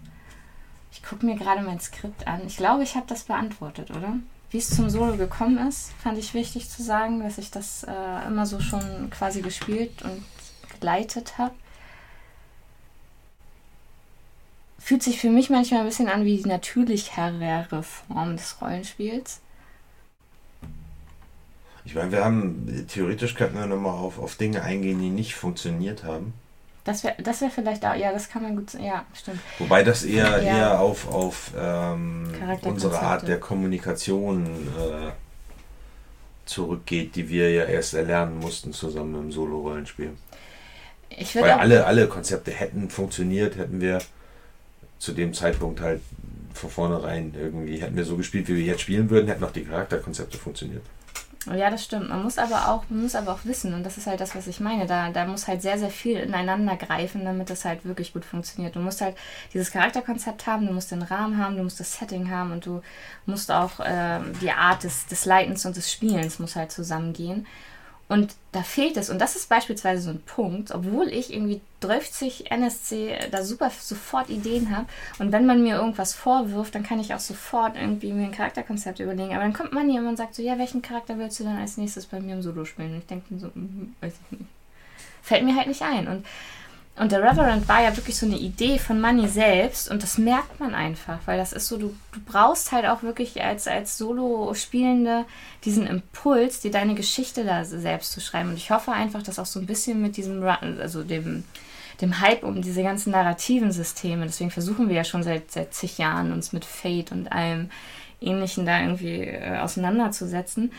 Ich 0.90 1.04
gucke 1.04 1.24
mir 1.24 1.36
gerade 1.36 1.62
mein 1.62 1.78
Skript 1.78 2.26
an. 2.26 2.40
Ich 2.48 2.56
glaube, 2.56 2.82
ich 2.82 2.96
habe 2.96 3.06
das 3.06 3.22
beantwortet, 3.22 3.92
oder? 3.92 4.14
wie 4.50 4.58
es 4.58 4.70
zum 4.70 4.88
Solo 4.88 5.16
gekommen 5.16 5.58
ist, 5.68 5.92
fand 6.02 6.18
ich 6.18 6.34
wichtig 6.34 6.68
zu 6.70 6.82
sagen, 6.82 7.22
dass 7.22 7.38
ich 7.38 7.50
das 7.50 7.84
äh, 7.84 8.26
immer 8.26 8.46
so 8.46 8.60
schon 8.60 9.10
quasi 9.10 9.42
gespielt 9.42 10.02
und 10.02 10.24
geleitet 10.80 11.38
habe. 11.38 11.54
Fühlt 14.78 15.02
sich 15.02 15.20
für 15.20 15.30
mich 15.30 15.50
manchmal 15.50 15.80
ein 15.80 15.86
bisschen 15.86 16.08
an 16.08 16.24
wie 16.24 16.36
die 16.38 16.48
natürlichere 16.48 17.82
Form 17.82 18.36
des 18.36 18.60
Rollenspiels. 18.60 19.40
Ich 21.84 21.94
meine, 21.94 22.12
wir 22.12 22.24
haben, 22.24 22.86
theoretisch 22.88 23.34
könnten 23.34 23.58
wir 23.58 23.66
nochmal 23.66 23.94
auf, 23.94 24.18
auf 24.18 24.36
Dinge 24.36 24.62
eingehen, 24.62 25.00
die 25.00 25.10
nicht 25.10 25.34
funktioniert 25.34 26.04
haben. 26.04 26.34
Das 26.84 27.04
wäre 27.04 27.14
das 27.22 27.42
wär 27.42 27.50
vielleicht 27.50 27.84
auch, 27.84 27.94
ja, 27.94 28.12
das 28.12 28.30
kann 28.30 28.42
man 28.42 28.56
gut, 28.56 28.72
ja, 28.74 29.04
stimmt. 29.12 29.40
Wobei 29.58 29.84
das 29.84 30.04
eher, 30.04 30.42
ja. 30.42 30.56
eher 30.56 30.80
auf, 30.80 31.06
auf 31.06 31.50
ähm, 31.58 32.32
unsere 32.62 32.98
Art 32.98 33.28
der 33.28 33.38
Kommunikation 33.38 34.46
äh, 34.46 35.10
zurückgeht, 36.46 37.14
die 37.14 37.28
wir 37.28 37.50
ja 37.50 37.64
erst 37.64 37.92
erlernen 37.92 38.38
mussten 38.38 38.72
zusammen 38.72 39.14
im 39.16 39.32
Solo-Rollenspiel. 39.32 40.12
Weil 41.34 41.50
alle, 41.52 41.86
alle 41.86 42.06
Konzepte 42.06 42.50
hätten 42.50 42.90
funktioniert, 42.90 43.56
hätten 43.56 43.80
wir 43.80 44.00
zu 44.98 45.12
dem 45.12 45.32
Zeitpunkt 45.34 45.80
halt 45.80 46.00
von 46.54 46.70
vornherein 46.70 47.34
irgendwie, 47.38 47.80
hätten 47.80 47.96
wir 47.96 48.04
so 48.04 48.16
gespielt, 48.16 48.48
wie 48.48 48.56
wir 48.56 48.64
jetzt 48.64 48.82
spielen 48.82 49.10
würden, 49.10 49.28
hätten 49.28 49.44
auch 49.44 49.52
die 49.52 49.64
Charakterkonzepte 49.64 50.38
funktioniert. 50.38 50.82
Ja, 51.46 51.70
das 51.70 51.84
stimmt. 51.84 52.08
Man 52.10 52.22
muss 52.22 52.36
aber 52.36 52.68
auch, 52.68 52.84
man 52.88 53.02
muss 53.02 53.14
aber 53.14 53.32
auch 53.32 53.44
wissen, 53.44 53.72
und 53.72 53.84
das 53.84 53.96
ist 53.96 54.06
halt 54.06 54.20
das, 54.20 54.34
was 54.34 54.46
ich 54.48 54.60
meine. 54.60 54.86
Da, 54.86 55.10
da 55.10 55.24
muss 55.24 55.48
halt 55.48 55.62
sehr, 55.62 55.78
sehr 55.78 55.88
viel 55.88 56.18
ineinander 56.18 56.76
greifen, 56.76 57.24
damit 57.24 57.48
das 57.48 57.64
halt 57.64 57.84
wirklich 57.84 58.12
gut 58.12 58.24
funktioniert. 58.24 58.76
Du 58.76 58.80
musst 58.80 59.00
halt 59.00 59.16
dieses 59.54 59.70
Charakterkonzept 59.70 60.46
haben, 60.46 60.66
du 60.66 60.72
musst 60.72 60.90
den 60.90 61.02
Rahmen 61.02 61.38
haben, 61.38 61.56
du 61.56 61.62
musst 61.62 61.80
das 61.80 61.96
Setting 61.96 62.30
haben 62.30 62.52
und 62.52 62.66
du 62.66 62.82
musst 63.24 63.50
auch 63.50 63.80
äh, 63.80 64.20
die 64.42 64.50
Art 64.50 64.84
des, 64.84 65.06
des 65.06 65.24
Leitens 65.24 65.64
und 65.64 65.76
des 65.76 65.90
Spielens 65.90 66.38
muss 66.38 66.56
halt 66.56 66.72
zusammengehen. 66.72 67.46
Und 68.08 68.36
da 68.52 68.62
fehlt 68.62 68.96
es. 68.96 69.10
Und 69.10 69.20
das 69.20 69.36
ist 69.36 69.50
beispielsweise 69.50 70.00
so 70.00 70.10
ein 70.10 70.22
Punkt, 70.22 70.70
obwohl 70.70 71.08
ich 71.08 71.32
irgendwie 71.32 71.60
30 71.80 72.50
NSC 72.50 73.28
da 73.30 73.44
super 73.44 73.70
sofort 73.70 74.30
Ideen 74.30 74.74
habe. 74.74 74.86
Und 75.18 75.30
wenn 75.30 75.44
man 75.44 75.62
mir 75.62 75.76
irgendwas 75.76 76.14
vorwirft, 76.14 76.74
dann 76.74 76.82
kann 76.82 77.00
ich 77.00 77.12
auch 77.12 77.20
sofort 77.20 77.76
irgendwie 77.76 78.12
mir 78.12 78.24
ein 78.24 78.32
Charakterkonzept 78.32 79.00
überlegen. 79.00 79.34
Aber 79.34 79.42
dann 79.42 79.52
kommt 79.52 79.72
man 79.72 79.90
hier 79.90 80.00
und 80.00 80.16
sagt 80.16 80.34
so, 80.34 80.42
ja, 80.42 80.58
welchen 80.58 80.80
Charakter 80.80 81.18
willst 81.18 81.38
du 81.38 81.44
dann 81.44 81.58
als 81.58 81.76
nächstes 81.76 82.06
bei 82.06 82.18
mir 82.18 82.34
im 82.34 82.42
Solo 82.42 82.64
spielen? 82.64 82.92
Und 82.92 82.98
ich 82.98 83.06
denke 83.06 83.38
so, 83.38 83.48
hm, 83.48 83.94
weiß 84.00 84.14
ich 84.14 84.38
nicht. 84.38 84.50
Fällt 85.22 85.44
mir 85.44 85.56
halt 85.56 85.66
nicht 85.66 85.82
ein. 85.82 86.08
Und 86.08 86.24
und 86.98 87.12
der 87.12 87.22
Reverend 87.22 87.68
war 87.68 87.82
ja 87.82 87.96
wirklich 87.96 88.16
so 88.16 88.26
eine 88.26 88.38
Idee 88.38 88.78
von 88.78 89.00
Money 89.00 89.28
selbst 89.28 89.90
und 89.90 90.02
das 90.02 90.18
merkt 90.18 90.58
man 90.58 90.74
einfach, 90.74 91.18
weil 91.26 91.38
das 91.38 91.52
ist 91.52 91.68
so, 91.68 91.76
du, 91.76 91.94
du 92.12 92.20
brauchst 92.26 92.72
halt 92.72 92.86
auch 92.86 93.02
wirklich 93.02 93.42
als, 93.42 93.68
als 93.68 93.98
Solo-Spielende 93.98 95.24
diesen 95.64 95.86
Impuls, 95.86 96.60
dir 96.60 96.70
deine 96.70 96.94
Geschichte 96.94 97.44
da 97.44 97.64
selbst 97.64 98.12
zu 98.12 98.20
schreiben. 98.20 98.50
Und 98.50 98.56
ich 98.56 98.70
hoffe 98.70 98.92
einfach, 98.92 99.22
dass 99.22 99.38
auch 99.38 99.46
so 99.46 99.60
ein 99.60 99.66
bisschen 99.66 100.02
mit 100.02 100.16
diesem, 100.16 100.42
also 100.42 101.04
dem, 101.04 101.44
dem 102.00 102.20
Hype 102.20 102.42
um 102.42 102.62
diese 102.62 102.82
ganzen 102.82 103.12
narrativen 103.12 103.70
Systeme, 103.70 104.26
deswegen 104.26 104.50
versuchen 104.50 104.88
wir 104.88 104.96
ja 104.96 105.04
schon 105.04 105.22
seit, 105.22 105.52
seit 105.52 105.74
zig 105.74 105.98
Jahren 105.98 106.32
uns 106.32 106.52
mit 106.52 106.64
Fate 106.64 107.12
und 107.12 107.30
allem 107.30 107.70
Ähnlichen 108.20 108.66
da 108.66 108.80
irgendwie 108.80 109.20
äh, 109.20 109.58
auseinanderzusetzen, 109.58 110.72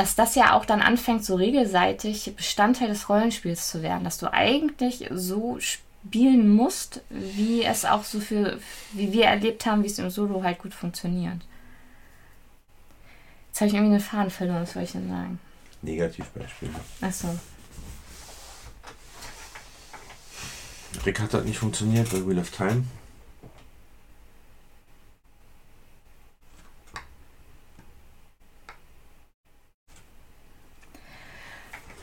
dass 0.00 0.14
das 0.14 0.34
ja 0.34 0.54
auch 0.54 0.64
dann 0.64 0.80
anfängt, 0.80 1.26
so 1.26 1.34
regelseitig 1.34 2.32
Bestandteil 2.34 2.88
des 2.88 3.10
Rollenspiels 3.10 3.68
zu 3.68 3.82
werden, 3.82 4.02
dass 4.02 4.16
du 4.16 4.32
eigentlich 4.32 5.06
so 5.12 5.58
spielen 5.60 6.48
musst, 6.48 7.02
wie 7.10 7.64
es 7.64 7.84
auch 7.84 8.02
so 8.04 8.18
für, 8.18 8.58
wie 8.92 9.12
wir 9.12 9.26
erlebt 9.26 9.66
haben, 9.66 9.82
wie 9.82 9.88
es 9.88 9.98
im 9.98 10.08
Solo 10.08 10.42
halt 10.42 10.58
gut 10.58 10.72
funktioniert. 10.72 11.36
Jetzt 13.48 13.60
habe 13.60 13.68
ich 13.68 13.74
irgendwie 13.74 13.92
eine 13.92 14.00
Faden 14.00 14.30
verloren, 14.30 14.62
was 14.62 14.72
soll 14.72 14.84
ich 14.84 14.92
denn 14.92 15.06
sagen? 15.06 15.38
Negativbeispiel. 15.82 16.70
Achso. 17.02 17.38
Rick 21.04 21.20
hat 21.20 21.34
das 21.34 21.44
nicht 21.44 21.58
funktioniert 21.58 22.10
bei 22.10 22.26
Wheel 22.26 22.38
of 22.38 22.50
Time. 22.50 22.84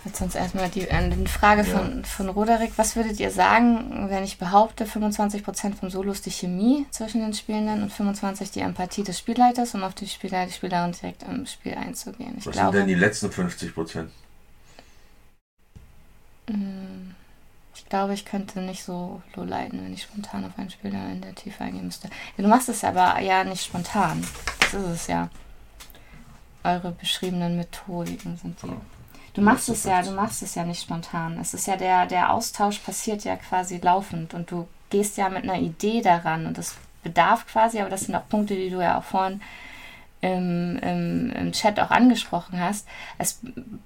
Jetzt 0.08 0.20
sonst 0.20 0.36
erstmal 0.36 0.70
die, 0.70 0.88
äh, 0.88 1.10
die 1.10 1.28
Frage 1.28 1.66
von, 1.66 1.98
ja. 1.98 2.04
von 2.08 2.30
Roderick. 2.30 2.72
Was 2.78 2.96
würdet 2.96 3.20
ihr 3.20 3.30
sagen, 3.30 4.08
wenn 4.10 4.24
ich 4.24 4.38
behaupte, 4.38 4.86
25% 4.86 5.76
vom 5.76 5.90
Solo 5.90 6.14
ist 6.14 6.26
die 6.26 6.32
Chemie 6.32 6.86
zwischen 6.92 7.20
den 7.20 7.34
Spielenden 7.34 7.84
und 7.84 7.92
25% 7.92 8.54
die 8.54 8.62
Empathie 8.62 9.04
des 9.04 9.20
Spielleiters, 9.20 9.76
um 9.76 9.84
auf 9.84 9.96
die 9.96 10.08
Spieler, 10.08 10.46
die 10.46 10.54
Spielerin 10.54 10.94
direkt 10.94 11.24
im 11.24 11.46
Spiel 11.46 11.74
einzugehen? 11.74 12.36
Ich 12.38 12.46
Was 12.46 12.54
glaube, 12.54 12.78
sind 12.78 12.88
denn 12.88 12.96
die 12.96 13.02
letzten 13.02 13.28
50%? 13.28 14.08
Hm, 16.50 17.16
ich 17.76 17.86
glaube, 17.90 18.14
ich 18.14 18.24
könnte 18.24 18.62
nicht 18.62 18.86
so 18.86 19.22
low 19.36 19.44
leiden, 19.44 19.84
wenn 19.84 19.94
ich 19.94 20.04
spontan 20.04 20.46
auf 20.46 20.58
einen 20.58 20.70
Spieler 20.70 21.10
in 21.12 21.20
der 21.20 21.36
Tiefe 21.36 21.66
eingehen 21.66 21.84
müsste. 21.84 22.08
Ja, 22.38 22.44
du 22.44 22.48
machst 22.48 22.70
es 22.70 22.86
aber 22.86 23.20
ja 23.20 23.44
nicht 23.44 23.66
spontan. 23.66 24.26
Das 24.62 24.74
ist 24.74 24.88
es 24.88 25.08
ja. 25.08 25.30
Eure 26.64 26.92
beschriebenen 26.92 27.58
Methodiken 27.58 28.38
sind 28.38 28.64
die. 28.64 28.72
Du 29.38 29.44
machst 29.44 29.70
es 29.70 29.84
ja, 29.84 30.02
du 30.02 30.14
machst 30.14 30.42
es 30.42 30.56
ja 30.56 30.64
nicht 30.64 30.82
spontan. 30.82 31.38
Es 31.40 31.54
ist 31.54 31.68
ja 31.68 31.76
der, 31.76 32.08
der 32.08 32.34
Austausch 32.34 32.80
passiert 32.80 33.24
ja 33.24 33.36
quasi 33.36 33.78
laufend 33.78 34.34
und 34.34 34.50
du 34.50 34.68
gehst 34.90 35.16
ja 35.16 35.30
mit 35.30 35.44
einer 35.44 35.60
Idee 35.60 36.02
daran 36.02 36.48
und 36.48 36.58
das 36.58 36.76
bedarf 37.04 37.46
quasi, 37.46 37.80
aber 37.80 37.92
das 37.92 38.02
sind 38.02 38.16
auch 38.16 38.28
Punkte, 38.28 38.56
die 38.56 38.72
du 38.72 38.82
ja 38.82 38.98
auch 38.98 39.04
vorhin 39.04 39.40
im, 40.22 40.80
im, 40.80 41.32
im 41.34 41.52
Chat 41.52 41.80
auch 41.80 41.92
angesprochen 41.92 42.60
hast. 42.60 42.88
Es 43.20 43.40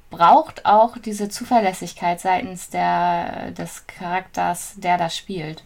braucht 0.10 0.66
auch 0.66 0.98
diese 0.98 1.28
Zuverlässigkeit 1.28 2.22
seitens 2.22 2.70
der, 2.70 3.52
des 3.52 3.86
Charakters, 3.88 4.76
der 4.78 4.98
da 4.98 5.10
spielt. 5.10 5.66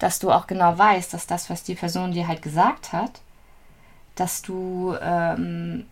Dass 0.00 0.18
du 0.18 0.30
auch 0.30 0.46
genau 0.46 0.76
weißt, 0.76 1.14
dass 1.14 1.26
das, 1.26 1.48
was 1.48 1.62
die 1.62 1.76
Person 1.76 2.12
dir 2.12 2.28
halt 2.28 2.42
gesagt 2.42 2.92
hat, 2.92 3.22
dass 4.16 4.42
du 4.42 4.94
ähm, 5.00 5.86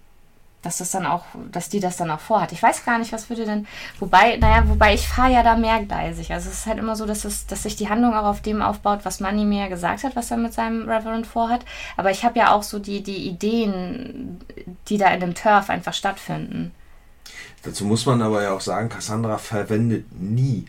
dass 0.63 0.79
das 0.79 0.91
dann 0.91 1.07
auch, 1.07 1.25
dass 1.51 1.69
die 1.69 1.81
das 1.81 1.97
dann 1.97 2.11
auch 2.11 2.21
vorhat. 2.21 2.53
Ich 2.53 2.63
weiß 2.63 2.85
gar 2.85 2.99
nicht, 2.99 3.13
was 3.13 3.31
würde 3.31 3.47
denn, 3.47 3.67
wobei, 3.99 4.37
naja, 4.37 4.69
wobei 4.69 4.95
ich 4.95 5.09
fahre 5.09 5.33
ja 5.33 5.43
da 5.43 5.57
mehrgleisig. 5.57 6.33
Also 6.33 6.51
es 6.51 6.61
ist 6.61 6.67
halt 6.67 6.79
immer 6.79 6.97
so, 6.97 7.07
dass, 7.07 7.25
es, 7.25 7.47
dass 7.47 7.63
sich 7.63 7.77
die 7.77 7.89
Handlung 7.89 8.15
auch 8.15 8.27
auf 8.27 8.43
dem 8.43 8.61
aufbaut, 8.61 9.01
was 9.05 9.21
Money 9.21 9.45
mir 9.45 9.69
gesagt 9.69 10.05
hat, 10.05 10.17
was 10.17 10.31
er 10.31 10.37
mit 10.37 10.53
seinem 10.53 10.89
Reverend 10.89 11.27
vorhat. 11.27 11.65
Aber 11.97 12.11
ich 12.11 12.25
habe 12.25 12.39
ja 12.39 12.53
auch 12.53 12.63
so 12.63 12.79
die, 12.79 13.03
die 13.03 13.29
Ideen, 13.29 14.41
die 14.89 14.99
da 14.99 15.09
in 15.09 15.21
dem 15.21 15.35
Turf 15.35 15.71
einfach 15.71 15.95
stattfinden. 15.95 16.73
Dazu 17.63 17.85
muss 17.85 18.05
man 18.07 18.21
aber 18.21 18.43
ja 18.43 18.53
auch 18.53 18.61
sagen, 18.61 18.89
Cassandra 18.89 19.39
verwendet 19.39 20.07
nie 20.13 20.67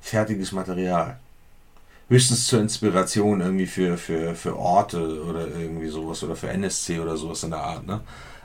fertiges 0.00 0.52
Material. 0.52 1.18
Höchstens 2.08 2.46
zur 2.46 2.60
Inspiration 2.60 3.40
irgendwie 3.40 3.66
für, 3.66 3.96
für, 3.96 4.34
für 4.34 4.58
Orte 4.58 5.22
oder 5.24 5.46
irgendwie 5.46 5.88
sowas 5.88 6.22
oder 6.24 6.34
für 6.34 6.48
NSC 6.48 6.98
oder 6.98 7.16
sowas 7.16 7.44
in 7.44 7.50
der 7.50 7.60
Art, 7.60 7.86
ne? 7.86 8.00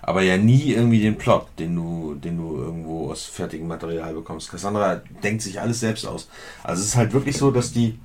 Aber 0.05 0.21
ja 0.21 0.37
nie 0.37 0.71
irgendwie 0.71 1.01
den 1.01 1.17
Plot, 1.17 1.47
den 1.57 1.75
du, 1.75 2.13
den 2.13 2.37
du 2.37 2.57
irgendwo 2.57 3.09
aus 3.11 3.25
fertigem 3.25 3.67
Material 3.67 4.13
bekommst. 4.13 4.51
Cassandra 4.51 5.01
denkt 5.23 5.41
sich 5.41 5.59
alles 5.59 5.79
selbst 5.79 6.05
aus. 6.05 6.29
Also 6.63 6.83
es 6.83 6.89
ist 6.89 6.95
halt 6.95 7.11
wirklich 7.11 7.37
so, 7.37 7.49
dass 7.49 7.73
die, 7.73 7.97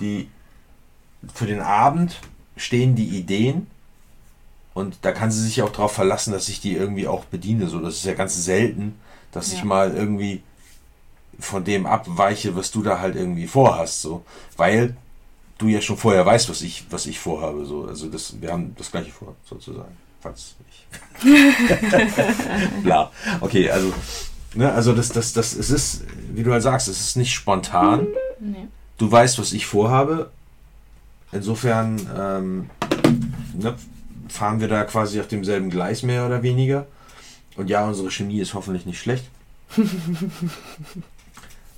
die 0.00 0.28
für 1.32 1.46
den 1.46 1.60
Abend 1.60 2.18
stehen 2.56 2.96
die 2.96 3.16
Ideen 3.16 3.68
und 4.74 4.98
da 5.02 5.12
kann 5.12 5.30
sie 5.30 5.42
sich 5.42 5.62
auch 5.62 5.70
darauf 5.70 5.92
verlassen, 5.92 6.32
dass 6.32 6.48
ich 6.48 6.60
die 6.60 6.74
irgendwie 6.74 7.06
auch 7.06 7.24
bediene. 7.24 7.68
So, 7.68 7.78
das 7.78 7.94
ist 7.94 8.04
ja 8.04 8.14
ganz 8.14 8.44
selten, 8.44 8.98
dass 9.30 9.52
ja. 9.52 9.58
ich 9.58 9.64
mal 9.64 9.94
irgendwie 9.94 10.42
von 11.38 11.62
dem 11.62 11.86
abweiche, 11.86 12.56
was 12.56 12.72
du 12.72 12.82
da 12.82 12.98
halt 12.98 13.14
irgendwie 13.14 13.46
vorhast, 13.46 14.02
so, 14.02 14.24
weil 14.56 14.96
du 15.58 15.68
ja 15.68 15.80
schon 15.80 15.96
vorher 15.96 16.26
weißt, 16.26 16.48
was 16.48 16.62
ich, 16.62 16.86
was 16.90 17.06
ich 17.06 17.20
vorhabe, 17.20 17.64
so, 17.64 17.84
also 17.84 18.08
das, 18.08 18.40
wir 18.40 18.50
haben 18.50 18.74
das 18.76 18.90
gleiche 18.90 19.12
vor, 19.12 19.36
sozusagen, 19.44 19.96
falls 20.28 20.54
Bla. 22.82 23.10
Okay, 23.40 23.70
also, 23.70 23.92
ne, 24.54 24.72
also 24.72 24.94
das, 24.94 25.08
das, 25.08 25.32
das, 25.32 25.52
es 25.54 25.70
ist, 25.70 26.04
wie 26.32 26.42
du 26.44 26.52
halt 26.52 26.62
sagst, 26.62 26.88
es 26.88 27.00
ist 27.00 27.16
nicht 27.16 27.34
spontan. 27.34 28.06
Nee. 28.40 28.68
Du 28.98 29.10
weißt, 29.10 29.38
was 29.38 29.52
ich 29.52 29.66
vorhabe. 29.66 30.30
Insofern 31.32 32.08
ähm, 32.16 32.70
ne, 33.54 33.74
fahren 34.28 34.60
wir 34.60 34.68
da 34.68 34.84
quasi 34.84 35.20
auf 35.20 35.26
demselben 35.28 35.70
Gleis 35.70 36.02
mehr 36.02 36.24
oder 36.24 36.42
weniger. 36.42 36.86
Und 37.56 37.68
ja, 37.68 37.84
unsere 37.84 38.10
Chemie 38.10 38.40
ist 38.40 38.54
hoffentlich 38.54 38.86
nicht 38.86 39.00
schlecht. 39.00 39.24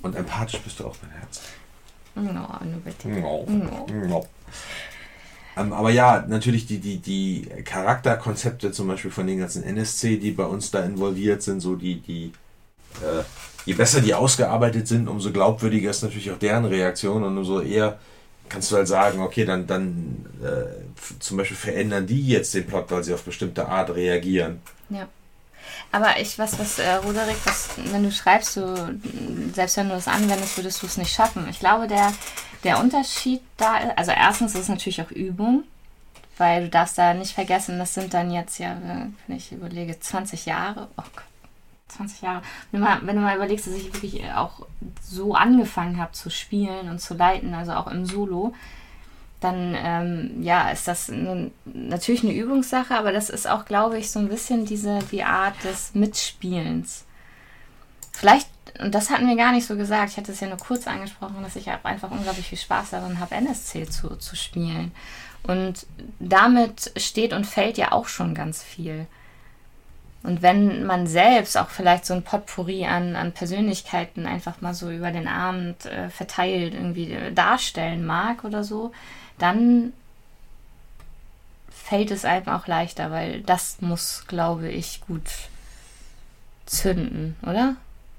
Und 0.01 0.15
empathisch 0.15 0.61
bist 0.61 0.79
du 0.79 0.85
auch, 0.85 0.95
mein 1.01 1.11
Herz. 1.11 1.41
No, 2.15 2.23
nur 2.31 2.79
bitte. 2.83 3.09
No. 3.09 3.45
No. 3.47 3.87
no. 4.07 4.27
Ähm, 5.57 5.73
aber 5.73 5.89
ja, 5.89 6.25
natürlich 6.27 6.65
die, 6.65 6.79
die, 6.79 6.97
die 6.97 7.47
Charakterkonzepte 7.63 8.71
zum 8.71 8.87
Beispiel 8.87 9.11
von 9.11 9.27
den 9.27 9.39
ganzen 9.39 9.63
NSC, 9.63 10.17
die 10.17 10.31
bei 10.31 10.45
uns 10.45 10.71
da 10.71 10.83
involviert 10.83 11.41
sind, 11.41 11.59
so 11.59 11.75
die, 11.75 11.99
die, 11.99 12.31
äh, 13.01 13.23
je 13.65 13.73
besser 13.73 14.01
die 14.01 14.13
ausgearbeitet 14.13 14.87
sind, 14.87 15.07
umso 15.07 15.31
glaubwürdiger 15.31 15.89
ist 15.89 16.03
natürlich 16.03 16.31
auch 16.31 16.39
deren 16.39 16.65
Reaktion 16.65 17.23
und 17.23 17.37
umso 17.37 17.59
eher 17.59 17.99
kannst 18.47 18.71
du 18.71 18.75
halt 18.75 18.87
sagen, 18.87 19.21
okay, 19.21 19.45
dann, 19.45 19.65
dann 19.65 20.25
äh, 20.43 21.19
zum 21.19 21.37
Beispiel 21.37 21.57
verändern 21.57 22.05
die 22.05 22.27
jetzt 22.27 22.53
den 22.53 22.65
Plot, 22.65 22.91
weil 22.91 23.03
sie 23.03 23.13
auf 23.13 23.23
bestimmte 23.23 23.67
Art 23.67 23.95
reagieren. 23.95 24.59
Ja. 24.89 25.07
Aber 25.91 26.19
ich, 26.19 26.39
was, 26.39 26.57
was, 26.59 26.79
äh, 26.79 26.93
Roderick, 26.95 27.37
was, 27.45 27.69
wenn 27.77 28.03
du 28.03 28.11
schreibst, 28.11 28.57
du, 28.57 28.99
selbst 29.53 29.77
wenn 29.77 29.89
du 29.89 29.95
das 29.95 30.07
anwendest, 30.07 30.57
würdest 30.57 30.81
du 30.81 30.87
es 30.87 30.97
nicht 30.97 31.13
schaffen. 31.13 31.47
Ich 31.49 31.59
glaube, 31.59 31.87
der, 31.87 32.13
der 32.63 32.79
Unterschied 32.79 33.41
da, 33.57 33.75
also 33.95 34.11
erstens 34.11 34.55
ist 34.55 34.61
es 34.61 34.69
natürlich 34.69 35.01
auch 35.01 35.11
Übung, 35.11 35.63
weil 36.37 36.63
du 36.63 36.69
darfst 36.69 36.97
da 36.97 37.13
nicht 37.13 37.33
vergessen, 37.33 37.77
das 37.77 37.93
sind 37.93 38.13
dann 38.13 38.31
jetzt 38.31 38.57
ja, 38.57 38.75
wenn 39.27 39.37
ich 39.37 39.51
überlege, 39.51 39.99
20 39.99 40.45
Jahre, 40.45 40.87
oh 40.97 41.03
Gott, 41.15 41.25
20 41.89 42.21
Jahre. 42.21 42.41
Wenn 42.71 42.81
du, 42.81 42.87
mal, 42.87 42.99
wenn 43.03 43.15
du 43.15 43.21
mal 43.21 43.35
überlegst, 43.35 43.67
dass 43.67 43.73
ich 43.73 43.93
wirklich 43.93 44.23
auch 44.33 44.65
so 45.01 45.35
angefangen 45.35 45.99
habe 45.99 46.13
zu 46.13 46.29
spielen 46.29 46.89
und 46.89 46.99
zu 46.99 47.13
leiten, 47.13 47.53
also 47.53 47.73
auch 47.73 47.87
im 47.87 48.05
Solo, 48.05 48.53
dann 49.41 49.75
ähm, 49.75 50.43
ja, 50.43 50.69
ist 50.69 50.87
das 50.87 51.09
eine, 51.09 51.51
natürlich 51.65 52.23
eine 52.23 52.33
Übungssache, 52.33 52.95
aber 52.95 53.11
das 53.11 53.29
ist 53.29 53.49
auch, 53.49 53.65
glaube 53.65 53.97
ich, 53.97 54.11
so 54.11 54.19
ein 54.19 54.29
bisschen 54.29 54.65
diese 54.65 54.99
die 55.11 55.23
Art 55.23 55.55
des 55.63 55.95
Mitspielens. 55.95 57.05
Vielleicht, 58.11 58.47
und 58.79 58.93
das 58.93 59.09
hatten 59.09 59.27
wir 59.27 59.35
gar 59.35 59.51
nicht 59.51 59.65
so 59.65 59.75
gesagt, 59.75 60.11
ich 60.11 60.17
hatte 60.17 60.31
es 60.31 60.39
ja 60.39 60.47
nur 60.47 60.57
kurz 60.57 60.85
angesprochen, 60.85 61.41
dass 61.41 61.55
ich 61.55 61.69
einfach 61.69 62.11
unglaublich 62.11 62.47
viel 62.47 62.57
Spaß 62.57 62.91
daran 62.91 63.19
habe, 63.19 63.35
NSC 63.35 63.89
zu, 63.89 64.15
zu 64.17 64.35
spielen. 64.35 64.91
Und 65.43 65.87
damit 66.19 66.91
steht 66.97 67.33
und 67.33 67.47
fällt 67.47 67.77
ja 67.77 67.93
auch 67.93 68.07
schon 68.07 68.35
ganz 68.35 68.61
viel. 68.61 69.07
Und 70.23 70.43
wenn 70.43 70.85
man 70.85 71.07
selbst 71.07 71.57
auch 71.57 71.69
vielleicht 71.69 72.05
so 72.05 72.13
ein 72.13 72.23
Potpourri 72.23 72.85
an, 72.85 73.15
an 73.15 73.31
Persönlichkeiten 73.31 74.27
einfach 74.27 74.61
mal 74.61 74.75
so 74.75 74.91
über 74.91 75.09
den 75.11 75.27
Abend 75.27 75.85
äh, 75.87 76.09
verteilt 76.09 76.75
irgendwie 76.75 77.11
äh, 77.11 77.31
darstellen 77.33 78.05
mag 78.05 78.43
oder 78.43 78.63
so, 78.63 78.91
dann 79.37 79.93
fällt 81.69 82.11
es 82.11 82.25
einem 82.25 82.47
auch 82.47 82.67
leichter, 82.67 83.11
weil 83.11 83.41
das 83.41 83.81
muss, 83.81 84.25
glaube 84.27 84.69
ich, 84.69 85.01
gut 85.07 85.29
zünden, 86.65 87.35
oder? 87.41 87.75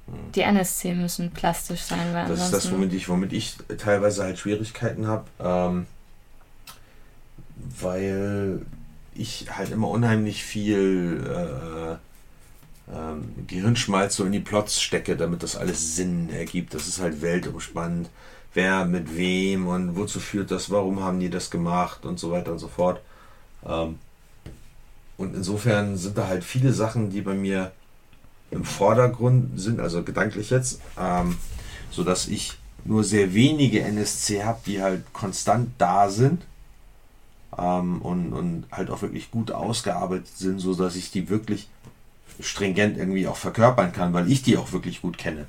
Mhm. 0.07 0.33
Die 0.35 0.43
NSC 0.43 0.95
müssen 0.95 1.31
plastisch 1.31 1.83
sein. 1.83 2.13
Weil 2.13 2.29
das 2.29 2.45
ist 2.45 2.53
das, 2.53 2.73
womit 2.73 2.93
ich, 2.93 3.09
womit 3.09 3.33
ich 3.33 3.57
teilweise 3.79 4.25
halt 4.25 4.39
Schwierigkeiten 4.39 5.07
habe, 5.07 5.25
ähm, 5.41 5.87
weil 7.81 8.63
ich 9.15 9.47
halt 9.51 9.71
immer 9.71 9.89
unheimlich 9.89 10.43
viel 10.43 11.25
äh, 11.27 12.95
ähm, 12.95 13.47
Gehirnschmalz 13.47 14.17
so 14.17 14.25
in 14.25 14.33
die 14.33 14.41
Plots 14.41 14.83
stecke, 14.83 15.17
damit 15.17 15.43
das 15.43 15.57
alles 15.57 15.97
Sinn 15.97 16.31
ergibt. 16.31 16.75
Das 16.75 16.89
ist 16.89 17.01
halt 17.01 17.23
weltumspannend. 17.23 18.09
Wer 18.55 18.85
mit 18.85 19.17
wem 19.17 19.67
und 19.67 19.97
wozu 19.97 20.21
führt 20.21 20.51
das, 20.51 20.71
warum 20.71 21.03
haben 21.03 21.21
die 21.21 21.31
das 21.31 21.51
gemacht 21.51 22.05
und 22.05 22.19
so 22.19 22.31
weiter 22.31 22.53
und 22.53 22.59
so 22.59 22.69
fort. 22.69 23.01
Ähm, 23.67 23.99
und 25.17 25.35
insofern 25.35 25.97
sind 25.97 26.19
da 26.19 26.27
halt 26.27 26.45
viele 26.45 26.73
Sachen, 26.73 27.11
die 27.11 27.23
bei 27.23 27.35
mir 27.35 27.73
im 28.51 28.65
Vordergrund 28.65 29.59
sind, 29.59 29.81
also 29.81 30.03
gedanklich 30.03 30.51
jetzt, 30.51 30.81
ähm, 30.99 31.37
sodass 31.91 32.29
ich 32.29 32.59
nur 32.85 33.05
sehr 33.05 33.35
wenige 33.35 33.81
NSC 33.83 34.45
habe, 34.45 34.61
die 34.67 34.83
halt 34.83 35.13
konstant 35.13 35.71
da 35.79 36.11
sind 36.11 36.43
ähm, 37.57 38.03
und, 38.03 38.33
und 38.33 38.65
halt 38.71 38.91
auch 38.91 39.03
wirklich 39.03 39.31
gut 39.31 39.53
ausgearbeitet 39.53 40.37
sind, 40.37 40.59
so 40.59 40.75
dass 40.75 40.97
ich 40.97 41.11
die 41.11 41.29
wirklich 41.29 41.69
stringent 42.41 42.99
irgendwie 42.99 43.27
auch 43.27 43.37
verkörpern 43.37 43.93
kann, 43.93 44.13
weil 44.13 44.31
ich 44.31 44.43
die 44.43 44.57
auch 44.57 44.73
wirklich 44.73 45.03
gut 45.03 45.19
kenne. 45.19 45.47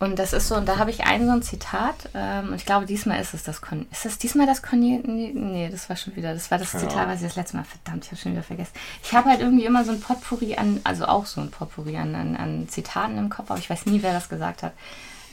Und 0.00 0.18
das 0.18 0.32
ist 0.32 0.48
so, 0.48 0.56
und 0.56 0.66
da 0.66 0.78
habe 0.78 0.90
ich 0.90 1.04
ein 1.04 1.26
so 1.26 1.32
ein 1.32 1.42
Zitat, 1.42 2.08
ähm, 2.14 2.48
und 2.48 2.54
ich 2.54 2.64
glaube, 2.64 2.86
diesmal 2.86 3.20
ist 3.20 3.34
es 3.34 3.42
das 3.42 3.60
Con 3.60 3.86
Ist 3.92 4.06
das 4.06 4.16
diesmal 4.16 4.46
das 4.46 4.62
Con 4.62 4.80
nee, 4.80 5.68
das 5.70 5.90
war 5.90 5.96
schon 5.96 6.16
wieder, 6.16 6.32
das 6.32 6.50
war 6.50 6.56
das 6.56 6.72
ja. 6.72 6.80
Zitat, 6.80 7.06
was 7.06 7.20
ich 7.20 7.26
das 7.26 7.36
letzte 7.36 7.58
Mal, 7.58 7.64
verdammt, 7.64 8.06
ich 8.06 8.10
habe 8.10 8.20
schon 8.20 8.32
wieder 8.32 8.42
vergessen. 8.42 8.72
Ich 9.02 9.12
habe 9.12 9.28
halt 9.28 9.40
irgendwie 9.40 9.66
immer 9.66 9.84
so 9.84 9.92
ein 9.92 10.00
Potpourri 10.00 10.56
an, 10.56 10.80
also 10.84 11.04
auch 11.04 11.26
so 11.26 11.42
ein 11.42 11.50
Potpourri 11.50 11.98
an, 11.98 12.14
an, 12.14 12.34
an 12.34 12.66
Zitaten 12.70 13.18
im 13.18 13.28
Kopf, 13.28 13.50
aber 13.50 13.60
ich 13.60 13.68
weiß 13.68 13.84
nie, 13.86 14.02
wer 14.02 14.14
das 14.14 14.30
gesagt 14.30 14.62
hat. 14.62 14.72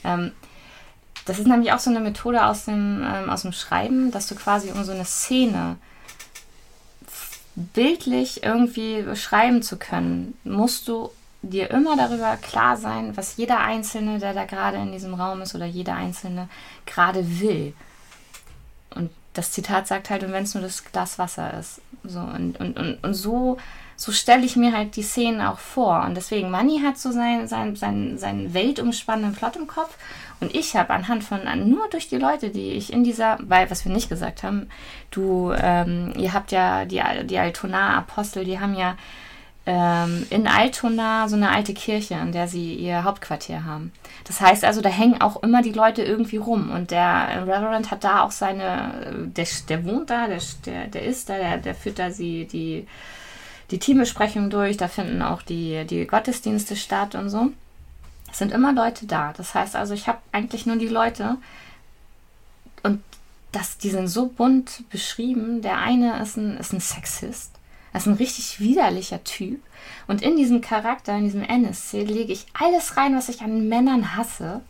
Ähm, 0.04 0.34
das 1.24 1.40
ist 1.40 1.48
nämlich 1.48 1.72
auch 1.72 1.80
so 1.80 1.90
eine 1.90 2.02
Methode 2.02 2.46
aus 2.46 2.66
dem, 2.66 3.06
ähm, 3.08 3.30
aus 3.30 3.44
dem 3.44 3.54
Schreiben, 3.54 4.12
dass 4.12 4.28
du 4.28 4.36
quasi 4.36 4.72
um 4.72 4.84
so 4.84 4.92
eine 4.92 5.06
Szene 5.06 5.78
bildlich 7.56 8.44
irgendwie 8.44 9.02
beschreiben 9.02 9.64
zu 9.64 9.78
können, 9.78 10.38
musst 10.44 10.90
du 10.90 11.10
dir 11.50 11.70
immer 11.72 11.96
darüber 11.96 12.38
klar 12.38 12.78
sein, 12.78 13.16
was 13.16 13.38
jeder 13.38 13.60
Einzelne, 13.60 14.20
der 14.20 14.34
da 14.34 14.46
gerade 14.46 14.78
in 14.78 14.92
diesem 14.92 15.14
Raum 15.14 15.42
ist 15.42 15.56
oder 15.56 15.66
jeder 15.66 15.96
Einzelne 15.96 16.50
gerade 16.86 17.40
will. 17.40 17.74
Und 18.96 19.12
das 19.34 19.52
Zitat 19.52 19.88
sagt 19.88 20.10
halt, 20.10 20.24
und 20.24 20.32
wenn 20.32 20.44
es 20.44 20.54
nur 20.54 20.64
das 20.64 20.84
Glas 20.84 21.20
Wasser 21.20 21.58
ist. 21.60 21.82
So, 22.04 22.20
und, 22.20 22.60
und, 22.60 22.78
und, 22.78 23.04
und 23.04 23.14
so, 23.14 23.58
so 23.96 24.12
stelle 24.12 24.46
ich 24.46 24.56
mir 24.56 24.74
halt 24.74 24.96
die 24.96 25.04
Szenen 25.04 25.42
auch 25.42 25.60
vor. 25.60 26.04
Und 26.06 26.16
deswegen, 26.16 26.52
Manny 26.52 26.82
hat 26.84 26.98
so 26.98 27.12
seinen 27.12 27.48
sein, 27.48 27.76
sein, 27.76 28.18
sein 28.18 28.54
weltumspannenden 28.54 29.36
Plot 29.36 29.56
im 29.56 29.68
Kopf 29.68 29.98
und 30.40 30.54
ich 30.54 30.76
habe 30.76 30.94
anhand 30.94 31.24
von, 31.24 31.42
nur 31.68 31.90
durch 31.90 32.08
die 32.08 32.18
Leute, 32.18 32.50
die 32.52 32.72
ich 32.72 32.94
in 32.94 33.04
dieser, 33.04 33.38
weil, 33.42 33.72
was 33.72 33.86
wir 33.86 33.92
nicht 33.92 34.10
gesagt 34.10 34.44
haben, 34.44 34.70
du, 35.10 35.52
ähm, 35.58 36.14
ihr 36.16 36.34
habt 36.34 36.52
ja 36.52 36.86
die, 36.86 37.02
die 37.26 37.40
Altona-Apostel, 37.40 38.46
die 38.46 38.60
haben 38.60 38.76
ja 38.76 38.96
ähm, 39.68 40.26
in 40.30 40.48
Altona 40.48 41.28
so 41.28 41.36
eine 41.36 41.52
alte 41.52 41.74
Kirche, 41.74 42.16
an 42.16 42.32
der 42.32 42.48
sie 42.48 42.74
ihr 42.74 43.04
Hauptquartier 43.04 43.66
haben. 43.66 43.92
Das 44.24 44.40
heißt 44.40 44.64
also, 44.64 44.80
da 44.80 44.88
hängen 44.88 45.20
auch 45.20 45.44
immer 45.44 45.62
die 45.62 45.74
Leute 45.74 46.04
irgendwie 46.04 46.38
rum. 46.38 46.72
Und 46.72 46.90
der 46.90 47.44
Reverend 47.46 47.92
hat 47.92 48.06
da 48.06 48.24
auch 48.24 48.32
seine, 48.32 49.28
der, 49.36 49.46
der 49.68 49.86
wohnt 49.86 50.10
da, 50.10 50.28
der, 50.28 50.40
der, 50.66 50.88
der 50.88 51.04
ist 51.04 51.30
da, 51.30 51.38
der, 51.38 51.58
der 51.58 51.76
führt 51.76 52.00
da 52.00 52.12
sie, 52.12 52.46
die, 52.46 52.88
die 53.70 53.78
Teambesprechung 53.78 54.50
durch, 54.50 54.78
da 54.78 54.88
finden 54.88 55.22
auch 55.22 55.42
die, 55.42 55.84
die 55.86 56.08
Gottesdienste 56.08 56.78
statt 56.78 57.14
und 57.16 57.30
so. 57.30 57.52
Es 58.32 58.38
sind 58.38 58.54
immer 58.54 58.72
Leute 58.72 59.06
da. 59.06 59.34
Das 59.36 59.54
heißt 59.54 59.76
also, 59.76 59.94
ich 59.94 60.08
habe 60.08 60.20
eigentlich 60.32 60.66
nur 60.66 60.78
die 60.78 60.88
Leute 60.88 61.36
und 62.84 63.04
das, 63.52 63.78
die 63.78 63.90
sind 63.90 64.08
so 64.08 64.28
bunt 64.28 64.90
beschrieben. 64.90 65.62
Der 65.62 65.80
eine 65.80 66.22
ist 66.22 66.38
ein, 66.38 66.56
ist 66.56 66.72
ein 66.72 66.80
Sexist. 66.80 67.57
Das 67.98 68.06
ist 68.06 68.14
ein 68.14 68.18
richtig 68.18 68.60
widerlicher 68.60 69.24
Typ. 69.24 69.60
Und 70.06 70.22
in 70.22 70.38
diesem 70.38 70.62
Charakter, 70.62 71.18
in 71.18 71.24
diesem 71.24 71.42
NSC, 71.42 72.04
lege 72.04 72.32
ich 72.32 72.46
alles 72.54 72.96
rein, 72.96 73.16
was 73.16 73.28
ich 73.28 73.42
an 73.42 73.68
Männern 73.70 74.16
hasse. 74.16 74.62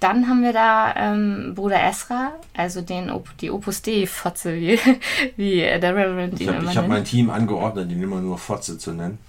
Dann 0.00 0.28
haben 0.28 0.42
wir 0.42 0.52
da 0.52 0.92
ähm, 0.96 1.52
Bruder 1.54 1.80
Esra, 1.80 2.32
also 2.56 2.80
den 2.80 3.08
Op 3.08 3.28
die 3.38 3.52
Opus 3.52 3.82
Dei-Fotze, 3.82 4.56
wie, 4.56 4.80
wie 5.36 5.60
der 5.60 5.94
Reverend 5.94 6.40
ihn 6.40 6.48
Ich 6.48 6.56
habe 6.56 6.74
hab 6.74 6.88
mein 6.88 7.04
Team 7.04 7.30
angeordnet, 7.30 7.88
ihn 7.92 8.02
immer 8.02 8.20
nur 8.20 8.36
Fotze 8.36 8.76
zu 8.76 8.90
nennen 8.90 9.20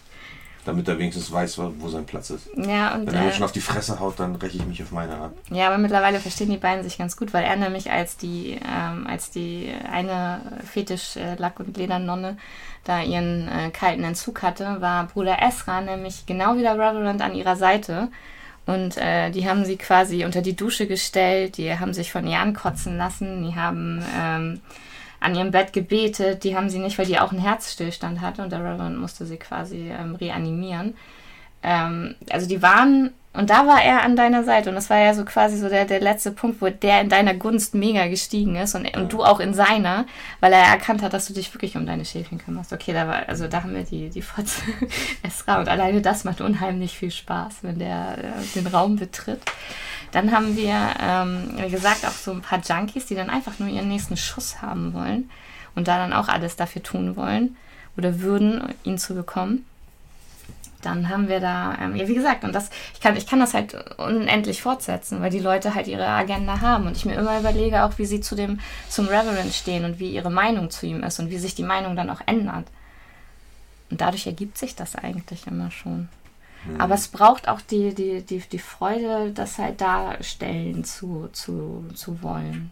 damit 0.70 0.88
er 0.88 1.00
wenigstens 1.00 1.32
weiß, 1.32 1.58
wo 1.58 1.90
sein 1.90 2.06
Platz 2.06 2.30
ist. 2.30 2.48
Ja, 2.56 2.94
und, 2.94 3.08
Wenn 3.08 3.16
er 3.16 3.24
mir 3.24 3.30
äh, 3.30 3.34
schon 3.34 3.44
auf 3.44 3.52
die 3.52 3.60
Fresse 3.60 4.00
haut, 4.00 4.20
dann 4.20 4.36
räche 4.36 4.58
ich 4.58 4.66
mich 4.66 4.84
auf 4.84 4.92
meine 4.92 5.16
ab. 5.16 5.34
Ja, 5.50 5.68
aber 5.68 5.80
mittlerweile 5.80 6.20
verstehen 6.20 6.52
die 6.52 6.58
beiden 6.58 6.84
sich 6.84 7.00
ganz 7.00 7.18
gut, 7.18 7.34
weil 7.34 7.44
er 7.44 7.56
nämlich 7.56 7.90
als 7.92 8.18
die, 8.18 8.60
ähm, 8.64 9.08
als 9.08 9.32
die 9.32 9.74
eine 9.92 10.42
Fetisch-Lack- 10.72 11.60
und 11.60 11.76
Ledernonne 11.76 12.38
da 12.84 13.02
ihren 13.02 13.48
äh, 13.48 13.72
kalten 13.72 14.04
Entzug 14.04 14.44
hatte, 14.44 14.78
war 14.80 15.08
Bruder 15.08 15.42
Esra 15.42 15.82
nämlich 15.82 16.28
genau 16.28 16.56
wie 16.56 16.62
der 16.62 16.76
Reverend 16.76 17.24
an 17.24 17.34
ihrer 17.34 17.56
Seite. 17.56 18.10
Und 18.68 18.98
äh, 18.98 19.32
die 19.32 19.50
haben 19.50 19.66
sie 19.66 19.78
quasi 19.78 20.24
unter 20.24 20.44
die 20.44 20.56
Dusche 20.56 20.86
gestellt, 20.86 21.58
die 21.58 21.80
haben 21.80 21.96
sich 21.96 22.12
von 22.12 22.28
ihr 22.28 22.38
ankotzen 22.38 22.98
lassen, 22.98 23.44
die 23.44 23.56
haben 23.56 24.04
ähm, 24.16 24.62
an 25.20 25.36
ihrem 25.36 25.52
Bett 25.52 25.74
gebetet. 25.74 26.44
Die 26.44 26.56
haben 26.56 26.70
sie 26.70 26.80
nicht, 26.80 26.98
weil 26.98 27.06
die 27.06 27.20
auch 27.20 27.32
einen 27.32 27.42
Herzstillstand 27.42 28.22
hatte 28.22 28.42
und 28.42 28.52
der 28.52 28.60
Reverend 28.60 28.98
musste 28.98 29.26
sie 29.26 29.38
quasi 29.38 29.90
ähm, 29.92 30.16
reanimieren. 30.16 30.96
Ähm, 31.64 32.16
also 32.30 32.48
die 32.48 32.62
waren, 32.62 33.12
und 33.34 33.50
da 33.50 33.68
war 33.68 33.82
er 33.82 34.04
an 34.04 34.16
deiner 34.16 34.44
Seite 34.44 34.70
und 34.70 34.76
das 34.76 34.90
war 34.90 34.98
ja 34.98 35.14
so 35.14 35.24
quasi 35.24 35.58
so 35.58 35.70
der, 35.70 35.86
der 35.86 36.00
letzte 36.00 36.32
Punkt, 36.32 36.62
wo 36.62 36.70
der 36.70 37.02
in 37.02 37.10
deiner 37.10 37.34
Gunst 37.34 37.76
mega 37.76 38.08
gestiegen 38.08 38.56
ist 38.56 38.76
und, 38.76 38.96
und 38.98 39.14
du 39.14 39.24
auch 39.24 39.40
in 39.40 39.54
seiner, 39.54 40.06
weil 40.40 40.52
er 40.52 40.64
erkannt 40.64 41.02
hat, 41.04 41.14
dass 41.14 41.28
du 41.28 41.34
dich 41.34 41.54
wirklich 41.54 41.78
um 41.78 41.86
deine 41.86 42.06
Schäfchen 42.06 42.40
kümmerst. 42.40 42.74
Okay, 42.74 42.94
da 42.94 43.08
war, 43.08 43.30
also 43.30 43.48
da 43.48 43.64
haben 43.64 43.76
wir 43.76 43.84
die, 43.84 44.10
die 44.10 44.22
Fotze 44.22 44.62
Esra 45.24 45.60
und 45.60 45.70
alleine 45.70 46.02
das 46.02 46.24
macht 46.24 46.42
unheimlich 46.42 46.98
viel 46.98 47.12
Spaß, 47.12 47.58
wenn 47.62 47.80
der 47.80 48.18
äh, 48.18 48.46
den 48.56 48.68
Raum 48.68 48.96
betritt. 48.96 49.42
Dann 50.12 50.32
haben 50.32 50.56
wir, 50.56 50.76
ähm, 51.00 51.54
wie 51.58 51.70
gesagt, 51.70 52.06
auch 52.06 52.12
so 52.12 52.32
ein 52.32 52.42
paar 52.42 52.60
Junkies, 52.60 53.06
die 53.06 53.16
dann 53.16 53.30
einfach 53.30 53.60
nur 53.60 53.70
ihren 53.70 53.90
nächsten 53.90 54.18
Schuss 54.18 54.62
haben 54.62 54.94
wollen 54.94 55.30
und 55.76 55.88
da 55.88 55.98
dann 55.98 56.14
auch 56.14 56.30
alles 56.30 56.56
dafür 56.56 56.82
tun 56.82 57.16
wollen 57.16 57.58
oder 57.96 58.22
würden, 58.22 58.74
ihn 58.84 58.98
zu 58.98 59.14
bekommen 59.14 59.66
dann 60.82 61.10
haben 61.10 61.28
wir 61.28 61.40
da, 61.40 61.78
ähm, 61.80 61.96
ja, 61.96 62.08
wie 62.08 62.16
gesagt, 62.16 62.44
und 62.44 62.54
das, 62.54 62.70
ich 62.94 63.02
kann, 63.02 63.16
ich 63.16 63.28
kann 63.28 63.40
das 63.40 63.54
halt 63.54 63.76
unendlich 63.98 64.62
fortsetzen, 64.62 65.22
weil 65.22 65.30
die 65.30 65.40
Leute 65.40 65.76
halt 65.76 65.88
ihre 65.88 66.08
Agenda 66.08 66.62
haben 66.62 66.88
und 66.88 66.96
ich 66.96 67.06
mir 67.06 67.16
immer 67.16 67.40
überlege 67.40 67.84
auch, 67.84 67.98
wie 67.98 68.06
sie 68.06 68.22
zu 68.22 68.36
dem, 68.36 68.60
zum 68.88 69.08
Reverend 69.08 69.54
stehen 69.54 69.86
und 69.86 70.00
wie 70.00 70.12
ihre 70.12 70.32
Meinung 70.32 70.70
zu 70.70 70.86
ihm 70.86 71.04
ist 71.04 71.20
und 71.20 71.30
wie 71.30 71.38
sich 71.38 71.56
die 71.56 71.64
Meinung 71.64 71.96
dann 71.96 72.10
auch 72.10 72.22
ändert. 72.26 72.66
Und 73.90 74.02
dadurch 74.02 74.28
ergibt 74.28 74.58
sich 74.58 74.76
das 74.76 74.96
eigentlich 74.96 75.48
immer 75.48 75.72
schon. 75.72 76.10
Mhm. 76.66 76.82
Aber 76.82 76.96
es 76.96 77.08
braucht 77.08 77.48
auch 77.48 77.62
die, 77.62 77.94
die, 77.94 78.22
die, 78.22 78.40
die 78.40 78.60
Freude, 78.60 79.32
das 79.32 79.58
halt 79.58 79.82
darstellen 79.82 80.84
zu, 80.84 81.30
zu, 81.32 81.86
zu 81.96 82.22
wollen. 82.22 82.72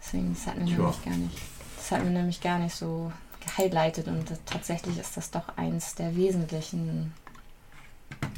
Deswegen, 0.00 0.34
das 0.34 0.46
hat 0.46 0.58
mir 0.58 0.64
nämlich 0.64 1.04
gar 1.04 1.16
nicht. 1.16 1.38
Das 1.76 1.90
hatten 1.92 2.04
wir 2.04 2.10
nämlich 2.10 2.40
gar 2.40 2.58
nicht 2.58 2.74
so 2.74 3.12
gehighlightet 3.40 4.08
und 4.08 4.26
tatsächlich 4.46 4.98
ist 4.98 5.16
das 5.16 5.30
doch 5.30 5.56
eins 5.56 5.94
der 5.94 6.16
wesentlichen 6.16 7.12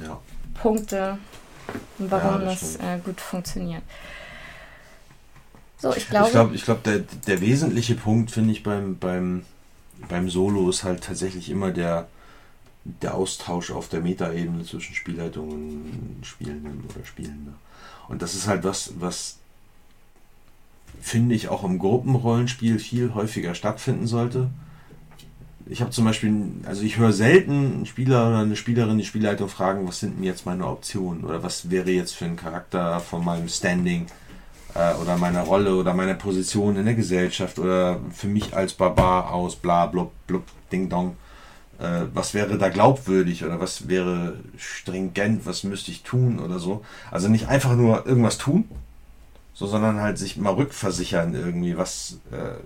ja. 0.03 0.20
Punkte, 0.55 1.19
warum 1.99 2.43
ja, 2.43 2.47
das, 2.47 2.61
das 2.61 2.77
äh, 2.77 2.99
gut 3.05 3.20
funktioniert. 3.20 3.83
So, 5.79 5.95
ich 5.95 6.09
glaube. 6.09 6.27
Ich 6.27 6.33
glaube, 6.33 6.57
glaub, 6.59 6.83
der, 6.85 7.01
der 7.27 7.41
wesentliche 7.41 7.97
Punkt, 7.97 8.31
finde 8.31 8.53
ich, 8.53 8.62
beim, 8.62 8.99
beim, 8.99 9.45
beim 10.09 10.31
Solo 10.31 10.70
ist 10.70 10.85
halt 10.85 11.03
tatsächlich 11.03 11.51
immer 11.51 11.73
der, 11.73 12.07
der 12.85 13.15
Austausch 13.15 13.70
auf 13.73 13.89
der 13.89 14.01
Metaebene 14.01 14.65
zwischen 14.65 14.95
Spielleitung 14.95 15.51
und 15.51 16.20
Spielenden 16.23 16.85
oder 16.89 17.05
Spielender. 17.05 17.55
Und 18.09 18.23
das 18.23 18.35
ist 18.35 18.47
halt 18.47 18.62
was, 18.62 18.93
was 19.01 19.39
finde 21.01 21.35
ich 21.35 21.49
auch 21.49 21.65
im 21.65 21.79
Gruppenrollenspiel 21.79 22.79
viel 22.79 23.15
häufiger 23.15 23.55
stattfinden 23.55 24.07
sollte. 24.07 24.51
Ich 25.66 25.80
habe 25.80 25.90
zum 25.90 26.05
Beispiel, 26.05 26.34
also 26.66 26.82
ich 26.82 26.98
höre 26.98 27.12
selten 27.12 27.52
einen 27.52 27.86
Spieler 27.86 28.28
oder 28.28 28.39
eine 28.39 28.56
Spielerin 28.56 28.98
die 28.98 29.05
Spielleitung 29.05 29.48
fragen, 29.48 29.86
was 29.86 30.01
sind 30.01 30.18
denn 30.18 30.24
jetzt 30.24 30.44
meine 30.44 30.66
Optionen 30.66 31.24
oder 31.24 31.43
was 31.43 31.70
wäre 31.70 31.90
jetzt 31.90 32.14
für 32.14 32.24
ein 32.24 32.36
Charakter 32.36 33.01
von 33.01 33.24
meinem 33.24 33.48
Standing 33.48 34.06
äh, 34.74 34.94
oder 34.94 35.16
meiner 35.16 35.43
Rolle 35.43 35.74
oder 35.74 35.94
meiner 35.94 36.14
Position 36.14 36.76
in 36.76 36.84
der 36.84 36.94
Gesellschaft 36.94 37.59
oder 37.59 38.01
für 38.12 38.26
mich 38.26 38.55
als 38.56 38.74
Barbar 38.74 39.32
aus, 39.32 39.56
bla, 39.56 39.86
blub, 39.86 40.12
blub, 40.26 40.44
ding 40.70 40.89
dong. 40.89 41.16
Äh, 41.78 42.06
was 42.12 42.34
wäre 42.34 42.59
da 42.59 42.68
glaubwürdig 42.68 43.44
oder 43.44 43.60
was 43.60 43.89
wäre 43.89 44.36
stringent, 44.56 45.47
was 45.47 45.64
müsste 45.64 45.90
ich 45.90 46.02
tun 46.02 46.39
oder 46.39 46.59
so. 46.59 46.84
Also 47.10 47.28
nicht 47.28 47.48
einfach 47.48 47.74
nur 47.76 48.06
irgendwas 48.06 48.39
tun, 48.39 48.64
so, 49.55 49.66
sondern 49.66 50.01
halt 50.01 50.18
sich 50.18 50.36
mal 50.36 50.55
rückversichern 50.55 51.34
irgendwie, 51.34 51.76
was 51.76 52.18
äh, 52.30 52.60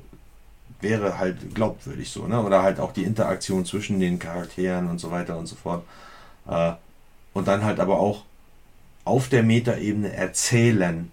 wäre 0.81 1.19
halt 1.19 1.55
glaubwürdig 1.55 2.11
so, 2.11 2.27
ne? 2.27 2.43
Oder 2.43 2.63
halt 2.63 2.81
auch 2.81 2.93
die 2.93 3.05
Interaktion 3.05 3.65
zwischen 3.65 4.01
den 4.01 4.19
Charakteren 4.19 4.89
und 4.89 4.99
so 4.99 5.11
weiter 5.11 5.39
und 5.39 5.47
so 5.47 5.57
fort. 5.57 5.85
Äh, 6.49 6.73
und 7.33 7.49
dann 7.49 7.65
halt 7.65 7.81
aber 7.81 7.99
auch 7.99 8.25
auf 9.05 9.29
der 9.29 9.43
Metaebene 9.43 10.13
erzählen, 10.13 11.11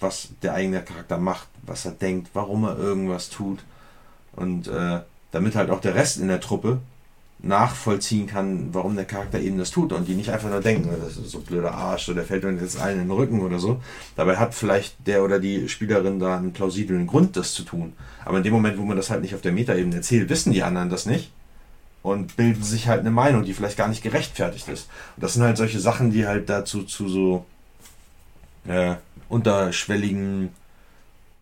was 0.00 0.28
der 0.42 0.54
eigene 0.54 0.82
Charakter 0.82 1.18
macht, 1.18 1.48
was 1.62 1.84
er 1.84 1.92
denkt, 1.92 2.30
warum 2.34 2.64
er 2.64 2.78
irgendwas 2.78 3.30
tut. 3.30 3.60
Und 4.32 4.68
äh, 4.68 5.00
damit 5.32 5.56
halt 5.56 5.70
auch 5.70 5.80
der 5.80 5.94
Rest 5.94 6.18
in 6.18 6.28
der 6.28 6.40
Truppe 6.40 6.80
nachvollziehen 7.40 8.26
kann, 8.26 8.68
warum 8.72 8.96
der 8.96 9.04
Charakter 9.04 9.38
eben 9.38 9.58
das 9.58 9.70
tut 9.70 9.92
und 9.92 10.08
die 10.08 10.14
nicht 10.14 10.30
einfach 10.30 10.50
nur 10.50 10.60
denken, 10.60 10.90
das 11.00 11.16
ist 11.16 11.30
so 11.30 11.38
ein 11.38 11.44
blöder 11.44 11.72
Arsch 11.72 12.08
oder 12.08 12.16
der 12.16 12.24
fällt 12.24 12.44
uns 12.44 12.60
jetzt 12.60 12.80
allen 12.80 13.00
in 13.00 13.08
den 13.08 13.16
Rücken 13.16 13.40
oder 13.42 13.60
so. 13.60 13.80
Dabei 14.16 14.36
hat 14.36 14.54
vielleicht 14.54 15.06
der 15.06 15.22
oder 15.22 15.38
die 15.38 15.68
Spielerin 15.68 16.18
da 16.18 16.36
einen 16.36 16.52
plausiblen 16.52 17.06
Grund, 17.06 17.36
das 17.36 17.54
zu 17.54 17.62
tun. 17.62 17.92
Aber 18.24 18.38
in 18.38 18.42
dem 18.42 18.52
Moment, 18.52 18.76
wo 18.78 18.82
man 18.82 18.96
das 18.96 19.10
halt 19.10 19.22
nicht 19.22 19.34
auf 19.36 19.40
der 19.40 19.52
Metaebene 19.52 19.96
erzählt, 19.96 20.28
wissen 20.28 20.52
die 20.52 20.64
anderen 20.64 20.90
das 20.90 21.06
nicht 21.06 21.30
und 22.02 22.36
bilden 22.36 22.62
sich 22.62 22.88
halt 22.88 23.00
eine 23.00 23.10
Meinung, 23.10 23.44
die 23.44 23.54
vielleicht 23.54 23.78
gar 23.78 23.88
nicht 23.88 24.02
gerechtfertigt 24.02 24.68
ist. 24.68 24.88
Und 25.16 25.22
das 25.22 25.34
sind 25.34 25.44
halt 25.44 25.56
solche 25.56 25.78
Sachen, 25.78 26.10
die 26.10 26.26
halt 26.26 26.48
dazu 26.48 26.82
zu 26.82 27.08
so 27.08 27.46
äh, 28.66 28.96
unterschwelligen 29.28 30.50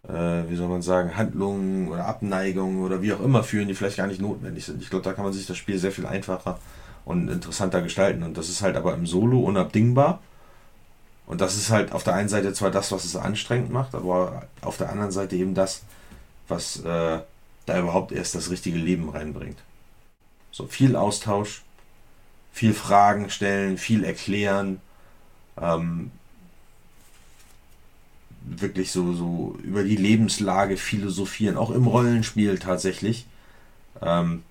äh, 0.08 0.48
wie 0.48 0.56
soll 0.56 0.68
man 0.68 0.82
sagen, 0.82 1.16
Handlungen 1.16 1.88
oder 1.88 2.06
Abneigungen 2.06 2.84
oder 2.84 3.02
wie 3.02 3.12
auch 3.12 3.20
immer 3.20 3.42
führen, 3.42 3.68
die 3.68 3.74
vielleicht 3.74 3.96
gar 3.96 4.06
nicht 4.06 4.20
notwendig 4.20 4.64
sind. 4.64 4.82
Ich 4.82 4.90
glaube, 4.90 5.04
da 5.04 5.12
kann 5.12 5.24
man 5.24 5.32
sich 5.32 5.46
das 5.46 5.56
Spiel 5.56 5.78
sehr 5.78 5.92
viel 5.92 6.06
einfacher 6.06 6.58
und 7.04 7.28
interessanter 7.28 7.82
gestalten. 7.82 8.22
Und 8.22 8.36
das 8.36 8.48
ist 8.48 8.62
halt 8.62 8.76
aber 8.76 8.94
im 8.94 9.06
Solo 9.06 9.40
unabdingbar. 9.40 10.20
Und 11.26 11.40
das 11.40 11.56
ist 11.56 11.70
halt 11.70 11.92
auf 11.92 12.04
der 12.04 12.14
einen 12.14 12.28
Seite 12.28 12.52
zwar 12.52 12.70
das, 12.70 12.92
was 12.92 13.04
es 13.04 13.16
anstrengend 13.16 13.70
macht, 13.70 13.94
aber 13.94 14.44
auf 14.60 14.76
der 14.76 14.90
anderen 14.90 15.10
Seite 15.10 15.34
eben 15.36 15.54
das, 15.54 15.82
was 16.46 16.84
äh, 16.84 17.20
da 17.66 17.78
überhaupt 17.78 18.12
erst 18.12 18.36
das 18.36 18.50
richtige 18.50 18.78
Leben 18.78 19.08
reinbringt. 19.08 19.58
So 20.52 20.66
viel 20.66 20.94
Austausch, 20.94 21.64
viel 22.52 22.74
Fragen 22.74 23.28
stellen, 23.28 23.76
viel 23.76 24.04
erklären, 24.04 24.80
ähm, 25.60 26.12
wirklich 28.46 28.92
so, 28.92 29.12
so 29.12 29.58
über 29.62 29.82
die 29.82 29.96
Lebenslage 29.96 30.76
philosophieren, 30.76 31.56
auch 31.56 31.70
im 31.70 31.86
Rollenspiel 31.86 32.58
tatsächlich. 32.58 33.26
Ähm, 34.00 34.42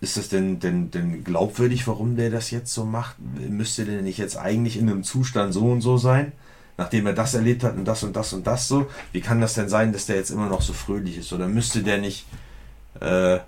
ist 0.00 0.16
das 0.16 0.28
denn, 0.28 0.58
denn, 0.58 0.90
denn 0.90 1.22
glaubwürdig, 1.22 1.86
warum 1.86 2.16
der 2.16 2.30
das 2.30 2.50
jetzt 2.50 2.74
so 2.74 2.84
macht? 2.84 3.16
Müsste 3.20 3.84
der 3.84 4.02
nicht 4.02 4.18
jetzt 4.18 4.36
eigentlich 4.36 4.76
in 4.76 4.88
einem 4.88 5.04
Zustand 5.04 5.54
so 5.54 5.66
und 5.66 5.80
so 5.80 5.96
sein? 5.96 6.32
Nachdem 6.76 7.06
er 7.06 7.12
das 7.12 7.34
erlebt 7.34 7.62
hat 7.62 7.76
und 7.76 7.84
das 7.84 8.02
und 8.02 8.16
das 8.16 8.32
und 8.32 8.46
das 8.46 8.66
so? 8.66 8.86
Wie 9.12 9.20
kann 9.20 9.40
das 9.40 9.54
denn 9.54 9.68
sein, 9.68 9.92
dass 9.92 10.06
der 10.06 10.16
jetzt 10.16 10.30
immer 10.30 10.48
noch 10.48 10.62
so 10.62 10.72
fröhlich 10.72 11.18
ist? 11.18 11.32
Oder 11.32 11.46
müsste 11.46 11.82
der 11.82 11.98
nicht, 11.98 12.26
äh, 13.00 13.38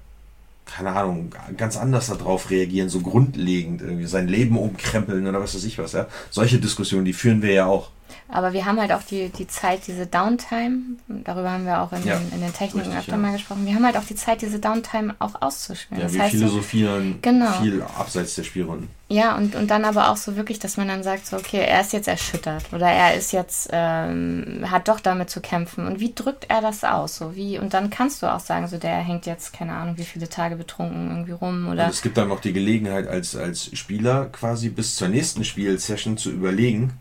keine 0.67 0.93
Ahnung, 0.93 1.33
ganz 1.57 1.77
anders 1.77 2.07
darauf 2.07 2.51
reagieren, 2.51 2.89
so 2.89 3.01
grundlegend 3.01 3.83
irgendwie 3.83 4.07
sein 4.07 4.29
Leben 4.29 4.57
umkrempeln 4.57 5.27
oder 5.27 5.41
was 5.41 5.55
weiß 5.57 5.65
ich 5.65 5.79
was, 5.79 5.93
ja? 5.93 6.07
Solche 6.31 6.59
Diskussionen, 6.59 7.05
die 7.05 7.13
führen 7.13 7.43
wir 7.43 7.53
ja 7.53 7.67
auch. 7.67 7.91
Aber 8.35 8.53
wir 8.53 8.65
haben 8.65 8.81
halt 8.81 8.91
auch 8.91 9.03
die, 9.03 9.29
die 9.29 9.47
Zeit, 9.47 9.87
diese 9.87 10.09
Downtime, 10.09 10.97
darüber 11.07 11.53
haben 11.53 11.67
wir 11.67 11.81
auch 11.81 11.93
in, 11.93 12.05
ja, 12.05 12.19
den, 12.19 12.33
in 12.33 12.41
den 12.41 12.53
Techniken 12.53 12.89
richtig, 12.89 12.99
öfter 12.99 13.13
ja. 13.13 13.19
mal 13.19 13.33
gesprochen, 13.33 13.65
wir 13.65 13.77
haben 13.77 13.87
halt 13.87 13.97
auch 13.97 14.03
die 14.03 14.17
Zeit, 14.17 14.43
diese 14.43 14.59
Downtime 14.59 15.15
auch 15.21 15.41
auszuspielen. 15.41 16.01
Ja, 16.01 16.07
das 16.09 16.15
wir 16.15 16.23
heißt, 16.23 16.35
philosophieren 16.35 17.21
genau. 17.23 17.53
viel 17.63 17.81
abseits 17.83 18.35
der 18.35 18.43
Spielrunden. 18.43 18.89
Ja, 19.09 19.37
und, 19.37 19.55
und 19.55 19.71
dann 19.71 19.85
aber 19.85 20.11
auch 20.11 20.17
so 20.17 20.35
wirklich, 20.35 20.59
dass 20.59 20.77
man 20.77 20.89
dann 20.89 21.05
sagt, 21.05 21.27
so, 21.27 21.37
okay, 21.37 21.65
er 21.65 21.83
ist 21.83 21.93
jetzt 21.93 22.09
erschüttert 22.09 22.65
oder 22.73 22.89
er 22.89 23.15
ist 23.15 23.31
jetzt, 23.33 23.69
ähm, 23.71 24.65
hat 24.69 24.89
doch 24.89 24.99
damit 24.99 25.31
zu 25.31 25.41
kämpfen. 25.41 25.87
Und 25.87 26.01
wie 26.01 26.13
drückt 26.13 26.47
er 26.49 26.61
das 26.61 26.83
aus? 26.83 27.15
So 27.15 27.37
wie, 27.37 27.61
und 27.61 27.73
dann 27.73 27.89
kannst 27.89 28.23
du 28.23 28.27
auch 28.27 28.41
sagen, 28.41 28.67
so 28.67 28.79
der 28.79 28.97
hängt 28.97 29.27
jetzt, 29.27 29.53
keine 29.53 29.75
Ahnung, 29.75 29.97
wie 29.97 30.05
viele 30.05 30.29
Tage 30.29 30.57
betrunken 30.57 31.11
irgendwie 31.11 31.33
rum. 31.33 31.69
Oder 31.69 31.85
und 31.85 31.91
es 31.91 32.03
gibt 32.03 32.17
dann 32.17 32.33
auch 32.33 32.41
die 32.41 32.53
Gelegenheit, 32.53 33.07
als, 33.07 33.37
als 33.37 33.71
Spieler 33.79 34.25
quasi 34.33 34.71
bis 34.71 34.97
zur 34.97 35.07
nächsten 35.07 35.45
Spielsession 35.45 36.17
zu 36.17 36.33
überlegen, 36.33 36.95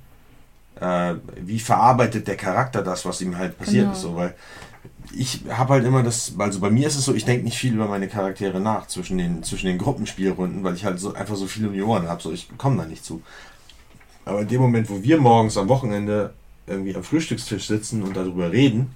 äh, 0.80 1.16
wie 1.42 1.60
verarbeitet 1.60 2.28
der 2.28 2.38
Charakter 2.38 2.82
das, 2.82 3.06
was 3.06 3.22
ihm 3.22 3.38
halt 3.38 3.58
passiert 3.58 3.84
genau. 3.84 3.94
ist. 3.94 4.02
So, 4.02 4.16
weil 4.16 4.36
ich 5.16 5.42
habe 5.50 5.74
halt 5.74 5.86
immer 5.86 6.04
das, 6.04 6.34
also 6.38 6.60
bei 6.60 6.70
mir 6.70 6.88
ist 6.88 6.96
es 6.96 7.06
so, 7.06 7.14
ich 7.14 7.26
denke 7.26 7.44
nicht 7.44 7.58
viel 7.58 7.74
über 7.74 7.88
meine 7.88 8.08
Charaktere 8.08 8.60
nach 8.60 8.88
zwischen 8.88 9.18
den, 9.18 9.44
zwischen 9.44 9.68
den 9.68 9.78
Gruppenspielrunden, 9.78 10.64
weil 10.64 10.76
ich 10.76 10.86
halt 10.86 11.00
so 11.00 11.14
einfach 11.14 11.36
so 11.36 11.46
viele 11.46 11.68
um 11.68 11.74
die 11.74 11.82
Ohren 11.82 12.08
habe, 12.08 12.22
so 12.22 12.32
ich 12.32 12.50
komme 12.58 12.78
da 12.78 12.86
nicht 12.86 13.06
zu. 13.06 13.22
Aber 14.26 14.42
in 14.42 14.48
dem 14.48 14.62
Moment, 14.62 14.90
wo 14.90 15.04
wir 15.04 15.20
morgens 15.20 15.58
am 15.58 15.68
Wochenende 15.68 16.34
irgendwie 16.66 16.96
am 16.96 17.04
Frühstückstisch 17.04 17.68
sitzen 17.68 18.04
und 18.04 18.16
darüber 18.16 18.52
reden, 18.52 18.96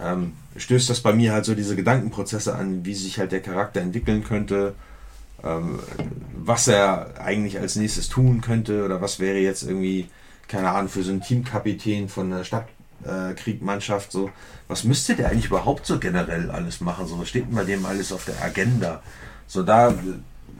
ähm, 0.00 0.32
stößt 0.56 0.88
das 0.88 1.00
bei 1.00 1.12
mir 1.12 1.32
halt 1.32 1.44
so 1.44 1.54
diese 1.54 1.76
Gedankenprozesse 1.76 2.54
an, 2.54 2.84
wie 2.84 2.94
sich 2.94 3.18
halt 3.18 3.32
der 3.32 3.40
Charakter 3.40 3.80
entwickeln 3.80 4.22
könnte, 4.22 4.74
ähm, 5.42 5.80
was 6.36 6.68
er 6.68 7.20
eigentlich 7.20 7.58
als 7.58 7.76
nächstes 7.76 8.08
tun 8.08 8.40
könnte 8.40 8.84
oder 8.84 9.00
was 9.00 9.18
wäre 9.18 9.38
jetzt 9.38 9.64
irgendwie 9.64 10.08
keine 10.48 10.70
Ahnung, 10.70 10.88
für 10.88 11.02
so 11.02 11.10
einen 11.10 11.22
Teamkapitän 11.22 12.08
von 12.08 12.32
einer 12.32 12.44
Stadtkriegmannschaft, 12.44 14.08
äh, 14.08 14.12
so, 14.12 14.30
was 14.66 14.84
müsste 14.84 15.14
der 15.14 15.30
eigentlich 15.30 15.46
überhaupt 15.46 15.86
so 15.86 15.98
generell 15.98 16.50
alles 16.50 16.80
machen? 16.80 17.06
So, 17.06 17.20
was 17.20 17.28
steht 17.28 17.54
bei 17.54 17.64
dem 17.64 17.84
alles 17.86 18.12
auf 18.12 18.24
der 18.24 18.42
Agenda? 18.42 19.02
So, 19.46 19.62
da 19.62 19.94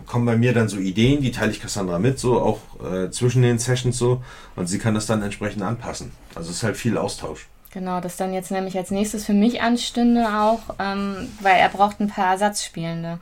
kommen 0.06 0.26
bei 0.26 0.36
mir 0.36 0.54
dann 0.54 0.68
so 0.68 0.78
Ideen, 0.78 1.20
die 1.20 1.32
teile 1.32 1.52
ich 1.52 1.60
Cassandra 1.60 1.98
mit, 1.98 2.18
so 2.18 2.40
auch 2.40 2.60
äh, 2.84 3.10
zwischen 3.10 3.42
den 3.42 3.58
Sessions 3.58 3.98
so, 3.98 4.22
und 4.56 4.66
sie 4.66 4.78
kann 4.78 4.94
das 4.94 5.06
dann 5.06 5.22
entsprechend 5.22 5.62
anpassen. 5.62 6.12
Also 6.34 6.50
es 6.50 6.56
ist 6.56 6.62
halt 6.62 6.76
viel 6.76 6.96
Austausch. 6.96 7.46
Genau, 7.70 8.00
das 8.00 8.16
dann 8.16 8.32
jetzt 8.32 8.50
nämlich 8.50 8.78
als 8.78 8.90
nächstes 8.90 9.26
für 9.26 9.34
mich 9.34 9.60
anstünde 9.60 10.26
auch, 10.26 10.60
ähm, 10.78 11.28
weil 11.40 11.56
er 11.56 11.68
braucht 11.68 12.00
ein 12.00 12.08
paar 12.08 12.32
Ersatzspielende. 12.32 13.18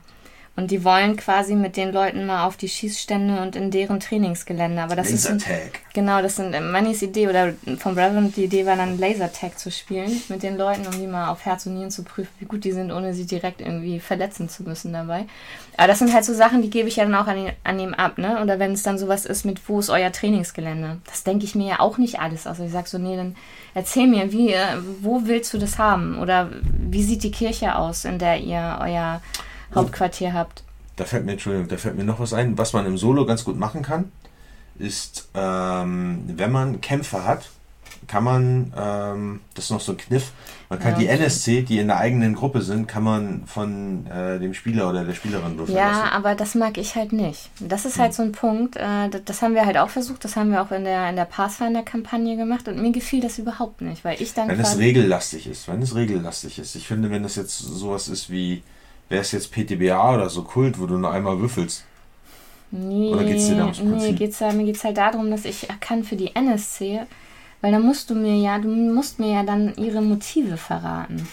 Und 0.57 0.71
die 0.71 0.83
wollen 0.83 1.15
quasi 1.17 1.53
mit 1.53 1.77
den 1.77 1.93
Leuten 1.93 2.25
mal 2.25 2.47
auf 2.47 2.57
die 2.57 2.67
Schießstände 2.67 3.43
und 3.43 3.55
in 3.55 3.69
deren 3.69 3.99
Trainingsgelände. 3.99 4.81
Aber 4.81 4.95
das 4.95 5.11
ist 5.11 5.27
ein, 5.27 5.39
genau, 5.93 6.19
das 6.23 6.37
sind 6.37 6.49
Mannys 6.71 7.03
Idee 7.03 7.27
oder 7.27 7.53
von 7.77 7.93
Reverend 7.93 8.35
die 8.35 8.45
Idee 8.45 8.65
war 8.65 8.75
dann 8.75 8.97
Lasertag 8.97 9.59
zu 9.59 9.69
spielen 9.69 10.19
mit 10.29 10.41
den 10.41 10.57
Leuten, 10.57 10.87
um 10.87 10.99
die 10.99 11.05
mal 11.05 11.29
auf 11.29 11.45
Herz 11.45 11.67
und 11.67 11.75
Nieren 11.75 11.91
zu 11.91 12.01
prüfen, 12.01 12.31
wie 12.39 12.45
gut 12.45 12.63
die 12.63 12.71
sind, 12.71 12.91
ohne 12.91 13.13
sie 13.13 13.27
direkt 13.27 13.61
irgendwie 13.61 13.99
verletzen 13.99 14.49
zu 14.49 14.63
müssen 14.63 14.93
dabei. 14.93 15.27
Aber 15.77 15.89
das 15.89 15.99
sind 15.99 16.11
halt 16.11 16.25
so 16.25 16.33
Sachen, 16.33 16.63
die 16.63 16.71
gebe 16.71 16.87
ich 16.87 16.95
ja 16.95 17.03
dann 17.03 17.13
auch 17.13 17.27
an, 17.27 17.37
ihn, 17.37 17.51
an 17.63 17.79
ihm 17.79 17.93
ab, 17.93 18.17
ne? 18.17 18.41
Oder 18.41 18.57
wenn 18.57 18.71
es 18.71 18.81
dann 18.81 18.97
sowas 18.97 19.27
ist 19.27 19.45
mit, 19.45 19.69
wo 19.69 19.79
ist 19.79 19.91
euer 19.91 20.11
Trainingsgelände? 20.11 20.97
Das 21.05 21.23
denke 21.23 21.45
ich 21.45 21.53
mir 21.53 21.67
ja 21.67 21.79
auch 21.81 21.99
nicht 21.99 22.19
alles. 22.19 22.47
Also 22.47 22.63
ich 22.63 22.71
sage 22.71 22.89
so, 22.89 22.97
nee, 22.97 23.15
dann 23.15 23.35
erzähl 23.75 24.07
mir, 24.07 24.31
wie, 24.31 24.53
äh, 24.53 24.65
wo 25.01 25.21
willst 25.25 25.53
du 25.53 25.59
das 25.59 25.77
haben? 25.77 26.17
Oder 26.17 26.49
wie 26.63 27.03
sieht 27.03 27.21
die 27.21 27.29
Kirche 27.29 27.75
aus, 27.75 28.05
in 28.05 28.17
der 28.17 28.39
ihr 28.39 28.79
euer 28.81 29.21
Hauptquartier 29.75 30.33
habt. 30.33 30.63
Da 30.95 31.05
fällt 31.05 31.25
mir, 31.25 31.33
Entschuldigung, 31.33 31.67
da 31.67 31.77
fällt 31.77 31.95
mir 31.95 32.03
noch 32.03 32.19
was 32.19 32.33
ein. 32.33 32.57
Was 32.57 32.73
man 32.73 32.85
im 32.85 32.97
Solo 32.97 33.25
ganz 33.25 33.43
gut 33.45 33.57
machen 33.57 33.83
kann, 33.83 34.11
ist, 34.79 35.29
ähm, 35.35 36.23
wenn 36.27 36.51
man 36.51 36.81
Kämpfer 36.81 37.25
hat, 37.25 37.49
kann 38.07 38.23
man, 38.23 38.73
ähm, 38.77 39.41
das 39.53 39.65
ist 39.65 39.71
noch 39.71 39.81
so 39.81 39.91
ein 39.93 39.97
Kniff, 39.97 40.31
man 40.69 40.79
kann 40.79 40.93
Ja, 40.93 40.99
die 40.99 41.05
okay. 41.09 41.17
NSC, 41.17 41.61
die 41.63 41.79
in 41.79 41.87
der 41.87 41.97
eigenen 41.97 42.35
Gruppe 42.35 42.61
sind, 42.61 42.87
kann 42.87 43.03
man 43.03 43.43
von 43.47 44.05
äh, 44.07 44.39
dem 44.39 44.53
Spieler 44.53 44.89
oder 44.89 45.03
der 45.03 45.13
Spielerin 45.13 45.57
würfeln 45.57 45.77
Ja, 45.77 45.87
lassen. 45.87 46.13
aber 46.13 46.35
das 46.35 46.55
mag 46.55 46.77
ich 46.77 46.95
halt 46.95 47.11
nicht. 47.11 47.49
Das 47.59 47.85
ist 47.85 47.95
Hm. 47.95 48.01
halt 48.03 48.13
so 48.13 48.23
ein 48.23 48.31
Punkt, 48.31 48.75
äh, 48.77 49.09
das, 49.09 49.21
das 49.25 49.41
haben 49.41 49.55
wir 49.55 49.65
halt 49.65 49.77
auch 49.77 49.89
versucht, 49.89 50.23
das 50.23 50.35
haben 50.35 50.51
wir 50.51 50.61
auch 50.61 50.71
in 50.71 50.83
der, 50.83 51.09
in 51.09 51.15
der 51.15 51.25
Pathfinder-Kampagne 51.25 52.37
gemacht 52.37 52.67
und 52.67 52.81
mir 52.81 52.91
gefiel 52.91 53.19
das 53.21 53.39
überhaupt 53.39 53.81
nicht, 53.81 54.05
weil 54.05 54.21
ich 54.21 54.33
dann 54.33 54.47
Wenn 54.47 54.59
es 54.59 54.77
regellastig 54.77 55.47
ist, 55.47 55.67
wenn 55.67 55.81
es 55.81 55.95
regellastig 55.95 56.59
ist. 56.59 56.75
Ich 56.75 56.87
finde, 56.87 57.09
wenn 57.09 57.23
das 57.23 57.35
jetzt 57.35 57.57
sowas 57.57 58.07
ist 58.07 58.29
wie, 58.29 58.63
wäre 59.09 59.21
es 59.21 59.31
jetzt 59.31 59.51
PTBA 59.51 60.15
oder 60.15 60.29
so 60.29 60.43
Kult, 60.43 60.79
wo 60.79 60.85
du 60.85 60.97
nur 60.97 61.11
einmal 61.11 61.39
würfelst. 61.39 61.85
Nee, 62.71 63.13
Oder 63.13 63.23
geht's 63.23 63.47
dir 63.47 63.55
da 63.55 63.63
ums 63.63 63.79
nee 63.79 64.11
geht's 64.11 64.41
mir 64.41 64.65
geht 64.65 64.75
es 64.75 64.83
halt 64.83 64.97
darum, 64.97 65.31
dass 65.31 65.45
ich 65.45 65.67
kann 65.79 66.03
für 66.03 66.17
die 66.17 66.35
NSC, 66.35 67.01
weil 67.61 67.71
da 67.71 67.79
musst 67.79 68.09
du 68.09 68.15
mir 68.15 68.35
ja, 68.35 68.59
du 68.59 68.67
musst 68.67 69.19
mir 69.19 69.31
ja 69.31 69.43
dann 69.43 69.73
ihre 69.77 70.01
Motive 70.01 70.57
verraten. 70.57 71.27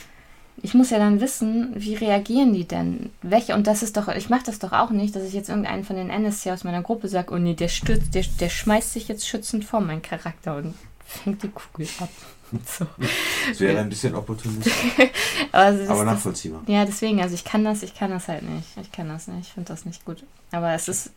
Ich 0.63 0.75
muss 0.75 0.91
ja 0.91 0.99
dann 0.99 1.21
wissen, 1.21 1.73
wie 1.75 1.95
reagieren 1.95 2.55
die 2.55 2.67
denn? 2.67 3.11
Welche, 3.23 3.55
und 3.55 3.67
das 3.67 3.83
ist 3.83 3.97
doch, 3.97 4.09
ich 4.09 4.31
mache 4.31 4.45
das 4.47 4.61
doch 4.61 4.73
auch 4.73 4.91
nicht, 4.91 5.15
dass 5.15 5.25
ich 5.25 5.35
jetzt 5.35 5.49
irgendeinen 5.49 5.85
von 5.85 5.97
den 5.97 6.09
NSC 6.09 6.53
aus 6.53 6.65
meiner 6.65 6.83
Gruppe 6.83 7.09
sage, 7.09 7.35
oh 7.35 7.39
nee, 7.39 7.55
der 7.55 7.69
stürzt, 7.69 8.15
der, 8.15 8.25
der 8.41 8.49
schmeißt 8.49 8.93
sich 8.93 9.09
jetzt 9.09 9.27
schützend 9.27 9.65
vor 9.65 9.81
meinen 9.81 10.01
Charakter 10.03 10.57
und 10.57 10.75
fängt 11.05 11.43
die 11.43 11.49
Kugel 11.49 11.89
ab. 11.99 12.09
So. 12.79 12.87
Das 13.49 13.61
wäre 13.61 13.81
ein 13.81 13.89
bisschen 13.89 14.15
opportunistisch, 14.15 14.73
Aber, 15.53 15.73
das, 15.73 15.89
aber 15.89 16.05
das, 16.05 16.15
nachvollziehbar. 16.15 16.63
ja, 16.67 16.85
deswegen, 16.85 17.21
also 17.21 17.35
ich 17.35 17.45
kann 17.45 17.65
das, 17.65 17.83
ich 17.83 17.95
kann 17.95 18.11
das 18.11 18.29
halt 18.29 18.43
nicht. 18.43 18.67
Ich 18.81 18.91
kann 18.91 19.09
das 19.09 19.29
nicht, 19.29 19.49
ich 19.49 19.53
finde 19.53 19.69
das 19.69 19.85
nicht 19.85 20.05
gut. 20.05 20.25
Aber 20.51 20.73
es 20.73 20.89
ist, 20.89 21.13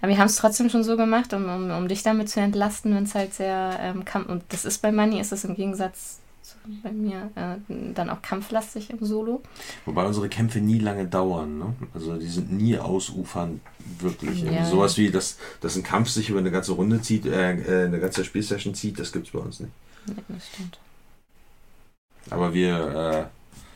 aber 0.00 0.10
wir 0.10 0.18
haben 0.18 0.26
es 0.26 0.36
trotzdem 0.36 0.70
schon 0.70 0.84
so 0.84 0.96
gemacht, 0.96 1.32
um, 1.32 1.44
um, 1.48 1.70
um 1.70 1.88
dich 1.88 2.02
damit 2.02 2.28
zu 2.28 2.40
entlasten, 2.40 2.94
wenn 2.94 3.04
es 3.04 3.14
halt 3.14 3.34
sehr 3.34 3.78
ähm, 3.80 4.04
Kampf, 4.04 4.28
und 4.28 4.44
das 4.50 4.64
ist 4.64 4.82
bei 4.82 4.92
Manny, 4.92 5.20
ist 5.20 5.32
das 5.32 5.44
im 5.44 5.54
Gegensatz 5.54 6.20
zu 6.42 6.56
bei 6.82 6.90
mir 6.90 7.30
äh, 7.34 7.92
dann 7.94 8.10
auch 8.10 8.22
kampflastig 8.22 8.90
im 8.90 9.04
Solo. 9.04 9.42
Wobei 9.84 10.04
unsere 10.06 10.28
Kämpfe 10.28 10.60
nie 10.60 10.78
lange 10.78 11.06
dauern. 11.06 11.58
Ne? 11.58 11.74
Also 11.94 12.16
die 12.16 12.28
sind 12.28 12.52
nie 12.52 12.78
ausufernd, 12.78 13.60
wirklich. 13.98 14.42
Ja. 14.42 14.64
Sowas 14.64 14.96
wie, 14.96 15.10
dass, 15.10 15.38
dass 15.60 15.76
ein 15.76 15.82
Kampf 15.82 16.08
sich 16.08 16.30
über 16.30 16.38
eine 16.38 16.50
ganze 16.50 16.72
Runde 16.72 17.00
zieht, 17.02 17.26
äh, 17.26 17.52
äh, 17.52 17.86
eine 17.86 18.00
ganze 18.00 18.24
Spielsession 18.24 18.74
zieht, 18.74 18.98
das 18.98 19.12
gibt 19.12 19.26
es 19.26 19.32
bei 19.32 19.38
uns 19.38 19.60
nicht. 19.60 19.72
Ja, 20.16 20.22
das 20.28 20.48
stimmt. 20.48 20.78
Aber 22.30 22.52
wir, 22.52 22.76
äh, 22.76 23.24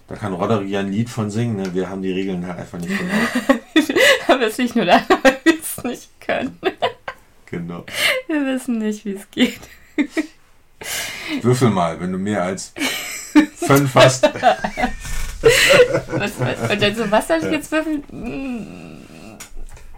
da 0.09 0.17
kann 0.17 0.35
Roderick 0.35 0.69
ja 0.69 0.81
ein 0.81 0.93
Lied 0.93 1.09
von 1.09 1.31
singen. 1.31 1.57
Ne? 1.57 1.75
Wir 1.75 1.89
haben 1.89 2.03
die 2.03 2.13
Regeln 2.13 2.47
halt 2.47 2.59
einfach 2.59 2.79
nicht 2.79 2.97
genau. 2.97 3.99
aber 4.29 4.47
es 4.47 4.59
liegt 4.59 4.77
nur 4.77 4.85
daran, 4.85 5.05
weil 5.23 5.41
wir 5.45 5.61
es 5.61 5.85
nicht 5.85 6.21
können. 6.21 6.59
genau. 7.47 7.85
Wir 8.27 8.45
wissen 8.47 8.79
nicht, 8.79 9.05
wie 9.05 9.15
es 9.15 9.31
geht. 9.31 9.61
Würfel 11.43 11.71
mal, 11.71 11.99
wenn 12.01 12.13
du 12.13 12.19
mehr 12.19 12.43
als 12.43 12.73
fünf 13.57 13.95
hast. 13.95 14.29
Was, 16.07 16.41
was, 16.41 16.71
und 16.71 16.81
dann 16.81 16.95
so, 16.95 17.11
was 17.11 17.29
soll 17.29 17.37
ich 17.37 17.51
jetzt 17.51 17.71
würfeln? 17.71 18.03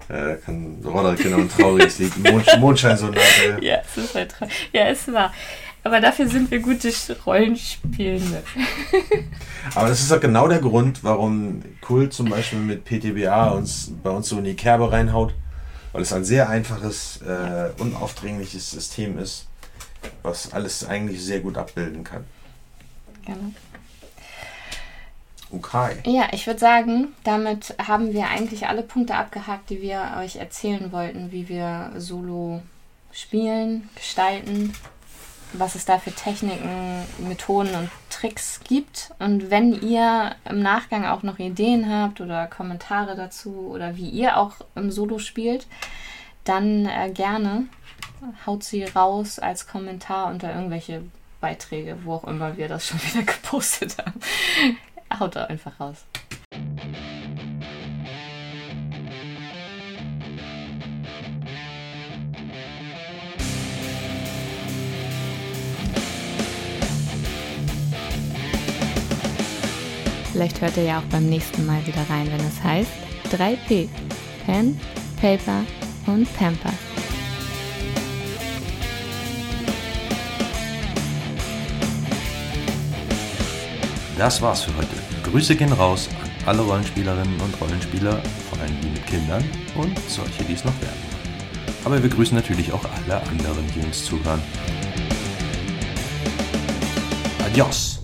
Ja, 0.09 0.25
da 0.25 0.35
kann 0.37 0.77
Roderick 0.85 1.23
genau 1.23 1.39
ein 1.39 1.49
trauriges 1.49 1.99
Lied. 1.99 2.17
Mond, 2.19 2.47
Mondscheinsonate. 2.59 3.59
Ja, 3.61 3.79
es 3.79 4.05
ist 4.05 4.15
halt 4.15 4.33
traurig. 4.33 4.71
Ja, 4.73 4.89
es 4.89 5.07
war. 5.13 5.33
Aber 5.87 6.01
dafür 6.01 6.27
sind 6.27 6.51
wir 6.51 6.59
gute 6.59 6.93
Rollenspielende. 7.25 8.43
Aber 9.77 9.89
das 9.89 10.01
ist 10.01 10.11
auch 10.11 10.19
genau 10.19 10.49
der 10.49 10.59
Grund, 10.59 11.05
warum 11.05 11.63
Kult 11.81 12.13
zum 12.13 12.29
Beispiel 12.29 12.59
mit 12.59 12.85
PTBA 12.85 13.51
uns 13.51 13.93
bei 14.03 14.11
uns 14.11 14.29
so 14.29 14.39
in 14.39 14.45
die 14.45 14.57
Kerbe 14.57 14.91
reinhaut. 14.91 15.33
Weil 15.93 16.03
es 16.03 16.13
ein 16.13 16.25
sehr 16.25 16.49
einfaches, 16.49 17.21
äh, 17.23 17.71
unaufdringliches 17.79 18.69
System 18.69 19.17
ist, 19.17 19.47
was 20.25 20.53
alles 20.53 20.85
eigentlich 20.85 21.23
sehr 21.23 21.39
gut 21.39 21.57
abbilden 21.57 22.03
kann. 22.03 22.25
Gerne. 23.25 23.55
Okay. 25.53 25.99
Ja, 26.05 26.31
ich 26.33 26.49
würde 26.49 26.59
sagen, 26.59 27.15
damit 27.23 27.77
haben 27.87 28.13
wir 28.13 28.27
eigentlich 28.27 28.67
alle 28.67 28.83
Punkte 28.83 29.15
abgehakt, 29.15 29.71
die 29.71 29.81
wir 29.81 30.17
euch 30.19 30.35
erzählen 30.35 30.91
wollten, 30.91 31.31
wie 31.31 31.49
wir 31.49 31.93
Solo 31.97 32.61
spielen, 33.13 33.89
gestalten, 33.95 34.75
was 35.59 35.75
es 35.75 35.85
da 35.85 35.99
für 35.99 36.13
Techniken, 36.13 37.05
Methoden 37.19 37.75
und 37.75 37.91
Tricks 38.11 38.61
gibt. 38.65 39.13
Und 39.19 39.51
wenn 39.51 39.81
ihr 39.83 40.35
im 40.45 40.61
Nachgang 40.61 41.05
auch 41.05 41.23
noch 41.23 41.39
Ideen 41.39 41.91
habt 41.91 42.21
oder 42.21 42.47
Kommentare 42.47 43.17
dazu 43.17 43.71
oder 43.71 43.97
wie 43.97 44.09
ihr 44.09 44.37
auch 44.37 44.55
im 44.75 44.91
Solo 44.91 45.19
spielt, 45.19 45.67
dann 46.45 46.87
äh, 46.87 47.11
gerne 47.11 47.67
haut 48.47 48.65
sie 48.65 48.85
raus 48.85 49.39
als 49.39 49.67
Kommentar 49.67 50.31
unter 50.31 50.55
irgendwelche 50.55 51.03
Beiträge, 51.41 51.99
wo 52.05 52.15
auch 52.15 52.25
immer 52.25 52.57
wir 52.57 52.69
das 52.69 52.87
schon 52.87 53.03
wieder 53.13 53.23
gepostet 53.23 53.99
haben. 53.99 54.21
Haut 55.19 55.37
da 55.37 55.45
einfach 55.45 55.79
raus. 55.79 56.05
Vielleicht 70.37 70.61
hört 70.61 70.77
ihr 70.77 70.83
ja 70.83 70.99
auch 70.99 71.05
beim 71.05 71.31
nächsten 71.31 71.65
Mal 71.65 71.81
wieder 71.87 72.05
rein, 72.11 72.31
wenn 72.31 72.47
es 72.47 72.63
heißt 72.63 72.91
3P. 73.33 73.89
Pen, 74.45 74.79
Paper 75.19 75.65
und 76.07 76.29
Pamper. 76.37 76.75
Das 84.19 84.43
war's 84.43 84.65
für 84.65 84.77
heute. 84.77 84.89
Grüße 85.23 85.57
gehen 85.57 85.73
raus 85.73 86.11
an 86.23 86.31
alle 86.45 86.61
Rollenspielerinnen 86.61 87.41
und 87.41 87.59
Rollenspieler, 87.59 88.21
vor 88.51 88.61
allem 88.61 88.79
die 88.83 88.89
mit 88.89 89.07
Kindern 89.07 89.43
und 89.75 89.99
solche, 90.07 90.45
die 90.45 90.53
es 90.53 90.67
noch 90.67 90.79
werden. 90.83 91.01
Aber 91.83 92.03
wir 92.03 92.11
grüßen 92.11 92.37
natürlich 92.37 92.75
auch 92.75 92.85
alle 92.85 93.23
anderen, 93.23 93.65
die 93.75 93.81
uns 93.81 94.05
zuhören. 94.05 94.43
Adios! 97.43 97.96